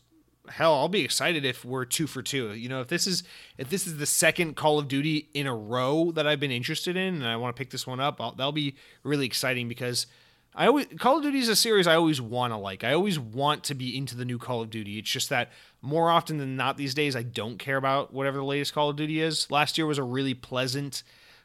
hell, 0.50 0.74
I'll 0.74 0.88
be 0.88 1.04
excited 1.04 1.46
if 1.46 1.64
we're 1.64 1.86
two 1.86 2.08
for 2.08 2.22
two. 2.22 2.54
You 2.54 2.70
know, 2.70 2.82
if 2.82 2.88
this 2.88 3.08
is 3.08 3.24
if 3.58 3.70
this 3.70 3.88
is 3.88 3.98
the 3.98 4.06
second 4.06 4.56
Call 4.56 4.80
of 4.80 4.88
Duty 4.88 5.30
in 5.34 5.48
a 5.48 5.56
row 5.56 6.12
that 6.12 6.28
I've 6.28 6.40
been 6.40 6.52
interested 6.52 6.96
in, 6.96 7.16
and 7.16 7.28
I 7.28 7.36
want 7.36 7.56
to 7.56 7.60
pick 7.60 7.72
this 7.72 7.88
one 7.88 8.00
up, 8.00 8.20
I'll, 8.20 8.34
that'll 8.34 8.52
be 8.52 8.76
really 9.04 9.26
exciting 9.26 9.68
because 9.68 10.08
I 10.56 10.68
always 10.68 10.88
Call 11.00 11.18
of 11.18 11.24
Duty 11.24 11.40
is 11.40 11.50
a 11.50 11.56
series 11.56 11.86
I 11.86 11.96
always 11.96 12.20
want 12.20 12.52
to 12.52 12.58
like. 12.58 12.84
I 12.84 12.94
always 12.94 13.20
want 13.20 13.64
to 13.66 13.76
be 13.76 13.96
into 13.96 14.16
the 14.16 14.26
new 14.26 14.40
Call 14.40 14.62
of 14.62 14.70
Duty. 14.70 14.98
It's 14.98 15.10
just 15.10 15.30
that 15.30 15.52
more 15.82 16.10
often 16.10 16.38
than 16.38 16.56
not 16.56 16.78
these 16.78 16.94
days, 16.94 17.16
I 17.16 17.24
don't 17.24 17.60
care 17.60 17.78
about 17.78 18.14
whatever 18.14 18.38
the 18.38 18.44
latest 18.44 18.74
Call 18.74 18.90
of 18.90 18.96
Duty 18.96 19.22
is. 19.22 19.50
Last 19.52 19.78
year 19.78 19.86
was 19.86 20.00
a 20.00 20.04
really 20.04 20.34
pleasant 20.34 21.04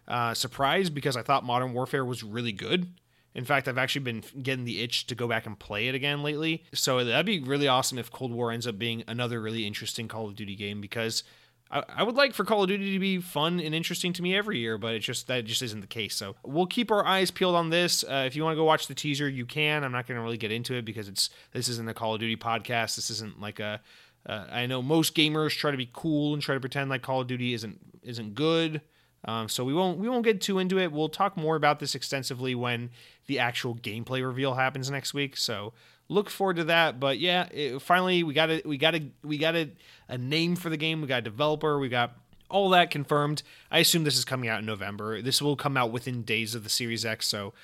uh, 0.09 0.35
surprise 0.35 0.91
because 0.91 1.17
I 1.17 1.23
thought 1.23 1.45
Modern 1.45 1.75
Warfare 1.75 2.05
was 2.05 2.23
really 2.23 2.53
good. 2.53 2.93
In 3.35 3.45
fact, 3.45 3.67
I've 3.67 3.79
actually 3.79 4.03
been 4.03 4.23
getting 4.43 4.65
the 4.65 4.83
itch 4.83 5.07
to 5.07 5.15
go 5.15 5.27
back 5.27 5.47
and 5.47 5.59
play 5.59 5.89
it 5.89 5.95
again 5.95 6.23
lately. 6.23 6.65
So 6.75 7.03
that'd 7.03 7.27
be 7.27 7.41
really 7.41 7.69
awesome 7.69 7.99
if 7.99 8.11
Cold 8.11 8.33
War 8.33 8.53
ends 8.53 8.67
up 8.67 8.79
being 8.79 9.05
another 9.07 9.41
really 9.41 9.67
interesting 9.67 10.09
Call 10.09 10.29
of 10.29 10.37
Duty 10.37 10.55
game 10.55 10.81
because 10.81 11.23
I, 11.71 11.83
I 11.89 12.03
would 12.03 12.15
like 12.15 12.35
for 12.35 12.45
Call 12.45 12.63
of 12.63 12.69
Duty 12.69 12.93
to 12.93 12.99
be 12.99 13.19
fun 13.19 13.59
and 13.59 13.75
interesting 13.75 14.13
to 14.13 14.23
me 14.23 14.37
every 14.37 14.59
year, 14.59 14.77
but 14.77 14.95
it 14.95 15.01
just 15.01 15.27
that 15.29 15.47
just 15.47 15.63
isn't 15.63 15.81
the 15.81 15.87
case. 15.87 16.15
So 16.15 16.37
we'll 16.45 16.67
keep 16.67 16.91
our 16.91 17.05
eyes 17.05 17.31
peeled 17.31 17.57
on 17.57 17.71
this. 17.71 18.05
Uh, 18.05 18.25
if 18.27 18.37
you 18.37 18.45
want 18.45 18.53
to 18.53 18.61
go 18.61 18.65
watch 18.65 18.87
the 18.87 18.95
teaser, 18.95 19.29
you 19.29 19.47
can. 19.47 19.83
I'm 19.83 19.93
not 19.93 20.07
going 20.07 20.19
to 20.19 20.23
really 20.23 20.37
get 20.37 20.53
into 20.53 20.75
it 20.75 20.85
because 20.85 21.09
it's 21.09 21.31
this 21.53 21.69
isn't 21.69 21.89
a 21.89 21.95
Call 21.95 22.15
of 22.15 22.21
Duty 22.21 22.37
podcast. 22.37 22.97
This 22.97 23.11
isn't 23.11 23.41
like 23.41 23.59
a. 23.59 23.81
Uh, 24.25 24.45
I 24.53 24.67
know 24.67 24.83
most 24.83 25.17
gamers 25.17 25.57
try 25.57 25.73
to 25.73 25.77
be 25.77 25.91
cool 25.93 26.35
and 26.35 26.43
try 26.43 26.55
to 26.55 26.61
pretend 26.61 26.91
like 26.91 27.03
Call 27.03 27.23
of 27.23 27.27
Duty 27.27 27.55
isn't 27.55 27.81
isn't 28.03 28.35
good. 28.35 28.83
Um, 29.25 29.49
so 29.49 29.65
we 29.65 29.73
won't 29.73 29.99
we 29.99 30.09
won't 30.09 30.25
get 30.25 30.41
too 30.41 30.59
into 30.59 30.79
it. 30.79 30.93
We'll 30.93 31.09
talk 31.09 31.37
more 31.37 31.57
about 31.57 31.79
this 31.79 31.95
extensively 31.95 32.55
when 32.55 32.91
the 33.27 33.39
actual 33.39 33.75
gameplay 33.75 34.25
reveal 34.25 34.55
happens 34.55 34.91
next 34.91 35.15
week. 35.15 35.37
So 35.37 35.73
look 36.09 36.31
forward 36.31 36.57
to 36.57 36.65
that. 36.65 37.01
But 37.01 37.19
yeah, 37.19 37.49
it, 37.51 37.81
finally 37.81 38.23
we 38.23 38.35
got 38.35 38.51
it. 38.51 38.67
We 38.67 38.79
got 38.79 38.95
a 38.95 39.11
we 39.23 39.39
got 39.39 39.57
a, 39.57 39.71
a 40.09 40.19
name 40.19 40.57
for 40.57 40.71
the 40.71 40.77
game. 40.77 41.01
We 41.01 41.07
got 41.07 41.19
a 41.19 41.23
developer. 41.23 41.79
We 41.79 41.89
got 41.89 42.17
all 42.49 42.71
that 42.71 42.91
confirmed. 42.91 43.43
I 43.71 43.79
assume 43.79 44.05
this 44.05 44.19
is 44.19 44.25
coming 44.25 44.49
out 44.49 44.61
in 44.61 44.67
November. 44.67 45.23
This 45.23 45.41
will 45.41 45.57
come 45.57 45.77
out 45.77 45.91
within 45.91 46.23
days 46.23 46.55
of 46.55 46.65
the 46.65 46.71
Series 46.71 47.05
X. 47.05 47.27
So 47.27 47.55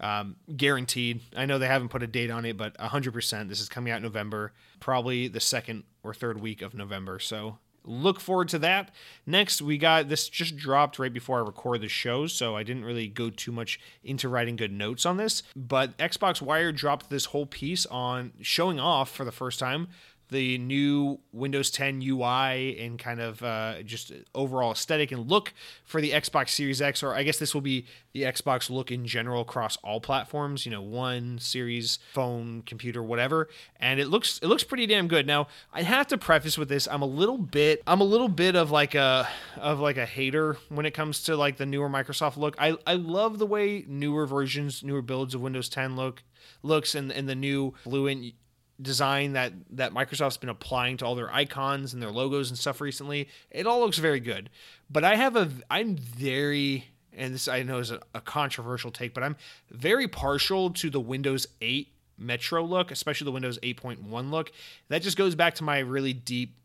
um, 0.00 0.36
guaranteed. 0.56 1.20
I 1.36 1.46
know 1.46 1.58
they 1.58 1.66
haven't 1.66 1.88
put 1.88 2.02
a 2.02 2.06
date 2.06 2.30
on 2.30 2.44
it, 2.44 2.56
but 2.56 2.76
100% 2.78 3.48
this 3.48 3.60
is 3.60 3.68
coming 3.68 3.92
out 3.92 4.00
November, 4.00 4.52
probably 4.80 5.28
the 5.28 5.40
second 5.40 5.84
or 6.02 6.14
third 6.14 6.40
week 6.40 6.62
of 6.62 6.74
November. 6.74 7.18
So 7.18 7.58
look 7.88 8.20
forward 8.20 8.48
to 8.50 8.58
that. 8.60 8.94
Next, 9.26 9.62
we 9.62 9.78
got 9.78 10.08
this 10.08 10.28
just 10.28 10.56
dropped 10.56 10.98
right 10.98 11.12
before 11.12 11.38
I 11.38 11.42
record 11.42 11.80
the 11.80 11.88
show, 11.88 12.26
so 12.26 12.56
I 12.56 12.62
didn't 12.62 12.84
really 12.84 13.08
go 13.08 13.30
too 13.30 13.52
much 13.52 13.80
into 14.04 14.28
writing 14.28 14.56
good 14.56 14.72
notes 14.72 15.06
on 15.06 15.16
this. 15.16 15.42
But 15.56 15.96
Xbox 15.98 16.40
Wire 16.42 16.72
dropped 16.72 17.10
this 17.10 17.26
whole 17.26 17.46
piece 17.46 17.86
on 17.86 18.32
showing 18.40 18.78
off 18.78 19.10
for 19.10 19.24
the 19.24 19.32
first 19.32 19.58
time 19.58 19.88
the 20.30 20.58
new 20.58 21.20
Windows 21.32 21.70
10 21.70 22.02
UI 22.02 22.78
and 22.78 22.98
kind 22.98 23.20
of 23.20 23.42
uh, 23.42 23.82
just 23.82 24.12
overall 24.34 24.72
aesthetic 24.72 25.10
and 25.10 25.28
look 25.28 25.54
for 25.84 26.00
the 26.00 26.10
Xbox 26.10 26.50
Series 26.50 26.82
X, 26.82 27.02
or 27.02 27.14
I 27.14 27.22
guess 27.22 27.38
this 27.38 27.54
will 27.54 27.62
be 27.62 27.86
the 28.12 28.22
Xbox 28.22 28.68
look 28.68 28.90
in 28.90 29.06
general 29.06 29.42
across 29.42 29.76
all 29.78 30.00
platforms. 30.00 30.66
You 30.66 30.72
know, 30.72 30.82
one 30.82 31.38
series, 31.38 31.98
phone, 32.12 32.62
computer, 32.62 33.02
whatever, 33.02 33.48
and 33.76 34.00
it 34.00 34.08
looks 34.08 34.38
it 34.40 34.46
looks 34.46 34.64
pretty 34.64 34.86
damn 34.86 35.08
good. 35.08 35.26
Now, 35.26 35.48
I 35.72 35.82
have 35.82 36.06
to 36.08 36.18
preface 36.18 36.58
with 36.58 36.68
this: 36.68 36.86
I'm 36.88 37.02
a 37.02 37.06
little 37.06 37.38
bit 37.38 37.82
I'm 37.86 38.00
a 38.00 38.04
little 38.04 38.28
bit 38.28 38.54
of 38.54 38.70
like 38.70 38.94
a 38.94 39.28
of 39.56 39.80
like 39.80 39.96
a 39.96 40.06
hater 40.06 40.56
when 40.68 40.84
it 40.86 40.92
comes 40.92 41.22
to 41.24 41.36
like 41.36 41.56
the 41.56 41.66
newer 41.66 41.88
Microsoft 41.88 42.36
look. 42.36 42.54
I 42.58 42.76
I 42.86 42.94
love 42.94 43.38
the 43.38 43.46
way 43.46 43.84
newer 43.88 44.26
versions, 44.26 44.82
newer 44.82 45.02
builds 45.02 45.34
of 45.34 45.40
Windows 45.40 45.68
10 45.68 45.96
look 45.96 46.22
looks 46.62 46.94
and 46.94 47.10
and 47.10 47.28
the 47.28 47.34
new 47.34 47.74
fluent 47.82 48.34
design 48.80 49.32
that 49.32 49.52
that 49.70 49.92
Microsoft's 49.92 50.36
been 50.36 50.48
applying 50.48 50.96
to 50.98 51.06
all 51.06 51.14
their 51.14 51.32
icons 51.32 51.92
and 51.92 52.02
their 52.02 52.10
logos 52.10 52.50
and 52.50 52.58
stuff 52.58 52.80
recently. 52.80 53.28
It 53.50 53.66
all 53.66 53.80
looks 53.80 53.98
very 53.98 54.20
good. 54.20 54.50
But 54.90 55.04
I 55.04 55.16
have 55.16 55.36
a 55.36 55.50
I'm 55.70 55.96
very 55.96 56.84
and 57.12 57.34
this 57.34 57.48
I 57.48 57.62
know 57.62 57.78
is 57.78 57.90
a, 57.90 58.00
a 58.14 58.20
controversial 58.20 58.90
take, 58.90 59.14
but 59.14 59.22
I'm 59.22 59.36
very 59.70 60.06
partial 60.08 60.70
to 60.70 60.90
the 60.90 61.00
Windows 61.00 61.46
8 61.60 61.88
Metro 62.16 62.64
look, 62.64 62.90
especially 62.90 63.26
the 63.26 63.32
Windows 63.32 63.58
8.1 63.62 64.30
look. 64.30 64.50
That 64.88 65.02
just 65.02 65.16
goes 65.16 65.34
back 65.34 65.54
to 65.56 65.64
my 65.64 65.78
really 65.78 66.12
deep 66.12 66.56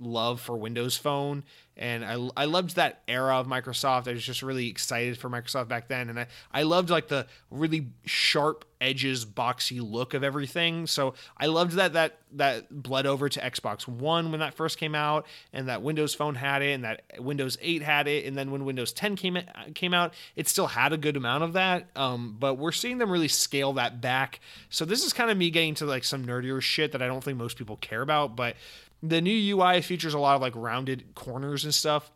love 0.00 0.40
for 0.40 0.56
Windows 0.56 0.96
Phone, 0.96 1.44
and 1.76 2.04
I, 2.04 2.28
I 2.36 2.44
loved 2.46 2.76
that 2.76 3.02
era 3.06 3.38
of 3.38 3.46
Microsoft. 3.46 4.08
I 4.08 4.12
was 4.12 4.24
just 4.24 4.42
really 4.42 4.68
excited 4.68 5.16
for 5.16 5.30
Microsoft 5.30 5.68
back 5.68 5.88
then, 5.88 6.08
and 6.08 6.18
I, 6.18 6.26
I 6.52 6.64
loved 6.64 6.90
like 6.90 7.08
the 7.08 7.26
really 7.50 7.88
sharp 8.04 8.64
edges, 8.80 9.24
boxy 9.24 9.80
look 9.80 10.14
of 10.14 10.22
everything. 10.22 10.86
So 10.86 11.14
I 11.36 11.46
loved 11.46 11.72
that 11.72 11.92
that 11.92 12.18
that 12.32 12.82
bled 12.82 13.06
over 13.06 13.28
to 13.28 13.40
Xbox 13.40 13.88
One 13.88 14.30
when 14.30 14.40
that 14.40 14.54
first 14.54 14.78
came 14.78 14.94
out, 14.94 15.26
and 15.52 15.68
that 15.68 15.82
Windows 15.82 16.14
Phone 16.14 16.34
had 16.34 16.62
it, 16.62 16.72
and 16.72 16.84
that 16.84 17.02
Windows 17.18 17.56
8 17.60 17.82
had 17.82 18.08
it, 18.08 18.26
and 18.26 18.36
then 18.36 18.50
when 18.50 18.64
Windows 18.64 18.92
10 18.92 19.16
came 19.16 19.38
came 19.74 19.94
out, 19.94 20.14
it 20.34 20.48
still 20.48 20.66
had 20.66 20.92
a 20.92 20.96
good 20.96 21.16
amount 21.16 21.44
of 21.44 21.52
that. 21.52 21.86
Um, 21.94 22.36
but 22.38 22.54
we're 22.54 22.72
seeing 22.72 22.98
them 22.98 23.10
really 23.10 23.28
scale 23.28 23.72
that 23.74 24.00
back. 24.00 24.40
So 24.68 24.84
this 24.84 25.04
is 25.04 25.12
kind 25.12 25.30
of 25.30 25.36
me 25.36 25.50
getting 25.50 25.74
to 25.76 25.86
like 25.86 26.04
some 26.04 26.26
nerdier 26.26 26.60
shit 26.60 26.92
that 26.92 27.02
I 27.02 27.06
don't 27.06 27.22
think 27.22 27.38
most 27.38 27.56
people 27.56 27.76
care 27.76 28.02
about, 28.02 28.34
but 28.36 28.56
the 29.02 29.20
new 29.20 29.56
UI 29.56 29.80
features 29.82 30.14
a 30.14 30.18
lot 30.18 30.36
of 30.36 30.42
like 30.42 30.54
rounded 30.56 31.14
corners 31.14 31.64
and 31.64 31.74
stuff. 31.74 32.10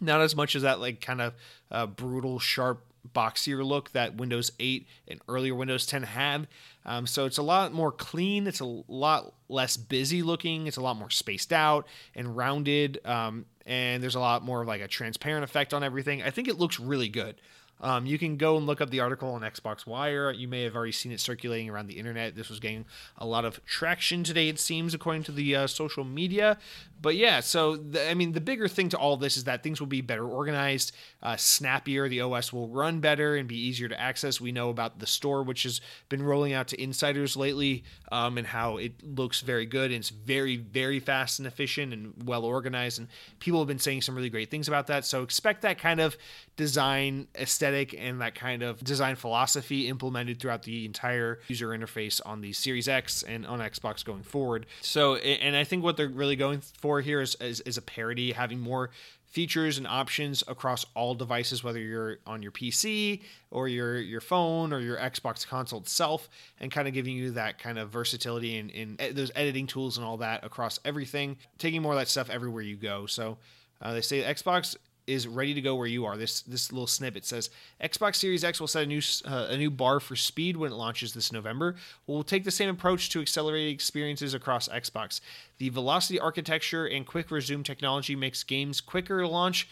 Not 0.00 0.20
as 0.20 0.36
much 0.36 0.54
as 0.54 0.62
that 0.62 0.80
like 0.80 1.00
kind 1.00 1.20
of 1.20 1.34
uh, 1.70 1.86
brutal, 1.86 2.38
sharp, 2.38 2.82
boxier 3.14 3.64
look 3.64 3.92
that 3.92 4.16
Windows 4.16 4.52
8 4.58 4.86
and 5.08 5.20
earlier 5.28 5.54
Windows 5.54 5.86
10 5.86 6.02
had. 6.02 6.48
Um, 6.84 7.06
so 7.06 7.24
it's 7.24 7.38
a 7.38 7.42
lot 7.42 7.72
more 7.72 7.92
clean. 7.92 8.46
It's 8.46 8.60
a 8.60 8.82
lot 8.88 9.34
less 9.48 9.76
busy 9.76 10.22
looking. 10.22 10.66
It's 10.66 10.76
a 10.76 10.82
lot 10.82 10.96
more 10.96 11.10
spaced 11.10 11.52
out 11.52 11.86
and 12.14 12.36
rounded. 12.36 13.00
Um, 13.04 13.46
and 13.64 14.02
there's 14.02 14.14
a 14.14 14.20
lot 14.20 14.44
more 14.44 14.62
of 14.62 14.68
like 14.68 14.80
a 14.80 14.88
transparent 14.88 15.44
effect 15.44 15.74
on 15.74 15.82
everything. 15.82 16.22
I 16.22 16.30
think 16.30 16.48
it 16.48 16.58
looks 16.58 16.78
really 16.78 17.08
good. 17.08 17.36
Um, 17.80 18.06
you 18.06 18.18
can 18.18 18.36
go 18.36 18.56
and 18.56 18.66
look 18.66 18.80
up 18.80 18.90
the 18.90 19.00
article 19.00 19.30
on 19.32 19.42
Xbox 19.42 19.86
Wire. 19.86 20.30
You 20.30 20.48
may 20.48 20.62
have 20.62 20.74
already 20.74 20.92
seen 20.92 21.12
it 21.12 21.20
circulating 21.20 21.68
around 21.68 21.88
the 21.88 21.98
internet. 21.98 22.34
This 22.34 22.48
was 22.48 22.58
getting 22.58 22.86
a 23.18 23.26
lot 23.26 23.44
of 23.44 23.64
traction 23.66 24.24
today, 24.24 24.48
it 24.48 24.58
seems, 24.58 24.94
according 24.94 25.24
to 25.24 25.32
the 25.32 25.54
uh, 25.54 25.66
social 25.66 26.04
media. 26.04 26.56
But 27.02 27.16
yeah, 27.16 27.40
so 27.40 27.76
the, 27.76 28.10
I 28.10 28.14
mean, 28.14 28.32
the 28.32 28.40
bigger 28.40 28.66
thing 28.66 28.88
to 28.90 28.96
all 28.96 29.18
this 29.18 29.36
is 29.36 29.44
that 29.44 29.62
things 29.62 29.78
will 29.78 29.86
be 29.86 30.00
better 30.00 30.26
organized, 30.26 30.92
uh, 31.22 31.36
snappier. 31.36 32.08
The 32.08 32.22
OS 32.22 32.52
will 32.52 32.68
run 32.68 33.00
better 33.00 33.36
and 33.36 33.46
be 33.46 33.58
easier 33.58 33.88
to 33.88 34.00
access. 34.00 34.40
We 34.40 34.52
know 34.52 34.70
about 34.70 34.98
the 34.98 35.06
store, 35.06 35.42
which 35.42 35.64
has 35.64 35.82
been 36.08 36.22
rolling 36.22 36.54
out 36.54 36.68
to 36.68 36.82
insiders 36.82 37.36
lately, 37.36 37.84
um, 38.10 38.38
and 38.38 38.46
how 38.46 38.78
it 38.78 38.92
looks 39.04 39.42
very 39.42 39.66
good 39.66 39.90
and 39.90 40.00
it's 40.00 40.08
very, 40.10 40.56
very 40.56 40.98
fast 40.98 41.38
and 41.38 41.46
efficient 41.46 41.92
and 41.92 42.14
well 42.24 42.44
organized. 42.44 42.98
And 42.98 43.08
people 43.38 43.60
have 43.60 43.68
been 43.68 43.78
saying 43.78 44.00
some 44.02 44.14
really 44.14 44.30
great 44.30 44.50
things 44.50 44.66
about 44.66 44.86
that. 44.86 45.04
So 45.04 45.22
expect 45.22 45.62
that 45.62 45.78
kind 45.78 46.00
of 46.00 46.16
design 46.56 47.28
aesthetic 47.34 47.65
and 47.74 48.20
that 48.20 48.34
kind 48.34 48.62
of 48.62 48.82
design 48.82 49.16
philosophy 49.16 49.88
implemented 49.88 50.40
throughout 50.40 50.62
the 50.62 50.84
entire 50.84 51.40
user 51.48 51.68
interface 51.68 52.20
on 52.24 52.40
the 52.40 52.52
Series 52.52 52.88
X 52.88 53.22
and 53.22 53.46
on 53.46 53.60
Xbox 53.60 54.04
going 54.04 54.22
forward. 54.22 54.66
So, 54.80 55.16
and 55.16 55.56
I 55.56 55.64
think 55.64 55.82
what 55.82 55.96
they're 55.96 56.08
really 56.08 56.36
going 56.36 56.60
for 56.60 57.00
here 57.00 57.20
is, 57.20 57.36
is, 57.40 57.60
is 57.62 57.76
a 57.76 57.82
parity, 57.82 58.32
having 58.32 58.60
more 58.60 58.90
features 59.36 59.76
and 59.76 59.86
options 59.86 60.42
across 60.48 60.86
all 60.94 61.14
devices, 61.14 61.62
whether 61.62 61.78
you're 61.78 62.16
on 62.26 62.42
your 62.42 62.52
PC 62.52 63.20
or 63.50 63.68
your 63.68 64.00
your 64.00 64.20
phone 64.20 64.72
or 64.72 64.80
your 64.80 64.96
Xbox 64.96 65.46
console 65.46 65.80
itself, 65.80 66.28
and 66.58 66.70
kind 66.72 66.88
of 66.88 66.94
giving 66.94 67.14
you 67.14 67.32
that 67.32 67.58
kind 67.58 67.78
of 67.78 67.90
versatility 67.90 68.56
and 68.56 68.70
in, 68.70 68.96
in 68.96 69.14
those 69.14 69.30
editing 69.34 69.66
tools 69.66 69.98
and 69.98 70.06
all 70.06 70.16
that 70.16 70.42
across 70.42 70.80
everything, 70.84 71.36
taking 71.58 71.82
more 71.82 71.92
of 71.92 71.98
that 71.98 72.08
stuff 72.08 72.30
everywhere 72.30 72.62
you 72.62 72.76
go. 72.76 73.04
So 73.04 73.36
uh, 73.82 73.92
they 73.92 74.00
say 74.00 74.22
Xbox 74.22 74.76
is 75.06 75.26
ready 75.26 75.54
to 75.54 75.60
go 75.60 75.74
where 75.74 75.86
you 75.86 76.04
are. 76.04 76.16
This 76.16 76.42
this 76.42 76.72
little 76.72 76.86
snippet 76.86 77.24
says 77.24 77.50
Xbox 77.82 78.16
Series 78.16 78.44
X 78.44 78.60
will 78.60 78.66
set 78.66 78.82
a 78.82 78.86
new 78.86 79.00
uh, 79.24 79.48
a 79.50 79.56
new 79.56 79.70
bar 79.70 80.00
for 80.00 80.16
speed 80.16 80.56
when 80.56 80.72
it 80.72 80.76
launches 80.76 81.14
this 81.14 81.32
November. 81.32 81.76
We'll 82.06 82.24
take 82.24 82.44
the 82.44 82.50
same 82.50 82.68
approach 82.68 83.10
to 83.10 83.20
accelerated 83.20 83.72
experiences 83.72 84.34
across 84.34 84.68
Xbox. 84.68 85.20
The 85.58 85.68
velocity 85.68 86.18
architecture 86.18 86.86
and 86.86 87.06
quick 87.06 87.30
resume 87.30 87.62
technology 87.62 88.16
makes 88.16 88.42
games 88.42 88.80
quicker 88.80 89.20
to 89.20 89.28
launch 89.28 89.68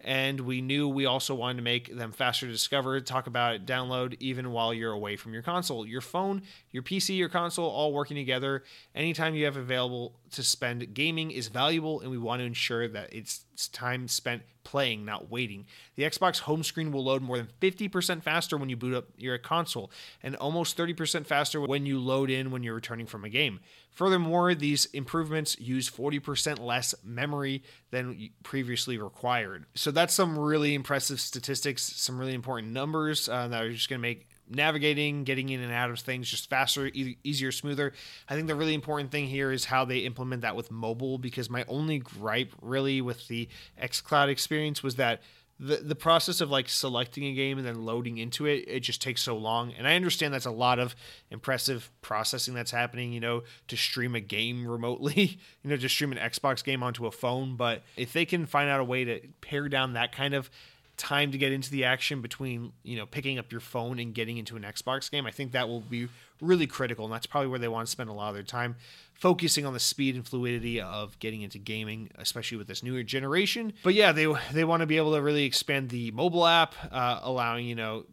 and 0.00 0.40
we 0.40 0.60
knew 0.60 0.88
we 0.88 1.06
also 1.06 1.34
wanted 1.34 1.56
to 1.56 1.62
make 1.62 1.96
them 1.96 2.12
faster 2.12 2.46
to 2.46 2.52
discover, 2.52 3.00
talk 3.00 3.26
about 3.26 3.54
it, 3.54 3.66
download, 3.66 4.16
even 4.20 4.52
while 4.52 4.72
you're 4.72 4.92
away 4.92 5.16
from 5.16 5.32
your 5.32 5.42
console. 5.42 5.84
Your 5.84 6.00
phone, 6.00 6.42
your 6.78 6.84
PC, 6.84 7.16
your 7.16 7.28
console, 7.28 7.68
all 7.68 7.92
working 7.92 8.16
together. 8.16 8.62
Anytime 8.94 9.34
you 9.34 9.46
have 9.46 9.56
available 9.56 10.14
to 10.30 10.44
spend 10.44 10.94
gaming 10.94 11.32
is 11.32 11.48
valuable, 11.48 12.00
and 12.00 12.08
we 12.08 12.18
want 12.18 12.40
to 12.40 12.44
ensure 12.44 12.86
that 12.86 13.12
it's 13.12 13.44
time 13.72 14.06
spent 14.06 14.42
playing, 14.62 15.04
not 15.04 15.28
waiting. 15.28 15.66
The 15.96 16.04
Xbox 16.04 16.40
home 16.40 16.62
screen 16.62 16.92
will 16.92 17.02
load 17.02 17.20
more 17.20 17.36
than 17.36 17.48
50% 17.60 18.22
faster 18.22 18.56
when 18.56 18.68
you 18.68 18.76
boot 18.76 18.94
up 18.94 19.06
your 19.16 19.36
console, 19.38 19.90
and 20.22 20.36
almost 20.36 20.76
30% 20.76 21.26
faster 21.26 21.60
when 21.60 21.84
you 21.84 21.98
load 21.98 22.30
in 22.30 22.52
when 22.52 22.62
you're 22.62 22.76
returning 22.76 23.06
from 23.06 23.24
a 23.24 23.28
game. 23.28 23.58
Furthermore, 23.90 24.54
these 24.54 24.84
improvements 24.86 25.58
use 25.58 25.90
40% 25.90 26.60
less 26.60 26.94
memory 27.02 27.64
than 27.90 28.30
previously 28.44 28.98
required. 28.98 29.66
So 29.74 29.90
that's 29.90 30.14
some 30.14 30.38
really 30.38 30.74
impressive 30.74 31.20
statistics, 31.20 31.82
some 31.82 32.18
really 32.18 32.34
important 32.34 32.72
numbers 32.72 33.28
uh, 33.28 33.48
that 33.48 33.64
are 33.64 33.72
just 33.72 33.88
going 33.88 33.98
to 33.98 34.02
make 34.06 34.27
navigating, 34.50 35.24
getting 35.24 35.48
in 35.48 35.60
and 35.60 35.72
out 35.72 35.90
of 35.90 35.98
things 36.00 36.30
just 36.30 36.48
faster, 36.48 36.86
e- 36.86 37.18
easier, 37.24 37.52
smoother. 37.52 37.92
I 38.28 38.34
think 38.34 38.46
the 38.46 38.54
really 38.54 38.74
important 38.74 39.10
thing 39.10 39.26
here 39.26 39.52
is 39.52 39.66
how 39.66 39.84
they 39.84 39.98
implement 39.98 40.42
that 40.42 40.56
with 40.56 40.70
mobile 40.70 41.18
because 41.18 41.50
my 41.50 41.64
only 41.68 41.98
gripe 41.98 42.52
really 42.60 43.00
with 43.00 43.28
the 43.28 43.48
xCloud 43.80 44.28
experience 44.28 44.82
was 44.82 44.96
that 44.96 45.20
the 45.60 45.76
the 45.76 45.94
process 45.94 46.40
of 46.40 46.50
like 46.50 46.68
selecting 46.68 47.24
a 47.24 47.34
game 47.34 47.58
and 47.58 47.66
then 47.66 47.84
loading 47.84 48.18
into 48.18 48.46
it 48.46 48.64
it 48.68 48.80
just 48.80 49.02
takes 49.02 49.22
so 49.22 49.36
long 49.36 49.72
and 49.76 49.88
i 49.88 49.96
understand 49.96 50.32
that's 50.32 50.46
a 50.46 50.50
lot 50.50 50.78
of 50.78 50.94
impressive 51.30 51.90
processing 52.00 52.54
that's 52.54 52.70
happening 52.70 53.12
you 53.12 53.20
know 53.20 53.42
to 53.66 53.76
stream 53.76 54.14
a 54.14 54.20
game 54.20 54.66
remotely 54.66 55.38
you 55.62 55.70
know 55.70 55.76
to 55.76 55.88
stream 55.88 56.12
an 56.12 56.18
xbox 56.30 56.62
game 56.62 56.82
onto 56.82 57.06
a 57.06 57.10
phone 57.10 57.56
but 57.56 57.82
if 57.96 58.12
they 58.12 58.24
can 58.24 58.46
find 58.46 58.70
out 58.70 58.80
a 58.80 58.84
way 58.84 59.04
to 59.04 59.20
pare 59.40 59.68
down 59.68 59.94
that 59.94 60.12
kind 60.12 60.34
of 60.34 60.48
time 60.98 61.32
to 61.32 61.38
get 61.38 61.52
into 61.52 61.70
the 61.70 61.84
action 61.84 62.20
between 62.20 62.72
you 62.82 62.96
know 62.96 63.06
picking 63.06 63.38
up 63.38 63.50
your 63.50 63.60
phone 63.60 63.98
and 63.98 64.14
getting 64.14 64.36
into 64.36 64.56
an 64.56 64.62
xbox 64.62 65.10
game 65.10 65.24
i 65.26 65.30
think 65.30 65.52
that 65.52 65.68
will 65.68 65.80
be 65.80 66.08
really 66.40 66.66
critical 66.66 67.04
and 67.04 67.14
that's 67.14 67.26
probably 67.26 67.48
where 67.48 67.58
they 67.58 67.68
want 67.68 67.86
to 67.86 67.90
spend 67.90 68.10
a 68.10 68.12
lot 68.12 68.28
of 68.28 68.34
their 68.34 68.42
time 68.42 68.76
focusing 69.18 69.66
on 69.66 69.72
the 69.72 69.80
speed 69.80 70.14
and 70.14 70.26
fluidity 70.26 70.80
of 70.80 71.18
getting 71.18 71.42
into 71.42 71.58
gaming, 71.58 72.08
especially 72.14 72.56
with 72.56 72.68
this 72.68 72.82
newer 72.82 73.02
generation. 73.02 73.72
But 73.82 73.94
yeah, 73.94 74.12
they 74.12 74.32
they 74.52 74.64
want 74.64 74.80
to 74.80 74.86
be 74.86 74.96
able 74.96 75.12
to 75.14 75.20
really 75.20 75.44
expand 75.44 75.90
the 75.90 76.10
mobile 76.12 76.46
app, 76.46 76.74
uh, 76.90 77.20
allowing 77.22 77.66
you 77.66 77.74
know 77.74 78.04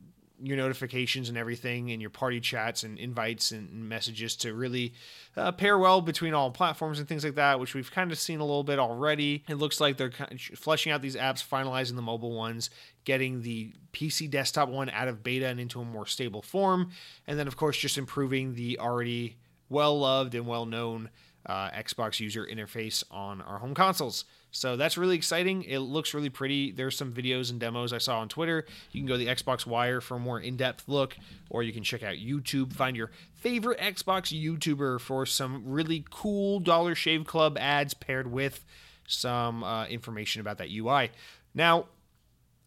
your 0.42 0.58
notifications 0.58 1.30
and 1.30 1.38
everything 1.38 1.92
and 1.92 2.02
your 2.02 2.10
party 2.10 2.40
chats 2.40 2.84
and 2.84 2.98
invites 2.98 3.52
and 3.52 3.88
messages 3.88 4.36
to 4.36 4.54
really 4.54 4.94
uh, 5.38 5.52
pair 5.52 5.78
well 5.78 6.02
between 6.02 6.34
all 6.34 6.52
platforms 6.52 7.00
and 7.00 7.08
things 7.08 7.24
like 7.24 7.36
that 7.36 7.60
which 7.60 7.74
we've 7.74 7.92
kind 7.92 8.12
of 8.12 8.20
seen 8.20 8.40
a 8.40 8.46
little 8.46 8.64
bit 8.64 8.80
already. 8.80 9.44
It 9.48 9.56
looks 9.56 9.80
like 9.80 9.98
they're 9.98 10.10
kind 10.10 10.32
of 10.32 10.60
fleshing 10.60 10.92
out 10.92 11.02
these 11.02 11.16
apps 11.16 11.46
finalizing 11.46 11.96
the 11.96 12.02
mobile 12.02 12.34
ones 12.34 12.70
getting 13.06 13.44
the 13.44 13.72
pc 13.94 14.30
desktop 14.30 14.68
one 14.68 14.90
out 14.90 15.08
of 15.08 15.24
beta 15.24 15.48
and 15.48 15.60
into 15.60 15.80
a 15.80 15.86
more 15.86 16.06
stable 16.06 16.42
form 16.42 16.90
and 17.28 17.40
then 17.40 17.48
of 17.48 17.56
course 17.56 17.78
just 17.78 17.98
improving 17.98 18.56
the 18.56 18.80
already 18.80 19.38
well 19.70 19.98
loved 20.00 20.36
and 20.36 20.46
well 20.48 20.66
known 20.66 21.10
uh, 21.46 21.70
Xbox 21.72 22.20
user 22.20 22.46
interface 22.46 23.04
on 23.12 23.41
our 23.41 23.60
home 23.60 23.74
consoles. 23.74 24.26
So 24.52 24.78
that's 24.78 24.98
really 24.98 25.16
exciting. 25.16 25.64
It 25.64 25.80
looks 25.80 26.14
really 26.14 26.30
pretty. 26.30 26.72
There's 26.72 26.98
some 26.98 27.12
videos 27.12 27.52
and 27.52 27.60
demos 27.60 27.91
I 27.91 27.98
saw 27.98 28.20
on 28.20 28.30
Twitter. 28.30 28.66
You 28.91 29.02
can 29.02 29.08
go 29.08 29.18
to 29.18 29.24
the 29.24 29.28
Xbox 29.28 29.66
Wire 29.66 30.00
for 30.00 30.16
a 30.16 30.20
more 30.20 30.39
in 30.39 30.56
depth 30.56 30.88
look, 30.88 31.18
or 31.50 31.62
you 31.62 31.74
can 31.74 31.84
check 31.84 32.04
out 32.04 32.16
YouTube. 32.16 32.72
Find 32.74 32.96
your 32.96 33.12
favorite 33.34 33.80
Xbox 33.80 34.34
YouTuber 34.34 35.02
for 35.02 35.26
some 35.26 35.64
really 35.66 36.06
cool 36.10 36.60
Dollar 36.60 36.96
Shave 36.96 37.26
Club 37.26 37.58
ads 37.60 37.93
paired 37.93 38.32
with 38.32 38.64
some 39.08 39.64
uh, 39.64 39.86
information 39.88 40.41
about 40.41 40.58
that 40.60 40.70
UI. 40.72 41.12
Now, 41.54 41.88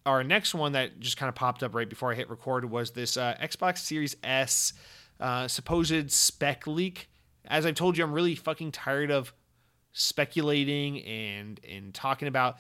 our 0.07 0.23
next 0.23 0.55
one 0.55 0.73
that 0.73 1.01
just 1.01 1.17
kind 1.17 1.29
of 1.29 1.35
popped 1.35 1.63
up 1.63 1.75
right 1.75 1.89
before 1.89 2.13
I 2.13 2.15
hit 2.15 2.31
record 2.31 2.65
was 2.71 2.93
this 2.93 3.17
uh, 3.17 3.35
Xbox 3.41 3.79
Series 3.79 4.17
S 4.23 4.73
uh, 5.21 5.49
supposed 5.49 6.11
spec 6.11 6.67
leak. 6.67 7.09
As 7.49 7.67
I've 7.67 7.75
told 7.75 7.99
you, 7.99 8.05
I'm 8.05 8.13
really 8.13 8.35
fucking 8.35 8.73
tired 8.73 9.11
of 9.11 9.33
speculating 9.93 11.03
and 11.05 11.61
and 11.69 11.93
talking 11.93 12.29
about 12.29 12.59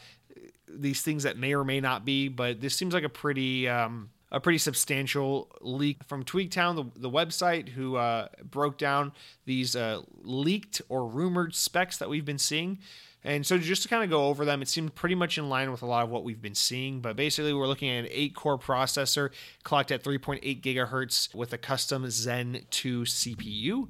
these 0.66 1.02
things 1.02 1.22
that 1.22 1.36
may 1.36 1.54
or 1.54 1.64
may 1.64 1.80
not 1.80 2.04
be. 2.04 2.28
But 2.28 2.60
this 2.60 2.74
seems 2.74 2.94
like 2.94 3.04
a 3.04 3.08
pretty 3.08 3.68
um, 3.68 4.10
a 4.30 4.40
pretty 4.40 4.58
substantial 4.58 5.50
leak 5.60 6.04
from 6.04 6.24
Tweaktown, 6.24 6.76
the, 6.76 7.00
the 7.00 7.10
website, 7.10 7.70
who 7.70 7.96
uh, 7.96 8.28
broke 8.42 8.76
down 8.76 9.12
these 9.46 9.74
uh, 9.74 10.02
leaked 10.22 10.82
or 10.88 11.06
rumored 11.06 11.54
specs 11.54 11.96
that 11.98 12.08
we've 12.08 12.24
been 12.24 12.38
seeing. 12.38 12.78
And 13.24 13.44
so, 13.44 13.58
just 13.58 13.82
to 13.82 13.88
kind 13.88 14.04
of 14.04 14.10
go 14.10 14.26
over 14.26 14.44
them, 14.44 14.62
it 14.62 14.68
seemed 14.68 14.94
pretty 14.94 15.14
much 15.14 15.38
in 15.38 15.48
line 15.48 15.70
with 15.72 15.82
a 15.82 15.86
lot 15.86 16.04
of 16.04 16.10
what 16.10 16.24
we've 16.24 16.40
been 16.40 16.54
seeing. 16.54 17.00
But 17.00 17.16
basically, 17.16 17.52
we're 17.52 17.66
looking 17.66 17.90
at 17.90 18.04
an 18.04 18.10
8 18.12 18.34
core 18.34 18.58
processor 18.58 19.30
clocked 19.64 19.90
at 19.90 20.04
3.8 20.04 20.62
gigahertz 20.62 21.34
with 21.34 21.52
a 21.52 21.58
custom 21.58 22.08
Zen 22.10 22.64
2 22.70 23.02
CPU. 23.02 23.88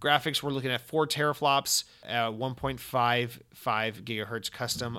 Graphics, 0.00 0.42
we're 0.42 0.50
looking 0.50 0.70
at 0.70 0.80
4 0.80 1.06
teraflops, 1.06 1.84
uh, 2.08 2.30
1.55 2.30 3.40
gigahertz 4.02 4.50
custom 4.50 4.98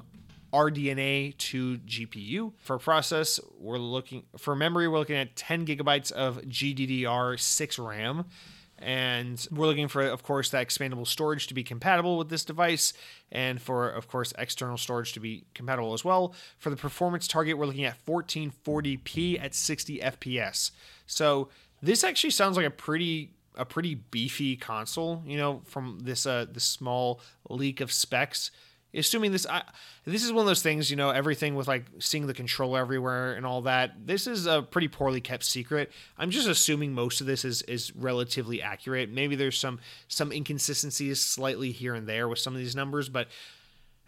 RDNA 0.53 1.37
2 1.37 1.77
GPU. 1.79 2.53
For 2.59 2.77
process, 2.77 3.39
we're 3.57 3.79
looking 3.79 4.23
for 4.37 4.55
memory, 4.55 4.87
we're 4.87 4.99
looking 4.99 5.15
at 5.15 5.35
10 5.35 5.65
gigabytes 5.65 6.11
of 6.11 6.41
GDDR6 6.43 7.87
RAM. 7.87 8.25
And 8.77 9.47
we're 9.51 9.67
looking 9.67 9.87
for, 9.87 10.01
of 10.01 10.23
course, 10.23 10.49
that 10.49 10.67
expandable 10.67 11.05
storage 11.05 11.47
to 11.47 11.53
be 11.53 11.63
compatible 11.63 12.17
with 12.17 12.29
this 12.29 12.43
device, 12.43 12.93
and 13.31 13.61
for, 13.61 13.87
of 13.87 14.07
course, 14.07 14.33
external 14.39 14.77
storage 14.77 15.13
to 15.13 15.19
be 15.19 15.45
compatible 15.53 15.93
as 15.93 16.03
well. 16.03 16.33
For 16.57 16.71
the 16.71 16.75
performance 16.75 17.27
target, 17.27 17.59
we're 17.59 17.67
looking 17.67 17.85
at 17.85 18.03
1440p 18.07 19.39
at 19.39 19.53
60 19.53 19.99
FPS. 19.99 20.71
So 21.05 21.49
this 21.79 22.03
actually 22.03 22.31
sounds 22.31 22.57
like 22.57 22.65
a 22.65 22.71
pretty 22.71 23.33
a 23.55 23.65
pretty 23.65 23.95
beefy 23.95 24.55
console, 24.55 25.23
you 25.25 25.37
know, 25.37 25.61
from 25.65 25.99
this 26.01 26.25
uh 26.25 26.45
this 26.51 26.63
small 26.63 27.21
leak 27.49 27.81
of 27.81 27.91
specs. 27.91 28.51
Assuming 28.93 29.31
this 29.31 29.45
I, 29.45 29.63
this 30.03 30.23
is 30.23 30.33
one 30.33 30.41
of 30.41 30.47
those 30.47 30.61
things 30.61 30.91
you 30.91 30.97
know 30.97 31.11
everything 31.11 31.55
with 31.55 31.65
like 31.67 31.85
seeing 31.99 32.27
the 32.27 32.33
controller 32.33 32.79
everywhere 32.79 33.33
and 33.35 33.45
all 33.45 33.61
that 33.61 34.05
this 34.05 34.27
is 34.27 34.45
a 34.45 34.61
pretty 34.61 34.89
poorly 34.89 35.21
kept 35.21 35.45
secret. 35.45 35.91
I'm 36.17 36.29
just 36.29 36.47
assuming 36.47 36.93
most 36.93 37.21
of 37.21 37.27
this 37.27 37.45
is 37.45 37.61
is 37.63 37.95
relatively 37.95 38.61
accurate. 38.61 39.09
Maybe 39.09 39.35
there's 39.35 39.57
some 39.57 39.79
some 40.09 40.33
inconsistencies 40.33 41.21
slightly 41.21 41.71
here 41.71 41.95
and 41.95 42.05
there 42.07 42.27
with 42.27 42.39
some 42.39 42.53
of 42.53 42.59
these 42.59 42.75
numbers 42.75 43.07
but 43.07 43.29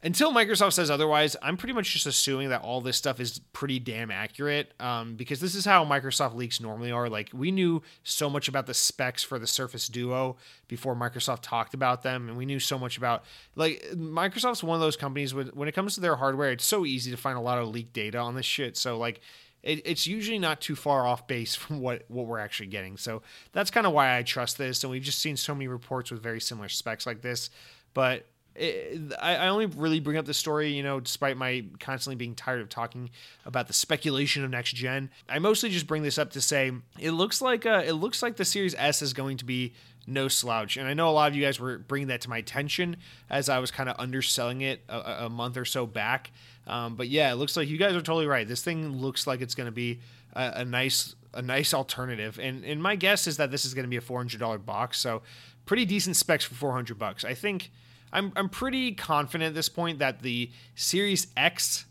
until 0.04 0.34
Microsoft 0.34 0.74
says 0.74 0.92
otherwise, 0.92 1.38
I'm 1.42 1.56
pretty 1.56 1.74
much 1.74 1.94
just 1.94 2.06
assuming 2.06 2.50
that 2.50 2.62
all 2.62 2.82
this 2.82 2.98
stuff 2.98 3.22
is 3.22 3.40
pretty 3.54 3.80
damn 3.80 4.12
accurate 4.12 4.74
um, 4.82 5.16
because 5.16 5.40
this 5.40 5.56
is 5.56 5.64
how 5.64 5.86
Microsoft 5.86 6.36
leaks 6.36 6.60
normally 6.60 6.92
are. 6.92 7.08
Like, 7.08 7.30
we 7.34 7.52
knew 7.52 7.82
so 8.04 8.30
much 8.30 8.50
about 8.50 8.66
the 8.66 8.74
specs 8.74 9.24
for 9.24 9.40
the 9.40 9.48
Surface 9.48 9.88
Duo 9.88 10.36
before 10.68 10.94
Microsoft 10.94 11.40
talked 11.42 11.74
about 11.74 12.04
them, 12.04 12.28
and 12.28 12.38
we 12.38 12.46
knew 12.46 12.60
so 12.60 12.78
much 12.78 12.98
about, 12.98 13.24
like, 13.56 13.82
Microsoft's 13.96 14.62
one 14.62 14.76
of 14.76 14.82
those 14.82 14.98
companies 14.98 15.34
when, 15.34 15.48
when 15.48 15.70
it 15.70 15.72
comes 15.72 15.96
to 15.96 16.02
their 16.02 16.18
hardware, 16.18 16.52
it's 16.52 16.66
so 16.66 16.86
easy 16.86 17.10
to 17.10 17.18
find 17.18 17.38
a 17.38 17.42
lot 17.42 17.58
of 17.58 17.70
leaked 17.70 17.94
data 17.94 18.18
on 18.18 18.36
this 18.36 18.46
shit. 18.46 18.76
So, 18.76 18.98
like, 18.98 19.22
it, 19.62 19.82
it's 19.86 20.06
usually 20.06 20.40
not 20.40 20.60
too 20.60 20.76
far 20.76 21.08
off 21.08 21.28
base 21.28 21.56
from 21.56 21.80
what, 21.80 22.04
what 22.10 22.28
we're 22.28 22.40
actually 22.40 22.68
getting. 22.68 22.98
So, 22.98 23.22
that's 23.54 23.72
kind 23.72 23.88
of 23.88 23.94
why 23.94 24.18
I 24.18 24.24
trust 24.24 24.58
this, 24.58 24.84
and 24.84 24.92
we've 24.92 25.02
just 25.02 25.20
seen 25.20 25.38
so 25.38 25.56
many 25.56 25.70
reports 25.70 26.12
with 26.12 26.22
very 26.22 26.42
similar 26.42 26.68
specs 26.68 27.06
like 27.06 27.22
this. 27.22 27.50
But 27.94 28.26
it, 28.56 29.14
I, 29.20 29.36
I 29.36 29.48
only 29.48 29.66
really 29.66 30.00
bring 30.00 30.18
up 30.18 30.26
the 30.26 30.34
story, 30.34 30.72
you 30.72 30.84
know, 30.84 31.00
despite 31.00 31.38
my 31.38 31.66
constantly 31.80 32.16
being 32.16 32.36
tired 32.36 32.62
of 32.62 32.70
talking 32.70 33.10
about 33.46 33.68
the 33.68 33.74
speculation 33.74 34.44
of 34.44 34.52
next 34.52 34.76
gen. 34.76 35.10
I 35.28 35.40
mostly 35.40 35.70
just 35.70 35.88
bring 35.88 36.04
this 36.04 36.18
up 36.18 36.32
to 36.32 36.42
say 36.42 36.72
it 37.00 37.12
looks 37.12 37.42
like 37.42 37.66
uh, 37.66 37.84
it 37.86 37.94
looks 37.94 38.22
like 38.22 38.38
the 38.38 38.46
Series 38.46 38.76
S 38.78 39.02
is 39.02 39.14
going 39.14 39.38
to 39.38 39.46
be 39.46 39.74
no 40.06 40.28
slouch, 40.28 40.78
and 40.78 40.88
I 40.88 40.94
know 40.94 41.10
a 41.10 41.12
lot 41.12 41.32
of 41.32 41.36
you 41.36 41.44
guys 41.44 41.60
were 41.60 41.78
bringing 41.78 42.10
that 42.10 42.22
to 42.22 42.30
my 42.30 42.38
attention 42.38 42.98
as 43.30 43.50
I 43.50 43.60
was 43.60 43.72
kind 43.72 43.90
of 43.90 43.96
underselling 43.98 44.62
it 44.62 44.82
a, 44.90 45.26
a 45.26 45.30
month 45.30 45.58
or 45.58 45.66
so 45.66 45.86
back. 45.88 46.32
Um, 46.68 46.96
but 46.96 47.08
yeah, 47.08 47.32
it 47.32 47.36
looks 47.36 47.58
like 47.58 47.68
you 47.68 47.78
guys 47.78 47.94
are 47.94 48.02
totally 48.02 48.28
right. 48.28 48.48
This 48.48 48.64
thing 48.64 48.98
looks 48.98 49.26
like 49.28 49.42
it's 49.42 49.56
going 49.56 49.66
to 49.66 49.72
be 49.72 50.00
a, 50.34 50.52
a 50.58 50.66
nice 50.66 51.16
a 51.34 51.42
nice 51.42 51.74
alternative, 51.74 52.40
and 52.40 52.64
and 52.64 52.84
my 52.84 52.96
guess 52.96 53.26
is 53.26 53.38
that 53.38 53.50
this 53.50 53.66
is 53.66 53.74
going 53.74 53.86
to 53.86 53.90
be 53.90 53.98
a 53.98 54.02
four 54.02 54.20
hundred 54.20 54.40
dollar 54.40 54.60
box, 54.60 55.00
so 55.00 55.24
pretty 55.66 55.86
decent 55.86 56.16
specs 56.16 56.46
for 56.46 56.54
four 56.54 56.74
hundred 56.74 57.00
bucks. 57.00 57.26
I 57.26 57.34
think 57.34 57.72
I'm 58.14 58.32
I'm 58.36 58.48
pretty 58.48 58.94
confident 58.94 59.50
at 59.50 59.56
this 59.56 59.70
point 59.70 60.00
that 60.00 60.22
the 60.22 60.52
Series 60.76 61.28
X 61.36 61.86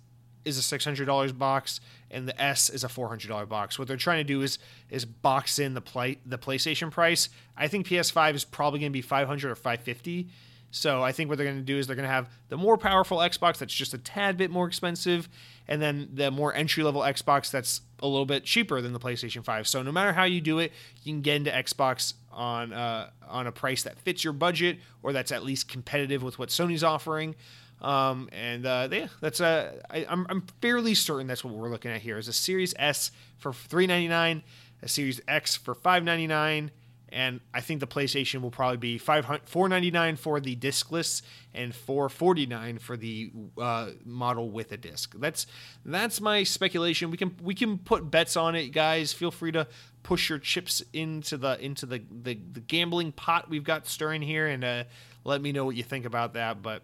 is 0.44 0.56
a 0.56 0.62
six 0.62 0.84
hundred 0.84 1.06
dollars 1.06 1.32
box 1.32 1.80
and 2.10 2.28
the 2.28 2.40
S 2.40 2.70
is 2.70 2.84
a 2.84 2.88
four 2.88 3.08
hundred 3.08 3.28
dollar 3.28 3.46
box. 3.46 3.78
What 3.78 3.88
they're 3.88 3.96
trying 3.96 4.18
to 4.18 4.24
do 4.24 4.42
is 4.42 4.58
is 4.88 5.04
box 5.04 5.58
in 5.58 5.74
the 5.74 5.80
play 5.80 6.18
the 6.24 6.38
PlayStation 6.38 6.90
price. 6.90 7.28
I 7.56 7.68
think 7.68 7.86
PS5 7.86 8.34
is 8.34 8.44
probably 8.44 8.80
going 8.80 8.92
to 8.92 8.94
be 8.94 9.02
five 9.02 9.26
hundred 9.26 9.50
or 9.50 9.56
five 9.56 9.80
fifty. 9.80 10.28
So 10.70 11.02
I 11.02 11.12
think 11.12 11.28
what 11.28 11.36
they're 11.36 11.46
going 11.46 11.58
to 11.58 11.62
do 11.62 11.76
is 11.76 11.86
they're 11.86 11.96
going 11.96 12.08
to 12.08 12.12
have 12.14 12.30
the 12.48 12.56
more 12.56 12.78
powerful 12.78 13.18
Xbox 13.18 13.58
that's 13.58 13.74
just 13.74 13.92
a 13.92 13.98
tad 13.98 14.38
bit 14.38 14.50
more 14.50 14.66
expensive, 14.66 15.28
and 15.68 15.82
then 15.82 16.08
the 16.14 16.30
more 16.30 16.54
entry 16.54 16.82
level 16.82 17.02
Xbox 17.02 17.50
that's 17.50 17.82
a 18.02 18.06
little 18.06 18.26
bit 18.26 18.44
cheaper 18.44 18.80
than 18.80 18.92
the 18.92 19.00
PlayStation 19.00 19.44
5. 19.44 19.66
So 19.66 19.82
no 19.82 19.92
matter 19.92 20.12
how 20.12 20.24
you 20.24 20.40
do 20.40 20.58
it, 20.58 20.72
you 21.02 21.12
can 21.12 21.22
get 21.22 21.36
into 21.36 21.50
Xbox 21.50 22.14
on 22.30 22.72
uh, 22.72 23.10
on 23.28 23.46
a 23.46 23.52
price 23.52 23.84
that 23.84 23.98
fits 23.98 24.24
your 24.24 24.32
budget 24.32 24.78
or 25.02 25.12
that's 25.12 25.32
at 25.32 25.44
least 25.44 25.68
competitive 25.68 26.22
with 26.22 26.38
what 26.38 26.50
Sony's 26.50 26.84
offering. 26.84 27.34
Um, 27.80 28.28
and 28.32 28.66
uh, 28.66 28.88
yeah, 28.90 29.08
that's 29.20 29.40
uh, 29.40 29.72
I, 29.90 30.06
I'm 30.08 30.26
I'm 30.28 30.44
fairly 30.60 30.94
certain 30.94 31.26
that's 31.26 31.44
what 31.44 31.54
we're 31.54 31.70
looking 31.70 31.90
at 31.90 32.00
here 32.00 32.18
is 32.18 32.28
a 32.28 32.32
Series 32.32 32.74
S 32.78 33.10
for 33.38 33.52
399, 33.52 34.42
a 34.82 34.88
Series 34.88 35.20
X 35.26 35.56
for 35.56 35.74
599 35.74 36.70
and 37.12 37.40
I 37.52 37.60
think 37.60 37.80
the 37.80 37.86
PlayStation 37.86 38.40
will 38.40 38.51
probably 38.51 38.78
be 38.78 38.98
499 38.98 40.16
for 40.16 40.40
the 40.40 40.56
discless 40.56 41.22
and 41.55 41.74
449 41.74 42.78
for 42.78 42.97
the 42.97 43.30
uh, 43.59 43.90
model 44.05 44.51
with 44.51 44.72
a 44.72 44.76
disc. 44.76 45.14
That's 45.18 45.47
that's 45.84 46.20
my 46.20 46.43
speculation. 46.43 47.10
We 47.10 47.16
can 47.16 47.36
we 47.43 47.55
can 47.55 47.78
put 47.78 48.10
bets 48.10 48.36
on 48.36 48.55
it, 48.55 48.68
guys. 48.68 49.12
Feel 49.12 49.30
free 49.30 49.52
to 49.52 49.66
push 50.02 50.28
your 50.28 50.39
chips 50.39 50.82
into 50.93 51.36
the 51.36 51.62
into 51.62 51.86
the 51.86 52.02
the, 52.10 52.39
the 52.52 52.60
gambling 52.60 53.12
pot 53.12 53.51
we've 53.51 53.64
got 53.64 53.86
stirring 53.86 54.22
here, 54.22 54.47
and 54.47 54.64
uh, 54.64 54.84
let 55.24 55.43
me 55.43 55.52
know 55.52 55.64
what 55.64 55.76
you 55.76 55.82
think 55.82 56.06
about 56.06 56.34
that. 56.34 56.62
But 56.62 56.82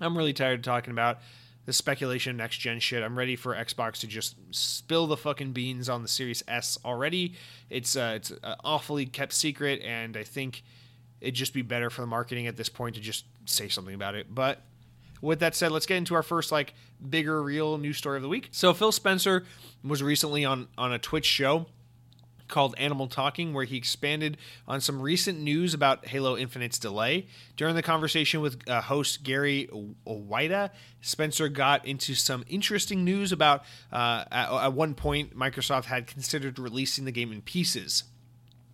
I'm 0.00 0.16
really 0.16 0.32
tired 0.32 0.60
of 0.60 0.64
talking 0.64 0.90
about 0.90 1.18
the 1.66 1.72
speculation 1.72 2.36
next 2.36 2.58
gen 2.58 2.78
shit. 2.80 3.02
I'm 3.02 3.18
ready 3.18 3.36
for 3.36 3.54
Xbox 3.54 4.00
to 4.00 4.06
just 4.06 4.36
spill 4.52 5.06
the 5.06 5.16
fucking 5.16 5.52
beans 5.52 5.88
on 5.88 6.02
the 6.02 6.08
Series 6.08 6.42
S 6.48 6.78
already. 6.84 7.34
It's 7.68 7.96
uh, 7.96 8.14
it's 8.16 8.32
uh, 8.32 8.54
awfully 8.64 9.04
kept 9.04 9.32
secret, 9.32 9.82
and 9.82 10.16
I 10.16 10.22
think 10.22 10.62
it'd 11.20 11.34
just 11.34 11.52
be 11.52 11.62
better 11.62 11.90
for 11.90 12.00
the 12.00 12.06
marketing 12.06 12.46
at 12.46 12.56
this 12.56 12.68
point 12.68 12.94
to 12.94 13.00
just 13.00 13.24
say 13.44 13.68
something 13.68 13.94
about 13.94 14.14
it. 14.14 14.32
But 14.34 14.62
with 15.20 15.40
that 15.40 15.54
said, 15.54 15.72
let's 15.72 15.86
get 15.86 15.96
into 15.96 16.14
our 16.14 16.22
first 16.22 16.52
like 16.52 16.74
bigger 17.10 17.42
real 17.42 17.78
news 17.78 17.98
story 17.98 18.16
of 18.16 18.22
the 18.22 18.28
week. 18.28 18.48
So 18.52 18.72
Phil 18.72 18.92
Spencer 18.92 19.44
was 19.84 20.02
recently 20.02 20.44
on 20.44 20.68
on 20.78 20.92
a 20.92 20.98
Twitch 20.98 21.26
show 21.26 21.66
called 22.48 22.74
Animal 22.78 23.08
Talking, 23.08 23.52
where 23.52 23.64
he 23.64 23.76
expanded 23.76 24.36
on 24.66 24.80
some 24.80 25.00
recent 25.00 25.40
news 25.40 25.74
about 25.74 26.06
Halo 26.06 26.36
Infinite's 26.36 26.78
delay. 26.78 27.26
During 27.56 27.74
the 27.74 27.82
conversation 27.82 28.40
with 28.40 28.68
uh, 28.68 28.80
host 28.80 29.22
Gary 29.22 29.68
Whitta, 30.06 30.70
Spencer 31.00 31.48
got 31.48 31.86
into 31.86 32.14
some 32.14 32.44
interesting 32.48 33.04
news 33.04 33.32
about 33.32 33.62
uh, 33.92 34.24
at, 34.30 34.50
at 34.50 34.72
one 34.72 34.94
point 34.94 35.36
Microsoft 35.36 35.84
had 35.84 36.06
considered 36.06 36.58
releasing 36.58 37.04
the 37.04 37.12
game 37.12 37.32
in 37.32 37.42
pieces. 37.42 38.04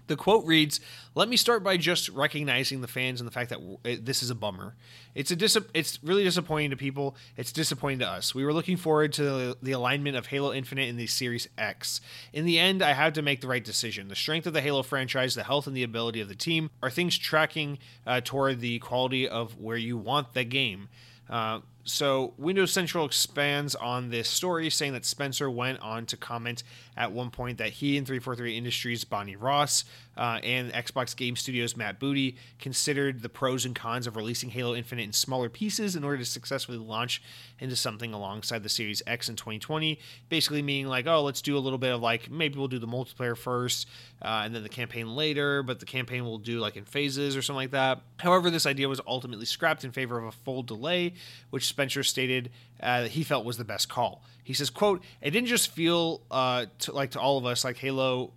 The 0.09 0.17
quote 0.17 0.45
reads, 0.45 0.81
"Let 1.15 1.29
me 1.29 1.37
start 1.37 1.63
by 1.63 1.77
just 1.77 2.09
recognizing 2.09 2.81
the 2.81 2.89
fans 2.89 3.21
and 3.21 3.27
the 3.27 3.33
fact 3.33 3.51
that 3.51 3.61
this 4.05 4.23
is 4.23 4.31
a 4.31 4.35
bummer. 4.35 4.75
It's 5.15 5.31
a 5.31 5.37
dis- 5.37 5.57
it's 5.73 5.99
really 6.03 6.25
disappointing 6.25 6.71
to 6.71 6.77
people. 6.77 7.17
It's 7.37 7.53
disappointing 7.53 8.01
to 8.01 8.09
us. 8.09 8.35
We 8.35 8.45
were 8.45 8.53
looking 8.53 8.77
forward 8.77 9.13
to 9.15 9.57
the 9.63 9.73
alignment 9.73 10.17
of 10.17 10.27
Halo 10.27 10.53
Infinite 10.53 10.89
in 10.89 10.97
the 10.97 11.07
Series 11.07 11.49
X. 11.57 12.01
In 12.33 12.45
the 12.45 12.59
end, 12.59 12.83
I 12.83 12.95
had 12.95 13.15
to 13.15 13.23
make 13.23 13.41
the 13.41 13.49
right 13.49 13.65
decision. 13.65 14.09
The 14.09 14.17
strength 14.17 14.47
of 14.47 14.53
the 14.53 14.61
Halo 14.61 14.83
franchise, 14.83 15.35
the 15.35 15.45
health 15.45 15.67
and 15.67 15.77
the 15.77 15.83
ability 15.83 16.21
of 16.21 16.29
the 16.29 16.35
team 16.35 16.71
are 16.83 16.91
things 16.91 17.17
tracking 17.17 17.79
uh, 18.07 18.21
toward 18.25 18.61
the 18.61 18.81
quality 18.81 19.29
of 19.29 19.59
where 19.59 19.77
you 19.77 19.97
want 19.97 20.35
the 20.35 20.45
game." 20.45 20.89
Uh, 21.31 21.61
so 21.85 22.35
Windows 22.39 22.73
Central 22.73 23.05
expands 23.05 23.75
on 23.75 24.11
this 24.11 24.29
story, 24.29 24.71
saying 24.71 24.93
that 24.93 25.05
Spencer 25.05 25.51
went 25.51 25.81
on 25.81 26.07
to 26.07 26.17
comment 26.17 26.63
at 26.97 27.13
one 27.13 27.31
point 27.31 27.59
that 27.59 27.71
he 27.71 27.97
and 27.97 28.07
343 28.07 28.57
Industries' 28.57 29.05
Bonnie 29.05 29.37
Ross 29.37 29.85
uh, 30.17 30.41
and 30.43 30.73
Xbox 30.73 31.17
Game 31.17 31.37
Studios' 31.37 31.77
Matt 31.77 31.99
Booty 31.99 32.37
considered 32.59 33.23
the 33.23 33.29
pros 33.29 33.65
and 33.65 33.75
cons 33.75 34.07
of 34.07 34.17
releasing 34.17 34.51
Halo 34.51 34.75
Infinite 34.75 35.03
in 35.03 35.13
smaller 35.13 35.49
pieces 35.49 35.97
in 35.97 36.05
order 36.05 36.19
to 36.19 36.25
successfully 36.25 36.79
launch 36.79 37.23
into 37.59 37.77
something 37.77 38.13
alongside 38.13 38.63
the 38.63 38.69
Series 38.69 39.03
X 39.07 39.29
in 39.29 39.37
2020. 39.37 39.99
Basically, 40.29 40.63
meaning 40.63 40.87
like, 40.87 41.07
oh, 41.07 41.23
let's 41.23 41.43
do 41.43 41.57
a 41.57 41.61
little 41.61 41.79
bit 41.79 41.93
of 41.93 42.01
like 42.01 42.31
maybe 42.31 42.59
we'll 42.59 42.69
do 42.69 42.79
the 42.79 42.87
multiplayer 42.87 43.37
first 43.37 43.89
uh, 44.21 44.43
and 44.45 44.55
then 44.55 44.63
the 44.63 44.69
campaign 44.69 45.15
later, 45.15 45.63
but 45.63 45.81
the 45.81 45.87
campaign 45.87 46.25
will 46.25 46.39
do 46.39 46.61
like 46.61 46.77
in 46.77 46.85
phases 46.85 47.37
or 47.37 47.43
something 47.43 47.57
like 47.57 47.71
that. 47.71 48.01
However, 48.19 48.51
this 48.51 48.67
idea 48.67 48.89
was 48.89 49.01
ultimately 49.07 49.47
scrapped 49.47 49.85
in 49.85 49.93
favor 49.93 50.19
of 50.19 50.25
a 50.25 50.33
full 50.33 50.63
delay, 50.63 51.15
which 51.51 51.67
Spencer 51.67 52.03
stated 52.03 52.51
uh, 52.83 53.05
he 53.05 53.23
felt 53.23 53.45
was 53.45 53.57
the 53.57 53.65
best 53.65 53.89
call. 53.89 54.23
He 54.45 54.55
says, 54.55 54.71
"quote 54.71 55.03
It 55.21 55.31
didn't 55.31 55.49
just 55.49 55.71
feel 55.71 56.23
uh, 56.31 56.67
to, 56.81 56.93
like 56.93 57.13
to 57.13 57.21
all 57.21 57.39
of 57.39 57.47
us 57.47 57.65
like 57.65 57.79
Halo 57.79 58.33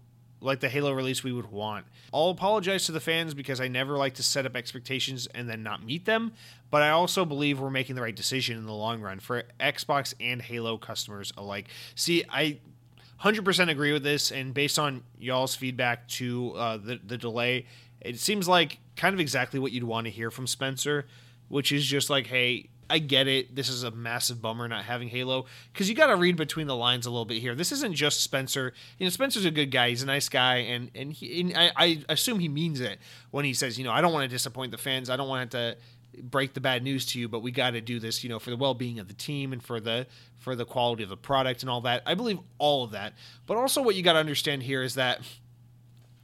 like 0.46 0.60
the 0.60 0.70
Halo 0.70 0.94
release 0.94 1.24
we 1.24 1.32
would 1.32 1.52
want. 1.52 1.86
I'll 2.14 2.30
apologize 2.30 2.86
to 2.86 2.92
the 2.92 3.00
fans 3.00 3.34
because 3.34 3.60
I 3.60 3.68
never 3.68 3.98
like 3.98 4.14
to 4.16 4.24
set 4.24 4.46
up 4.46 4.56
expectations 4.56 5.28
and 5.34 5.50
then 5.50 5.64
not 5.64 5.84
meet 5.84 6.06
them, 6.06 6.34
but 6.72 6.82
I 6.82 6.92
also 6.92 7.26
believe 7.26 7.60
we're 7.60 7.70
making 7.70 7.96
the 7.96 8.02
right 8.02 8.16
decision 8.16 8.58
in 8.58 8.66
the 8.66 8.74
long 8.74 9.02
run 9.02 9.20
for 9.20 9.44
Xbox 9.60 10.14
and 10.20 10.42
Halo 10.42 10.78
customers 10.78 11.34
alike. 11.36 11.68
See, 11.96 12.24
I 12.30 12.60
100% 13.24 13.70
agree 13.70 13.92
with 13.92 14.04
this, 14.04 14.32
and 14.32 14.54
based 14.54 14.78
on 14.78 15.04
y'all's 15.18 15.56
feedback 15.56 16.08
to 16.10 16.54
uh, 16.56 16.78
the 16.78 17.00
the 17.04 17.18
delay, 17.18 17.66
it 18.02 18.20
seems 18.20 18.48
like 18.48 18.80
kind 18.96 19.14
of 19.14 19.20
exactly 19.20 19.60
what 19.60 19.72
you'd 19.72 19.84
want 19.84 20.06
to 20.06 20.12
hear 20.12 20.30
from 20.30 20.48
Spencer, 20.48 21.06
which 21.48 21.72
is 21.72 21.86
just 21.86 22.10
like, 22.10 22.28
hey, 22.28 22.70
I 22.90 23.00
get 23.00 23.28
it. 23.28 23.56
This 23.56 23.70
is 23.70 23.84
a 23.84 23.92
massive 23.92 24.42
bummer 24.42 24.68
not 24.68 24.86
having 24.86 25.08
Halo 25.08 25.46
because 25.74 25.90
you 25.90 25.96
got 25.96 26.08
to 26.08 26.16
read 26.16 26.36
between 26.36 26.68
the 26.68 26.76
lines 26.76 27.06
a 27.06 27.10
little 27.10 27.26
bit 27.26 27.42
here. 27.42 27.56
This 27.56 27.72
isn't 27.72 27.96
just 27.96 28.22
Spencer. 28.22 28.74
You 29.00 29.06
know, 29.06 29.10
Spencer's 29.10 29.46
a 29.46 29.52
good 29.52 29.72
guy. 29.72 29.90
He's 29.90 30.04
a 30.04 30.06
nice 30.06 30.30
guy, 30.30 30.58
and 30.58 30.92
and, 30.94 31.12
he, 31.12 31.42
and 31.42 31.54
I, 31.58 31.72
I 31.76 32.04
assume 32.10 32.40
he 32.40 32.50
means 32.50 32.80
it 32.82 33.00
when 33.32 33.46
he 33.46 33.54
says, 33.54 33.78
you 33.78 33.84
know, 33.84 33.92
I 33.92 34.02
don't 34.02 34.14
want 34.14 34.24
to 34.24 34.34
disappoint 34.34 34.72
the 34.72 34.78
fans. 34.78 35.10
I 35.10 35.16
don't 35.16 35.28
want 35.28 35.52
to 35.52 35.78
break 36.22 36.54
the 36.54 36.62
bad 36.62 36.84
news 36.84 37.06
to 37.08 37.20
you, 37.20 37.28
but 37.28 37.40
we 37.40 37.52
got 37.52 37.72
to 37.72 37.82
do 37.82 38.00
this, 38.00 38.24
you 38.24 38.30
know, 38.30 38.40
for 38.40 38.50
the 38.50 38.58
well-being 38.58 39.00
of 39.00 39.08
the 39.08 39.14
team 39.14 39.52
and 39.52 39.62
for 39.64 39.80
the 39.80 40.08
for 40.38 40.56
the 40.56 40.66
quality 40.66 41.04
of 41.04 41.10
the 41.10 41.18
product 41.18 41.62
and 41.64 41.70
all 41.70 41.82
that. 41.82 42.04
I 42.06 42.14
believe 42.14 42.40
all 42.58 42.84
of 42.84 42.92
that, 42.92 43.14
but 43.48 43.58
also 43.58 43.82
what 43.82 43.96
you 43.96 44.04
got 44.04 44.14
to 44.14 44.20
understand 44.20 44.64
here 44.64 44.84
is 44.84 44.96
that 44.96 45.22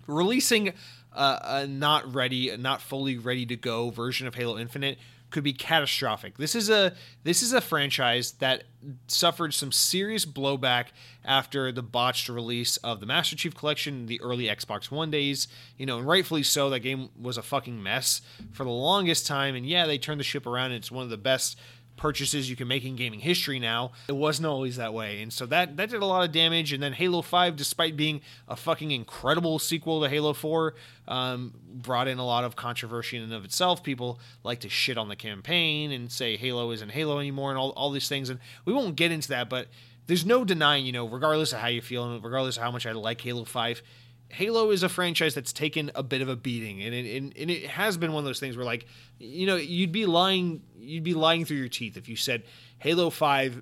releasing 0.07 0.73
a, 1.13 1.39
a 1.43 1.67
not 1.67 2.13
ready, 2.13 2.55
not 2.57 2.81
fully 2.81 3.17
ready 3.17 3.45
to 3.47 3.55
go 3.55 3.89
version 3.89 4.27
of 4.27 4.35
Halo 4.35 4.57
Infinite 4.57 4.97
could 5.32 5.44
be 5.44 5.53
catastrophic. 5.53 6.38
This 6.38 6.56
is 6.56 6.70
a 6.70 6.94
this 7.24 7.41
is 7.41 7.53
a 7.53 7.62
franchise 7.62 8.34
that 8.34 8.64
suffered 9.08 9.53
some 9.53 9.72
serious 9.72 10.26
blowback 10.26 10.88
after 11.24 11.72
the 11.72 11.82
botched 11.82 12.30
release 12.30 12.78
of 12.78 12.99
the 12.99 13.06
Master 13.06 13.36
Chief 13.36 13.56
Collection 13.56 14.02
in 14.02 14.06
the 14.08 14.22
early 14.22 14.45
Xbox 14.45 14.91
One 14.91 15.10
days. 15.10 15.48
You 15.78 15.86
know, 15.86 15.98
and 15.98 16.08
rightfully 16.08 16.44
so. 16.44 16.70
That 16.70 16.80
game 16.82 17.10
was 17.20 17.38
a 17.38 17.41
fucking 17.41 17.82
mess 17.82 18.22
for 18.52 18.64
the 18.64 18.70
longest 18.70 19.26
time. 19.26 19.56
And 19.56 19.66
yeah, 19.66 19.86
they 19.86 19.98
turned 19.98 20.20
the 20.20 20.26
ship 20.26 20.45
around. 20.45 20.74
it's 20.74 20.91
one 20.91 21.03
of 21.03 21.10
the 21.10 21.18
best 21.18 21.58
purchases 22.02 22.49
you 22.49 22.56
can 22.56 22.68
make 22.68 22.84
in 22.84 22.95
gaming 22.95 23.19
history 23.19 23.60
now. 23.60 23.91
It 24.07 24.15
wasn't 24.15 24.48
always 24.48 24.78
that 24.78 24.91
way. 24.91 25.22
And 25.22 25.32
so 25.32 25.45
that 25.45 25.78
that 25.78 25.91
did 25.91 26.02
a 26.02 26.06
lot 26.06 26.26
of 26.26 26.32
damage. 26.32 26.73
And 26.73 26.82
then 26.82 26.94
Halo 26.94 27.22
5, 27.22 27.56
despite 27.56 27.95
being 27.95 28.22
a 28.48 28.56
fucking 28.56 28.90
incredible 28.90 29.60
sequel 29.60 30.02
to 30.02 30.10
Halo 30.10 30.34
4, 30.34 30.73
um, 31.07 31.53
brought 31.72 32.07
in 32.07 32.18
a 32.18 32.26
lot 32.26 32.44
of 32.44 32.56
controversy 32.56 33.18
in 33.18 33.23
and 33.23 33.34
of 33.34 33.45
itself. 33.45 33.84
People 33.84 34.19
like 34.44 34.61
to 34.61 34.69
shit 34.69 34.98
on 34.98 35.10
the 35.10 35.15
campaign 35.15 35.91
and 35.91 36.11
say 36.11 36.38
Halo 36.38 36.72
isn't 36.72 36.90
Halo 36.90 37.19
anymore 37.19 37.52
and 37.52 37.60
all, 37.60 37.69
all 37.72 37.91
these 37.91 38.10
things. 38.10 38.32
And 38.32 38.40
we 38.65 38.73
won't 38.73 38.95
get 38.95 39.11
into 39.11 39.28
that, 39.30 39.48
but 39.48 39.68
there's 40.07 40.26
no 40.26 40.44
denying, 40.44 40.88
you 40.88 40.91
know, 40.91 41.07
regardless 41.07 41.53
of 41.53 41.60
how 41.60 41.68
you 41.68 41.82
feel 41.82 42.11
and 42.11 42.23
regardless 42.23 42.57
of 42.57 42.64
how 42.64 42.72
much 42.72 42.88
I 42.88 42.94
like 42.94 43.22
Halo 43.22 43.45
5, 43.45 43.84
Halo 44.32 44.72
is 44.72 44.84
a 44.84 44.90
franchise 44.90 45.34
that's 45.36 45.53
taken 45.53 45.91
a 45.95 46.03
bit 46.03 46.22
of 46.22 46.30
a 46.30 46.36
beating, 46.36 46.82
and 46.82 46.94
it, 46.94 47.18
and, 47.18 47.38
and 47.38 47.52
it 47.52 47.68
has 47.68 47.98
been 47.98 48.14
one 48.14 48.22
of 48.22 48.26
those 48.26 48.40
things 48.40 48.56
where, 48.56 48.66
like, 48.66 48.86
you 49.20 49.45
know, 49.45 49.56
you'd 49.56 49.91
be 49.91 50.06
lying, 50.06 50.62
you'd 50.80 51.03
be 51.03 51.14
lying 51.14 51.45
through 51.45 51.58
your 51.58 51.70
teeth 51.70 51.98
if 51.98 52.08
you 52.08 52.16
said 52.16 52.44
Halo 52.80 53.10
Five 53.10 53.62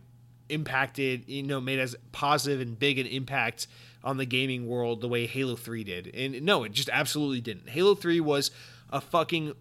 impacted, 0.49 1.27
you 1.27 1.43
know, 1.43 1.59
made 1.61 1.79
as 1.79 1.95
positive 2.11 2.61
and 2.61 2.77
big 2.77 2.99
an 2.99 3.07
impact 3.07 3.67
on 4.03 4.17
the 4.17 4.25
gaming 4.25 4.67
world 4.67 5.01
the 5.01 5.07
way 5.07 5.25
Halo 5.25 5.55
Three 5.55 5.83
did. 5.83 6.13
And 6.13 6.41
no, 6.43 6.63
it 6.63 6.71
just 6.71 6.89
absolutely 6.89 7.41
didn't. 7.41 7.69
Halo 7.69 7.95
Three 7.95 8.19
was 8.19 8.51
a 8.89 9.01
fucking 9.01 9.53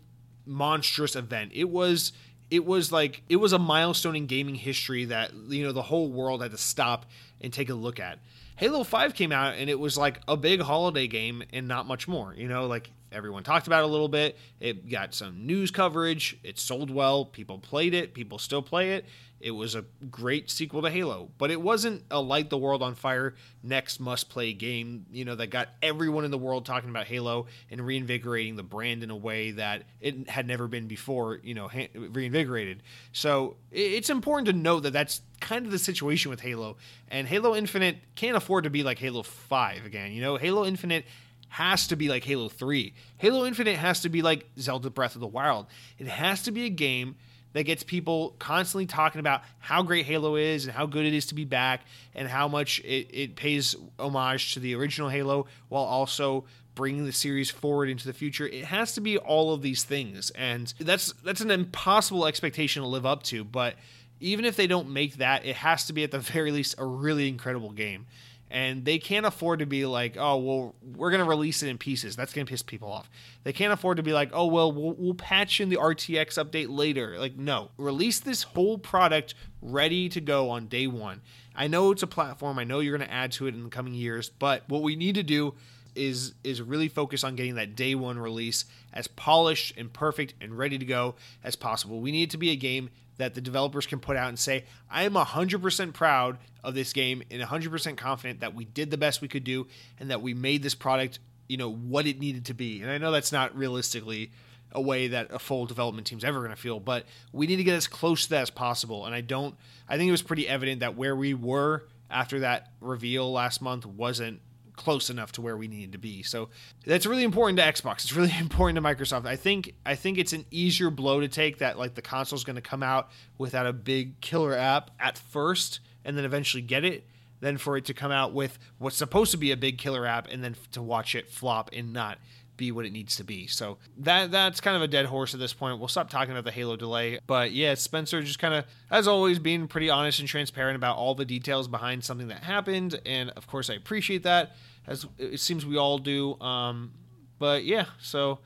monstrous 0.47 1.17
event. 1.17 1.53
It 1.55 1.69
was 1.69 2.13
it 2.51 2.65
was 2.65 2.91
like 2.91 3.23
it 3.29 3.37
was 3.37 3.53
a 3.53 3.59
milestone 3.59 4.17
in 4.17 4.27
gaming 4.27 4.55
history 4.55 5.05
that 5.07 5.33
you 5.49 5.65
know 5.65 5.73
the 5.73 5.83
whole 5.83 6.11
world 6.11 6.43
had 6.43 6.51
to 6.53 6.59
stop 6.59 7.07
and 7.41 7.53
take 7.53 7.69
a 7.69 7.75
look 7.75 8.01
at. 8.01 8.19
Halo 8.59 8.83
5 8.83 9.15
came 9.15 9.31
out 9.31 9.55
and 9.55 9.71
it 9.71 9.79
was 9.79 9.97
like 9.97 10.21
a 10.27 10.37
big 10.37 10.61
holiday 10.61 11.07
game 11.07 11.45
and 11.53 11.69
not 11.69 11.87
much 11.87 12.09
more. 12.09 12.35
You 12.37 12.49
know, 12.49 12.67
like 12.67 12.91
everyone 13.13 13.43
talked 13.43 13.67
about 13.67 13.85
a 13.85 13.87
little 13.87 14.09
bit. 14.09 14.39
It 14.61 14.89
got 14.89 15.15
some 15.15 15.47
news 15.47 15.71
coverage. 15.71 16.39
It 16.43 16.59
sold 16.59 16.91
well. 16.91 17.25
People 17.25 17.59
played 17.59 17.95
it. 17.95 18.15
People 18.15 18.39
still 18.39 18.63
play 18.63 18.93
it. 18.93 19.05
It 19.41 19.53
was 19.53 19.77
a 19.77 19.85
great 20.11 20.51
sequel 20.51 20.83
to 20.83 20.91
Halo, 20.91 21.31
but 21.39 21.53
it 21.53 21.61
wasn't 21.61 22.03
a 22.11 22.21
light 22.21 22.51
the 22.51 22.59
world 22.59 22.83
on 22.83 22.97
fire 22.97 23.37
next 23.63 24.01
must 24.01 24.29
play 24.29 24.53
game, 24.53 25.07
you 25.13 25.25
know, 25.25 25.37
that 25.37 25.47
got 25.47 25.69
everyone 25.81 26.25
in 26.25 26.33
the 26.33 26.39
world 26.39 26.67
talking 26.67 26.91
about 26.91 27.07
Halo 27.07 27.47
and 27.71 27.81
reinvigorating 27.81 28.57
the 28.57 28.65
brand 28.65 29.05
in 29.05 29.11
a 29.11 29.17
way 29.17 29.53
that 29.53 29.85
it 30.01 30.29
had 30.29 30.49
never 30.49 30.67
been 30.67 30.89
before, 30.89 31.39
you 31.45 31.55
know, 31.55 31.71
reinvigorated. 31.95 32.83
So 33.13 33.59
it's 33.71 34.11
important 34.11 34.47
to 34.47 34.53
note 34.53 34.81
that 34.81 34.93
that's 34.93 35.21
kind 35.41 35.65
of 35.67 35.71
the 35.71 35.79
situation 35.79 36.31
with 36.31 36.41
Halo, 36.41 36.77
and 37.07 37.29
Halo 37.29 37.55
Infinite 37.55 37.99
can't 38.17 38.37
afford 38.37 38.65
to 38.65 38.71
be 38.71 38.83
like 38.83 38.99
Halo 38.99 39.23
5 39.23 39.87
again. 39.87 40.11
You 40.11 40.21
know, 40.21 40.37
Halo 40.37 40.67
Infinite 40.67 41.05
has 41.49 41.87
to 41.89 41.97
be 41.97 42.09
like 42.09 42.25
Halo 42.25 42.49
3. 42.49 42.93
Halo 43.19 43.47
Infinite 43.47 43.77
has 43.77 44.01
to 44.01 44.09
be 44.09 44.23
like 44.23 44.49
Zelda 44.59 44.91
Breath 44.91 45.15
of 45.15 45.21
the 45.21 45.27
Wild. 45.27 45.67
It 45.99 46.07
has 46.07 46.43
to 46.43 46.51
be 46.51 46.67
a 46.67 46.71
game 46.71 47.17
that 47.53 47.65
gets 47.65 47.83
people 47.83 48.37
constantly 48.39 48.87
talking 48.87 49.21
about 49.21 49.43
how 49.59 49.83
great 49.83 50.05
Halo 50.05 50.37
is 50.37 50.67
and 50.67 50.75
how 50.75 50.87
good 50.87 51.07
it 51.07 51.15
is 51.15 51.27
to 51.27 51.35
be 51.35 51.45
back 51.45 51.83
and 52.15 52.29
how 52.29 52.47
much 52.47 52.81
it, 52.81 53.09
it 53.11 53.37
pays 53.37 53.75
homage 53.99 54.55
to 54.55 54.61
the 54.61 54.75
original 54.75 55.09
Halo 55.09 55.47
while 55.69 55.85
also 55.85 56.45
bringing 56.75 57.05
the 57.05 57.13
series 57.13 57.51
forward 57.51 57.89
into 57.89 58.07
the 58.07 58.13
future. 58.13 58.47
It 58.47 58.65
has 58.67 58.93
to 58.95 59.01
be 59.01 59.19
all 59.19 59.53
of 59.53 59.63
these 59.63 59.83
things, 59.83 60.31
and 60.31 60.73
that's 60.79 61.13
that's 61.25 61.41
an 61.41 61.51
impossible 61.51 62.27
expectation 62.27 62.83
to 62.83 62.89
live 62.89 63.07
up 63.07 63.25
to. 63.25 63.43
But 63.43 63.75
even 64.21 64.45
if 64.45 64.55
they 64.57 64.67
don't 64.67 64.91
make 64.91 65.17
that, 65.17 65.45
it 65.45 65.57
has 65.57 65.87
to 65.87 65.93
be 65.93 66.05
at 66.05 66.11
the 66.11 66.19
very 66.19 66.53
least 66.53 66.77
a 66.79 66.85
really 66.85 67.29
incredible 67.29 67.71
game 67.71 68.07
and 68.51 68.85
they 68.85 68.99
can't 68.99 69.27
afford 69.27 69.59
to 69.59 69.67
be 69.67 69.87
like, 69.87 70.17
oh 70.19 70.37
well, 70.39 70.75
we're 70.83 71.11
gonna 71.11 71.25
release 71.25 71.63
it 71.63 71.69
in 71.69 71.79
pieces. 71.79 72.17
That's 72.17 72.33
gonna 72.33 72.47
piss 72.47 72.63
people 72.63 72.91
off. 72.91 73.11
They 73.45 73.53
can't 73.53 73.73
afford 73.73 73.99
to 73.99 74.03
be 74.03 74.13
like, 74.13 74.31
oh 74.33 74.47
well, 74.47 74.73
we'll, 74.73 74.95
we'll 74.95 75.15
patch 75.15 75.61
in 75.61 75.69
the 75.69 75.77
RTX 75.77 76.43
update 76.43 76.69
later. 76.69 77.19
Like, 77.19 77.37
no, 77.37 77.71
release 77.77 78.21
this 78.21 78.43
whole 78.43 78.79
product 78.79 79.35
ready 79.61 80.09
to 80.11 80.21
go 80.21 80.51
on 80.51 80.67
day 80.67 80.87
one. 80.87 81.21
I 81.55 81.67
know 81.67 81.91
it's 81.91 82.03
a 82.03 82.07
platform. 82.07 82.59
I 82.59 82.65
know 82.65 82.81
you're 82.81 82.97
gonna 82.97 83.11
add 83.11 83.33
to 83.33 83.47
it 83.47 83.55
in 83.55 83.65
the 83.65 83.71
coming 83.71 83.95
years, 83.95 84.31
but 84.31 84.69
what 84.69 84.83
we 84.83 84.97
need 84.97 85.17
to 85.17 85.23
do 85.23 85.55
is 85.99 86.35
is 86.45 86.63
really 86.63 86.89
focused 86.89 87.25
on 87.25 87.37
getting 87.37 87.57
that 87.57 87.77
day 87.77 87.95
one 87.95 88.19
release 88.19 88.65
as 88.93 89.09
polished 89.09 89.77
and 89.77 89.93
perfect 89.93 90.35
and 90.41 90.57
ready 90.57 90.79
to 90.79 90.85
go 90.85 91.17
as 91.45 91.57
possible. 91.57 92.01
We 92.01 92.13
need 92.13 92.25
it 92.25 92.31
to 92.31 92.39
be 92.39 92.51
a 92.51 92.57
game 92.57 92.91
that 93.19 93.35
the 93.35 93.41
developers 93.41 93.87
can 93.87 93.99
put 93.99 94.17
out 94.17 94.29
and 94.29 94.39
say, 94.39 94.65
I 94.91 95.03
am 95.03 95.15
100% 95.15 95.93
proud 95.93 96.39
of 96.65 96.75
this 96.75 96.93
game 96.93 97.23
and 97.31 97.43
100% 97.43 97.97
confident 97.97 98.41
that 98.41 98.55
we 98.55 98.65
did 98.65 98.91
the 98.91 98.97
best 98.97 99.21
we 99.21 99.29
could 99.29 99.45
do 99.45 99.67
and 99.99 100.11
that 100.11 100.23
we 100.23 100.35
made 100.35 100.63
this 100.63 100.77
product, 100.77 101.19
you 101.49 101.57
know, 101.57 101.71
what 101.71 102.07
it 102.07 102.21
needed 102.21 102.47
to 102.47 102.55
be. 102.55 102.81
And 102.81 102.91
I 102.91 102.99
know 102.99 103.11
that's 103.11 103.33
not 103.33 103.57
realistically 103.57 104.31
a 104.73 104.81
way 104.81 105.09
that 105.09 105.33
a 105.33 105.39
full 105.39 105.67
development 105.67 106.07
team's 106.07 106.25
ever 106.25 106.39
going 106.39 106.51
to 106.51 106.57
feel, 106.57 106.79
but 106.79 107.07
we 107.33 107.47
need 107.47 107.57
to 107.57 107.65
get 107.65 107.75
as 107.75 107.87
close 107.87 108.25
to 108.25 108.31
that 108.31 108.43
as 108.43 108.51
possible. 108.51 109.05
And 109.05 109.15
I 109.15 109.21
don't, 109.21 109.57
I 109.89 109.97
think 109.97 110.09
it 110.09 110.13
was 110.13 110.23
pretty 110.23 110.49
evident 110.49 110.81
that 110.81 110.97
where 110.97 111.17
we 111.17 111.35
were 111.35 111.85
after 112.11 112.41
that 112.41 112.69
reveal 112.81 113.33
last 113.33 113.61
month 113.61 113.85
wasn't 113.85 114.41
close 114.79 115.11
enough 115.11 115.33
to 115.33 115.43
where 115.43 115.57
we 115.57 115.69
needed 115.69 115.93
to 115.93 115.99
be. 115.99 116.23
So 116.23 116.49
that's 116.87 117.05
really 117.05 117.25
important 117.25 117.59
to 117.59 117.65
Xbox. 117.65 118.05
It's 118.05 118.15
really 118.15 118.33
important 118.41 118.77
to 118.77 118.83
Microsoft. 118.83 119.27
I 119.27 119.37
think 119.37 119.75
I 119.85 119.95
think 119.95 120.17
it's 120.17 120.33
an 120.33 120.47
easier 120.51 120.89
blow 120.89 121.21
to 121.21 121.29
take 121.29 121.59
that 121.59 121.79
like 121.79 121.95
the 121.95 122.03
console's 122.03 122.45
going 122.45 122.57
to 122.57 122.63
come 122.63 122.83
out 122.83 123.11
without 123.37 123.67
a 123.67 123.73
big 123.75 124.21
killer 124.23 124.55
app 124.55 124.91
at 124.99 125.19
first 125.19 125.81
and 126.05 126.17
then 126.17 126.25
eventually 126.25 126.63
get 126.63 126.85
it 126.85 127.07
than 127.41 127.59
for 127.59 127.77
it 127.77 127.85
to 127.85 127.95
come 127.95 128.11
out 128.11 128.33
with 128.33 128.59
what's 128.79 128.97
supposed 128.97 129.31
to 129.33 129.37
be 129.37 129.53
a 129.53 129.57
big 129.57 129.79
killer 129.79 130.07
app 130.07 130.29
and 130.31 130.43
then 130.43 130.57
to 130.73 130.83
watch 130.83 131.15
it 131.15 131.29
flop 131.29 131.71
and 131.73 131.93
not 131.93 132.19
be 132.59 132.71
what 132.71 132.85
it 132.85 132.93
needs 132.93 133.17
to 133.17 133.25
be. 133.25 133.47
So 133.47 133.79
that 133.97 134.31
that's 134.31 134.61
kind 134.61 134.77
of 134.77 134.83
a 134.83 134.89
dead 134.89 135.07
horse 135.07 135.33
at 135.33 135.41
this 135.41 135.55
point. 135.55 135.79
We'll 135.79 135.89
stop 135.89 136.11
talking 136.11 136.33
about 136.33 136.45
the 136.45 136.51
Halo 136.51 136.77
delay. 136.77 137.21
But 137.27 137.53
yeah, 137.53 137.73
Spencer 137.75 138.21
just 138.21 138.39
kind 138.39 138.53
of, 138.53 138.67
as 138.91 139.09
always, 139.09 139.39
being 139.39 139.67
pretty 139.67 139.89
honest 139.89 140.19
and 140.19 140.29
transparent 140.29 140.77
about 140.77 140.99
all 140.99 141.15
the 141.15 141.25
details 141.25 141.69
behind 141.69 142.05
something 142.05 142.29
that 142.29 142.45
happened. 142.45 143.01
And 143.07 143.31
of 143.31 143.47
course, 143.47 143.71
I 143.71 143.75
appreciate 143.75 144.25
that 144.25 144.55
as 144.87 145.07
it 145.17 145.41
seems 145.41 145.65
we 145.65 145.79
all 145.79 145.97
do. 145.97 146.39
Um, 146.41 146.93
but 147.39 147.65
yeah, 147.65 147.87
so 148.01 148.41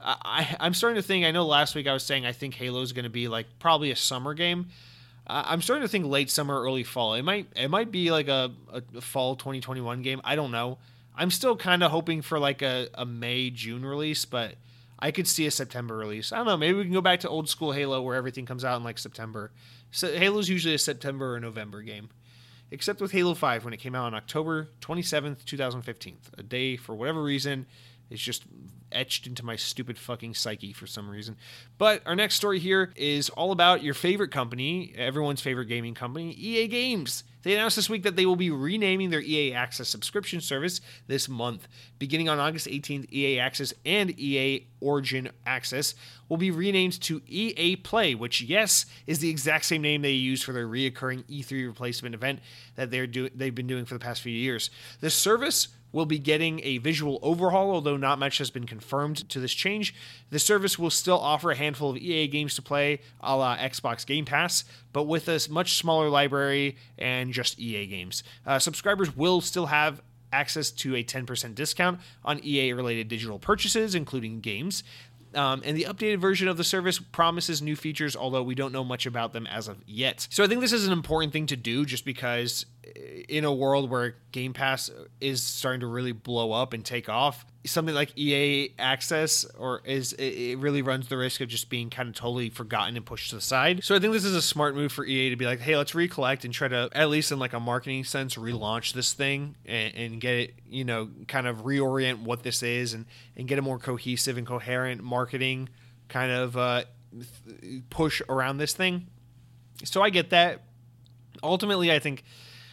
I, 0.00 0.56
I'm 0.58 0.74
starting 0.74 0.96
to 0.96 1.06
think. 1.06 1.24
I 1.24 1.30
know 1.30 1.44
last 1.46 1.74
week 1.74 1.86
I 1.86 1.92
was 1.92 2.02
saying 2.02 2.26
I 2.26 2.32
think 2.32 2.54
Halo 2.54 2.80
is 2.80 2.92
going 2.92 3.04
to 3.04 3.10
be 3.10 3.28
like 3.28 3.46
probably 3.58 3.90
a 3.90 3.96
summer 3.96 4.34
game. 4.34 4.66
I'm 5.26 5.62
starting 5.62 5.82
to 5.84 5.88
think 5.88 6.06
late 6.06 6.28
summer, 6.28 6.60
early 6.60 6.82
fall. 6.82 7.14
It 7.14 7.22
might 7.22 7.46
it 7.54 7.68
might 7.68 7.92
be 7.92 8.10
like 8.10 8.28
a, 8.28 8.50
a 8.72 9.00
fall 9.00 9.36
2021 9.36 10.02
game. 10.02 10.20
I 10.24 10.34
don't 10.34 10.50
know. 10.50 10.78
I'm 11.16 11.30
still 11.30 11.56
kind 11.56 11.82
of 11.82 11.90
hoping 11.90 12.22
for 12.22 12.38
like 12.38 12.62
a, 12.62 12.88
a 12.94 13.04
May 13.04 13.50
June 13.50 13.84
release, 13.84 14.24
but 14.24 14.54
I 14.98 15.10
could 15.10 15.26
see 15.26 15.46
a 15.46 15.50
September 15.50 15.96
release. 15.96 16.32
I 16.32 16.38
don't 16.38 16.46
know. 16.46 16.56
Maybe 16.56 16.78
we 16.78 16.84
can 16.84 16.92
go 16.92 17.00
back 17.00 17.20
to 17.20 17.28
old 17.28 17.48
school 17.48 17.72
Halo 17.72 18.02
where 18.02 18.16
everything 18.16 18.46
comes 18.46 18.64
out 18.64 18.76
in 18.76 18.84
like 18.84 18.98
September. 18.98 19.50
So 19.90 20.16
Halo's 20.16 20.48
usually 20.48 20.74
a 20.74 20.78
September 20.78 21.34
or 21.34 21.40
November 21.40 21.82
game 21.82 22.10
except 22.70 23.00
with 23.00 23.12
Halo 23.12 23.34
5 23.34 23.64
when 23.64 23.74
it 23.74 23.78
came 23.78 23.94
out 23.94 24.06
on 24.06 24.14
October 24.14 24.68
27th, 24.80 25.44
2015. 25.44 26.16
A 26.38 26.42
day, 26.42 26.76
for 26.76 26.94
whatever 26.94 27.22
reason, 27.22 27.66
it's 28.08 28.22
just 28.22 28.44
etched 28.92 29.26
into 29.26 29.44
my 29.44 29.56
stupid 29.56 29.98
fucking 29.98 30.34
psyche 30.34 30.72
for 30.72 30.86
some 30.86 31.08
reason. 31.08 31.36
But 31.78 32.02
our 32.06 32.16
next 32.16 32.36
story 32.36 32.58
here 32.58 32.92
is 32.96 33.28
all 33.30 33.52
about 33.52 33.82
your 33.82 33.94
favorite 33.94 34.30
company, 34.30 34.92
everyone's 34.96 35.40
favorite 35.40 35.66
gaming 35.66 35.94
company, 35.94 36.32
EA 36.32 36.68
Games. 36.68 37.24
They 37.42 37.54
announced 37.54 37.76
this 37.76 37.88
week 37.88 38.02
that 38.02 38.16
they 38.16 38.26
will 38.26 38.36
be 38.36 38.50
renaming 38.50 39.10
their 39.10 39.22
EA 39.22 39.54
Access 39.54 39.88
subscription 39.88 40.40
service 40.40 40.80
this 41.06 41.28
month. 41.28 41.68
Beginning 41.98 42.28
on 42.28 42.38
August 42.38 42.66
18th, 42.66 43.10
EA 43.12 43.38
Access 43.38 43.72
and 43.86 44.10
EA 44.18 44.66
Origin 44.80 45.30
Access 45.46 45.94
will 46.28 46.36
be 46.36 46.50
renamed 46.50 47.00
to 47.02 47.22
EA 47.26 47.76
Play, 47.76 48.14
which, 48.14 48.42
yes, 48.42 48.86
is 49.06 49.20
the 49.20 49.30
exact 49.30 49.64
same 49.64 49.82
name 49.82 50.02
they 50.02 50.12
use 50.12 50.42
for 50.42 50.52
their 50.52 50.66
reoccurring 50.66 51.24
E3 51.24 51.66
replacement 51.66 52.14
event 52.14 52.40
that 52.76 52.90
they're 52.90 53.06
do- 53.06 53.30
they've 53.30 53.54
been 53.54 53.66
doing 53.66 53.84
for 53.86 53.94
the 53.94 54.00
past 54.00 54.20
few 54.20 54.32
years. 54.32 54.70
The 55.00 55.10
service 55.10 55.68
will 55.92 56.06
be 56.06 56.18
getting 56.18 56.60
a 56.62 56.78
visual 56.78 57.18
overhaul, 57.22 57.70
although 57.70 57.96
not 57.96 58.18
much 58.18 58.38
has 58.38 58.50
been 58.50 58.66
confirmed 58.66 59.28
to 59.28 59.40
this 59.40 59.52
change. 59.52 59.94
The 60.30 60.38
service 60.38 60.78
will 60.78 60.90
still 60.90 61.18
offer 61.18 61.50
a 61.50 61.56
handful 61.56 61.90
of 61.90 61.96
EA 61.96 62.28
games 62.28 62.54
to 62.54 62.62
play, 62.62 63.00
a 63.20 63.36
la 63.36 63.56
Xbox 63.56 64.06
Game 64.06 64.24
Pass, 64.24 64.64
but 64.92 65.04
with 65.04 65.28
a 65.28 65.40
much 65.50 65.76
smaller 65.76 66.08
library 66.08 66.76
and 66.98 67.32
just 67.32 67.58
EA 67.58 67.86
games. 67.86 68.22
Uh, 68.46 68.58
subscribers 68.58 69.16
will 69.16 69.40
still 69.40 69.66
have 69.66 70.00
access 70.32 70.70
to 70.70 70.94
a 70.94 71.02
10% 71.02 71.54
discount 71.54 72.00
on 72.24 72.42
EA 72.44 72.72
related 72.72 73.08
digital 73.08 73.38
purchases, 73.38 73.94
including 73.94 74.40
games. 74.40 74.84
Um, 75.34 75.62
and 75.64 75.76
the 75.76 75.84
updated 75.84 76.18
version 76.18 76.48
of 76.48 76.56
the 76.56 76.64
service 76.64 76.98
promises 76.98 77.62
new 77.62 77.76
features, 77.76 78.16
although 78.16 78.42
we 78.42 78.54
don't 78.56 78.72
know 78.72 78.82
much 78.82 79.06
about 79.06 79.32
them 79.32 79.46
as 79.46 79.68
of 79.68 79.78
yet. 79.86 80.26
So 80.30 80.42
I 80.42 80.48
think 80.48 80.60
this 80.60 80.72
is 80.72 80.86
an 80.86 80.92
important 80.92 81.32
thing 81.32 81.46
to 81.46 81.56
do 81.56 81.84
just 81.84 82.04
because 82.04 82.66
in 83.28 83.44
a 83.44 83.52
world 83.52 83.90
where 83.90 84.16
Game 84.32 84.52
Pass 84.52 84.90
is 85.20 85.42
starting 85.42 85.80
to 85.80 85.86
really 85.86 86.12
blow 86.12 86.52
up 86.52 86.72
and 86.72 86.84
take 86.84 87.08
off, 87.08 87.44
something 87.66 87.94
like 87.94 88.16
EA 88.16 88.72
Access 88.78 89.44
or 89.58 89.82
is 89.84 90.14
it 90.14 90.56
really 90.58 90.80
runs 90.80 91.08
the 91.08 91.16
risk 91.16 91.40
of 91.40 91.48
just 91.48 91.68
being 91.68 91.90
kind 91.90 92.08
of 92.08 92.14
totally 92.14 92.48
forgotten 92.48 92.96
and 92.96 93.04
pushed 93.04 93.30
to 93.30 93.36
the 93.36 93.42
side. 93.42 93.84
So 93.84 93.94
I 93.94 93.98
think 93.98 94.12
this 94.12 94.24
is 94.24 94.34
a 94.34 94.42
smart 94.42 94.74
move 94.74 94.92
for 94.92 95.04
EA 95.04 95.30
to 95.30 95.36
be 95.36 95.44
like, 95.44 95.60
hey, 95.60 95.76
let's 95.76 95.94
recollect 95.94 96.44
and 96.44 96.54
try 96.54 96.68
to 96.68 96.88
at 96.92 97.10
least 97.10 97.32
in 97.32 97.38
like 97.38 97.52
a 97.52 97.60
marketing 97.60 98.04
sense 98.04 98.36
relaunch 98.36 98.94
this 98.94 99.12
thing 99.12 99.56
and, 99.66 99.94
and 99.94 100.20
get 100.20 100.34
it, 100.36 100.54
you 100.68 100.84
know, 100.84 101.10
kind 101.28 101.46
of 101.46 101.58
reorient 101.58 102.22
what 102.22 102.42
this 102.42 102.62
is 102.62 102.94
and 102.94 103.04
and 103.36 103.46
get 103.46 103.58
a 103.58 103.62
more 103.62 103.78
cohesive 103.78 104.38
and 104.38 104.46
coherent 104.46 105.02
marketing 105.02 105.68
kind 106.08 106.32
of 106.32 106.56
uh, 106.56 106.84
push 107.90 108.22
around 108.28 108.56
this 108.58 108.72
thing. 108.72 109.06
So 109.84 110.02
I 110.02 110.10
get 110.10 110.30
that. 110.30 110.62
Ultimately, 111.42 111.90
I 111.92 111.98
think 111.98 112.24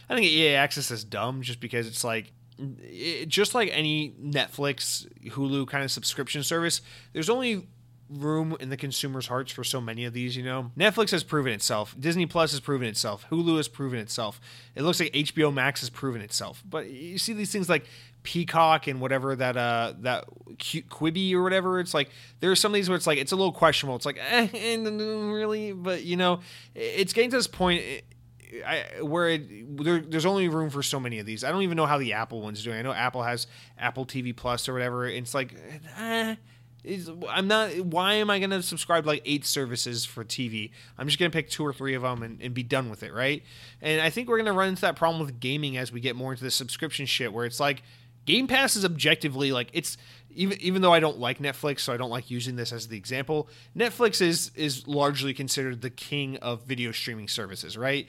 I 0.08 0.14
think 0.14 0.26
EA 0.26 0.54
Access 0.54 0.90
is 0.90 1.04
dumb 1.04 1.42
just 1.42 1.60
because 1.60 1.86
it's 1.86 2.04
like 2.04 2.32
it, 2.58 3.28
just 3.28 3.54
like 3.54 3.70
any 3.72 4.14
Netflix, 4.20 5.06
Hulu 5.30 5.66
kind 5.68 5.84
of 5.84 5.90
subscription 5.90 6.42
service, 6.42 6.80
there's 7.12 7.30
only 7.30 7.68
room 8.10 8.56
in 8.58 8.70
the 8.70 8.76
consumer's 8.76 9.26
hearts 9.26 9.52
for 9.52 9.62
so 9.62 9.80
many 9.80 10.04
of 10.04 10.12
these, 10.12 10.36
you 10.36 10.42
know. 10.42 10.70
Netflix 10.76 11.10
has 11.10 11.22
proven 11.22 11.52
itself. 11.52 11.94
Disney 11.98 12.26
Plus 12.26 12.52
has 12.52 12.60
proven 12.60 12.88
itself. 12.88 13.26
Hulu 13.30 13.58
has 13.58 13.68
proven 13.68 13.98
itself. 13.98 14.40
It 14.74 14.82
looks 14.82 14.98
like 14.98 15.12
HBO 15.12 15.52
Max 15.52 15.80
has 15.80 15.90
proven 15.90 16.22
itself. 16.22 16.62
But 16.68 16.88
you 16.88 17.18
see 17.18 17.34
these 17.34 17.52
things 17.52 17.68
like 17.68 17.84
Peacock 18.22 18.86
and 18.86 19.00
whatever 19.00 19.36
that 19.36 19.56
uh 19.56 19.94
that 20.00 20.24
Quibi 20.58 21.32
or 21.34 21.42
whatever. 21.42 21.80
It's 21.80 21.94
like 21.94 22.10
there 22.40 22.50
are 22.50 22.56
some 22.56 22.72
of 22.72 22.74
these 22.74 22.88
where 22.88 22.96
it's 22.96 23.06
like 23.06 23.18
it's 23.18 23.32
a 23.32 23.36
little 23.36 23.52
questionable. 23.52 23.96
It's 23.96 24.06
like 24.06 24.18
eh, 24.18 24.48
really, 24.76 25.72
but 25.72 26.02
you 26.02 26.16
know, 26.16 26.40
it's 26.74 27.12
getting 27.12 27.30
to 27.30 27.36
this 27.36 27.46
point. 27.46 27.82
I, 28.66 29.02
where 29.02 29.28
it, 29.28 29.76
there, 29.82 30.00
there's 30.00 30.26
only 30.26 30.48
room 30.48 30.70
for 30.70 30.82
so 30.82 30.98
many 30.98 31.18
of 31.18 31.26
these. 31.26 31.44
I 31.44 31.50
don't 31.50 31.62
even 31.62 31.76
know 31.76 31.86
how 31.86 31.98
the 31.98 32.12
Apple 32.14 32.40
one's 32.40 32.62
doing. 32.62 32.78
I 32.78 32.82
know 32.82 32.92
Apple 32.92 33.22
has 33.22 33.46
Apple 33.78 34.06
TV 34.06 34.34
Plus 34.34 34.68
or 34.68 34.72
whatever. 34.72 35.06
It's 35.06 35.34
like, 35.34 35.54
eh, 35.98 36.36
I'm 37.28 37.48
not. 37.48 37.70
Why 37.80 38.14
am 38.14 38.30
I 38.30 38.38
going 38.38 38.50
to 38.50 38.62
subscribe 38.62 39.06
like 39.06 39.22
eight 39.24 39.44
services 39.44 40.04
for 40.04 40.24
TV? 40.24 40.70
I'm 40.96 41.06
just 41.06 41.18
going 41.18 41.30
to 41.30 41.36
pick 41.36 41.50
two 41.50 41.66
or 41.66 41.72
three 41.72 41.94
of 41.94 42.02
them 42.02 42.22
and, 42.22 42.40
and 42.40 42.54
be 42.54 42.62
done 42.62 42.88
with 42.88 43.02
it, 43.02 43.12
right? 43.12 43.42
And 43.82 44.00
I 44.00 44.10
think 44.10 44.28
we're 44.28 44.38
going 44.38 44.46
to 44.46 44.52
run 44.52 44.68
into 44.68 44.82
that 44.82 44.96
problem 44.96 45.24
with 45.24 45.40
gaming 45.40 45.76
as 45.76 45.92
we 45.92 46.00
get 46.00 46.16
more 46.16 46.32
into 46.32 46.44
the 46.44 46.50
subscription 46.50 47.06
shit, 47.06 47.32
where 47.32 47.44
it's 47.44 47.60
like 47.60 47.82
Game 48.24 48.46
Pass 48.46 48.76
is 48.76 48.84
objectively 48.84 49.52
like 49.52 49.68
it's 49.72 49.96
even 50.34 50.60
even 50.60 50.82
though 50.82 50.92
I 50.92 51.00
don't 51.00 51.18
like 51.18 51.38
Netflix, 51.38 51.80
so 51.80 51.92
I 51.92 51.96
don't 51.96 52.10
like 52.10 52.30
using 52.30 52.56
this 52.56 52.72
as 52.72 52.88
the 52.88 52.96
example. 52.96 53.48
Netflix 53.76 54.20
is 54.20 54.50
is 54.54 54.86
largely 54.86 55.34
considered 55.34 55.80
the 55.80 55.90
king 55.90 56.36
of 56.36 56.62
video 56.64 56.92
streaming 56.92 57.26
services, 57.26 57.76
right? 57.76 58.06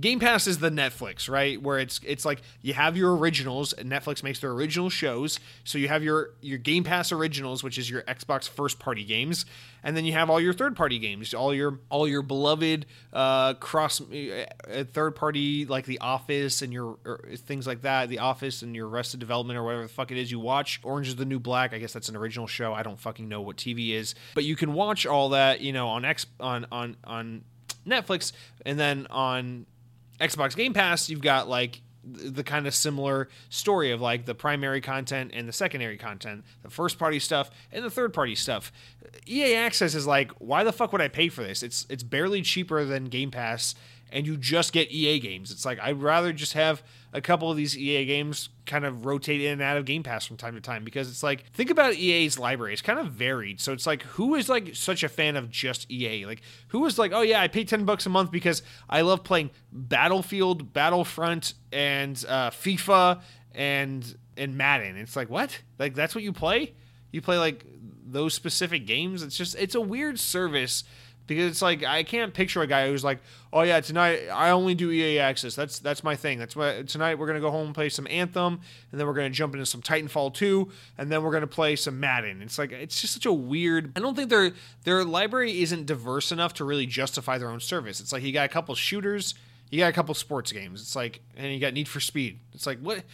Game 0.00 0.20
Pass 0.20 0.46
is 0.46 0.58
the 0.58 0.70
Netflix, 0.70 1.28
right? 1.28 1.60
Where 1.60 1.78
it's 1.78 2.00
it's 2.04 2.24
like 2.24 2.42
you 2.60 2.74
have 2.74 2.96
your 2.96 3.16
originals, 3.16 3.72
and 3.72 3.90
Netflix 3.90 4.22
makes 4.22 4.40
their 4.40 4.50
original 4.50 4.90
shows. 4.90 5.38
So 5.64 5.78
you 5.78 5.88
have 5.88 6.02
your 6.02 6.30
your 6.40 6.58
Game 6.58 6.84
Pass 6.84 7.12
originals, 7.12 7.62
which 7.62 7.78
is 7.78 7.90
your 7.90 8.02
Xbox 8.02 8.48
first 8.48 8.78
party 8.78 9.04
games, 9.04 9.44
and 9.82 9.96
then 9.96 10.04
you 10.04 10.12
have 10.12 10.30
all 10.30 10.40
your 10.40 10.52
third 10.52 10.76
party 10.76 10.98
games, 10.98 11.34
all 11.34 11.54
your 11.54 11.80
all 11.90 12.08
your 12.08 12.22
beloved 12.22 12.86
uh, 13.12 13.54
cross 13.54 14.00
uh, 14.00 14.44
third 14.92 15.16
party 15.16 15.66
like 15.66 15.84
The 15.86 15.98
Office 15.98 16.62
and 16.62 16.72
your 16.72 16.98
things 17.36 17.66
like 17.66 17.82
that, 17.82 18.08
The 18.08 18.20
Office 18.20 18.62
and 18.62 18.74
your 18.74 18.88
Arrested 18.88 19.20
Development 19.20 19.58
or 19.58 19.64
whatever 19.64 19.82
the 19.82 19.88
fuck 19.88 20.10
it 20.10 20.18
is 20.18 20.30
you 20.30 20.40
watch. 20.40 20.80
Orange 20.82 21.08
is 21.08 21.16
the 21.16 21.24
New 21.24 21.38
Black, 21.40 21.72
I 21.72 21.78
guess 21.78 21.92
that's 21.92 22.08
an 22.08 22.16
original 22.16 22.46
show. 22.46 22.72
I 22.72 22.82
don't 22.82 22.98
fucking 22.98 23.28
know 23.28 23.40
what 23.40 23.56
TV 23.56 23.90
is, 23.90 24.14
but 24.34 24.44
you 24.44 24.56
can 24.56 24.72
watch 24.72 25.06
all 25.06 25.30
that, 25.30 25.60
you 25.60 25.72
know, 25.72 25.88
on 25.88 26.04
X 26.04 26.26
on 26.40 26.66
on 26.72 26.96
on 27.04 27.44
Netflix 27.86 28.32
and 28.64 28.78
then 28.78 29.06
on 29.10 29.66
Xbox 30.20 30.56
Game 30.56 30.72
Pass, 30.72 31.08
you've 31.08 31.20
got 31.20 31.48
like 31.48 31.80
the 32.04 32.42
kind 32.42 32.66
of 32.66 32.74
similar 32.74 33.28
story 33.48 33.92
of 33.92 34.00
like 34.00 34.24
the 34.24 34.34
primary 34.34 34.80
content 34.80 35.30
and 35.34 35.48
the 35.48 35.52
secondary 35.52 35.96
content, 35.96 36.44
the 36.62 36.70
first 36.70 36.98
party 36.98 37.18
stuff 37.18 37.50
and 37.70 37.84
the 37.84 37.90
third 37.90 38.12
party 38.12 38.34
stuff. 38.34 38.72
EA 39.26 39.54
Access 39.54 39.94
is 39.94 40.06
like, 40.06 40.32
why 40.38 40.64
the 40.64 40.72
fuck 40.72 40.92
would 40.92 41.00
I 41.00 41.08
pay 41.08 41.28
for 41.28 41.42
this? 41.42 41.62
It's 41.62 41.86
it's 41.88 42.02
barely 42.02 42.42
cheaper 42.42 42.84
than 42.84 43.04
Game 43.04 43.30
Pass 43.30 43.74
and 44.12 44.26
you 44.26 44.36
just 44.36 44.72
get 44.72 44.92
EA 44.92 45.18
games. 45.18 45.50
It's 45.50 45.64
like 45.64 45.80
I'd 45.80 46.02
rather 46.02 46.32
just 46.32 46.52
have 46.52 46.82
a 47.12 47.20
couple 47.20 47.50
of 47.50 47.56
these 47.56 47.76
EA 47.76 48.06
games 48.06 48.48
kind 48.64 48.84
of 48.84 49.04
rotate 49.04 49.42
in 49.42 49.52
and 49.52 49.62
out 49.62 49.76
of 49.76 49.84
Game 49.84 50.02
Pass 50.02 50.26
from 50.26 50.36
time 50.36 50.54
to 50.54 50.60
time 50.60 50.82
because 50.82 51.10
it's 51.10 51.22
like 51.22 51.44
think 51.52 51.68
about 51.70 51.94
EA's 51.94 52.38
library. 52.38 52.72
It's 52.72 52.82
kind 52.82 52.98
of 52.98 53.08
varied. 53.08 53.60
So 53.60 53.72
it's 53.72 53.86
like 53.86 54.02
who 54.02 54.34
is 54.34 54.48
like 54.48 54.74
such 54.74 55.02
a 55.02 55.08
fan 55.08 55.36
of 55.36 55.50
just 55.50 55.90
EA? 55.90 56.24
Like 56.24 56.40
who 56.68 56.84
is 56.86 56.98
like, 56.98 57.12
"Oh 57.12 57.20
yeah, 57.20 57.40
I 57.42 57.48
pay 57.48 57.64
10 57.64 57.84
bucks 57.84 58.06
a 58.06 58.08
month 58.08 58.30
because 58.30 58.62
I 58.88 59.02
love 59.02 59.24
playing 59.24 59.50
Battlefield, 59.70 60.72
Battlefront 60.72 61.54
and 61.70 62.22
uh, 62.26 62.50
FIFA 62.50 63.20
and 63.54 64.16
and 64.36 64.56
Madden." 64.56 64.96
It's 64.96 65.16
like, 65.16 65.28
"What? 65.28 65.60
Like 65.78 65.94
that's 65.94 66.14
what 66.14 66.24
you 66.24 66.32
play? 66.32 66.72
You 67.10 67.20
play 67.20 67.36
like 67.36 67.66
those 68.06 68.32
specific 68.32 68.86
games?" 68.86 69.22
It's 69.22 69.36
just 69.36 69.54
it's 69.56 69.74
a 69.74 69.80
weird 69.82 70.18
service 70.18 70.84
because 71.26 71.50
it's 71.50 71.62
like 71.62 71.84
I 71.84 72.02
can't 72.02 72.34
picture 72.34 72.62
a 72.62 72.66
guy 72.66 72.88
who's 72.88 73.04
like, 73.04 73.20
"Oh 73.52 73.62
yeah, 73.62 73.80
tonight 73.80 74.28
I 74.32 74.50
only 74.50 74.74
do 74.74 74.90
EA 74.90 75.18
Access. 75.18 75.54
That's 75.54 75.78
that's 75.78 76.02
my 76.02 76.16
thing. 76.16 76.38
That's 76.38 76.56
what 76.56 76.88
tonight 76.88 77.18
we're 77.18 77.26
gonna 77.26 77.40
go 77.40 77.50
home 77.50 77.66
and 77.66 77.74
play 77.74 77.88
some 77.88 78.06
Anthem, 78.08 78.60
and 78.90 79.00
then 79.00 79.06
we're 79.06 79.14
gonna 79.14 79.30
jump 79.30 79.54
into 79.54 79.66
some 79.66 79.82
Titanfall 79.82 80.34
2, 80.34 80.70
and 80.98 81.10
then 81.10 81.22
we're 81.22 81.32
gonna 81.32 81.46
play 81.46 81.76
some 81.76 82.00
Madden." 82.00 82.42
It's 82.42 82.58
like 82.58 82.72
it's 82.72 83.00
just 83.00 83.14
such 83.14 83.26
a 83.26 83.32
weird. 83.32 83.92
I 83.96 84.00
don't 84.00 84.16
think 84.16 84.30
their 84.30 84.52
their 84.84 85.04
library 85.04 85.62
isn't 85.62 85.86
diverse 85.86 86.32
enough 86.32 86.54
to 86.54 86.64
really 86.64 86.86
justify 86.86 87.38
their 87.38 87.50
own 87.50 87.60
service. 87.60 88.00
It's 88.00 88.12
like 88.12 88.22
you 88.22 88.32
got 88.32 88.46
a 88.46 88.52
couple 88.52 88.74
shooters, 88.74 89.34
you 89.70 89.78
got 89.78 89.88
a 89.88 89.92
couple 89.92 90.14
sports 90.14 90.52
games. 90.52 90.82
It's 90.82 90.94
like 90.96 91.20
and 91.36 91.52
you 91.52 91.58
got 91.58 91.72
Need 91.72 91.88
for 91.88 92.00
Speed. 92.00 92.40
It's 92.52 92.66
like 92.66 92.78
what 92.80 93.04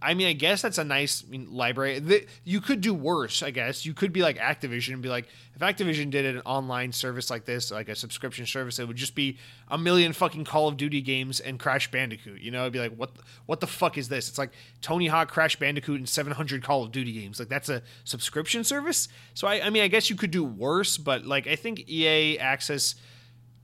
I 0.00 0.14
mean, 0.14 0.28
I 0.28 0.32
guess 0.32 0.62
that's 0.62 0.78
a 0.78 0.84
nice 0.84 1.24
I 1.26 1.30
mean, 1.30 1.52
library. 1.52 1.98
The, 1.98 2.26
you 2.44 2.60
could 2.60 2.80
do 2.80 2.94
worse, 2.94 3.42
I 3.42 3.50
guess. 3.50 3.84
You 3.84 3.94
could 3.94 4.12
be 4.12 4.22
like 4.22 4.38
Activision 4.38 4.94
and 4.94 5.02
be 5.02 5.08
like, 5.08 5.26
if 5.54 5.60
Activision 5.60 6.10
did 6.10 6.24
an 6.24 6.40
online 6.44 6.92
service 6.92 7.30
like 7.30 7.44
this, 7.44 7.70
like 7.70 7.88
a 7.88 7.96
subscription 7.96 8.46
service, 8.46 8.78
it 8.78 8.86
would 8.86 8.96
just 8.96 9.14
be 9.14 9.38
a 9.68 9.76
million 9.76 10.12
fucking 10.12 10.44
Call 10.44 10.68
of 10.68 10.76
Duty 10.76 11.00
games 11.00 11.40
and 11.40 11.58
Crash 11.58 11.90
Bandicoot. 11.90 12.40
You 12.40 12.52
know, 12.52 12.60
it'd 12.62 12.72
be 12.72 12.78
like, 12.78 12.94
what, 12.94 13.10
what 13.46 13.60
the 13.60 13.66
fuck 13.66 13.98
is 13.98 14.08
this? 14.08 14.28
It's 14.28 14.38
like 14.38 14.52
Tony 14.80 15.08
Hawk, 15.08 15.30
Crash 15.30 15.56
Bandicoot, 15.56 15.98
and 15.98 16.08
700 16.08 16.62
Call 16.62 16.84
of 16.84 16.92
Duty 16.92 17.12
games. 17.12 17.40
Like 17.40 17.48
that's 17.48 17.68
a 17.68 17.82
subscription 18.04 18.62
service. 18.62 19.08
So 19.34 19.48
I, 19.48 19.66
I 19.66 19.70
mean, 19.70 19.82
I 19.82 19.88
guess 19.88 20.10
you 20.10 20.16
could 20.16 20.30
do 20.30 20.44
worse, 20.44 20.96
but 20.96 21.24
like 21.24 21.46
I 21.46 21.56
think 21.56 21.88
EA 21.88 22.38
Access 22.38 22.94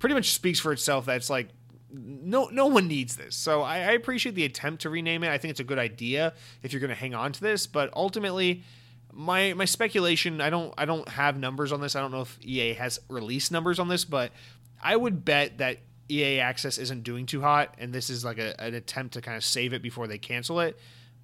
pretty 0.01 0.15
much 0.15 0.33
speaks 0.33 0.59
for 0.59 0.73
itself. 0.73 1.07
That's 1.07 1.31
like 1.31 1.49
no 1.95 2.49
no 2.51 2.67
one 2.67 2.89
needs 2.89 3.17
this. 3.17 3.37
So 3.37 3.63
I, 3.63 3.77
I, 3.77 3.93
appreciate 3.93 4.35
the 4.35 4.45
attempt 4.45 4.83
to 4.83 4.91
rename 4.91 5.23
it. 5.23 5.29
I 5.29 5.39
think 5.39 5.51
it's 5.53 5.61
a 5.61 5.65
good 5.65 5.79
idea 5.79 6.35
if 6.63 6.73
you're 6.73 6.81
going 6.81 6.91
to 6.91 6.97
hang 6.97 7.15
on 7.15 7.33
to 7.33 7.41
this. 7.41 7.67
But 7.67 7.91
ultimately, 7.95 8.65
my 9.13 9.55
my 9.55 9.65
speculation. 9.65 10.41
I 10.41 10.51
don't 10.51 10.75
I 10.77 10.85
don't 10.85 11.09
have 11.09 11.39
numbers 11.39 11.73
on 11.73 11.81
this. 11.81 11.95
I 11.95 12.01
don't 12.01 12.11
know 12.11 12.23
if 12.23 12.39
EA 12.43 12.75
has 12.75 13.01
released 13.09 13.53
numbers 13.53 13.79
on 13.79 13.89
this, 13.89 14.05
but 14.05 14.33
I 14.83 14.97
would 14.97 15.25
bet 15.25 15.59
that 15.59 15.79
EA 16.11 16.41
Access 16.41 16.79
isn't 16.79 17.05
doing 17.05 17.27
too 17.27 17.41
hot, 17.41 17.75
and 17.79 17.93
this 17.93 18.11
is 18.11 18.25
like 18.25 18.39
a, 18.39 18.61
an 18.61 18.75
attempt 18.75 19.15
to 19.15 19.21
kind 19.21 19.37
of 19.37 19.45
save 19.45 19.73
it 19.73 19.83
before 19.83 20.07
they 20.07 20.19
cancel 20.19 20.61
it. 20.61 20.79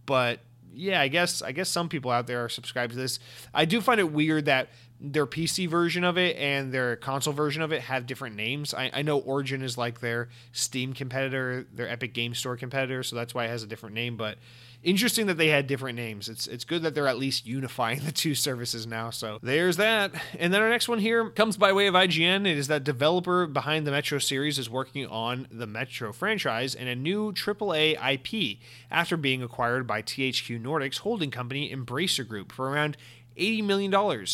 But 0.07 0.41
yeah, 0.73 1.01
I 1.01 1.09
guess 1.09 1.43
I 1.43 1.53
guess 1.53 1.69
some 1.69 1.89
people 1.89 2.11
out 2.11 2.27
there 2.27 2.45
are 2.45 2.49
subscribed 2.49 2.93
to 2.93 2.99
this. 2.99 3.19
I 3.53 3.65
do 3.65 3.81
find 3.81 4.01
it 4.01 4.13
weird 4.13 4.47
that 4.47 4.69
their 5.01 5.27
PC 5.27 5.69
version 5.69 6.05
of 6.05 6.19
it 6.19 6.37
and 6.37 6.73
their 6.73 6.97
console 6.97 7.33
version 7.33 7.63
of 7.63 7.73
it 7.73 7.83
have 7.83 8.07
different 8.07 8.37
names. 8.37 8.75
I, 8.75 8.91
I 8.93 9.03
know 9.03 9.19
Origin 9.19 9.63
is 9.63 9.79
like 9.79 10.01
their 10.01 10.29
Steam 10.53 10.93
competitor, 10.93 11.67
their 11.73 11.89
Epic 11.89 12.13
Game 12.13 12.35
Store 12.35 12.57
competitor, 12.57 13.03
so 13.03 13.17
that's 13.17 13.35
why 13.35 13.47
it 13.47 13.49
has 13.49 13.63
a 13.63 13.67
different 13.67 13.95
name. 13.95 14.17
But 14.17 14.37
interesting 14.83 15.27
that 15.27 15.37
they 15.37 15.49
had 15.49 15.67
different 15.67 15.97
names. 15.97 16.29
It's 16.29 16.47
it's 16.47 16.65
good 16.65 16.83
that 16.83 16.95
they're 16.95 17.09
at 17.09 17.19
least 17.19 17.47
unifying 17.47 18.01
the 18.05 18.13
two 18.13 18.35
services 18.35 18.87
now. 18.87 19.11
So 19.11 19.39
there's 19.43 19.79
that. 19.79 20.13
And 20.39 20.53
then 20.53 20.61
our 20.61 20.69
next 20.69 20.89
one 20.89 20.99
here 20.99 21.31
comes 21.31 21.57
by 21.57 21.73
way 21.73 21.87
of 21.87 21.95
IGN. 21.95 22.47
It 22.47 22.59
is 22.59 22.69
that 22.69 22.85
developer 22.85 23.47
behind 23.47 23.87
the 23.87 23.91
Metro 23.91 24.19
series 24.19 24.59
is 24.59 24.69
working 24.69 25.07
on 25.07 25.49
the 25.51 25.67
Metro 25.67 26.13
franchise 26.13 26.75
and 26.75 26.89
a 26.89 26.95
new 26.95 27.33
AAA 27.33 27.97
IP 28.15 28.59
after 28.91 29.17
being 29.17 29.43
acquired 29.43 29.87
by 29.87 30.03
THQ 30.03 30.61
Nordic's 30.61 30.99
holding 30.99 31.31
company 31.31 31.75
Embracer 31.75 32.27
Group 32.27 32.53
for 32.53 32.69
around 32.69 32.97
$80 33.39 33.65
million. 33.65 34.27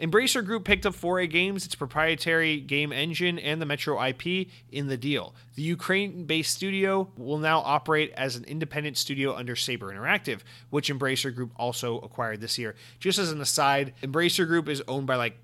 Embracer 0.00 0.44
Group 0.44 0.64
picked 0.64 0.86
up 0.86 0.94
4A 0.94 1.28
Games, 1.30 1.66
its 1.66 1.74
proprietary 1.74 2.60
game 2.60 2.92
engine, 2.92 3.38
and 3.38 3.60
the 3.60 3.66
Metro 3.66 4.02
IP 4.02 4.48
in 4.70 4.86
the 4.86 4.96
deal. 4.96 5.34
The 5.56 5.62
Ukraine 5.62 6.24
based 6.24 6.54
studio 6.54 7.10
will 7.16 7.38
now 7.38 7.60
operate 7.60 8.12
as 8.16 8.36
an 8.36 8.44
independent 8.44 8.96
studio 8.96 9.34
under 9.34 9.56
Saber 9.56 9.92
Interactive, 9.92 10.40
which 10.70 10.90
Embracer 10.90 11.34
Group 11.34 11.52
also 11.56 11.98
acquired 11.98 12.40
this 12.40 12.58
year. 12.58 12.76
Just 13.00 13.18
as 13.18 13.32
an 13.32 13.40
aside, 13.40 13.94
Embracer 14.02 14.46
Group 14.46 14.68
is 14.68 14.82
owned 14.86 15.06
by 15.06 15.16
like 15.16 15.38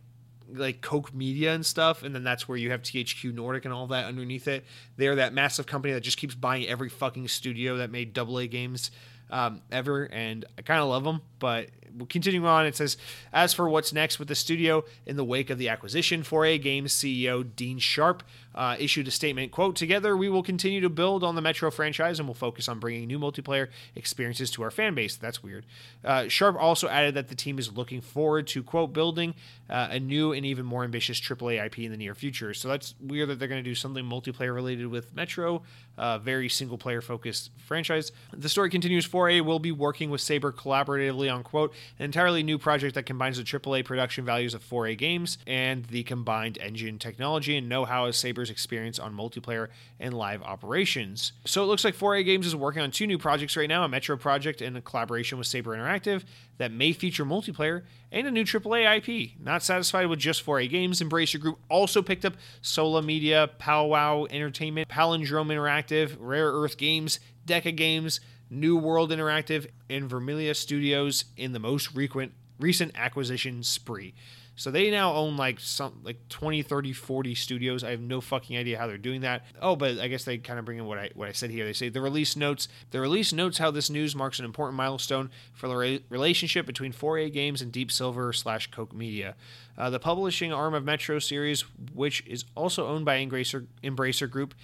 like 0.53 0.81
Koch 0.83 1.13
Media 1.13 1.55
and 1.55 1.65
stuff, 1.65 2.03
and 2.03 2.15
then 2.15 2.23
that's 2.23 2.47
where 2.49 2.57
you 2.57 2.71
have 2.71 2.83
THQ 2.83 3.35
Nordic 3.35 3.65
and 3.65 3.75
all 3.75 3.87
that 3.89 4.05
underneath 4.05 4.47
it. 4.47 4.65
They're 4.97 5.17
that 5.17 5.33
massive 5.33 5.67
company 5.67 5.95
that 5.95 6.03
just 6.03 6.19
keeps 6.19 6.35
buying 6.35 6.67
every 6.67 6.89
fucking 6.89 7.29
studio 7.29 7.79
that 7.79 7.91
made 7.91 8.17
AA 8.17 8.47
games 8.47 8.91
um, 9.31 9.63
ever, 9.73 10.05
and 10.05 10.45
I 10.59 10.63
kind 10.63 10.81
of 10.81 10.89
love 10.89 11.05
them. 11.05 11.23
But 11.39 11.71
continuing 12.09 12.47
on, 12.47 12.67
it 12.67 12.77
says, 12.77 12.97
as 13.33 13.53
for 13.53 13.69
what's 13.69 13.93
next 13.93 14.19
with 14.19 14.29
the 14.29 14.35
studio 14.35 14.85
in 15.07 15.17
the 15.17 15.25
wake 15.25 15.51
of 15.51 15.59
the 15.59 15.69
acquisition, 15.69 16.23
4A 16.23 16.61
Games 16.63 16.93
CEO 16.93 17.45
Dean 17.57 17.79
Sharp 17.79 18.23
uh, 18.55 18.77
issued 18.79 19.09
a 19.09 19.11
statement, 19.11 19.51
quote, 19.51 19.75
Together, 19.77 20.17
we 20.17 20.29
will 20.29 20.43
continue 20.43 20.81
to 20.81 20.89
build 20.89 21.25
on 21.25 21.35
the 21.35 21.41
Metro 21.41 21.71
franchise 21.71 22.19
and 22.19 22.29
will 22.29 22.35
focus 22.35 22.69
on 22.69 22.79
bringing 22.79 23.07
new 23.07 23.19
multiplayer 23.19 23.69
experiences 23.97 24.51
to 24.53 24.63
our 24.63 24.71
fan 24.71 24.95
base. 24.95 25.17
That's 25.17 25.43
weird. 25.43 25.67
Uh, 26.05 26.29
Sharp 26.29 26.57
also 26.57 26.89
added 26.89 27.15
that 27.15 27.29
the 27.29 27.35
team 27.35 27.59
is 27.59 27.73
looking 27.73 28.01
forward 28.01 28.47
to, 28.49 28.63
quote, 28.63 28.93
building 28.93 29.35
uh, 29.69 29.89
a 29.91 29.99
new 29.99 30.33
and 30.33 30.47
even 30.47 30.65
more 30.65 30.85
ambitious 30.85 31.21
AAA 31.21 31.65
IP 31.67 31.81
in 31.81 31.91
the 31.91 31.97
near 31.97 32.15
future. 32.15 32.55
So 32.55 32.69
that's 32.69 32.95
weird 33.01 33.29
that 33.29 33.39
they're 33.39 33.49
going 33.49 33.63
to 33.63 33.69
do 33.69 33.75
something 33.75 34.05
multiplayer 34.05 34.55
related 34.55 34.87
with 34.87 35.15
Metro, 35.15 35.63
uh, 35.99 36.19
very 36.19 36.49
single 36.49 36.79
player 36.79 37.01
focused 37.01 37.51
franchise. 37.67 38.13
The 38.33 38.49
story 38.49 38.71
continues 38.71 39.07
4A 39.07 39.45
will 39.45 39.59
be 39.59 39.73
working 39.73 40.11
with 40.11 40.21
Saber 40.21 40.53
collaboratively 40.53 41.33
on, 41.33 41.43
quote, 41.43 41.75
an 41.99 42.05
entirely 42.05 42.43
new 42.43 42.59
project 42.59 42.95
that 42.95 43.05
combines 43.05 43.37
the 43.37 43.45
AAA 43.45 43.85
production 43.85 44.25
values 44.25 44.55
of 44.55 44.63
4A 44.63 44.97
games 44.99 45.39
and 45.47 45.85
the 45.87 46.03
combined 46.03 46.59
engine 46.59 46.99
technology 46.99 47.57
and 47.57 47.69
know 47.69 47.85
how 47.85 48.07
of 48.07 48.17
Saber's 48.17 48.51
experience 48.51 48.99
on 48.99 49.15
multiplayer 49.15 49.69
and 50.01 50.15
live 50.15 50.43
operations. 50.43 51.33
So 51.45 51.63
it 51.63 51.67
looks 51.67 51.85
like 51.85 51.97
4A 51.97 52.25
Games 52.25 52.47
is 52.47 52.57
working 52.57 52.83
on 52.83 52.91
two 52.91 53.07
new 53.07 53.19
projects 53.19 53.57
right 53.57 53.69
now 53.69 53.85
a 53.85 53.89
Metro 53.89 54.17
project 54.17 54.63
in 54.63 54.77
a 54.77 54.81
collaboration 54.83 55.39
with 55.39 55.47
Saber 55.47 55.77
Interactive 55.77 56.25
that 56.59 56.73
may 56.73 56.93
feature 56.93 57.25
multiplayer 57.25 57.83
and 58.13 58.27
a 58.27 58.31
new 58.31 58.45
AAA 58.45 58.99
IP. 58.99 59.41
Not 59.41 59.63
satisfied 59.63 60.07
with 60.07 60.19
just 60.19 60.45
4A 60.45 60.71
Games, 60.71 61.01
Embracer 61.01 61.41
Group 61.41 61.59
also 61.69 62.03
picked 62.03 62.25
up 62.25 62.35
Sola 62.63 63.03
Media, 63.03 63.51
Powwow 63.59 64.27
Entertainment, 64.31 64.89
Palindrome 64.89 65.49
Interactive, 65.49 66.17
Rare 66.19 66.53
Earth 66.53 66.77
Games, 66.77 67.19
Deca 67.47 67.75
Games, 67.75 68.21
New 68.55 68.77
World 68.77 69.11
Interactive, 69.11 69.67
and 69.91 70.09
Vermilion 70.09 70.55
Studios 70.55 71.25
in 71.37 71.53
the 71.53 71.59
most 71.59 71.89
frequent 71.89 72.33
recent 72.59 72.93
acquisition 72.95 73.63
spree. 73.63 74.15
So 74.57 74.71
they 74.71 74.91
now 74.91 75.13
own 75.15 75.37
like 75.37 75.59
some 75.59 76.01
like 76.05 76.29
20, 76.29 76.63
30, 76.63 76.93
40 76.93 77.35
studios. 77.35 77.83
I 77.83 77.91
have 77.91 78.01
no 78.01 78.21
fucking 78.21 78.57
idea 78.57 78.79
how 78.79 78.87
they're 78.87 78.99
doing 78.99 79.23
that. 79.23 79.45
Oh, 79.61 79.75
but 79.75 79.99
I 79.99 80.07
guess 80.07 80.25
they 80.25 80.39
kind 80.39 80.59
of 80.59 80.65
bring 80.65 80.79
in 80.79 80.87
what 80.87 80.99
I 80.99 81.11
what 81.15 81.29
I 81.29 81.33
said 81.33 81.51
here. 81.51 81.65
They 81.65 81.73
say 81.73 81.89
the 81.89 82.01
release 82.01 82.37
notes 82.37 82.69
the 82.93 83.01
release 83.01 83.33
notes 83.33 83.59
how 83.59 83.73
this 83.73 83.91
news 83.91 84.15
marks 84.15 84.39
an 84.39 84.45
important 84.45 84.77
milestone 84.77 85.31
for 85.53 85.67
the 85.67 85.75
re- 85.75 86.05
relationship 86.09 86.67
between 86.67 86.93
4A 86.93 87.33
Games 87.33 87.63
and 87.63 87.73
Deep 87.73 87.91
Silver 87.91 88.33
slash 88.33 88.71
Koch 88.71 88.93
Media. 88.93 89.35
Uh, 89.77 89.91
the 89.91 89.99
publishing 89.99 90.53
arm 90.53 90.73
of 90.73 90.85
Metro 90.85 91.19
Series, 91.19 91.63
which 91.93 92.25
is 92.27 92.45
also 92.55 92.87
owned 92.87 93.05
by 93.05 93.17
Embracer 93.17 94.31
Group. 94.31 94.55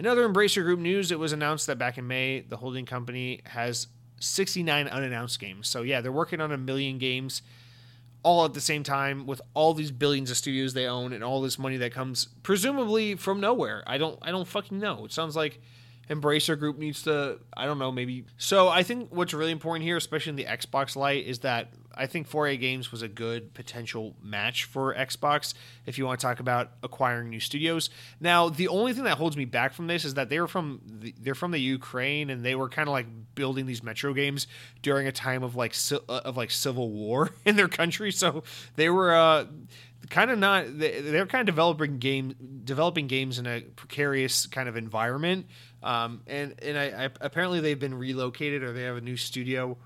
In 0.00 0.06
other 0.06 0.26
Embracer 0.26 0.62
Group 0.62 0.80
news, 0.80 1.12
it 1.12 1.18
was 1.18 1.34
announced 1.34 1.66
that 1.66 1.76
back 1.76 1.98
in 1.98 2.06
May, 2.06 2.40
the 2.40 2.56
holding 2.56 2.86
company 2.86 3.42
has 3.44 3.86
69 4.18 4.88
unannounced 4.88 5.38
games. 5.38 5.68
So 5.68 5.82
yeah, 5.82 6.00
they're 6.00 6.10
working 6.10 6.40
on 6.40 6.52
a 6.52 6.56
million 6.56 6.96
games 6.96 7.42
all 8.22 8.46
at 8.46 8.54
the 8.54 8.62
same 8.62 8.82
time 8.82 9.26
with 9.26 9.42
all 9.52 9.74
these 9.74 9.90
billions 9.90 10.30
of 10.30 10.38
studios 10.38 10.72
they 10.72 10.86
own 10.86 11.12
and 11.12 11.22
all 11.22 11.42
this 11.42 11.58
money 11.58 11.76
that 11.76 11.92
comes 11.92 12.28
presumably 12.42 13.14
from 13.14 13.40
nowhere. 13.40 13.84
I 13.86 13.98
don't 13.98 14.18
I 14.22 14.30
don't 14.30 14.48
fucking 14.48 14.78
know. 14.78 15.04
It 15.04 15.12
sounds 15.12 15.36
like 15.36 15.60
Embracer 16.10 16.58
Group 16.58 16.76
needs 16.76 17.04
to 17.04 17.38
I 17.56 17.66
don't 17.66 17.78
know, 17.78 17.92
maybe 17.92 18.24
So 18.36 18.68
I 18.68 18.82
think 18.82 19.14
what's 19.14 19.32
really 19.32 19.52
important 19.52 19.84
here, 19.84 19.96
especially 19.96 20.30
in 20.30 20.36
the 20.36 20.44
Xbox 20.44 20.96
light, 20.96 21.24
is 21.24 21.38
that 21.40 21.72
I 21.94 22.06
think 22.06 22.28
4A 22.28 22.58
Games 22.60 22.90
was 22.90 23.02
a 23.02 23.08
good 23.08 23.54
potential 23.54 24.16
match 24.22 24.64
for 24.64 24.94
Xbox 24.94 25.54
if 25.86 25.98
you 25.98 26.06
want 26.06 26.18
to 26.20 26.26
talk 26.26 26.40
about 26.40 26.72
acquiring 26.82 27.30
new 27.30 27.40
studios. 27.40 27.90
Now, 28.20 28.48
the 28.48 28.68
only 28.68 28.92
thing 28.92 29.04
that 29.04 29.18
holds 29.18 29.36
me 29.36 29.44
back 29.44 29.72
from 29.72 29.86
this 29.86 30.04
is 30.04 30.14
that 30.14 30.28
they 30.28 30.40
were 30.40 30.48
from 30.48 30.80
the, 30.84 31.14
they're 31.20 31.34
from 31.34 31.52
the 31.52 31.60
Ukraine 31.60 32.30
and 32.30 32.44
they 32.44 32.54
were 32.54 32.68
kind 32.68 32.88
of 32.88 32.92
like 32.92 33.06
building 33.34 33.66
these 33.66 33.82
Metro 33.82 34.12
games 34.12 34.46
during 34.82 35.06
a 35.06 35.12
time 35.12 35.42
of 35.42 35.54
like 35.54 35.74
uh, 35.92 36.20
of 36.24 36.36
like 36.36 36.50
civil 36.50 36.90
war 36.90 37.30
in 37.44 37.54
their 37.56 37.68
country. 37.68 38.10
So 38.10 38.42
they 38.76 38.88
were 38.88 39.14
uh, 39.14 39.46
kind 40.08 40.30
of 40.30 40.38
not 40.38 40.78
they, 40.78 41.00
they're 41.00 41.26
kind 41.26 41.48
of 41.48 41.54
developing 41.54 41.98
game 41.98 42.34
developing 42.64 43.06
games 43.06 43.38
in 43.38 43.46
a 43.46 43.60
precarious 43.60 44.46
kind 44.46 44.68
of 44.68 44.76
environment. 44.76 45.46
Um, 45.82 46.22
and 46.26 46.54
and 46.62 46.78
I, 46.78 47.04
I 47.04 47.10
apparently 47.20 47.60
they've 47.60 47.78
been 47.78 47.94
relocated 47.94 48.62
or 48.62 48.72
they 48.72 48.82
have 48.82 48.96
a 48.96 49.00
new 49.00 49.16
studio 49.16 49.76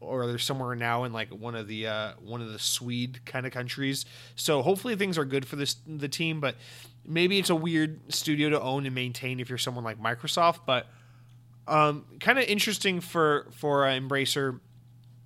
or 0.00 0.26
they're 0.26 0.38
somewhere 0.38 0.74
now 0.74 1.04
in 1.04 1.12
like 1.12 1.30
one 1.30 1.54
of 1.54 1.66
the 1.66 1.86
uh, 1.86 2.12
one 2.20 2.40
of 2.40 2.52
the 2.52 2.58
Swede 2.58 3.24
kind 3.24 3.46
of 3.46 3.52
countries. 3.52 4.04
So 4.36 4.62
hopefully 4.62 4.96
things 4.96 5.18
are 5.18 5.24
good 5.24 5.46
for 5.46 5.56
this 5.56 5.76
the 5.86 6.08
team, 6.08 6.40
but 6.40 6.56
maybe 7.04 7.38
it's 7.38 7.50
a 7.50 7.56
weird 7.56 8.12
studio 8.12 8.50
to 8.50 8.60
own 8.60 8.86
and 8.86 8.94
maintain 8.94 9.40
if 9.40 9.48
you're 9.48 9.58
someone 9.58 9.84
like 9.84 10.00
Microsoft. 10.00 10.60
But 10.66 10.86
um, 11.66 12.04
kind 12.20 12.38
of 12.38 12.44
interesting 12.44 13.00
for 13.00 13.46
for 13.52 13.86
uh, 13.86 13.90
Embracer 13.90 14.60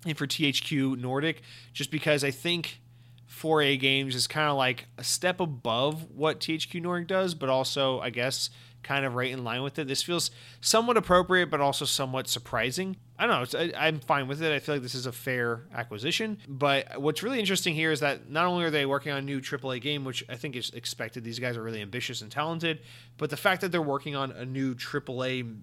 and 0.05 0.17
for 0.17 0.27
THQ 0.27 0.99
Nordic, 0.99 1.41
just 1.73 1.91
because 1.91 2.23
I 2.23 2.31
think 2.31 2.81
4A 3.29 3.79
Games 3.79 4.15
is 4.15 4.27
kind 4.27 4.49
of 4.49 4.57
like 4.57 4.85
a 4.97 5.03
step 5.03 5.39
above 5.39 6.11
what 6.11 6.39
THQ 6.39 6.81
Nordic 6.81 7.07
does, 7.07 7.35
but 7.35 7.49
also 7.49 7.99
I 7.99 8.09
guess 8.09 8.49
kind 8.83 9.05
of 9.05 9.15
right 9.15 9.31
in 9.31 9.43
line 9.43 9.63
with 9.63 9.79
it. 9.79 9.87
This 9.87 10.03
feels 10.03 10.31
somewhat 10.61 10.97
appropriate, 10.97 11.49
but 11.49 11.61
also 11.61 11.85
somewhat 11.85 12.27
surprising. 12.27 12.97
I 13.17 13.27
don't 13.27 13.53
know. 13.53 13.59
I, 13.77 13.87
am 13.87 13.99
fine 13.99 14.27
with 14.27 14.41
it. 14.41 14.51
I 14.51 14.59
feel 14.59 14.75
like 14.75 14.81
this 14.81 14.95
is 14.95 15.05
a 15.05 15.11
fair 15.11 15.61
acquisition. 15.73 16.37
But 16.47 16.99
what's 17.01 17.23
really 17.23 17.39
interesting 17.39 17.75
here 17.75 17.91
is 17.91 18.01
that 18.01 18.29
not 18.29 18.45
only 18.45 18.65
are 18.65 18.71
they 18.71 18.85
working 18.85 19.11
on 19.11 19.19
a 19.19 19.21
new 19.21 19.39
AAA 19.39 19.81
game, 19.81 20.03
which 20.03 20.23
I 20.29 20.35
think 20.35 20.55
is 20.55 20.69
expected, 20.71 21.23
these 21.23 21.39
guys 21.39 21.57
are 21.57 21.63
really 21.63 21.81
ambitious 21.81 22.21
and 22.21 22.31
talented, 22.31 22.81
but 23.17 23.29
the 23.29 23.37
fact 23.37 23.61
that 23.61 23.71
they're 23.71 23.81
working 23.81 24.15
on 24.15 24.31
a 24.31 24.45
new 24.45 24.75
AAA 24.75 25.57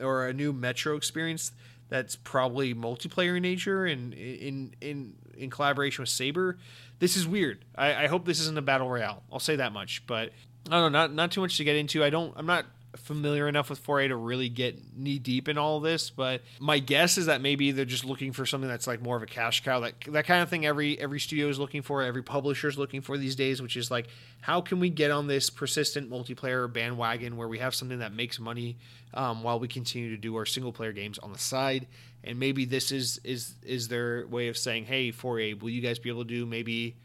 or 0.00 0.26
a 0.26 0.32
new 0.32 0.52
Metro 0.52 0.96
experience 0.96 1.52
that's 1.88 2.16
probably 2.16 2.74
multiplayer 2.74 3.36
in 3.36 3.42
nature 3.42 3.86
and 3.86 4.12
in 4.14 4.74
in 4.80 5.14
in 5.36 5.50
collaboration 5.50 6.02
with 6.02 6.08
Saber. 6.08 6.58
This 6.98 7.16
is 7.16 7.26
weird. 7.26 7.64
I, 7.76 8.04
I 8.04 8.06
hope 8.08 8.24
this 8.24 8.40
isn't 8.40 8.58
a 8.58 8.62
battle 8.62 8.90
royale. 8.90 9.22
I'll 9.32 9.38
say 9.38 9.56
that 9.56 9.72
much. 9.72 10.06
But 10.06 10.32
I 10.68 10.80
don't 10.80 10.92
know, 10.92 10.98
not 10.98 11.12
not 11.12 11.32
too 11.32 11.40
much 11.40 11.56
to 11.56 11.64
get 11.64 11.76
into. 11.76 12.04
I 12.04 12.10
don't. 12.10 12.32
I'm 12.36 12.46
not 12.46 12.66
familiar 12.96 13.48
enough 13.48 13.70
with 13.70 13.84
4A 13.84 14.08
to 14.08 14.16
really 14.16 14.48
get 14.48 14.96
knee 14.96 15.18
deep 15.18 15.48
in 15.48 15.58
all 15.58 15.80
this, 15.80 16.10
but 16.10 16.42
my 16.58 16.78
guess 16.78 17.18
is 17.18 17.26
that 17.26 17.40
maybe 17.40 17.70
they're 17.70 17.84
just 17.84 18.04
looking 18.04 18.32
for 18.32 18.46
something 18.46 18.68
that's 18.68 18.86
like 18.86 19.02
more 19.02 19.16
of 19.16 19.22
a 19.22 19.26
cash 19.26 19.62
cow, 19.62 19.80
that 19.80 19.94
that 20.08 20.26
kind 20.26 20.42
of 20.42 20.48
thing. 20.48 20.66
Every 20.66 20.98
every 20.98 21.20
studio 21.20 21.48
is 21.48 21.58
looking 21.58 21.82
for, 21.82 22.02
every 22.02 22.22
publisher 22.22 22.68
is 22.68 22.78
looking 22.78 23.00
for 23.00 23.18
these 23.18 23.36
days, 23.36 23.60
which 23.60 23.76
is 23.76 23.90
like, 23.90 24.08
how 24.40 24.60
can 24.60 24.80
we 24.80 24.90
get 24.90 25.10
on 25.10 25.26
this 25.26 25.50
persistent 25.50 26.10
multiplayer 26.10 26.70
bandwagon 26.72 27.36
where 27.36 27.48
we 27.48 27.58
have 27.58 27.74
something 27.74 27.98
that 27.98 28.12
makes 28.12 28.38
money 28.38 28.76
um, 29.14 29.42
while 29.42 29.58
we 29.58 29.68
continue 29.68 30.10
to 30.10 30.16
do 30.16 30.36
our 30.36 30.46
single 30.46 30.72
player 30.72 30.92
games 30.92 31.18
on 31.18 31.32
the 31.32 31.38
side? 31.38 31.86
And 32.24 32.38
maybe 32.38 32.64
this 32.64 32.90
is 32.90 33.20
is 33.24 33.54
is 33.62 33.88
their 33.88 34.26
way 34.26 34.48
of 34.48 34.56
saying, 34.56 34.86
hey, 34.86 35.12
4A, 35.12 35.60
will 35.60 35.70
you 35.70 35.80
guys 35.80 35.98
be 35.98 36.08
able 36.08 36.24
to 36.24 36.28
do 36.28 36.46
maybe 36.46 36.96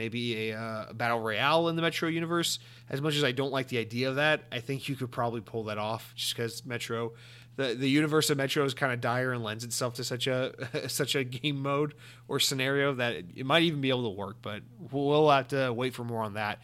maybe 0.00 0.50
a, 0.50 0.58
uh, 0.58 0.92
battle 0.94 1.20
royale 1.20 1.68
in 1.68 1.76
the 1.76 1.82
Metro 1.82 2.08
universe. 2.08 2.58
As 2.88 3.02
much 3.02 3.16
as 3.16 3.22
I 3.22 3.32
don't 3.32 3.52
like 3.52 3.68
the 3.68 3.76
idea 3.76 4.08
of 4.08 4.16
that, 4.16 4.44
I 4.50 4.60
think 4.60 4.88
you 4.88 4.96
could 4.96 5.10
probably 5.10 5.42
pull 5.42 5.64
that 5.64 5.76
off 5.76 6.14
just 6.16 6.34
because 6.34 6.64
Metro, 6.64 7.12
the 7.56 7.74
the 7.74 7.88
universe 7.88 8.30
of 8.30 8.38
Metro 8.38 8.64
is 8.64 8.72
kind 8.72 8.92
of 8.94 9.00
dire 9.02 9.32
and 9.32 9.44
lends 9.44 9.62
itself 9.62 9.92
to 9.94 10.04
such 10.04 10.26
a 10.26 10.54
such 10.88 11.14
a 11.14 11.22
game 11.22 11.60
mode 11.60 11.92
or 12.28 12.40
scenario 12.40 12.94
that 12.94 13.12
it, 13.12 13.26
it 13.36 13.46
might 13.46 13.62
even 13.62 13.82
be 13.82 13.90
able 13.90 14.04
to 14.04 14.16
work. 14.16 14.36
But 14.40 14.62
we'll 14.90 15.28
have 15.28 15.48
to 15.48 15.70
wait 15.70 15.92
for 15.92 16.04
more 16.04 16.22
on 16.22 16.34
that. 16.34 16.60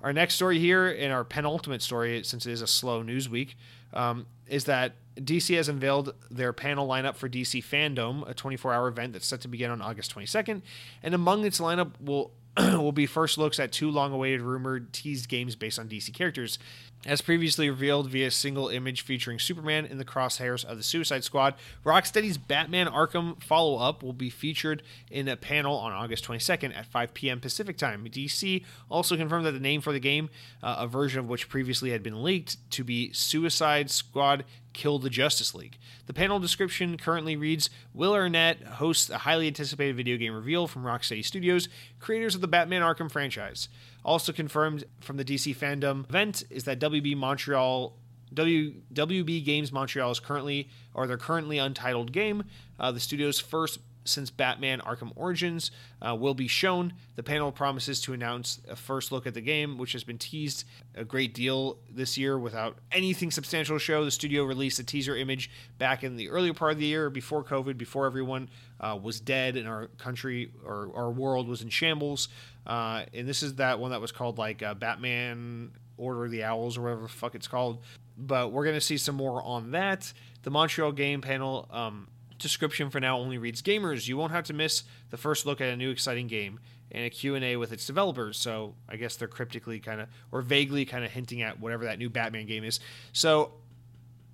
Our 0.00 0.12
next 0.12 0.34
story 0.34 0.60
here, 0.60 0.88
and 0.88 1.12
our 1.12 1.24
penultimate 1.24 1.82
story, 1.82 2.22
since 2.22 2.46
it 2.46 2.52
is 2.52 2.62
a 2.62 2.66
slow 2.66 3.02
news 3.02 3.28
week, 3.28 3.56
um, 3.92 4.26
is 4.46 4.64
that 4.66 4.94
DC 5.16 5.56
has 5.56 5.68
unveiled 5.68 6.14
their 6.30 6.52
panel 6.52 6.86
lineup 6.86 7.16
for 7.16 7.28
DC 7.28 7.64
Fandom, 7.64 8.28
a 8.28 8.34
24 8.34 8.72
hour 8.72 8.88
event 8.88 9.14
that's 9.14 9.26
set 9.26 9.40
to 9.42 9.48
begin 9.48 9.70
on 9.70 9.80
August 9.80 10.14
22nd. 10.14 10.62
And 11.02 11.14
among 11.14 11.44
its 11.44 11.60
lineup 11.60 11.92
will 12.00 12.32
will 12.78 12.92
be 12.92 13.06
first 13.06 13.38
looks 13.38 13.60
at 13.60 13.72
two 13.72 13.90
long 13.90 14.12
awaited 14.12 14.40
rumored 14.40 14.92
teased 14.92 15.28
games 15.28 15.56
based 15.56 15.78
on 15.78 15.88
DC 15.88 16.12
characters. 16.14 16.58
As 17.04 17.20
previously 17.20 17.70
revealed 17.70 18.10
via 18.10 18.26
a 18.26 18.30
single 18.32 18.68
image 18.68 19.02
featuring 19.02 19.38
Superman 19.38 19.86
in 19.86 19.98
the 19.98 20.04
crosshairs 20.04 20.64
of 20.64 20.76
the 20.76 20.82
Suicide 20.82 21.22
Squad, 21.22 21.54
Rocksteady's 21.84 22.36
Batman 22.36 22.88
Arkham 22.88 23.40
follow 23.40 23.76
up 23.76 24.02
will 24.02 24.12
be 24.12 24.28
featured 24.28 24.82
in 25.08 25.28
a 25.28 25.36
panel 25.36 25.76
on 25.76 25.92
August 25.92 26.24
22nd 26.24 26.76
at 26.76 26.86
5 26.86 27.14
p.m. 27.14 27.38
Pacific 27.38 27.76
Time. 27.76 28.04
DC 28.06 28.64
also 28.90 29.16
confirmed 29.16 29.46
that 29.46 29.52
the 29.52 29.60
name 29.60 29.80
for 29.80 29.92
the 29.92 30.00
game, 30.00 30.30
uh, 30.64 30.76
a 30.80 30.88
version 30.88 31.20
of 31.20 31.28
which 31.28 31.48
previously 31.48 31.90
had 31.90 32.02
been 32.02 32.24
leaked, 32.24 32.56
to 32.72 32.82
be 32.82 33.12
Suicide 33.12 33.88
Squad 33.88 34.44
Kill 34.72 34.98
the 34.98 35.08
Justice 35.08 35.54
League. 35.54 35.78
The 36.06 36.12
panel 36.12 36.38
description 36.38 36.98
currently 36.98 37.34
reads 37.34 37.70
Will 37.94 38.12
Arnett 38.12 38.62
hosts 38.62 39.08
a 39.08 39.18
highly 39.18 39.46
anticipated 39.46 39.96
video 39.96 40.18
game 40.18 40.34
reveal 40.34 40.66
from 40.66 40.84
Rocksteady 40.84 41.24
Studios, 41.24 41.68
creators 41.98 42.34
of 42.34 42.42
the 42.42 42.48
Batman 42.48 42.82
Arkham 42.82 43.10
franchise. 43.10 43.68
Also 44.06 44.32
confirmed 44.32 44.84
from 45.00 45.16
the 45.16 45.24
DC 45.24 45.54
fandom 45.56 46.08
event 46.08 46.44
is 46.48 46.62
that 46.62 46.78
WB 46.78 47.16
Montreal 47.16 47.92
W, 48.32 48.74
WB 48.94 49.44
Games 49.44 49.72
Montreal 49.72 50.12
is 50.12 50.20
currently, 50.20 50.68
or 50.94 51.08
their 51.08 51.16
currently 51.16 51.58
untitled 51.58 52.12
game, 52.12 52.44
uh, 52.78 52.92
the 52.92 53.00
studio's 53.00 53.40
first 53.40 53.80
since 54.04 54.30
Batman 54.30 54.80
Arkham 54.80 55.10
Origins 55.16 55.70
uh, 56.00 56.14
will 56.14 56.34
be 56.34 56.46
shown. 56.46 56.92
The 57.16 57.22
panel 57.22 57.50
promises 57.50 58.00
to 58.02 58.12
announce 58.12 58.60
a 58.68 58.76
first 58.76 59.10
look 59.10 59.26
at 59.26 59.34
the 59.34 59.40
game, 59.40 59.78
which 59.78 59.92
has 59.92 60.04
been 60.04 60.18
teased 60.18 60.64
a 60.94 61.04
great 61.04 61.34
deal 61.34 61.78
this 61.90 62.16
year 62.16 62.38
without 62.38 62.78
anything 62.92 63.30
substantial 63.30 63.76
to 63.76 63.80
show. 63.80 64.04
The 64.04 64.10
studio 64.10 64.44
released 64.44 64.78
a 64.78 64.84
teaser 64.84 65.16
image 65.16 65.50
back 65.78 66.04
in 66.04 66.16
the 66.16 66.28
earlier 66.28 66.54
part 66.54 66.72
of 66.72 66.78
the 66.78 66.86
year, 66.86 67.10
before 67.10 67.42
COVID, 67.42 67.76
before 67.76 68.06
everyone 68.06 68.48
uh, 68.80 68.98
was 69.00 69.20
dead 69.20 69.56
and 69.56 69.66
our 69.66 69.88
country 69.98 70.52
or 70.64 70.90
our 70.94 71.10
world 71.10 71.48
was 71.48 71.62
in 71.62 71.68
shambles. 71.68 72.28
Uh, 72.66 73.04
and 73.14 73.28
this 73.28 73.42
is 73.42 73.56
that 73.56 73.78
one 73.78 73.92
that 73.92 74.00
was 74.00 74.12
called 74.12 74.38
like 74.38 74.62
uh, 74.62 74.74
Batman 74.74 75.72
Order 75.96 76.24
of 76.26 76.30
the 76.30 76.44
Owls 76.44 76.76
or 76.76 76.82
whatever 76.82 77.02
the 77.02 77.08
fuck 77.08 77.34
it's 77.34 77.48
called. 77.48 77.82
But 78.18 78.50
we're 78.50 78.64
to 78.64 78.80
see 78.80 78.96
some 78.96 79.14
more 79.14 79.42
on 79.42 79.72
that. 79.72 80.12
The 80.42 80.50
Montreal 80.50 80.92
game 80.92 81.20
panel 81.20 81.68
um, 81.70 82.08
description 82.38 82.90
for 82.90 83.00
now 83.00 83.18
only 83.18 83.38
reads 83.38 83.62
gamers 83.62 84.06
you 84.06 84.16
won't 84.16 84.32
have 84.32 84.44
to 84.44 84.52
miss 84.52 84.84
the 85.10 85.16
first 85.16 85.46
look 85.46 85.60
at 85.60 85.68
a 85.68 85.76
new 85.76 85.90
exciting 85.90 86.26
game 86.26 86.58
and 86.92 87.04
a 87.04 87.10
q&a 87.10 87.56
with 87.56 87.72
its 87.72 87.86
developers 87.86 88.36
so 88.36 88.74
i 88.88 88.96
guess 88.96 89.16
they're 89.16 89.28
cryptically 89.28 89.80
kind 89.80 90.00
of 90.00 90.08
or 90.32 90.42
vaguely 90.42 90.84
kind 90.84 91.04
of 91.04 91.10
hinting 91.10 91.42
at 91.42 91.58
whatever 91.60 91.84
that 91.84 91.98
new 91.98 92.10
batman 92.10 92.46
game 92.46 92.62
is 92.62 92.78
so 93.12 93.52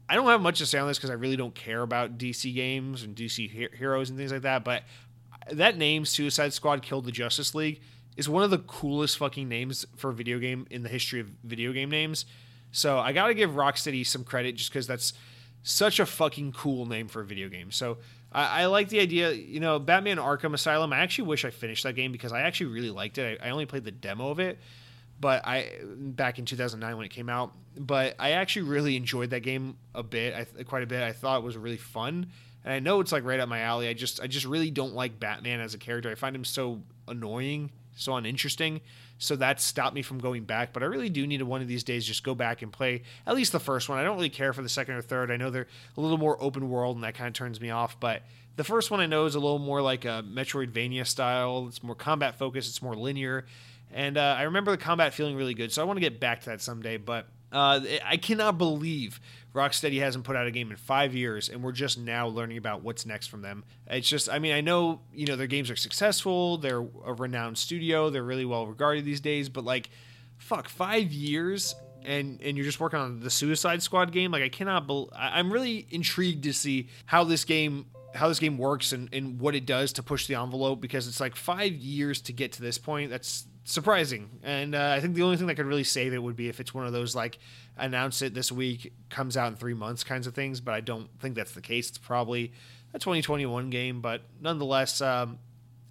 i 0.09 0.15
don't 0.15 0.27
have 0.27 0.41
much 0.41 0.59
to 0.59 0.67
say 0.67 0.79
on 0.79 0.89
this 0.89 0.99
because 0.99 1.11
i 1.11 1.15
really 1.15 1.37
don't 1.37 1.55
care 1.55 1.83
about 1.83 2.19
dc 2.19 2.53
games 2.55 3.03
and 3.03 3.15
dc 3.15 3.37
he- 3.37 3.69
heroes 3.77 4.11
and 4.11 4.19
things 4.19 4.33
like 4.33 4.43
that 4.43 4.65
but 4.65 4.83
that 5.51 5.77
name 5.77 6.05
suicide 6.05 6.53
squad 6.53 6.83
kill 6.83 7.01
the 7.01 7.13
justice 7.13 7.55
league 7.55 7.81
is 8.17 8.29
one 8.29 8.43
of 8.43 8.51
the 8.51 8.59
coolest 8.59 9.19
fucking 9.19 9.49
names 9.49 9.87
for 9.97 10.13
video 10.13 10.39
game 10.39 10.67
in 10.71 10.83
the 10.83 10.89
history 10.89 11.21
of 11.21 11.29
video 11.45 11.73
game 11.73 11.91
names 11.91 12.27
so 12.71 12.99
i 12.99 13.13
gotta 13.13 13.35
give 13.35 13.51
rocksteady 13.51 14.07
some 14.07 14.25
credit 14.25 14.57
just 14.57 14.71
because 14.71 14.87
that's 14.87 15.13
such 15.63 16.01
a 16.01 16.07
fucking 16.07 16.53
cool 16.53 16.87
name 16.87 17.09
for 17.09 17.21
a 17.21 17.25
video 17.25 17.49
game. 17.49 17.71
So 17.71 17.99
I, 18.33 18.63
I, 18.63 18.67
like 18.67 18.89
the 18.89 19.01
idea. 19.01 19.33
You 19.33 19.61
know, 19.61 19.79
Batman 19.79 20.17
Arkham 20.19 20.55
Asylum. 20.55 20.93
I 20.93 20.99
actually 20.99 21.29
wish 21.29 21.45
I 21.45 21.51
finished 21.51 21.85
that 21.85 21.95
game 21.95 22.13
because 22.13 22.33
I 22.33 22.43
actually 22.43 22.73
really 22.73 22.91
liked 22.91 23.19
it. 23.19 23.41
I, 23.41 23.49
I 23.49 23.51
only 23.51 23.67
played 23.67 23.85
the 23.85 23.91
demo 23.91 24.31
of 24.31 24.41
it, 24.41 24.59
but 25.21 25.47
I 25.47 25.71
back 25.83 26.39
in 26.39 26.45
2009 26.45 26.97
when 26.97 27.07
it 27.07 27.11
came 27.11 27.29
out. 27.29 27.53
But 27.77 28.17
I 28.19 28.33
actually 28.33 28.69
really 28.69 28.97
enjoyed 28.97 29.31
that 29.31 29.41
game 29.41 29.77
a 29.95 30.03
bit, 30.03 30.35
I, 30.35 30.63
quite 30.65 30.83
a 30.83 30.87
bit. 30.87 31.03
I 31.03 31.13
thought 31.13 31.39
it 31.39 31.45
was 31.45 31.57
really 31.57 31.77
fun, 31.77 32.27
and 32.65 32.75
I 32.75 32.81
know 32.81 33.01
it's 33.01 33.13
like 33.13 33.25
right 33.25 33.41
up 33.41 33.49
my 33.49 33.61
alley. 33.61 33.89
I 33.89 33.95
just 33.95 34.21
I 34.21 34.27
just 34.27 34.47
really 34.47 34.71
don't 34.71 34.95
like 34.95 35.21
Batman 35.21 35.61
as 35.61 35.75
a 35.75 35.79
character. 35.79 36.11
I 36.11 36.17
find 36.17 36.35
him 36.35 36.45
so 36.45 36.83
annoying, 37.07 37.71
so 37.97 38.15
uninteresting. 38.17 38.81
So 39.19 39.37
that 39.37 39.61
stopped 39.61 39.95
me 39.95 40.03
from 40.03 40.19
going 40.19 40.45
back. 40.45 40.73
But 40.73 40.83
I 40.83 40.87
really 40.87 41.09
do 41.09 41.27
need 41.27 41.39
to 41.39 41.47
one 41.47 41.63
of 41.63 41.69
these 41.69 41.85
days 41.85 42.05
just 42.05 42.25
go 42.25 42.35
back 42.35 42.63
and 42.63 42.73
play 42.73 43.03
at 43.27 43.35
least 43.35 43.53
the 43.53 43.61
first 43.61 43.89
one. 43.89 43.99
I 43.99 44.03
don't 44.03 44.17
really 44.17 44.31
care 44.31 44.53
for 44.53 44.63
the 44.63 44.69
second 44.69 44.95
or 44.95 45.03
third. 45.03 45.31
I 45.31 45.37
know 45.37 45.51
they're 45.51 45.69
a 45.97 46.01
little 46.01 46.19
more 46.19 46.43
open 46.43 46.69
world, 46.69 46.97
and 46.97 47.05
that 47.05 47.15
kind 47.15 47.29
of 47.29 47.35
turns 47.35 47.61
me 47.61 47.71
off. 47.71 47.99
But 48.01 48.23
the 48.57 48.65
first 48.65 48.91
one 48.91 49.01
I 49.01 49.07
know 49.07 49.27
is 49.27 49.35
a 49.35 49.41
little 49.41 49.59
more 49.59 49.81
like 49.81 50.05
a 50.05 50.25
Metroidvania 50.27 51.07
style. 51.07 51.67
It's 51.69 51.83
more 51.83 51.95
combat 51.95 52.39
focused. 52.39 52.69
It's 52.69 52.83
more 52.83 52.97
linear, 52.97 53.47
and 53.93 54.17
uh, 54.19 54.37
I 54.39 54.43
remember 54.43 54.71
the 54.73 54.79
combat 54.79 55.15
feeling 55.15 55.37
really 55.37 55.55
good. 55.55 55.73
So 55.73 55.83
I 55.83 55.85
want 55.85 55.99
to 55.99 56.01
get 56.01 56.19
back 56.19 56.41
to 56.41 56.51
that 56.51 56.61
someday. 56.61 56.97
But 56.97 57.27
uh, 57.53 57.81
I 58.05 58.17
cannot 58.17 58.59
believe 58.59 59.21
Rocksteady 59.55 60.01
hasn't 60.01 60.25
put 60.25 60.35
out 60.35 60.47
a 60.47 60.51
game 60.51 60.71
in 60.71 60.77
five 60.77 61.15
years, 61.15 61.49
and 61.49 61.63
we're 61.63 61.73
just 61.73 61.99
now 61.99 62.27
learning 62.27 62.57
about 62.57 62.83
what's 62.83 63.05
next 63.05 63.27
from 63.27 63.43
them. 63.43 63.65
It's 63.87 64.09
just, 64.09 64.31
I 64.31 64.39
mean, 64.39 64.55
I 64.55 64.63
know 64.63 65.01
you 65.13 65.27
know 65.27 65.37
their 65.37 65.47
games 65.47 65.71
are 65.71 65.77
successful, 65.77 66.57
they're 66.57 66.81
a 67.05 67.13
renowned 67.13 67.59
studio, 67.59 68.09
they're 68.09 68.23
really 68.23 68.47
well 68.47 68.67
regarded 68.67 69.05
these 69.05 69.21
days, 69.21 69.49
but 69.49 69.65
like, 69.65 69.91
fuck, 70.39 70.69
five 70.69 71.13
years, 71.13 71.75
and 72.05 72.41
and 72.43 72.57
you're 72.57 72.65
just 72.65 72.81
working 72.81 72.99
on 72.99 73.21
the 73.21 73.31
Suicide 73.31 73.83
Squad 73.83 74.11
game. 74.11 74.31
Like, 74.31 74.43
I 74.43 74.49
cannot. 74.49 74.87
Be- 74.87 75.09
I'm 75.15 75.53
really 75.53 75.87
intrigued 75.91 76.45
to 76.45 76.53
see 76.53 76.89
how 77.07 77.25
this 77.25 77.45
game 77.45 77.87
how 78.15 78.29
this 78.29 78.39
game 78.39 78.59
works 78.59 78.93
and, 78.93 79.09
and 79.13 79.41
what 79.41 79.55
it 79.55 79.67
does 79.67 79.93
to 79.95 80.03
push 80.03 80.27
the 80.27 80.35
envelope 80.35 80.81
because 80.81 81.09
it's 81.09 81.21
like 81.21 81.35
five 81.35 81.73
years 81.73 82.21
to 82.23 82.33
get 82.33 82.53
to 82.53 82.63
this 82.63 82.79
point. 82.79 83.11
That's 83.11 83.47
surprising. 83.65 84.31
And 84.43 84.75
uh, 84.75 84.95
I 84.97 85.01
think 85.01 85.15
the 85.15 85.23
only 85.23 85.37
thing 85.37 85.47
that 85.47 85.55
could 85.55 85.67
really 85.67 85.85
save 85.85 86.13
it 86.13 86.23
would 86.23 86.37
be 86.37 86.49
if 86.49 86.61
it's 86.61 86.75
one 86.75 86.87
of 86.87 86.93
those 86.93 87.15
like 87.15 87.39
announce 87.77 88.23
it 88.23 88.35
this 88.35 88.53
week, 88.53 88.93
comes 89.09 89.37
out 89.37 89.49
in 89.49 89.57
three 89.57 89.75
months 89.75 90.05
kinds 90.05 90.27
of 90.27 90.35
things. 90.35 90.61
But 90.61 90.75
I 90.75 90.81
don't 90.81 91.09
think 91.21 91.35
that's 91.35 91.53
the 91.53 91.63
case. 91.63 91.89
It's 91.89 91.99
probably 91.99 92.53
a 92.95 92.99
2021 92.99 93.71
game, 93.71 94.01
but 94.01 94.23
nonetheless, 94.41 95.01
um, 95.01 95.39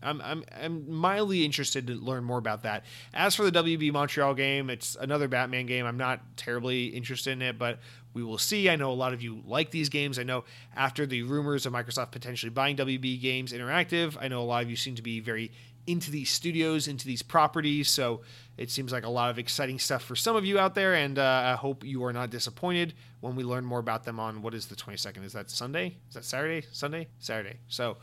I'm, 0.03 0.21
I'm, 0.21 0.43
I'm 0.59 0.91
mildly 0.91 1.45
interested 1.45 1.87
to 1.87 1.93
learn 1.93 2.23
more 2.23 2.37
about 2.37 2.63
that. 2.63 2.85
As 3.13 3.35
for 3.35 3.49
the 3.49 3.51
WB 3.51 3.91
Montreal 3.91 4.33
game, 4.33 4.69
it's 4.69 4.95
another 4.99 5.27
Batman 5.27 5.65
game. 5.65 5.85
I'm 5.85 5.97
not 5.97 6.37
terribly 6.37 6.87
interested 6.87 7.31
in 7.31 7.41
it, 7.41 7.57
but 7.57 7.79
we 8.13 8.23
will 8.23 8.37
see. 8.37 8.69
I 8.69 8.75
know 8.75 8.91
a 8.91 8.93
lot 8.93 9.13
of 9.13 9.21
you 9.21 9.41
like 9.45 9.71
these 9.71 9.89
games. 9.89 10.19
I 10.19 10.23
know 10.23 10.43
after 10.75 11.05
the 11.05 11.23
rumors 11.23 11.65
of 11.65 11.73
Microsoft 11.73 12.11
potentially 12.11 12.49
buying 12.49 12.75
WB 12.75 13.21
Games 13.21 13.53
Interactive, 13.53 14.17
I 14.19 14.27
know 14.27 14.41
a 14.41 14.43
lot 14.43 14.63
of 14.63 14.69
you 14.69 14.75
seem 14.75 14.95
to 14.95 15.01
be 15.01 15.19
very 15.19 15.51
into 15.87 16.11
these 16.11 16.29
studios, 16.29 16.87
into 16.87 17.05
these 17.05 17.21
properties. 17.21 17.89
So 17.89 18.21
it 18.57 18.69
seems 18.69 18.91
like 18.91 19.05
a 19.05 19.09
lot 19.09 19.29
of 19.29 19.39
exciting 19.39 19.79
stuff 19.79 20.03
for 20.03 20.15
some 20.15 20.35
of 20.35 20.45
you 20.45 20.59
out 20.59 20.75
there, 20.75 20.93
and 20.93 21.17
uh, 21.17 21.53
I 21.53 21.55
hope 21.55 21.83
you 21.83 22.03
are 22.03 22.13
not 22.13 22.29
disappointed 22.29 22.93
when 23.19 23.35
we 23.35 23.43
learn 23.43 23.65
more 23.65 23.79
about 23.79 24.03
them 24.03 24.19
on 24.19 24.41
what 24.41 24.53
is 24.53 24.67
the 24.67 24.75
22nd? 24.75 25.23
Is 25.23 25.33
that 25.33 25.49
Sunday? 25.49 25.97
Is 26.09 26.15
that 26.15 26.25
Saturday? 26.25 26.67
Sunday? 26.71 27.07
Saturday. 27.19 27.57
So 27.67 27.97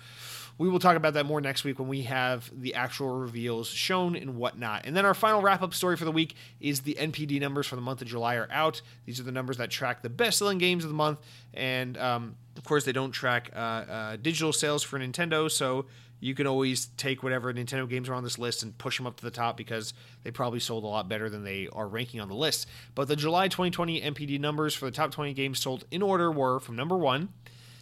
we 0.58 0.68
will 0.68 0.80
talk 0.80 0.96
about 0.96 1.14
that 1.14 1.26
more 1.26 1.40
next 1.40 1.64
week 1.64 1.78
when 1.78 1.88
we 1.88 2.02
have 2.02 2.50
the 2.52 2.74
actual 2.74 3.10
reveals 3.10 3.68
shown 3.68 4.16
and 4.16 4.36
whatnot. 4.36 4.84
And 4.84 4.96
then 4.96 5.06
our 5.06 5.14
final 5.14 5.40
wrap 5.40 5.62
up 5.62 5.74
story 5.74 5.96
for 5.96 6.04
the 6.04 6.12
week 6.12 6.34
is 6.60 6.80
the 6.80 6.94
NPD 6.94 7.40
numbers 7.40 7.66
for 7.66 7.76
the 7.76 7.82
month 7.82 8.02
of 8.02 8.08
July 8.08 8.34
are 8.34 8.48
out. 8.50 8.82
These 9.06 9.20
are 9.20 9.24
the 9.24 9.32
numbers 9.32 9.58
that 9.58 9.70
track 9.70 10.02
the 10.02 10.08
best 10.08 10.38
selling 10.38 10.58
games 10.58 10.84
of 10.84 10.90
the 10.90 10.96
month. 10.96 11.20
And 11.54 11.96
um, 11.96 12.36
of 12.56 12.64
course, 12.64 12.84
they 12.84 12.92
don't 12.92 13.12
track 13.12 13.50
uh, 13.54 13.58
uh, 13.58 14.16
digital 14.16 14.52
sales 14.52 14.82
for 14.82 14.98
Nintendo. 14.98 15.48
So 15.48 15.86
you 16.20 16.34
can 16.34 16.46
always 16.46 16.86
take 16.96 17.22
whatever 17.22 17.52
Nintendo 17.52 17.88
games 17.88 18.08
are 18.08 18.14
on 18.14 18.24
this 18.24 18.38
list 18.38 18.62
and 18.62 18.76
push 18.76 18.96
them 18.96 19.06
up 19.06 19.16
to 19.16 19.24
the 19.24 19.30
top 19.30 19.56
because 19.56 19.94
they 20.24 20.30
probably 20.30 20.60
sold 20.60 20.84
a 20.84 20.86
lot 20.86 21.08
better 21.08 21.30
than 21.30 21.44
they 21.44 21.68
are 21.72 21.86
ranking 21.86 22.20
on 22.20 22.28
the 22.28 22.34
list. 22.34 22.66
But 22.94 23.08
the 23.08 23.16
July 23.16 23.48
2020 23.48 24.00
NPD 24.00 24.40
numbers 24.40 24.74
for 24.74 24.86
the 24.86 24.90
top 24.90 25.10
20 25.12 25.32
games 25.34 25.60
sold 25.60 25.84
in 25.90 26.02
order 26.02 26.30
were 26.30 26.58
from 26.60 26.76
number 26.76 26.96
one, 26.96 27.28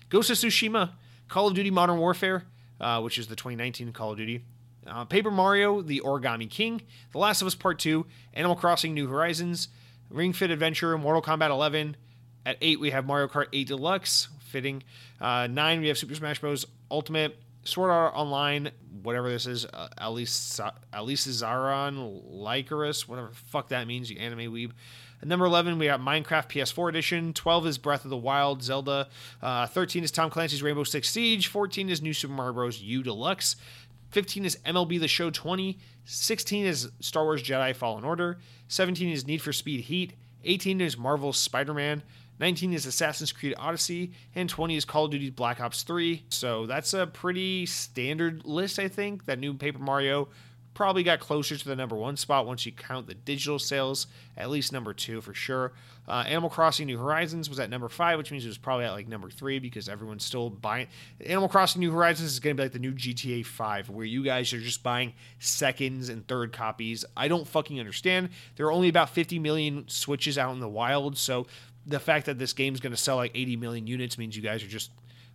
Ghost 0.08 0.30
of 0.30 0.36
Tsushima, 0.36 0.92
Call 1.28 1.48
of 1.48 1.54
Duty 1.54 1.70
Modern 1.70 1.98
Warfare, 1.98 2.44
uh, 2.80 3.00
which 3.00 3.18
is 3.18 3.26
the 3.26 3.36
2019 3.36 3.92
Call 3.92 4.12
of 4.12 4.18
Duty, 4.18 4.44
uh, 4.86 5.04
Paper 5.04 5.30
Mario, 5.30 5.80
The 5.82 6.00
Origami 6.04 6.48
King, 6.48 6.82
The 7.12 7.18
Last 7.18 7.40
of 7.40 7.46
Us 7.46 7.54
Part 7.54 7.78
2, 7.78 8.06
Animal 8.34 8.56
Crossing 8.56 8.94
New 8.94 9.08
Horizons, 9.08 9.68
Ring 10.10 10.32
Fit 10.32 10.50
Adventure, 10.50 10.96
Mortal 10.98 11.22
Kombat 11.22 11.50
11. 11.50 11.96
At 12.44 12.58
8, 12.60 12.78
we 12.78 12.90
have 12.92 13.04
Mario 13.06 13.26
Kart 13.26 13.46
8 13.52 13.66
Deluxe, 13.66 14.28
fitting. 14.38 14.84
Uh, 15.20 15.48
9, 15.48 15.80
we 15.80 15.88
have 15.88 15.98
Super 15.98 16.14
Smash 16.14 16.40
Bros. 16.40 16.64
Ultimate. 16.90 17.36
Sword 17.66 17.90
Art 17.90 18.14
Online, 18.14 18.70
whatever 19.02 19.28
this 19.28 19.46
is, 19.46 19.66
uh, 19.66 19.88
Alice 19.98 20.60
Zaron, 20.60 22.22
Lycaris, 22.32 23.08
whatever 23.08 23.30
fuck 23.32 23.68
that 23.68 23.86
means, 23.86 24.10
you 24.10 24.18
anime 24.18 24.52
weeb. 24.52 24.72
At 25.22 25.28
number 25.28 25.46
11, 25.46 25.78
we 25.78 25.86
got 25.86 26.00
Minecraft 26.00 26.48
PS4 26.48 26.90
Edition. 26.90 27.32
12 27.32 27.66
is 27.66 27.78
Breath 27.78 28.04
of 28.04 28.10
the 28.10 28.16
Wild, 28.16 28.62
Zelda. 28.62 29.08
Uh, 29.40 29.66
13 29.66 30.04
is 30.04 30.10
Tom 30.10 30.30
Clancy's 30.30 30.62
Rainbow 30.62 30.84
Six 30.84 31.08
Siege. 31.10 31.46
14 31.48 31.88
is 31.88 32.02
New 32.02 32.12
Super 32.12 32.34
Mario 32.34 32.52
Bros. 32.52 32.80
U 32.82 33.02
Deluxe. 33.02 33.56
15 34.10 34.44
is 34.44 34.58
MLB 34.66 35.00
The 35.00 35.08
Show 35.08 35.30
20. 35.30 35.78
16 36.04 36.66
is 36.66 36.90
Star 37.00 37.24
Wars 37.24 37.42
Jedi 37.42 37.74
Fallen 37.74 38.04
Order. 38.04 38.38
17 38.68 39.08
is 39.08 39.26
Need 39.26 39.42
for 39.42 39.52
Speed 39.52 39.82
Heat. 39.82 40.14
18 40.44 40.80
is 40.80 40.96
Marvel's 40.96 41.38
Spider 41.38 41.74
Man. 41.74 42.02
19 42.38 42.72
is 42.72 42.86
Assassin's 42.86 43.32
Creed 43.32 43.54
Odyssey, 43.58 44.12
and 44.34 44.48
20 44.48 44.76
is 44.76 44.84
Call 44.84 45.06
of 45.06 45.10
Duty 45.10 45.30
Black 45.30 45.60
Ops 45.60 45.82
3. 45.82 46.24
So 46.28 46.66
that's 46.66 46.92
a 46.94 47.06
pretty 47.06 47.66
standard 47.66 48.44
list, 48.44 48.78
I 48.78 48.88
think. 48.88 49.24
That 49.24 49.38
new 49.38 49.54
Paper 49.54 49.78
Mario 49.78 50.28
probably 50.76 51.02
got 51.02 51.18
closer 51.18 51.56
to 51.56 51.66
the 51.66 51.74
number 51.74 51.96
one 51.96 52.18
spot 52.18 52.46
once 52.46 52.66
you 52.66 52.70
count 52.70 53.06
the 53.06 53.14
digital 53.14 53.58
sales, 53.58 54.06
at 54.36 54.50
least 54.50 54.72
number 54.72 54.92
two 54.92 55.22
for 55.22 55.32
sure. 55.32 55.72
Uh, 56.06 56.22
Animal 56.28 56.50
Crossing 56.50 56.86
New 56.86 56.98
Horizons 56.98 57.48
was 57.48 57.58
at 57.58 57.70
number 57.70 57.88
five, 57.88 58.18
which 58.18 58.30
means 58.30 58.44
it 58.44 58.48
was 58.48 58.58
probably 58.58 58.84
at 58.84 58.92
like 58.92 59.08
number 59.08 59.30
three 59.30 59.58
because 59.58 59.88
everyone's 59.88 60.24
still 60.24 60.50
buying. 60.50 60.86
Animal 61.24 61.48
Crossing 61.48 61.80
New 61.80 61.90
Horizons 61.90 62.30
is 62.30 62.38
going 62.40 62.54
to 62.54 62.60
be 62.60 62.64
like 62.64 62.72
the 62.72 62.78
new 62.78 62.92
GTA 62.92 63.44
5, 63.44 63.88
where 63.88 64.04
you 64.04 64.22
guys 64.22 64.52
are 64.52 64.60
just 64.60 64.82
buying 64.82 65.14
seconds 65.38 66.10
and 66.10 66.28
third 66.28 66.52
copies. 66.52 67.04
I 67.16 67.26
don't 67.26 67.48
fucking 67.48 67.80
understand. 67.80 68.28
There 68.56 68.66
are 68.66 68.72
only 68.72 68.88
about 68.88 69.08
50 69.10 69.38
million 69.38 69.88
Switches 69.88 70.36
out 70.36 70.52
in 70.52 70.60
the 70.60 70.68
wild, 70.68 71.16
so 71.16 71.46
the 71.86 72.00
fact 72.00 72.26
that 72.26 72.38
this 72.38 72.52
game's 72.52 72.80
going 72.80 72.92
to 72.92 72.96
sell 72.96 73.16
like 73.16 73.32
80 73.34 73.56
million 73.56 73.86
units 73.86 74.18
means 74.18 74.36
you 74.36 74.42
guys 74.42 74.62
are 74.62 74.68
just 74.68 74.90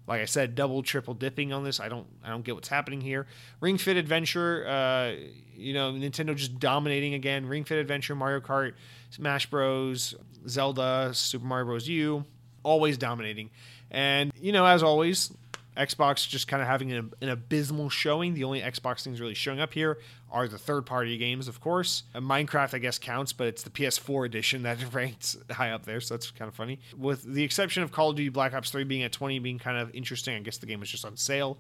like 0.08 0.22
I 0.22 0.26
said, 0.26 0.56
double, 0.56 0.82
triple 0.84 1.14
dipping 1.14 1.54
on 1.54 1.64
this. 1.64 1.80
I 1.80 1.88
don't, 1.88 2.08
I 2.24 2.30
don't 2.30 2.44
get 2.44 2.56
what's 2.56 2.68
happening 2.68 3.02
here. 3.02 3.28
Ring 3.60 3.78
Fit 3.78 3.98
Adventure, 3.98 4.68
uh, 4.68 5.14
you 5.56 5.74
know, 5.74 5.94
Nintendo 5.94 6.36
just 6.36 6.60
dominating 6.60 7.14
again. 7.14 7.46
Ring 7.46 7.64
Fit 7.64 7.78
Adventure, 7.78 8.16
Mario 8.16 8.40
Kart, 8.40 8.74
Smash 9.12 9.50
Bros, 9.50 10.16
Zelda, 10.48 11.12
Super 11.14 11.46
Mario 11.46 11.66
Bros. 11.66 11.88
U, 11.88 12.26
always 12.64 12.98
dominating. 12.98 13.52
And 13.90 14.32
you 14.42 14.52
know, 14.52 14.66
as 14.66 14.84
always, 14.84 15.32
Xbox 15.78 16.28
just 16.28 16.48
kind 16.48 16.62
of 16.62 16.68
having 16.68 16.92
an, 16.92 17.14
an, 17.22 17.30
abysmal 17.30 17.90
showing. 17.90 18.34
The 18.34 18.44
only 18.44 18.60
Xbox 18.60 19.04
things 19.04 19.22
really 19.22 19.34
showing 19.34 19.62
up 19.62 19.74
here 19.74 20.00
are 20.30 20.48
the 20.48 20.58
third 20.58 20.86
party 20.86 21.18
games, 21.18 21.48
of 21.48 21.62
course. 21.62 22.04
Uh, 22.14 22.20
Minecraft, 22.20 22.74
I 22.74 22.80
guess, 22.80 23.00
counts, 23.00 23.32
but 23.32 23.48
it's 23.48 23.64
the 23.64 23.70
PS4 23.70 24.26
edition 24.26 24.64
that 24.64 24.94
ranks 24.94 25.38
high 25.50 25.72
up 25.72 25.86
there, 25.86 26.02
so 26.02 26.14
that's 26.14 26.30
kind 26.32 26.50
of 26.50 26.56
funny. 26.56 26.80
With 26.98 27.24
the 27.24 27.44
exception 27.44 27.84
of 27.84 27.92
Call 27.92 28.10
of 28.10 28.18
Duty 28.18 28.30
Black 28.30 28.54
Ops 28.54 28.70
3 28.70 28.84
being 28.84 29.04
at 29.04 29.14
20 29.14 29.40
being 29.40 29.60
kind 29.60 29.78
of 29.78 29.96
interesting, 29.96 30.36
I 30.36 30.40
guess 30.40 30.58
the 30.58 30.66
game 30.66 30.82
was 30.82 30.90
just 30.90 31.06
on 31.06 31.16
sale. 31.16 31.58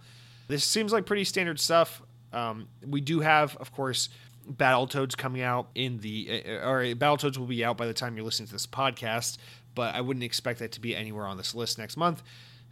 This 0.47 0.65
seems 0.65 0.91
like 0.91 1.05
pretty 1.05 1.23
standard 1.23 1.59
stuff. 1.59 2.01
Um, 2.33 2.67
we 2.85 2.99
do 2.99 3.21
have, 3.21 3.55
of 3.57 3.71
course, 3.71 4.09
Battletoads 4.49 5.15
coming 5.15 5.41
out 5.41 5.69
in 5.73 5.99
the, 5.99 6.43
uh, 6.45 6.67
or 6.67 6.83
Battletoads 6.95 7.37
will 7.37 7.45
be 7.45 7.63
out 7.63 7.77
by 7.77 7.85
the 7.85 7.93
time 7.93 8.17
you're 8.17 8.25
listening 8.25 8.47
to 8.47 8.53
this 8.53 8.67
podcast, 8.67 9.37
but 9.73 9.95
I 9.95 10.01
wouldn't 10.01 10.23
expect 10.23 10.59
that 10.59 10.73
to 10.73 10.81
be 10.81 10.95
anywhere 10.95 11.25
on 11.25 11.37
this 11.37 11.55
list 11.55 11.77
next 11.77 11.95
month. 11.95 12.21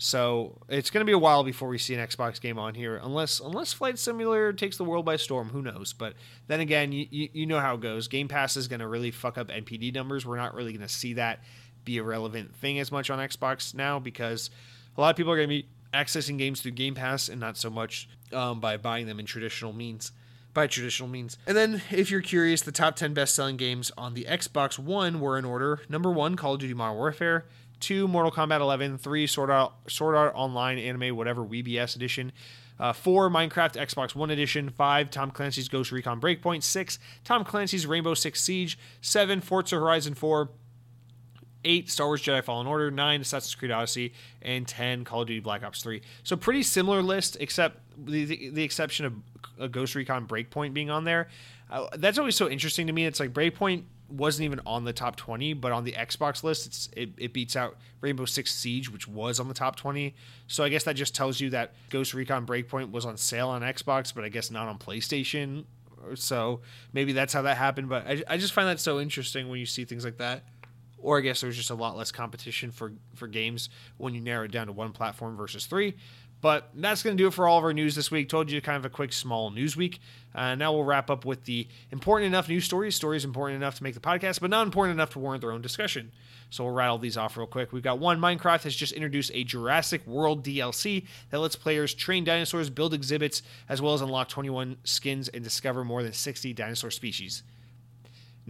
So 0.02 0.58
it's 0.70 0.90
going 0.90 1.02
to 1.02 1.06
be 1.06 1.12
a 1.12 1.20
while 1.20 1.44
before 1.44 1.68
we 1.68 1.78
see 1.78 1.94
an 1.94 2.00
Xbox 2.00 2.40
game 2.40 2.58
on 2.58 2.74
here, 2.74 2.96
unless 3.04 3.42
unless 3.42 3.74
Flight 3.74 4.00
Simulator 4.00 4.54
takes 4.54 4.78
the 4.78 4.86
world 4.86 5.04
by 5.04 5.18
storm. 5.18 5.50
Who 5.50 5.62
knows? 5.62 5.92
But 5.92 6.14
then 6.48 6.62
again, 6.62 6.94
you, 6.94 7.06
you, 7.12 7.46
know 7.46 7.60
how 7.60 7.76
it 7.76 7.82
goes. 7.82 8.08
Game 8.08 8.30
Pass 8.30 8.56
is 8.56 8.70
going 8.70 8.80
to 8.80 8.88
really 8.88 9.12
fuck 9.12 9.38
up 9.38 9.50
NPD 9.50 9.94
numbers. 9.94 10.26
We're 10.26 10.38
not 10.38 10.54
really 10.56 10.72
going 10.72 10.88
to 10.88 10.94
see 10.94 11.14
that 11.16 11.44
be 11.84 11.98
a 11.98 12.04
relevant 12.04 12.56
thing 12.56 12.80
as 12.80 12.94
much 12.94 13.10
on 13.10 13.20
Xbox 13.20 13.76
now 13.76 14.00
because 14.00 14.50
a 14.98 15.02
lot 15.02 15.10
of 15.10 15.18
people 15.18 15.34
are 15.34 15.36
going 15.36 15.50
to 15.50 15.64
be 15.64 15.68
accessing 15.94 16.38
games 16.38 16.62
through 16.62 16.72
Game 16.72 16.96
Pass 16.96 17.28
and 17.28 17.42
not 17.42 17.58
so 17.58 17.70
much 17.70 18.08
um, 18.32 18.62
by 18.62 18.78
buying 18.78 19.06
them 19.06 19.20
in 19.20 19.26
traditional 19.26 19.74
means. 19.74 20.14
By 20.54 20.68
traditional 20.68 21.10
means. 21.10 21.38
And 21.46 21.58
then, 21.58 21.82
if 21.92 22.10
you're 22.10 22.22
curious, 22.22 22.62
the 22.62 22.72
top 22.72 22.96
10 22.96 23.14
best 23.14 23.36
selling 23.36 23.58
games 23.58 23.92
on 23.98 24.14
the 24.14 24.26
Xbox 24.30 24.80
One 24.80 25.20
were 25.20 25.38
in 25.38 25.44
order. 25.44 25.82
Number 25.90 26.10
one, 26.10 26.38
Call 26.38 26.54
of 26.54 26.62
Duty 26.62 26.74
Modern 26.74 26.96
Warfare 26.96 27.46
two 27.80 28.08
Mortal 28.08 28.32
Kombat 28.32 28.60
11, 28.60 28.98
three 28.98 29.28
Sword 29.28 29.50
Art, 29.50 29.74
Sword 29.88 30.16
Art 30.16 30.34
Online 30.36 30.78
Anime 30.78 31.16
Whatever 31.16 31.44
WBS 31.44 31.96
edition, 31.96 32.32
uh, 32.80 32.94
four 32.94 33.30
Minecraft 33.30 33.76
Xbox 33.76 34.16
One 34.16 34.30
edition, 34.30 34.70
five 34.70 35.10
Tom 35.10 35.32
Clancy's 35.32 35.68
Ghost 35.68 35.92
Recon 35.92 36.22
Breakpoint, 36.22 36.64
six 36.64 37.00
Tom 37.24 37.44
Clancy's 37.44 37.86
Rainbow 37.86 38.14
Six 38.14 38.42
Siege, 38.42 38.78
seven 39.02 39.42
Forza 39.42 39.76
Horizon 39.76 40.14
4, 40.14 40.50
eight 41.66 41.90
Star 41.90 42.08
Wars 42.08 42.22
Jedi 42.22 42.44
Fallen 42.44 42.68
Order, 42.68 42.92
nine 42.92 43.22
Assassin's 43.22 43.56
Creed 43.56 43.72
Odyssey, 43.72 44.14
and 44.42 44.68
ten 44.68 45.04
Call 45.04 45.22
of 45.22 45.28
Duty 45.28 45.42
Black 45.42 45.64
Ops 45.64 45.82
3. 45.82 46.02
So 46.24 46.36
pretty 46.36 46.64
similar 46.64 47.02
list, 47.02 47.38
except 47.40 47.80
the, 47.98 48.26
the, 48.26 48.50
the 48.50 48.64
exception 48.64 49.06
of 49.06 49.14
a 49.60 49.68
Ghost 49.68 49.96
Recon 49.96 50.28
Breakpoint 50.28 50.74
being 50.74 50.90
on 50.90 51.04
there. 51.04 51.28
Uh, 51.70 51.88
that's 51.98 52.18
always 52.18 52.36
so 52.36 52.50
interesting 52.50 52.88
to 52.88 52.94
me. 52.94 53.06
It's 53.06 53.20
like 53.20 53.34
Breakpoint 53.34 53.84
wasn't 54.12 54.46
even 54.46 54.62
on 54.66 54.86
the 54.86 54.94
top 54.94 55.16
20, 55.16 55.54
but 55.54 55.72
on 55.72 55.84
the 55.84 55.94
Xbox 55.94 56.44
list, 56.44 56.92
it, 56.96 57.12
it 57.18 57.34
beats 57.34 57.56
out 57.56 57.78
Rainbow 58.02 58.26
Six 58.26 58.54
Siege, 58.54 58.92
which 58.92 59.08
was 59.08 59.40
on 59.40 59.48
the 59.48 59.54
top 59.54 59.76
20. 59.76 60.16
So 60.48 60.64
I 60.64 60.70
guess 60.70 60.84
that 60.84 60.96
just 60.96 61.16
tells 61.16 61.40
you 61.40 61.50
that 61.52 61.74
Ghost 61.90 62.14
Recon 62.14 62.46
Breakpoint 62.46 62.92
was 62.92 63.06
on 63.06 63.18
sale 63.18 63.50
on 63.50 63.62
Xbox, 63.62 64.14
but 64.14 64.24
I 64.24 64.30
guess 64.30 64.52
not 64.52 64.68
on 64.68 64.78
PlayStation. 64.78 65.66
So 66.16 66.62
maybe 66.94 67.14
that's 67.14 67.34
how 67.34 67.44
that 67.44 67.58
happened. 67.58 67.90
But 67.90 68.08
I, 68.08 68.24
I 68.28 68.38
just 68.38 68.54
find 68.54 68.68
that 68.68 68.80
so 68.80 69.00
interesting 69.00 69.50
when 69.50 69.60
you 69.60 69.66
see 69.66 69.86
things 69.86 70.06
like 70.06 70.18
that. 70.18 70.44
Or 71.02 71.18
I 71.18 71.22
guess 71.22 71.42
there's 71.42 71.56
just 71.56 71.70
a 71.70 71.76
lot 71.76 71.96
less 71.96 72.12
competition 72.12 72.72
for, 72.72 72.92
for 73.16 73.28
games 73.28 73.70
when 73.98 74.14
you 74.14 74.20
narrow 74.20 74.46
it 74.46 74.52
down 74.52 74.68
to 74.68 74.74
one 74.74 74.92
platform 74.92 75.38
versus 75.38 75.66
three. 75.66 75.96
But 76.42 76.70
that's 76.74 77.04
going 77.04 77.18
to 77.18 77.22
do 77.22 77.28
it 77.28 77.34
for 77.34 77.48
all 77.48 77.58
of 77.58 77.64
our 77.64 77.74
news 77.74 77.96
this 77.96 78.10
week. 78.10 78.30
Told 78.30 78.50
you 78.50 78.62
kind 78.62 78.78
of 78.78 78.86
a 78.86 78.90
quick, 78.90 79.12
small 79.12 79.50
news 79.52 79.76
week. 79.76 80.00
Uh, 80.34 80.56
now 80.56 80.72
we'll 80.72 80.86
wrap 80.86 81.10
up 81.10 81.26
with 81.26 81.44
the 81.46 81.68
important 81.92 82.28
enough 82.28 82.48
news 82.48 82.64
stories. 82.64 82.96
Stories 82.96 83.26
important 83.26 83.58
enough 83.58 83.76
to 83.76 83.84
make 83.84 83.94
the 83.94 84.00
podcast, 84.00 84.40
but 84.40 84.50
not 84.50 84.66
important 84.66 84.94
enough 84.94 85.10
to 85.12 85.20
warrant 85.20 85.42
their 85.42 85.52
own 85.52 85.62
discussion. 85.62 86.12
So 86.50 86.64
we'll 86.64 86.74
rattle 86.74 86.98
these 86.98 87.18
off 87.18 87.36
real 87.36 87.46
quick. 87.46 87.74
We've 87.74 87.84
got 87.84 88.00
one 88.00 88.20
Minecraft 88.20 88.64
has 88.64 88.76
just 88.76 88.94
introduced 88.94 89.32
a 89.34 89.44
Jurassic 89.44 90.06
World 90.08 90.44
DLC 90.44 91.06
that 91.30 91.40
lets 91.40 91.56
players 91.56 91.94
train 91.94 92.24
dinosaurs, 92.24 92.70
build 92.70 92.94
exhibits, 92.94 93.42
as 93.68 93.82
well 93.82 93.94
as 93.94 94.02
unlock 94.02 94.30
21 94.30 94.78
skins 94.84 95.28
and 95.28 95.44
discover 95.44 95.84
more 95.84 96.04
than 96.04 96.14
60 96.14 96.54
dinosaur 96.54 96.90
species. 96.90 97.44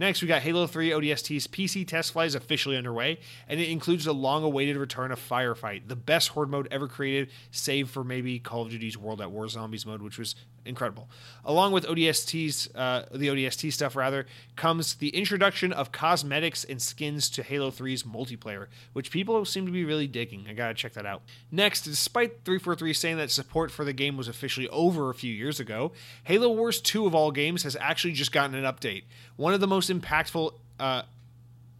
Next, 0.00 0.22
we 0.22 0.28
got 0.28 0.40
Halo 0.40 0.66
3 0.66 0.92
ODST's 0.92 1.46
PC 1.46 1.86
test 1.86 2.14
flight 2.14 2.28
is 2.28 2.34
officially 2.34 2.74
underway, 2.74 3.18
and 3.46 3.60
it 3.60 3.68
includes 3.68 4.06
the 4.06 4.14
long 4.14 4.42
awaited 4.42 4.78
return 4.78 5.12
of 5.12 5.20
Firefight, 5.20 5.88
the 5.88 5.94
best 5.94 6.30
horde 6.30 6.48
mode 6.48 6.66
ever 6.70 6.88
created, 6.88 7.28
save 7.50 7.90
for 7.90 8.02
maybe 8.02 8.38
Call 8.38 8.62
of 8.62 8.70
Duty's 8.70 8.96
World 8.96 9.20
at 9.20 9.30
War 9.30 9.46
Zombies 9.46 9.84
mode, 9.84 10.00
which 10.00 10.18
was 10.18 10.36
incredible. 10.64 11.08
Along 11.44 11.72
with 11.72 11.86
ODST's, 11.86 12.68
uh, 12.74 13.06
the 13.12 13.28
ODST 13.28 13.72
stuff 13.72 13.96
rather, 13.96 14.26
comes 14.56 14.94
the 14.94 15.08
introduction 15.10 15.72
of 15.72 15.92
cosmetics 15.92 16.64
and 16.64 16.80
skins 16.80 17.28
to 17.30 17.42
Halo 17.42 17.70
3's 17.70 18.02
multiplayer, 18.02 18.66
which 18.92 19.10
people 19.10 19.44
seem 19.44 19.66
to 19.66 19.72
be 19.72 19.84
really 19.84 20.06
digging. 20.06 20.46
I 20.48 20.52
gotta 20.52 20.74
check 20.74 20.92
that 20.94 21.06
out. 21.06 21.22
Next, 21.50 21.82
despite 21.82 22.44
343 22.44 22.92
saying 22.92 23.16
that 23.16 23.30
support 23.30 23.70
for 23.70 23.84
the 23.84 23.92
game 23.92 24.16
was 24.16 24.28
officially 24.28 24.68
over 24.68 25.10
a 25.10 25.14
few 25.14 25.32
years 25.32 25.60
ago, 25.60 25.92
Halo 26.24 26.50
Wars 26.50 26.80
2 26.80 27.06
of 27.06 27.14
all 27.14 27.30
games 27.30 27.62
has 27.62 27.76
actually 27.80 28.12
just 28.12 28.32
gotten 28.32 28.54
an 28.54 28.64
update. 28.64 29.04
One 29.36 29.54
of 29.54 29.60
the 29.60 29.66
most 29.66 29.90
impactful 29.90 30.52
uh, 30.78 31.02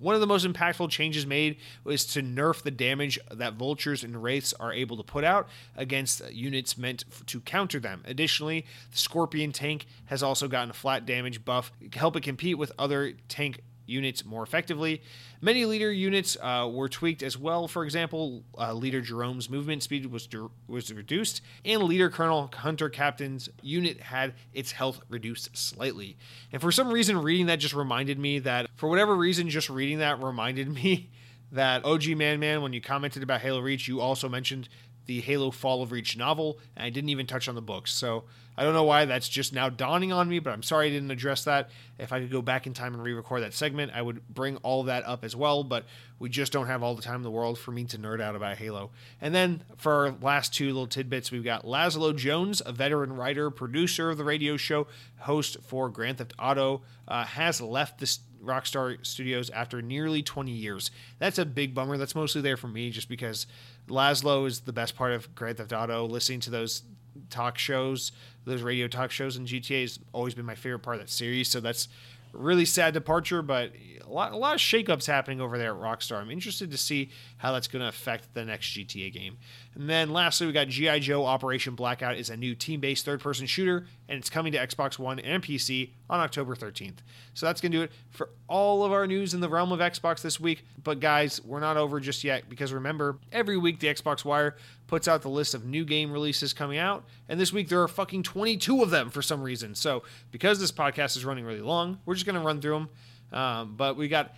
one 0.01 0.14
of 0.14 0.20
the 0.20 0.27
most 0.27 0.47
impactful 0.47 0.90
changes 0.90 1.27
made 1.27 1.59
was 1.85 2.05
to 2.06 2.22
nerf 2.22 2.62
the 2.62 2.70
damage 2.70 3.18
that 3.31 3.55
vultures 3.55 4.02
and 4.02 4.22
wraiths 4.22 4.52
are 4.55 4.72
able 4.72 4.97
to 4.97 5.02
put 5.02 5.22
out 5.22 5.48
against 5.77 6.28
units 6.32 6.77
meant 6.77 7.05
to 7.27 7.40
counter 7.40 7.78
them. 7.78 8.02
Additionally, 8.06 8.66
the 8.90 8.98
Scorpion 8.98 9.52
tank 9.52 9.86
has 10.06 10.22
also 10.22 10.48
gotten 10.48 10.70
a 10.70 10.74
flat 10.74 11.06
damage 11.06 11.44
buff, 11.44 11.70
to 11.90 11.98
help 11.98 12.16
it 12.16 12.22
compete 12.22 12.59
with 12.59 12.72
other 12.78 13.12
tank 13.28 13.60
units 13.90 14.24
more 14.24 14.42
effectively. 14.42 15.02
Many 15.40 15.64
leader 15.64 15.90
units 15.90 16.36
uh, 16.40 16.68
were 16.72 16.88
tweaked 16.88 17.22
as 17.22 17.36
well. 17.36 17.68
For 17.68 17.84
example, 17.84 18.44
uh, 18.58 18.72
leader 18.72 19.00
Jerome's 19.00 19.50
movement 19.50 19.82
speed 19.82 20.06
was 20.06 20.28
was 20.66 20.92
reduced, 20.92 21.42
and 21.64 21.82
leader 21.82 22.08
Colony 22.08 22.50
Hunter 22.54 22.88
Captain's 22.88 23.48
unit 23.62 24.00
had 24.00 24.34
its 24.52 24.72
health 24.72 25.00
reduced 25.08 25.56
slightly. 25.56 26.16
And 26.52 26.60
for 26.62 26.72
some 26.72 26.90
reason, 26.90 27.18
reading 27.18 27.46
that 27.46 27.56
just 27.56 27.74
reminded 27.74 28.18
me 28.18 28.38
that, 28.40 28.70
for 28.76 28.88
whatever 28.88 29.16
reason, 29.16 29.50
just 29.50 29.68
reading 29.68 29.98
that 29.98 30.22
reminded 30.22 30.68
me 30.74 31.10
that 31.52 31.84
OG 31.84 32.08
Man 32.16 32.38
Man, 32.40 32.62
when 32.62 32.72
you 32.72 32.80
commented 32.80 33.22
about 33.22 33.40
Halo 33.40 33.60
Reach, 33.60 33.88
you 33.88 34.00
also 34.00 34.28
mentioned 34.28 34.68
the 35.06 35.20
Halo 35.20 35.50
Fall 35.50 35.82
of 35.82 35.90
Reach 35.90 36.16
novel, 36.16 36.60
and 36.76 36.84
I 36.84 36.90
didn't 36.90 37.10
even 37.10 37.26
touch 37.26 37.48
on 37.48 37.56
the 37.56 37.62
books. 37.62 37.92
So 37.92 38.24
I 38.61 38.65
don't 38.65 38.74
know 38.74 38.85
why 38.85 39.07
that's 39.07 39.27
just 39.27 39.55
now 39.55 39.70
dawning 39.70 40.12
on 40.12 40.28
me, 40.28 40.39
but 40.39 40.53
I'm 40.53 40.62
sorry 40.62 40.89
I 40.89 40.91
didn't 40.91 41.11
address 41.11 41.45
that. 41.45 41.70
If 41.99 42.12
I 42.12 42.20
could 42.20 42.31
go 42.31 42.43
back 42.43 42.66
in 42.66 42.74
time 42.74 42.93
and 42.93 43.03
re 43.03 43.15
record 43.15 43.43
that 43.43 43.55
segment, 43.55 43.93
I 43.95 44.03
would 44.03 44.28
bring 44.28 44.59
all 44.59 44.82
that 44.82 45.07
up 45.07 45.24
as 45.24 45.35
well, 45.35 45.65
but 45.65 45.87
we 46.19 46.28
just 46.28 46.53
don't 46.53 46.66
have 46.66 46.82
all 46.82 46.95
the 46.95 47.01
time 47.01 47.16
in 47.16 47.23
the 47.23 47.31
world 47.31 47.59
for 47.59 47.70
me 47.70 47.85
to 47.85 47.97
nerd 47.97 48.20
out 48.20 48.37
about 48.37 48.59
Halo. 48.59 48.91
And 49.19 49.35
then 49.35 49.62
for 49.78 50.09
our 50.09 50.15
last 50.20 50.53
two 50.53 50.66
little 50.66 50.87
tidbits, 50.87 51.32
we've 51.32 51.43
got 51.43 51.65
Lazlow 51.65 52.15
Jones, 52.15 52.61
a 52.66 52.70
veteran 52.70 53.15
writer, 53.15 53.51
producer 53.51 54.11
of 54.11 54.19
the 54.19 54.24
radio 54.24 54.59
show, 54.59 54.87
host 55.20 55.57
for 55.62 55.89
Grand 55.89 56.19
Theft 56.19 56.35
Auto, 56.39 56.82
uh, 57.09 57.24
has 57.24 57.62
left 57.62 57.99
the 57.99 58.19
Rockstar 58.45 59.05
Studios 59.07 59.49
after 59.49 59.81
nearly 59.81 60.23
20 60.23 60.51
years. 60.51 60.91
That's 61.19 61.39
a 61.39 61.47
big 61.47 61.74
bummer. 61.74 61.97
That's 61.97 62.15
mostly 62.15 62.43
there 62.43 62.59
for 62.59 62.69
me 62.69 62.91
just 62.91 63.09
because 63.09 63.47
Lazlow 63.89 64.47
is 64.47 64.61
the 64.61 64.73
best 64.74 64.97
part 64.97 65.12
of 65.12 65.35
Grand 65.35 65.57
Theft 65.57 65.73
Auto. 65.73 66.05
Listening 66.05 66.41
to 66.41 66.51
those 66.51 66.82
talk 67.28 67.59
shows, 67.59 68.12
those 68.45 68.62
radio 68.62 68.89
talk 68.89 69.11
shows 69.11 69.37
in 69.37 69.47
GTA 69.47 69.82
has 69.82 69.99
always 70.12 70.35
been 70.35 70.47
my 70.47 70.55
favorite 70.55 70.81
part 70.81 70.97
of 70.97 71.03
that 71.03 71.11
series. 71.11 71.49
So 71.49 71.61
that's 71.61 71.89
really 72.32 72.65
sad 72.65 72.95
departure, 72.95 73.43
but 73.43 73.73
a 74.05 74.11
lot, 74.11 74.32
a 74.32 74.37
lot 74.37 74.55
of 74.55 74.61
shakeups 74.61 75.07
happening 75.07 75.41
over 75.41 75.59
there 75.59 75.73
at 75.73 75.81
Rockstar. 75.81 76.20
I'm 76.20 76.31
interested 76.31 76.70
to 76.70 76.78
see 76.78 77.11
how 77.40 77.52
that's 77.52 77.68
going 77.68 77.80
to 77.80 77.88
affect 77.88 78.34
the 78.34 78.44
next 78.44 78.66
GTA 78.66 79.10
game. 79.10 79.38
And 79.74 79.88
then 79.88 80.10
lastly, 80.10 80.46
we 80.46 80.52
got 80.52 80.68
G.I. 80.68 80.98
Joe 80.98 81.24
Operation 81.24 81.74
Blackout 81.74 82.18
is 82.18 82.28
a 82.28 82.36
new 82.36 82.54
team-based 82.54 83.02
third-person 83.06 83.46
shooter, 83.46 83.86
and 84.10 84.18
it's 84.18 84.28
coming 84.28 84.52
to 84.52 84.58
Xbox 84.58 84.98
One 84.98 85.18
and 85.18 85.42
PC 85.42 85.92
on 86.10 86.20
October 86.20 86.54
13th. 86.54 86.98
So 87.32 87.46
that's 87.46 87.62
going 87.62 87.72
to 87.72 87.78
do 87.78 87.84
it 87.84 87.92
for 88.10 88.28
all 88.46 88.84
of 88.84 88.92
our 88.92 89.06
news 89.06 89.32
in 89.32 89.40
the 89.40 89.48
realm 89.48 89.72
of 89.72 89.80
Xbox 89.80 90.20
this 90.20 90.38
week. 90.38 90.66
But 90.84 91.00
guys, 91.00 91.42
we're 91.42 91.60
not 91.60 91.78
over 91.78 91.98
just 91.98 92.24
yet 92.24 92.46
because 92.50 92.74
remember, 92.74 93.16
every 93.32 93.56
week 93.56 93.80
the 93.80 93.86
Xbox 93.86 94.22
Wire 94.22 94.56
puts 94.86 95.08
out 95.08 95.22
the 95.22 95.30
list 95.30 95.54
of 95.54 95.64
new 95.64 95.86
game 95.86 96.12
releases 96.12 96.52
coming 96.52 96.76
out, 96.76 97.06
and 97.26 97.40
this 97.40 97.54
week 97.54 97.70
there 97.70 97.80
are 97.80 97.88
fucking 97.88 98.22
22 98.22 98.82
of 98.82 98.90
them 98.90 99.08
for 99.08 99.22
some 99.22 99.42
reason. 99.42 99.74
So 99.74 100.02
because 100.30 100.60
this 100.60 100.72
podcast 100.72 101.16
is 101.16 101.24
running 101.24 101.46
really 101.46 101.62
long, 101.62 102.00
we're 102.04 102.14
just 102.14 102.26
going 102.26 102.38
to 102.38 102.46
run 102.46 102.60
through 102.60 102.74
them. 102.74 102.88
Um, 103.32 103.74
but 103.78 103.96
we 103.96 104.08
got 104.08 104.34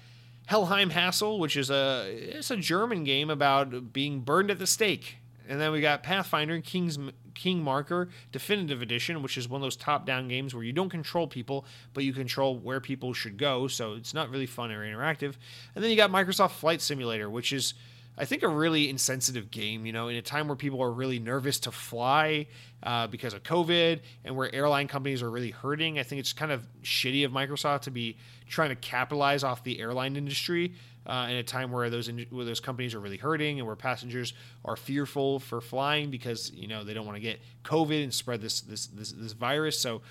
Helheim 0.46 0.90
Hassle, 0.90 1.38
which 1.38 1.56
is 1.56 1.70
a 1.70 2.06
it's 2.10 2.50
a 2.50 2.56
German 2.56 3.04
game 3.04 3.30
about 3.30 3.92
being 3.92 4.20
burned 4.20 4.50
at 4.50 4.58
the 4.58 4.66
stake. 4.66 5.16
And 5.48 5.60
then 5.60 5.72
we 5.72 5.80
got 5.80 6.02
Pathfinder 6.02 6.60
King's 6.60 6.98
Kingmaker 7.34 8.08
Definitive 8.30 8.80
Edition, 8.80 9.22
which 9.22 9.36
is 9.36 9.48
one 9.48 9.60
of 9.60 9.62
those 9.62 9.76
top-down 9.76 10.28
games 10.28 10.54
where 10.54 10.62
you 10.62 10.72
don't 10.72 10.88
control 10.88 11.26
people, 11.26 11.64
but 11.94 12.04
you 12.04 12.12
control 12.12 12.56
where 12.56 12.80
people 12.80 13.12
should 13.12 13.36
go. 13.36 13.66
So 13.66 13.94
it's 13.94 14.14
not 14.14 14.30
really 14.30 14.46
fun 14.46 14.70
or 14.70 14.86
interactive. 14.86 15.34
And 15.74 15.82
then 15.82 15.90
you 15.90 15.96
got 15.96 16.10
Microsoft 16.10 16.52
Flight 16.52 16.80
Simulator, 16.80 17.28
which 17.28 17.52
is 17.52 17.74
I 18.16 18.26
think 18.26 18.42
a 18.42 18.48
really 18.48 18.90
insensitive 18.90 19.50
game, 19.50 19.86
you 19.86 19.92
know, 19.92 20.08
in 20.08 20.16
a 20.16 20.22
time 20.22 20.46
where 20.46 20.56
people 20.56 20.82
are 20.82 20.92
really 20.92 21.18
nervous 21.18 21.58
to 21.60 21.72
fly 21.72 22.46
uh, 22.82 23.06
because 23.06 23.32
of 23.32 23.42
COVID 23.42 24.00
and 24.24 24.36
where 24.36 24.54
airline 24.54 24.86
companies 24.86 25.22
are 25.22 25.30
really 25.30 25.50
hurting. 25.50 25.98
I 25.98 26.02
think 26.02 26.18
it's 26.20 26.34
kind 26.34 26.52
of 26.52 26.66
shitty 26.82 27.24
of 27.24 27.32
Microsoft 27.32 27.82
to 27.82 27.90
be 27.90 28.18
trying 28.48 28.68
to 28.68 28.76
capitalize 28.76 29.42
off 29.42 29.64
the 29.64 29.80
airline 29.80 30.16
industry 30.16 30.74
uh, 31.06 31.26
in 31.30 31.36
a 31.36 31.42
time 31.42 31.72
where 31.72 31.88
those 31.90 32.08
in, 32.08 32.26
where 32.30 32.44
those 32.44 32.60
companies 32.60 32.94
are 32.94 33.00
really 33.00 33.16
hurting 33.16 33.58
and 33.58 33.66
where 33.66 33.76
passengers 33.76 34.34
are 34.64 34.76
fearful 34.76 35.40
for 35.40 35.60
flying 35.60 36.10
because 36.10 36.52
you 36.52 36.68
know 36.68 36.84
they 36.84 36.94
don't 36.94 37.06
want 37.06 37.16
to 37.16 37.22
get 37.22 37.40
COVID 37.64 38.02
and 38.02 38.14
spread 38.14 38.40
this 38.40 38.60
this 38.60 38.86
this, 38.88 39.12
this 39.12 39.32
virus. 39.32 39.78
So 39.78 40.02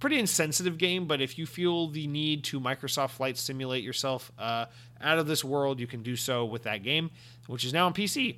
pretty 0.00 0.18
insensitive 0.18 0.78
game, 0.78 1.06
but 1.06 1.20
if 1.20 1.38
you 1.38 1.46
feel 1.46 1.88
the 1.88 2.06
need 2.06 2.44
to 2.44 2.60
Microsoft 2.60 3.10
Flight 3.10 3.36
Simulate 3.36 3.82
yourself 3.82 4.32
uh, 4.38 4.66
out 5.00 5.18
of 5.18 5.26
this 5.26 5.44
world, 5.44 5.80
you 5.80 5.86
can 5.86 6.02
do 6.02 6.16
so 6.16 6.44
with 6.44 6.64
that 6.64 6.82
game, 6.82 7.10
which 7.46 7.64
is 7.64 7.72
now 7.72 7.86
on 7.86 7.94
PC. 7.94 8.36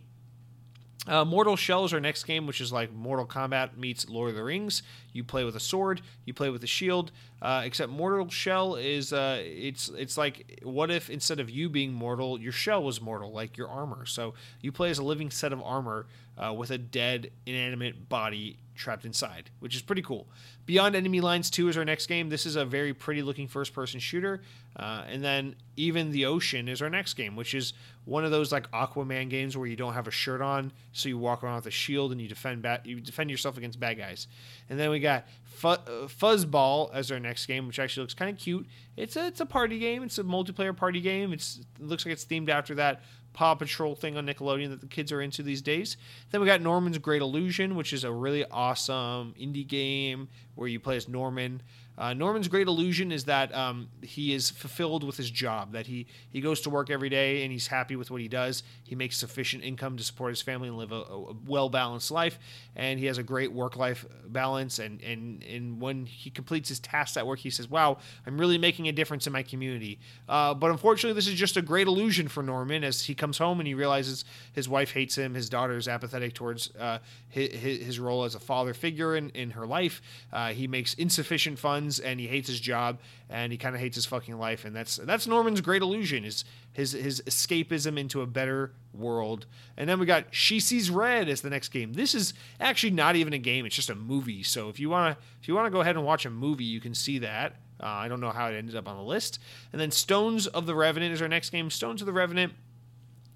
Uh, 1.07 1.24
Mortal 1.24 1.55
Shell 1.55 1.85
is 1.85 1.93
our 1.95 2.01
next 2.01 2.24
game, 2.24 2.47
which 2.47 2.61
is 2.61 2.73
like 2.73 2.93
Mortal 2.93 3.27
Kombat 3.27 3.77
meets 3.77 4.09
Lord 4.09 4.31
of 4.31 4.37
the 4.37 4.43
Rings. 4.43 4.83
You 5.12 5.23
play 5.23 5.45
with 5.45 5.55
a 5.55 5.61
sword, 5.61 6.01
you 6.24 6.35
play 6.35 6.51
with 6.51 6.65
a 6.65 6.66
shield. 6.66 7.12
Uh, 7.41 7.62
except 7.65 7.93
Mortal 7.93 8.28
Shell 8.28 8.74
is 8.77 9.12
uh, 9.12 9.41
it's 9.41 9.89
it's 9.91 10.19
like 10.19 10.61
what 10.65 10.91
if 10.91 11.09
instead 11.09 11.39
of 11.39 11.49
you 11.49 11.69
being 11.69 11.93
mortal, 11.93 12.41
your 12.41 12.51
shell 12.51 12.83
was 12.83 13.01
mortal, 13.01 13.31
like 13.31 13.57
your 13.57 13.69
armor. 13.69 14.05
So 14.07 14.35
you 14.61 14.73
play 14.73 14.91
as 14.91 14.99
a 14.99 15.05
living 15.05 15.31
set 15.31 15.53
of 15.53 15.62
armor 15.62 16.07
uh, 16.37 16.53
with 16.53 16.70
a 16.70 16.78
dead 16.78 17.31
inanimate 17.47 18.09
body 18.09 18.59
trapped 18.77 19.05
inside, 19.05 19.51
which 19.61 19.74
is 19.74 19.82
pretty 19.82 20.03
cool. 20.03 20.27
Beyond 20.66 20.94
Enemy 20.94 21.20
Lines 21.20 21.51
2 21.51 21.69
is 21.69 21.77
our 21.77 21.85
next 21.85 22.07
game. 22.07 22.28
This 22.28 22.47
is 22.47 22.57
a 22.57 22.65
very 22.65 22.93
pretty 22.93 23.23
looking 23.23 23.48
first 23.48 23.73
person 23.73 24.01
shooter. 24.01 24.43
Uh, 24.77 25.05
and 25.09 25.24
then 25.24 25.57
Even 25.77 26.11
the 26.12 26.27
Ocean 26.27 26.69
is 26.69 26.82
our 26.82 26.90
next 26.90 27.15
game, 27.15 27.36
which 27.36 27.55
is 27.55 27.73
one 28.05 28.24
of 28.24 28.31
those 28.31 28.53
like 28.53 28.70
Aquaman 28.73 29.28
games 29.28 29.57
where 29.57 29.66
you 29.66 29.77
don't 29.77 29.94
have 29.94 30.07
a 30.07 30.11
shirt 30.11 30.40
on, 30.40 30.73
so 30.93 31.09
you 31.09 31.19
walk 31.19 31.43
around 31.43 31.57
with 31.57 31.66
a 31.66 31.70
shield 31.70 32.12
and 32.12 32.20
you 32.20 32.28
defend 32.28 32.62
ba- 32.62 32.81
you 32.85 33.01
defend 33.01 33.31
yourself 33.31 33.57
against 33.59 33.81
bad 33.81 33.98
guys. 33.98 34.27
And 34.70 34.78
then 34.78 34.90
we 34.90 35.01
got 35.01 35.27
Uh, 35.65 35.77
fuzzball 36.07 36.91
as 36.93 37.11
our 37.11 37.19
next 37.19 37.47
game, 37.47 37.66
which 37.66 37.78
actually 37.78 38.03
looks 38.03 38.15
kind 38.15 38.31
of 38.31 38.39
cute. 38.39 38.66
It's 38.97 39.16
a 39.16 39.27
it's 39.27 39.41
a 39.41 39.47
party 39.47 39.78
game. 39.78 40.03
It's 40.03 40.19
a 40.19 40.24
multiplayer 40.24 40.77
party 40.77 41.01
game. 41.01 41.33
It's 41.33 41.61
it 41.78 41.87
looks 41.87 42.05
like 42.05 42.12
it's 42.12 42.24
themed 42.24 42.49
after 42.49 42.74
that 42.77 43.03
Paw 43.33 43.55
Patrol 43.55 43.95
thing 43.95 44.16
on 44.16 44.27
Nickelodeon 44.27 44.70
that 44.70 44.81
the 44.81 44.87
kids 44.87 45.12
are 45.12 45.20
into 45.20 45.43
these 45.43 45.61
days. 45.61 45.99
Then 46.31 46.41
we 46.41 46.47
got 46.47 46.62
Norman's 46.62 46.99
Great 46.99 47.20
Illusion, 47.20 47.77
which 47.77 47.93
is 47.93 48.03
a 48.03 48.11
really 48.11 48.45
awesome 48.51 49.35
indie 49.39 49.66
game 49.66 50.28
where 50.55 50.69
you 50.69 50.81
play 50.81 50.97
as 50.97 51.07
Norman. 51.07 51.62
Uh, 51.98 52.12
Norman's 52.12 52.48
great 52.48 52.66
illusion 52.66 53.10
is 53.10 53.24
that 53.24 53.55
um, 53.55 53.89
he 54.02 54.35
is 54.35 54.51
fulfilled 54.51 55.02
with 55.02 55.16
his 55.16 55.31
job, 55.31 55.73
that 55.73 55.86
he, 55.86 56.06
he 56.31 56.40
goes 56.40 56.60
to 56.62 56.70
work 56.70 56.90
every 56.90 57.09
day 57.09 57.43
and 57.43 57.52
he's 57.52 57.66
happy 57.66 57.97
with 57.97 58.10
what 58.10 58.20
he 58.20 58.28
does. 58.28 58.62
He 58.85 58.94
makes 58.94 59.16
sufficient 59.16 59.64
income 59.64 59.97
to 59.97 60.05
support 60.05 60.31
his 60.31 60.43
family 60.43 60.68
and 60.68 60.77
live 60.77 60.93
a, 60.93 60.97
a 60.97 61.32
well 61.47 61.68
balanced 61.68 62.10
life. 62.10 62.39
And 62.74 62.98
he 62.98 63.06
has 63.06 63.18
a 63.18 63.23
great 63.23 63.52
work 63.52 63.77
life 63.77 64.05
balance. 64.27 64.78
And, 64.78 65.01
and, 65.02 65.43
and 65.44 65.81
when 65.81 66.05
he 66.05 66.31
completes 66.31 66.68
his 66.68 66.81
tasks 66.81 67.16
at 67.16 67.27
work, 67.27 67.39
he 67.39 67.51
says, 67.51 67.70
Wow, 67.70 67.98
I'm 68.27 68.39
really 68.39 68.59
making 68.59 68.89
a 68.89 68.93
difference 68.93 69.27
in 69.27 69.32
my 69.32 69.43
community. 69.43 69.98
Uh, 70.28 70.52
but 70.52 70.70
unfortunately, 70.70 71.14
this 71.14 71.27
is 71.27 71.35
just 71.35 71.56
a 71.56 71.62
great 71.62 71.86
illusion 71.86 72.28
for 72.28 72.43
Norman 72.43 72.85
as 72.85 73.02
he 73.02 73.14
comes 73.14 73.39
home 73.39 73.59
and 73.59 73.66
he 73.66 73.74
realizes 73.74 74.24
his 74.52 74.68
wife 74.68 74.93
hates 74.93 75.16
him, 75.16 75.35
his 75.35 75.48
daughter 75.48 75.77
is 75.77 75.89
apathetic 75.89 76.35
towards 76.35 76.74
uh, 76.77 76.98
his, 77.28 77.52
his, 77.52 77.97
role 77.98 78.24
as 78.24 78.35
a 78.35 78.40
father 78.40 78.74
figure 78.74 79.16
in, 79.16 79.31
in 79.31 79.51
her 79.51 79.66
life. 79.66 80.02
Uh, 80.32 80.48
he 80.48 80.66
makes 80.66 80.93
insufficient 80.94 81.59
funds 81.59 81.86
and 81.99 82.21
he 82.21 82.27
hates 82.27 82.49
his 82.49 82.61
job 82.61 82.99
and 83.29 83.53
he 83.53 83.59
kind 83.59 83.75
of 83.75 83.81
hates 83.81 83.97
his 83.97 84.07
fucking 84.07 84.39
life 84.39 84.65
and 84.65 84.75
that's 84.75 84.97
that's 84.97 85.27
Norman's 85.27 85.61
great 85.61 85.83
illusion 85.83 86.25
is 86.25 86.45
his 86.73 86.93
his 86.93 87.23
escapism 87.23 87.99
into 87.99 88.21
a 88.21 88.27
better 88.27 88.73
world. 88.93 89.47
And 89.77 89.89
then 89.89 89.99
we 89.99 90.07
got 90.07 90.27
She 90.31 90.61
Sees 90.61 90.91
Red 90.91 91.29
as 91.29 91.41
the 91.41 91.51
next 91.51 91.69
game. 91.69 91.95
This 91.95 92.15
is 92.15 92.35
actually 92.61 92.91
not 92.91 93.17
even 93.17 93.33
a 93.33 93.39
game; 93.39 93.65
it's 93.67 93.77
just 93.77 93.91
a 93.91 93.95
movie. 93.95 94.43
So 94.43 94.69
if 94.69 94.79
you 94.79 94.91
wanna 94.91 95.17
if 95.41 95.49
you 95.49 95.55
wanna 95.55 95.71
go 95.71 95.81
ahead 95.81 95.97
and 95.97 96.05
watch 96.05 96.27
a 96.27 96.31
movie, 96.31 96.65
you 96.65 96.81
can 96.81 96.95
see 96.95 97.19
that. 97.21 97.57
Uh, 97.81 97.87
I 97.87 98.09
don't 98.09 98.21
know 98.21 98.31
how 98.31 98.49
it 98.49 98.55
ended 98.55 98.75
up 98.75 98.89
on 98.89 98.97
the 98.97 99.03
list. 99.03 99.39
And 99.73 99.81
then 99.81 99.91
Stones 99.91 100.47
of 100.47 100.67
the 100.67 100.75
Revenant 100.75 101.13
is 101.13 101.21
our 101.21 101.29
next 101.29 101.51
game. 101.51 101.71
Stones 101.71 102.01
of 102.01 102.07
the 102.07 102.13
Revenant 102.13 102.55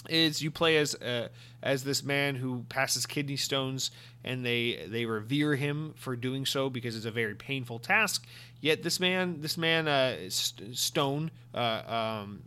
is 0.08 0.42
you 0.42 0.50
play 0.50 0.76
as 0.78 0.94
uh, 0.94 1.28
as 1.62 1.84
this 1.84 2.02
man 2.02 2.36
who 2.36 2.64
passes 2.68 3.06
kidney 3.06 3.36
stones 3.36 3.90
and 4.24 4.44
they 4.44 4.86
they 4.88 5.04
revere 5.04 5.54
him 5.54 5.94
for 5.96 6.16
doing 6.16 6.46
so 6.46 6.70
because 6.70 6.96
it's 6.96 7.06
a 7.06 7.10
very 7.10 7.34
painful 7.34 7.78
task. 7.78 8.26
Yet 8.60 8.82
this 8.82 9.00
man 9.00 9.40
this 9.40 9.56
man 9.56 9.88
uh, 9.88 10.16
stone 10.28 11.30
uh, 11.54 11.82
um, 12.22 12.42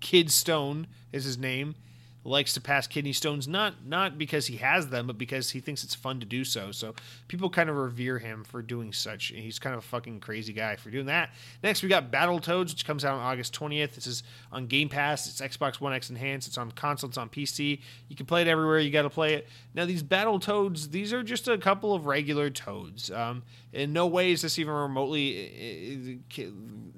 kid 0.00 0.30
stone 0.30 0.86
is 1.12 1.24
his 1.24 1.38
name 1.38 1.74
likes 2.22 2.52
to 2.52 2.60
pass 2.60 2.86
kidney 2.86 3.12
stones 3.12 3.48
not 3.48 3.86
not 3.86 4.18
because 4.18 4.46
he 4.46 4.58
has 4.58 4.88
them 4.88 5.06
but 5.06 5.16
because 5.16 5.50
he 5.50 5.60
thinks 5.60 5.82
it's 5.82 5.94
fun 5.94 6.20
to 6.20 6.26
do 6.26 6.44
so. 6.44 6.70
So 6.70 6.94
people 7.28 7.48
kind 7.48 7.70
of 7.70 7.76
revere 7.76 8.18
him 8.18 8.44
for 8.44 8.62
doing 8.62 8.92
such 8.92 9.28
he's 9.28 9.58
kind 9.58 9.74
of 9.74 9.78
a 9.78 9.86
fucking 9.86 10.20
crazy 10.20 10.52
guy 10.52 10.76
for 10.76 10.90
doing 10.90 11.06
that. 11.06 11.30
Next 11.62 11.82
we 11.82 11.88
got 11.88 12.10
battle 12.10 12.38
toads 12.38 12.72
which 12.72 12.84
comes 12.84 13.04
out 13.04 13.14
on 13.14 13.20
august 13.20 13.58
20th 13.58 13.94
this 13.94 14.06
is 14.06 14.22
on 14.52 14.66
game 14.66 14.88
pass. 14.88 15.26
It's 15.26 15.56
xbox 15.56 15.80
one 15.80 15.92
x 15.92 16.10
enhanced. 16.10 16.48
It's 16.48 16.58
on 16.58 16.70
console. 16.72 17.08
It's 17.08 17.18
on 17.18 17.28
pc 17.28 17.80
you 18.08 18.16
can 18.16 18.26
play 18.26 18.42
it 18.42 18.48
everywhere. 18.48 18.78
You 18.80 18.90
got 18.90 19.02
to 19.02 19.10
play 19.10 19.34
it. 19.34 19.48
Now 19.74 19.86
these 19.86 20.02
battle 20.02 20.38
toads 20.38 20.90
these 20.90 21.12
are 21.12 21.22
just 21.22 21.48
a 21.48 21.56
couple 21.56 21.94
of 21.94 22.06
regular 22.06 22.50
toads. 22.50 23.10
Um, 23.10 23.42
in 23.72 23.92
no 23.92 24.06
way 24.06 24.32
is 24.32 24.42
this 24.42 24.58
even 24.58 24.74
remotely 24.74 26.20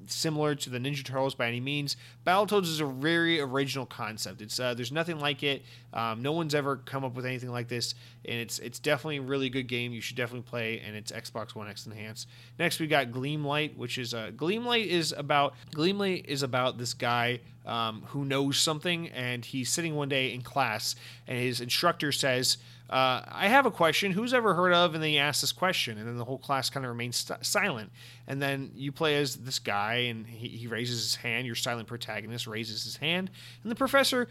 similar 0.06 0.54
to 0.54 0.68
the 0.68 0.78
ninja 0.78 1.04
turtles 1.04 1.34
by 1.34 1.46
any 1.46 1.60
means 1.60 1.96
battletoads 2.26 2.64
is 2.64 2.80
a 2.80 2.86
very 2.86 3.40
original 3.40 3.86
concept 3.86 4.42
it's 4.42 4.58
uh, 4.58 4.74
there's 4.74 4.90
nothing 4.92 5.12
nothing 5.12 5.20
like 5.20 5.42
it. 5.42 5.62
Um, 5.92 6.22
no 6.22 6.32
one's 6.32 6.54
ever 6.54 6.76
come 6.76 7.04
up 7.04 7.14
with 7.14 7.26
anything 7.26 7.50
like 7.50 7.68
this, 7.68 7.94
and 8.24 8.38
it's 8.38 8.58
it's 8.58 8.78
definitely 8.78 9.18
a 9.18 9.22
really 9.22 9.50
good 9.50 9.66
game. 9.66 9.92
You 9.92 10.00
should 10.00 10.16
definitely 10.16 10.48
play, 10.48 10.80
and 10.80 10.96
it's 10.96 11.12
Xbox 11.12 11.54
One 11.54 11.68
X 11.68 11.86
enhanced. 11.86 12.28
Next, 12.58 12.80
we 12.80 12.86
got 12.86 13.10
Gleamlight, 13.10 13.76
which 13.76 13.98
is 13.98 14.14
uh, 14.14 14.30
Gleamlight 14.34 14.86
is 14.86 15.12
about 15.12 15.54
Gleamlight 15.74 16.26
is 16.26 16.42
about 16.42 16.78
this 16.78 16.94
guy 16.94 17.40
um, 17.66 18.02
who 18.08 18.24
knows 18.24 18.58
something, 18.58 19.08
and 19.10 19.44
he's 19.44 19.70
sitting 19.70 19.94
one 19.94 20.08
day 20.08 20.32
in 20.32 20.42
class, 20.42 20.94
and 21.26 21.38
his 21.38 21.60
instructor 21.60 22.12
says. 22.12 22.58
Uh, 22.92 23.24
I 23.26 23.48
have 23.48 23.64
a 23.64 23.70
question. 23.70 24.12
Who's 24.12 24.34
ever 24.34 24.52
heard 24.52 24.74
of? 24.74 24.92
And 24.92 25.02
then 25.02 25.08
he 25.08 25.18
asks 25.18 25.40
this 25.40 25.50
question, 25.50 25.96
and 25.96 26.06
then 26.06 26.18
the 26.18 26.26
whole 26.26 26.36
class 26.36 26.68
kind 26.68 26.84
of 26.84 26.90
remains 26.90 27.16
st- 27.16 27.42
silent. 27.46 27.90
And 28.26 28.42
then 28.42 28.70
you 28.74 28.92
play 28.92 29.16
as 29.16 29.36
this 29.36 29.58
guy, 29.58 29.94
and 29.94 30.26
he, 30.26 30.48
he 30.48 30.66
raises 30.66 31.02
his 31.02 31.14
hand. 31.14 31.46
Your 31.46 31.54
silent 31.54 31.88
protagonist 31.88 32.46
raises 32.46 32.84
his 32.84 32.96
hand, 32.98 33.30
and 33.62 33.70
the 33.70 33.74
professor 33.74 34.28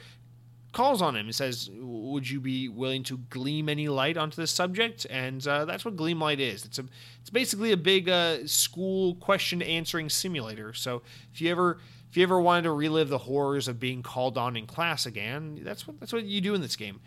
calls 0.74 1.02
on 1.02 1.16
him 1.16 1.26
and 1.26 1.34
says, 1.34 1.72
"Would 1.74 2.30
you 2.30 2.40
be 2.40 2.70
willing 2.70 3.02
to 3.06 3.18
gleam 3.18 3.68
any 3.68 3.90
light 3.90 4.16
onto 4.16 4.40
this 4.40 4.52
subject?" 4.52 5.08
And 5.10 5.46
uh, 5.48 5.66
that's 5.66 5.84
what 5.84 5.96
Gleam 5.96 6.22
Light 6.22 6.40
is. 6.40 6.64
It's 6.64 6.78
a 6.78 6.86
it's 7.20 7.32
basically 7.32 7.72
a 7.72 7.78
big 7.78 8.10
uh, 8.10 8.46
school 8.46 9.16
question 9.16 9.64
answering 9.64 10.08
simulator. 10.08 10.72
So 10.76 11.02
if 11.34 11.42
you 11.42 11.50
ever 11.50 11.80
if 12.12 12.16
you 12.16 12.22
ever 12.22 12.40
wanted 12.40 12.64
to 12.64 12.72
relive 12.74 13.10
the 13.10 13.18
horrors 13.18 13.68
of 13.68 13.80
being 13.80 14.04
called 14.04 14.38
on 14.38 14.56
in 14.56 14.68
class 14.68 15.08
again, 15.08 15.62
that's 15.64 15.88
what 15.88 16.00
that's 16.00 16.14
what 16.14 16.26
you 16.26 16.42
do 16.42 16.54
in 16.54 16.62
this 16.62 16.76
game. 16.76 17.00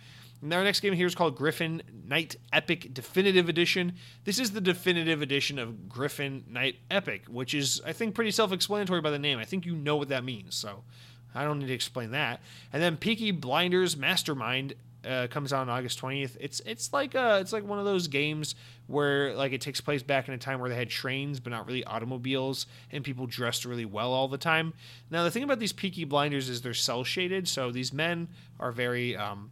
And 0.45 0.53
our 0.53 0.63
next 0.63 0.81
game 0.81 0.93
here 0.93 1.07
is 1.07 1.15
called 1.15 1.37
Gryphon 1.37 1.81
Knight 2.07 2.37
Epic 2.53 2.93
Definitive 2.93 3.49
Edition. 3.49 3.95
This 4.25 4.39
is 4.39 4.51
the 4.51 4.61
definitive 4.61 5.23
edition 5.23 5.59
of 5.59 5.89
Gryphon 5.89 6.45
Knight 6.47 6.77
Epic, 6.91 7.25
which 7.29 7.55
is 7.55 7.81
I 7.87 7.95
think 7.95 8.15
pretty 8.15 8.31
self-explanatory 8.31 9.01
by 9.01 9.11
the 9.11 9.19
name. 9.19 9.39
I 9.39 9.47
think 9.47 9.65
you 9.65 9.75
know 9.75 9.97
what 9.97 10.11
that 10.11 10.23
means. 10.23 10.55
So 10.55 10.85
I 11.35 11.45
don't 11.45 11.61
need 11.61 11.69
to 11.69 11.73
explain 11.73 12.11
that. 12.11 12.43
And 12.75 12.83
then 12.83 12.99
Peaky 12.99 13.31
Blinders 13.31 13.97
Mastermind 13.97 14.75
uh, 15.03 15.29
comes 15.29 15.51
out 15.51 15.63
on 15.63 15.71
August 15.71 15.99
20th. 16.03 16.37
It's 16.39 16.61
it's 16.61 16.93
like 16.93 17.15
uh 17.15 17.39
it's 17.41 17.55
like 17.55 17.65
one 17.65 17.79
of 17.79 17.87
those 17.87 18.07
games 18.07 18.55
where 18.87 19.33
like 19.33 19.53
it 19.53 19.63
takes 19.63 19.81
place 19.81 20.03
back 20.03 20.29
in 20.29 20.35
a 20.35 20.39
time 20.39 20.61
where 20.61 20.69
they 20.69 20.77
had 20.77 20.91
trains 20.91 21.41
but 21.41 21.53
not 21.53 21.67
really 21.67 21.85
automobiles 21.85 22.67
and 22.93 23.03
people 23.03 23.27
dressed 23.27 23.65
really 23.65 23.87
well 23.87 24.13
all 24.13 24.29
the 24.29 24.37
time. 24.37 24.75
Now 25.11 25.25
the 25.25 25.31
thing 25.31 25.43
about 25.43 25.59
these 25.59 25.73
Peaky 25.73 26.05
Blinders 26.05 26.51
is 26.51 26.61
they're 26.61 26.75
cel 26.75 27.03
shaded, 27.03 27.49
so 27.49 27.73
these 27.73 27.95
men 27.95 28.29
are 28.61 28.73
very 28.73 29.17
um, 29.17 29.51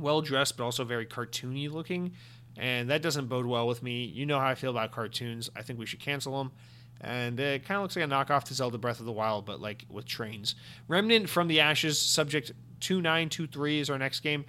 well 0.00 0.22
dressed 0.22 0.56
but 0.56 0.64
also 0.64 0.84
very 0.84 1.06
cartoony 1.06 1.70
looking, 1.70 2.12
and 2.56 2.90
that 2.90 3.02
doesn't 3.02 3.26
bode 3.26 3.46
well 3.46 3.66
with 3.66 3.82
me. 3.82 4.04
You 4.04 4.26
know 4.26 4.38
how 4.38 4.46
I 4.48 4.54
feel 4.54 4.70
about 4.70 4.92
cartoons. 4.92 5.50
I 5.56 5.62
think 5.62 5.78
we 5.78 5.86
should 5.86 6.00
cancel 6.00 6.38
them. 6.38 6.52
and 7.00 7.40
it 7.40 7.64
kind 7.64 7.76
of 7.76 7.82
looks 7.82 7.96
like 7.96 8.04
a 8.04 8.08
knockoff 8.08 8.44
to 8.44 8.54
Zelda 8.54 8.76
Breath 8.78 9.00
of 9.00 9.06
the 9.06 9.12
Wild, 9.12 9.46
but 9.46 9.60
like 9.60 9.86
with 9.88 10.04
trains. 10.04 10.54
Remnant 10.88 11.28
from 11.30 11.48
the 11.48 11.60
Ashes, 11.60 11.98
subject 11.98 12.52
2923 12.80 13.80
is 13.80 13.88
our 13.90 13.98
next 13.98 14.20
game. 14.20 14.44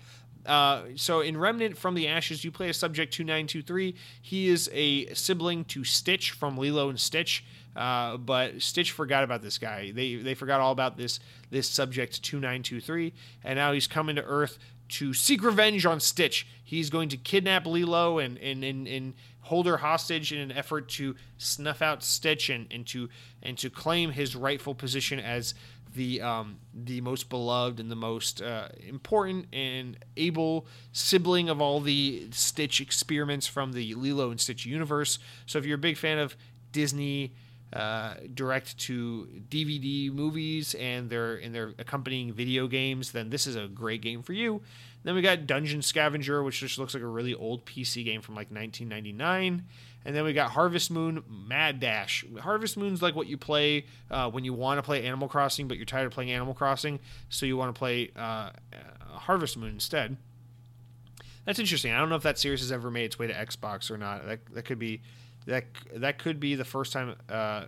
Uh, 0.45 0.81
so 0.95 1.21
in 1.21 1.37
Remnant 1.37 1.77
from 1.77 1.93
the 1.93 2.07
Ashes, 2.07 2.43
you 2.43 2.51
play 2.51 2.67
a 2.69 2.73
subject 2.73 3.13
2923. 3.13 3.95
He 4.21 4.49
is 4.49 4.69
a 4.73 5.13
sibling 5.13 5.63
to 5.65 5.83
Stitch 5.83 6.31
from 6.31 6.57
Lilo 6.57 6.89
and 6.89 6.99
Stitch. 6.99 7.45
Uh, 7.75 8.17
but 8.17 8.61
Stitch 8.61 8.91
forgot 8.91 9.23
about 9.23 9.41
this 9.41 9.57
guy. 9.57 9.91
They 9.91 10.15
they 10.15 10.33
forgot 10.33 10.59
all 10.59 10.73
about 10.73 10.97
this 10.97 11.21
this 11.51 11.69
subject 11.69 12.21
2923, 12.21 13.13
and 13.45 13.55
now 13.55 13.71
he's 13.71 13.87
coming 13.87 14.17
to 14.17 14.23
Earth 14.23 14.57
to 14.91 15.13
seek 15.13 15.43
revenge 15.43 15.85
on 15.85 15.99
Stitch. 15.99 16.47
He's 16.63 16.89
going 16.89 17.09
to 17.09 17.17
kidnap 17.17 17.65
Lilo 17.65 18.19
and 18.19 18.37
and, 18.37 18.63
and, 18.63 18.87
and 18.87 19.13
hold 19.41 19.65
her 19.65 19.77
hostage 19.77 20.31
in 20.31 20.39
an 20.39 20.51
effort 20.51 20.87
to 20.87 21.15
snuff 21.37 21.81
out 21.81 22.03
Stitch 22.03 22.49
and, 22.49 22.67
and 22.71 22.85
to 22.87 23.09
and 23.41 23.57
to 23.57 23.69
claim 23.69 24.11
his 24.11 24.35
rightful 24.35 24.75
position 24.75 25.19
as 25.19 25.53
the 25.93 26.21
um, 26.21 26.57
the 26.73 27.01
most 27.01 27.29
beloved 27.29 27.79
and 27.79 27.91
the 27.91 27.95
most 27.95 28.41
uh, 28.41 28.69
important 28.87 29.47
and 29.53 29.97
able 30.15 30.65
sibling 30.91 31.49
of 31.49 31.61
all 31.61 31.79
the 31.79 32.27
Stitch 32.31 32.79
experiments 32.79 33.47
from 33.47 33.73
the 33.73 33.93
Lilo 33.95 34.31
and 34.31 34.39
Stitch 34.39 34.65
universe. 34.65 35.19
So 35.45 35.59
if 35.59 35.65
you're 35.65 35.75
a 35.75 35.79
big 35.79 35.97
fan 35.97 36.19
of 36.19 36.35
Disney 36.71 37.33
uh, 37.73 38.15
direct 38.33 38.77
to 38.79 39.27
DVD 39.49 40.11
movies 40.11 40.75
and 40.75 41.09
their 41.09 41.35
and 41.35 41.55
their 41.55 41.73
accompanying 41.79 42.33
video 42.33 42.67
games, 42.67 43.11
then 43.11 43.29
this 43.29 43.47
is 43.47 43.55
a 43.55 43.67
great 43.67 44.01
game 44.01 44.21
for 44.23 44.33
you. 44.33 44.61
Then 45.03 45.15
we 45.15 45.21
got 45.21 45.47
Dungeon 45.47 45.81
Scavenger, 45.81 46.43
which 46.43 46.59
just 46.59 46.77
looks 46.77 46.93
like 46.93 47.01
a 47.01 47.07
really 47.07 47.33
old 47.33 47.65
PC 47.65 48.05
game 48.05 48.21
from 48.21 48.35
like 48.35 48.51
1999. 48.51 49.63
And 50.03 50.15
then 50.15 50.23
we 50.23 50.33
got 50.33 50.51
Harvest 50.51 50.89
Moon 50.91 51.23
Mad 51.29 51.79
Dash. 51.79 52.25
Harvest 52.39 52.75
Moon's 52.75 53.01
like 53.01 53.15
what 53.15 53.27
you 53.27 53.37
play 53.37 53.85
uh, 54.09 54.29
when 54.29 54.43
you 54.43 54.53
want 54.53 54.79
to 54.79 54.81
play 54.81 55.05
Animal 55.05 55.27
Crossing, 55.27 55.67
but 55.67 55.77
you're 55.77 55.85
tired 55.85 56.07
of 56.07 56.11
playing 56.11 56.31
Animal 56.31 56.53
Crossing, 56.53 56.99
so 57.29 57.45
you 57.45 57.55
want 57.55 57.73
to 57.73 57.77
play 57.77 58.11
uh, 58.15 58.49
Harvest 59.11 59.57
Moon 59.57 59.69
instead. 59.69 60.17
That's 61.45 61.59
interesting. 61.59 61.91
I 61.91 61.99
don't 61.99 62.09
know 62.09 62.15
if 62.15 62.23
that 62.23 62.39
series 62.39 62.61
has 62.61 62.71
ever 62.71 62.91
made 62.91 63.05
its 63.05 63.17
way 63.19 63.27
to 63.27 63.33
Xbox 63.33 63.89
or 63.89 63.97
not. 63.97 64.25
That, 64.25 64.39
that 64.53 64.65
could 64.65 64.79
be 64.79 65.01
that 65.45 65.65
that 65.95 66.19
could 66.19 66.39
be 66.39 66.55
the 66.55 66.65
first 66.65 66.93
time 66.93 67.15
uh, 67.29 67.65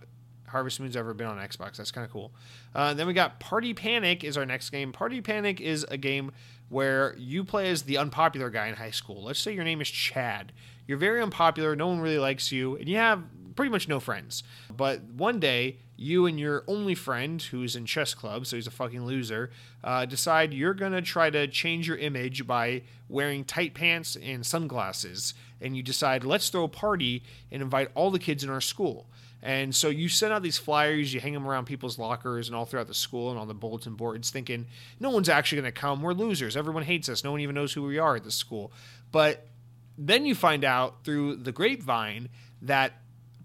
Harvest 0.48 0.80
Moon's 0.80 0.96
ever 0.96 1.14
been 1.14 1.26
on 1.26 1.38
Xbox. 1.38 1.76
That's 1.76 1.90
kind 1.90 2.04
of 2.04 2.12
cool. 2.12 2.32
Uh, 2.74 2.94
then 2.94 3.06
we 3.06 3.12
got 3.12 3.40
Party 3.40 3.74
Panic 3.74 4.22
is 4.22 4.36
our 4.36 4.46
next 4.46 4.70
game. 4.70 4.92
Party 4.92 5.20
Panic 5.20 5.60
is 5.60 5.84
a 5.90 5.96
game 5.96 6.30
where 6.68 7.14
you 7.18 7.44
play 7.44 7.70
as 7.70 7.82
the 7.82 7.98
unpopular 7.98 8.50
guy 8.50 8.68
in 8.68 8.76
high 8.76 8.90
school. 8.90 9.24
Let's 9.24 9.40
say 9.40 9.52
your 9.52 9.64
name 9.64 9.80
is 9.80 9.88
Chad. 9.88 10.52
You're 10.86 10.98
very 10.98 11.22
unpopular, 11.22 11.74
no 11.74 11.88
one 11.88 12.00
really 12.00 12.18
likes 12.18 12.52
you, 12.52 12.76
and 12.76 12.88
you 12.88 12.96
have 12.96 13.22
pretty 13.56 13.70
much 13.70 13.88
no 13.88 14.00
friends. 14.00 14.42
But 14.74 15.02
one 15.02 15.40
day, 15.40 15.78
you 15.96 16.26
and 16.26 16.38
your 16.38 16.64
only 16.66 16.94
friend, 16.94 17.40
who's 17.40 17.76
in 17.76 17.86
chess 17.86 18.14
club, 18.14 18.46
so 18.46 18.56
he's 18.56 18.66
a 18.66 18.70
fucking 18.70 19.04
loser, 19.04 19.50
uh, 19.82 20.04
decide 20.04 20.52
you're 20.52 20.74
gonna 20.74 21.02
try 21.02 21.30
to 21.30 21.46
change 21.46 21.86
your 21.86 21.96
image 21.96 22.46
by 22.46 22.82
wearing 23.08 23.44
tight 23.44 23.74
pants 23.74 24.16
and 24.16 24.44
sunglasses. 24.44 25.34
And 25.60 25.76
you 25.76 25.82
decide, 25.82 26.24
let's 26.24 26.48
throw 26.48 26.64
a 26.64 26.68
party 26.68 27.22
and 27.50 27.62
invite 27.62 27.90
all 27.94 28.10
the 28.10 28.18
kids 28.18 28.44
in 28.44 28.50
our 28.50 28.60
school. 28.60 29.06
And 29.44 29.76
so 29.76 29.88
you 29.90 30.08
send 30.08 30.32
out 30.32 30.42
these 30.42 30.56
flyers, 30.56 31.12
you 31.12 31.20
hang 31.20 31.34
them 31.34 31.46
around 31.46 31.66
people's 31.66 31.98
lockers 31.98 32.48
and 32.48 32.56
all 32.56 32.64
throughout 32.64 32.86
the 32.86 32.94
school 32.94 33.30
and 33.30 33.38
on 33.38 33.46
the 33.46 33.52
bulletin 33.52 33.94
boards, 33.94 34.30
thinking, 34.30 34.66
no 34.98 35.10
one's 35.10 35.28
actually 35.28 35.60
going 35.60 35.72
to 35.72 35.80
come. 35.80 36.00
We're 36.00 36.14
losers. 36.14 36.56
Everyone 36.56 36.82
hates 36.82 37.10
us. 37.10 37.22
No 37.22 37.30
one 37.30 37.40
even 37.40 37.54
knows 37.54 37.74
who 37.74 37.82
we 37.82 37.98
are 37.98 38.16
at 38.16 38.24
this 38.24 38.36
school. 38.36 38.72
But 39.12 39.46
then 39.98 40.24
you 40.24 40.34
find 40.34 40.64
out 40.64 41.04
through 41.04 41.36
the 41.36 41.52
grapevine 41.52 42.30
that 42.62 42.94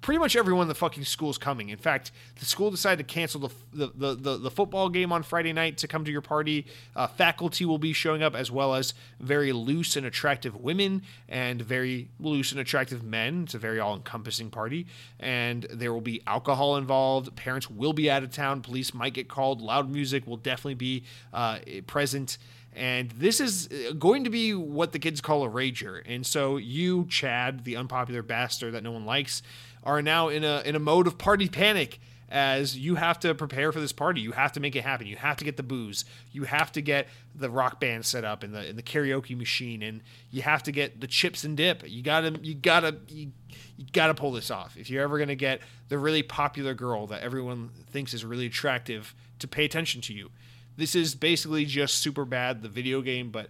pretty 0.01 0.19
much 0.19 0.35
everyone 0.35 0.63
in 0.63 0.67
the 0.67 0.75
fucking 0.75 1.03
school 1.03 1.29
is 1.29 1.37
coming. 1.37 1.69
In 1.69 1.77
fact, 1.77 2.11
the 2.39 2.45
school 2.45 2.71
decided 2.71 3.07
to 3.07 3.13
cancel 3.13 3.41
the 3.41 3.49
the, 3.73 3.91
the, 3.95 4.15
the, 4.15 4.37
the 4.37 4.51
football 4.51 4.89
game 4.89 5.11
on 5.11 5.23
Friday 5.23 5.53
night 5.53 5.77
to 5.77 5.87
come 5.87 6.05
to 6.05 6.11
your 6.11 6.21
party. 6.21 6.65
Uh, 6.95 7.07
faculty 7.07 7.65
will 7.65 7.77
be 7.77 7.93
showing 7.93 8.23
up 8.23 8.35
as 8.35 8.51
well 8.51 8.73
as 8.73 8.93
very 9.19 9.51
loose 9.51 9.95
and 9.95 10.05
attractive 10.05 10.55
women 10.55 11.01
and 11.27 11.61
very 11.61 12.09
loose 12.19 12.51
and 12.51 12.59
attractive 12.59 13.03
men. 13.03 13.43
It's 13.43 13.53
a 13.53 13.59
very 13.59 13.79
all 13.79 13.95
encompassing 13.95 14.49
party. 14.49 14.87
And 15.19 15.63
there 15.71 15.93
will 15.93 16.01
be 16.01 16.21
alcohol 16.25 16.77
involved. 16.77 17.35
Parents 17.35 17.69
will 17.69 17.93
be 17.93 18.09
out 18.09 18.23
of 18.23 18.31
town. 18.31 18.61
Police 18.61 18.93
might 18.93 19.13
get 19.13 19.27
called. 19.27 19.61
Loud 19.61 19.89
music 19.91 20.25
will 20.25 20.37
definitely 20.37 20.75
be 20.75 21.03
uh, 21.33 21.59
present. 21.87 22.37
And 22.75 23.09
this 23.11 23.39
is 23.39 23.67
uh, 23.67 23.93
going 23.93 24.23
to 24.23 24.29
be 24.29 24.53
what 24.53 24.91
the 24.91 24.99
kids 24.99 25.21
call 25.21 25.43
a 25.43 25.49
rager. 25.49 26.01
And 26.05 26.25
so 26.25 26.57
you, 26.57 27.05
Chad, 27.09 27.65
the 27.65 27.75
unpopular 27.75 28.21
bastard 28.21 28.73
that 28.73 28.83
no 28.83 28.91
one 28.91 29.05
likes, 29.05 29.41
are 29.83 30.01
now 30.01 30.27
in 30.29 30.43
a 30.43 30.61
in 30.65 30.75
a 30.75 30.79
mode 30.79 31.07
of 31.07 31.17
party 31.17 31.47
panic 31.47 31.99
as 32.31 32.77
you 32.77 32.95
have 32.95 33.19
to 33.19 33.33
prepare 33.33 33.71
for 33.71 33.79
this 33.79 33.91
party. 33.91 34.21
You 34.21 34.33
have 34.33 34.51
to 34.53 34.59
make 34.59 34.75
it 34.75 34.83
happen. 34.83 35.07
You 35.07 35.15
have 35.15 35.37
to 35.37 35.45
get 35.45 35.57
the 35.57 35.63
booze. 35.63 36.05
You 36.31 36.43
have 36.43 36.71
to 36.73 36.81
get 36.81 37.07
the 37.35 37.49
rock 37.49 37.79
band 37.79 38.05
set 38.05 38.23
up 38.23 38.43
and 38.43 38.53
the 38.53 38.59
and 38.59 38.77
the 38.77 38.83
karaoke 38.83 39.35
machine, 39.35 39.81
and 39.81 40.01
you 40.31 40.41
have 40.43 40.63
to 40.63 40.71
get 40.71 41.01
the 41.01 41.07
chips 41.07 41.43
and 41.43 41.57
dip. 41.57 41.83
You 41.87 42.03
gotta 42.03 42.39
you 42.41 42.53
gotta 42.53 42.97
you, 43.07 43.31
you 43.77 43.85
gotta 43.91 44.13
pull 44.13 44.31
this 44.31 44.51
off 44.51 44.77
if 44.77 44.89
you're 44.89 45.03
ever 45.03 45.17
gonna 45.17 45.35
get 45.35 45.61
the 45.89 45.97
really 45.97 46.23
popular 46.23 46.73
girl 46.73 47.07
that 47.07 47.21
everyone 47.21 47.71
thinks 47.89 48.13
is 48.13 48.23
really 48.23 48.45
attractive 48.45 49.15
to 49.39 49.47
pay 49.47 49.65
attention 49.65 50.01
to 50.01 50.13
you. 50.13 50.29
This 50.77 50.95
is 50.95 51.15
basically 51.15 51.65
just 51.65 51.97
super 51.97 52.25
bad 52.25 52.61
the 52.61 52.69
video 52.69 53.01
game, 53.01 53.31
but 53.31 53.47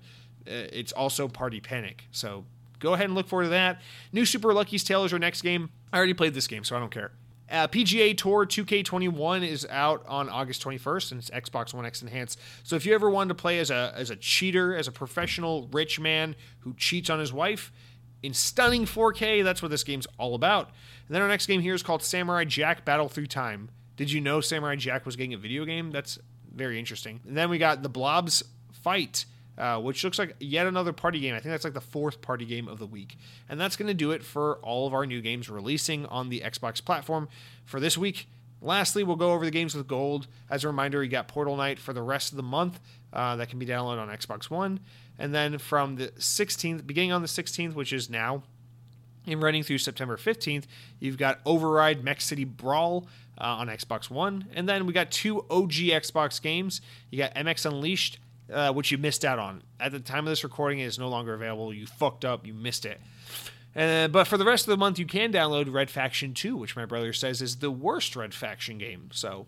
uh, 0.48 0.66
it's 0.72 0.92
also 0.92 1.28
Party 1.28 1.60
Panic. 1.60 2.06
So 2.12 2.46
go 2.80 2.94
ahead 2.94 3.06
and 3.06 3.16
look 3.16 3.28
forward 3.28 3.44
to 3.44 3.50
that. 3.50 3.82
New 4.12 4.26
Super 4.26 4.54
Lucky's 4.54 4.84
Tale 4.84 5.04
is 5.04 5.14
our 5.14 5.20
next 5.20 5.42
game. 5.42 5.70
I 5.92 5.98
already 5.98 6.14
played 6.14 6.34
this 6.34 6.48
game, 6.48 6.64
so 6.64 6.76
I 6.76 6.80
don't 6.80 6.92
care. 6.92 7.12
Uh, 7.50 7.68
PGA 7.68 8.16
Tour 8.16 8.46
2K21 8.46 9.48
is 9.48 9.66
out 9.72 10.06
on 10.08 10.30
August 10.30 10.64
21st, 10.64 11.12
and 11.12 11.20
it's 11.20 11.30
Xbox 11.32 11.74
One 11.74 11.86
X 11.86 12.02
enhanced. 12.02 12.40
So 12.64 12.76
if 12.76 12.86
you 12.86 12.94
ever 12.94 13.10
wanted 13.10 13.30
to 13.30 13.36
play 13.36 13.60
as 13.60 13.72
a 13.72 13.92
as 13.96 14.12
a 14.12 14.16
cheater, 14.16 14.76
as 14.76 14.88
a 14.88 14.92
professional 14.92 15.68
rich 15.72 16.00
man 16.00 16.36
who 16.60 16.76
cheats 16.76 17.10
on 17.10 17.20
his 17.20 17.34
wife 17.34 17.72
in 18.22 18.34
stunning 18.34 18.86
4K, 18.86 19.44
that's 19.44 19.62
what 19.62 19.72
this 19.72 19.84
game's 19.84 20.06
all 20.20 20.36
about. 20.36 20.68
And 21.08 21.16
then 21.16 21.22
our 21.24 21.28
next 21.28 21.48
game 21.48 21.62
here 21.62 21.74
is 21.74 21.82
called 21.82 22.04
Samurai 22.04 22.44
Jack 22.44 22.86
Battle 22.86 23.10
Through 23.10 23.28
Time. 23.28 23.72
Did 23.96 24.12
you 24.12 24.22
know 24.22 24.42
Samurai 24.42 24.76
Jack 24.76 25.06
was 25.06 25.16
getting 25.16 25.34
a 25.34 25.38
video 25.38 25.66
game? 25.66 25.90
That's 25.90 26.20
very 26.54 26.78
interesting. 26.78 27.20
And 27.28 27.36
then 27.36 27.50
we 27.50 27.58
got 27.58 27.82
the 27.82 27.90
Blobs 27.90 28.44
Fight 28.72 29.26
uh, 29.60 29.78
which 29.78 30.04
looks 30.04 30.18
like 30.18 30.36
yet 30.40 30.66
another 30.66 30.94
party 30.94 31.20
game. 31.20 31.36
I 31.36 31.40
think 31.40 31.52
that's 31.52 31.66
like 31.66 31.74
the 31.74 31.82
fourth 31.82 32.22
party 32.22 32.46
game 32.46 32.68
of 32.68 32.80
the 32.80 32.86
week. 32.86 33.18
And 33.50 33.60
that's 33.60 33.76
going 33.76 33.88
to 33.88 33.94
do 33.94 34.12
it 34.12 34.24
for 34.24 34.56
all 34.58 34.88
of 34.88 34.94
our 34.94 35.06
new 35.06 35.22
games 35.22 35.50
releasing 35.50 36.06
on 36.06 36.30
the 36.30 36.40
Xbox 36.40 36.84
platform 36.84 37.28
for 37.66 37.80
this 37.80 37.98
week. 37.98 38.30
Lastly, 38.62 39.04
we'll 39.04 39.18
go 39.18 39.34
over 39.34 39.44
the 39.44 39.52
games 39.52 39.76
with 39.76 39.88
gold. 39.88 40.28
As 40.50 40.64
a 40.64 40.68
reminder, 40.68 41.04
you 41.04 41.10
got 41.10 41.28
Portal 41.28 41.58
Knight 41.58 41.78
for 41.78 41.94
the 41.94 42.02
rest 42.02 42.32
of 42.32 42.38
the 42.38 42.44
month 42.44 42.80
uh, 43.12 43.36
that 43.36 43.50
can 43.50 43.60
be 43.60 43.66
downloaded 43.66 44.00
on 44.00 44.10
Xbox 44.10 44.50
One. 44.50 44.80
And 45.18 45.36
then 45.36 45.58
from 45.58 45.98
the 45.98 46.08
16th, 46.08 46.88
beginning 46.88 47.12
on 47.12 47.22
the 47.22 47.28
16th, 47.28 47.74
which 47.74 47.92
is 47.92 48.10
now, 48.10 48.44
and 49.28 49.44
running 49.44 49.64
through 49.64 49.78
September 49.78 50.16
15th, 50.16 50.66
you've 51.00 51.18
got 51.18 51.40
Override 51.46 52.04
Mech 52.04 52.22
City 52.22 52.46
Brawl 52.46 53.08
uh, 53.38 53.44
on 53.44 53.68
Xbox 53.68 54.10
One. 54.10 54.46
And 54.54 54.68
then 54.68 54.86
we 54.86 54.94
got 54.94 55.12
two 55.12 55.46
OG 55.50 55.72
Xbox 55.72 56.42
games. 56.42 56.82
You 57.12 57.18
got 57.20 57.36
MX 57.36 57.66
Unleashed 57.66 58.20
uh, 58.52 58.74
which 58.74 58.92
you 58.92 58.98
missed 58.98 59.26
out 59.26 59.40
on. 59.40 59.64
At 59.80 59.92
the 59.92 60.00
time 60.00 60.26
of 60.26 60.32
this 60.32 60.44
recording, 60.44 60.80
it 60.80 60.86
is 60.86 61.00
no 61.00 61.10
longer 61.10 61.34
available. 61.34 61.74
You 61.74 61.86
fucked 61.86 62.26
up. 62.26 62.46
You 62.46 62.54
missed 62.54 62.86
it. 62.86 63.00
Uh, 63.76 64.08
but 64.08 64.28
for 64.28 64.38
the 64.38 64.46
rest 64.46 64.68
of 64.68 64.72
the 64.72 64.78
month, 64.78 64.98
you 64.98 65.06
can 65.06 65.32
download 65.32 65.72
Red 65.72 65.90
Faction 65.90 66.34
2, 66.34 66.58
which 66.58 66.76
my 66.76 66.86
brother 66.86 67.14
says 67.14 67.42
is 67.42 67.58
the 67.58 67.72
worst 67.72 68.16
Red 68.16 68.34
Faction 68.34 68.78
game. 68.78 69.10
So 69.14 69.48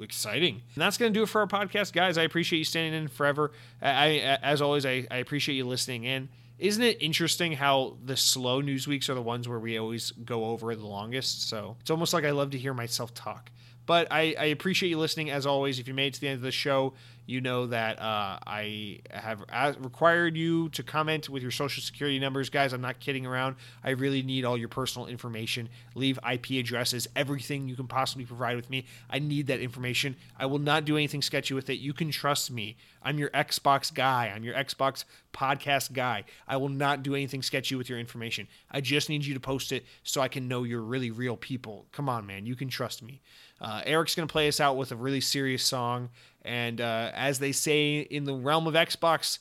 exciting. 0.00 0.62
And 0.74 0.82
that's 0.82 0.98
going 0.98 1.12
to 1.12 1.18
do 1.18 1.22
it 1.22 1.28
for 1.28 1.40
our 1.40 1.46
podcast, 1.46 1.92
guys. 1.92 2.18
I 2.18 2.22
appreciate 2.22 2.58
you 2.58 2.64
standing 2.64 3.02
in 3.02 3.08
forever. 3.08 3.52
I, 3.80 3.90
I 3.90 4.38
as 4.42 4.60
always, 4.60 4.84
I, 4.84 5.06
I 5.10 5.18
appreciate 5.18 5.54
you 5.54 5.64
listening 5.64 6.04
in. 6.04 6.28
Isn't 6.58 6.82
it 6.82 7.02
interesting 7.02 7.52
how 7.52 7.98
the 8.02 8.16
slow 8.16 8.62
news 8.62 8.88
weeks 8.88 9.10
are 9.10 9.14
the 9.14 9.22
ones 9.22 9.46
where 9.46 9.58
we 9.58 9.76
always 9.76 10.10
go 10.10 10.46
over 10.46 10.74
the 10.74 10.86
longest? 10.86 11.48
So 11.48 11.76
it's 11.80 11.90
almost 11.90 12.14
like 12.14 12.24
I 12.24 12.30
love 12.30 12.50
to 12.52 12.58
hear 12.58 12.72
myself 12.72 13.12
talk. 13.12 13.50
But 13.86 14.08
I, 14.10 14.34
I 14.38 14.44
appreciate 14.46 14.90
you 14.90 14.98
listening 14.98 15.30
as 15.30 15.46
always. 15.46 15.78
If 15.78 15.88
you 15.88 15.94
made 15.94 16.08
it 16.08 16.14
to 16.14 16.20
the 16.20 16.28
end 16.28 16.36
of 16.36 16.42
the 16.42 16.50
show, 16.50 16.94
you 17.26 17.40
know 17.40 17.66
that 17.66 17.98
uh, 17.98 18.38
I 18.46 19.00
have 19.10 19.44
required 19.80 20.36
you 20.36 20.68
to 20.70 20.82
comment 20.82 21.28
with 21.28 21.42
your 21.42 21.50
social 21.50 21.82
security 21.82 22.20
numbers. 22.20 22.50
Guys, 22.50 22.72
I'm 22.72 22.80
not 22.80 23.00
kidding 23.00 23.26
around. 23.26 23.56
I 23.82 23.90
really 23.90 24.22
need 24.22 24.44
all 24.44 24.56
your 24.56 24.68
personal 24.68 25.08
information. 25.08 25.68
Leave 25.96 26.18
IP 26.30 26.50
addresses, 26.52 27.08
everything 27.16 27.68
you 27.68 27.74
can 27.74 27.88
possibly 27.88 28.24
provide 28.24 28.56
with 28.56 28.70
me. 28.70 28.86
I 29.10 29.18
need 29.18 29.48
that 29.48 29.60
information. 29.60 30.16
I 30.38 30.46
will 30.46 30.60
not 30.60 30.84
do 30.84 30.96
anything 30.96 31.20
sketchy 31.20 31.54
with 31.54 31.68
it. 31.68 31.78
You 31.78 31.92
can 31.92 32.10
trust 32.12 32.50
me. 32.50 32.76
I'm 33.02 33.18
your 33.18 33.30
Xbox 33.30 33.92
guy. 33.92 34.32
I'm 34.34 34.44
your 34.44 34.54
Xbox 34.54 35.04
podcast 35.32 35.92
guy. 35.92 36.24
I 36.46 36.56
will 36.56 36.68
not 36.68 37.02
do 37.02 37.14
anything 37.14 37.42
sketchy 37.42 37.74
with 37.74 37.88
your 37.88 37.98
information. 37.98 38.46
I 38.70 38.80
just 38.80 39.08
need 39.08 39.24
you 39.24 39.34
to 39.34 39.40
post 39.40 39.72
it 39.72 39.84
so 40.02 40.20
I 40.20 40.28
can 40.28 40.48
know 40.48 40.62
you're 40.62 40.80
really 40.80 41.10
real 41.10 41.36
people. 41.36 41.86
Come 41.92 42.08
on, 42.08 42.26
man. 42.26 42.46
You 42.46 42.56
can 42.56 42.68
trust 42.68 43.02
me. 43.02 43.20
Uh, 43.60 43.82
Eric's 43.84 44.14
going 44.14 44.28
to 44.28 44.32
play 44.32 44.48
us 44.48 44.60
out 44.60 44.76
with 44.76 44.92
a 44.92 44.96
really 44.96 45.20
serious 45.20 45.62
song. 45.62 46.10
And 46.42 46.80
uh, 46.80 47.10
as 47.14 47.38
they 47.38 47.52
say 47.52 48.00
in 48.00 48.24
the 48.24 48.34
realm 48.34 48.66
of 48.66 48.74
Xbox, 48.74 49.38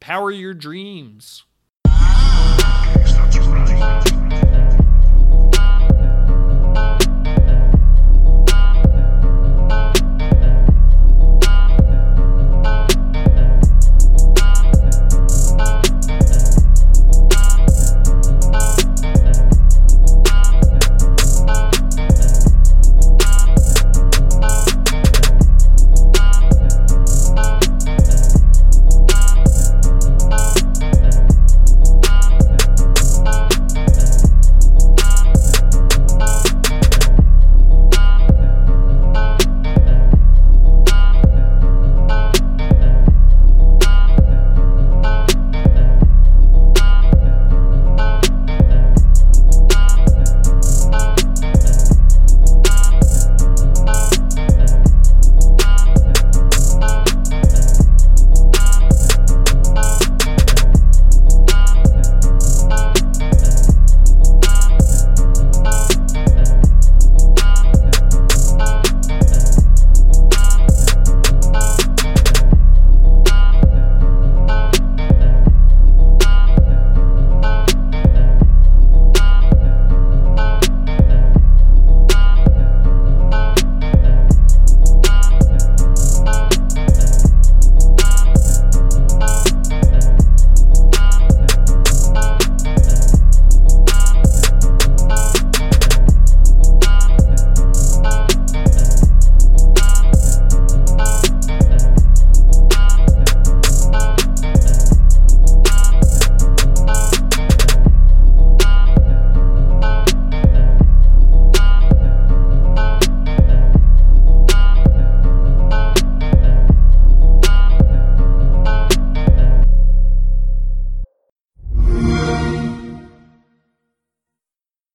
power 0.00 0.30
your 0.30 0.54
dreams. 0.54 1.44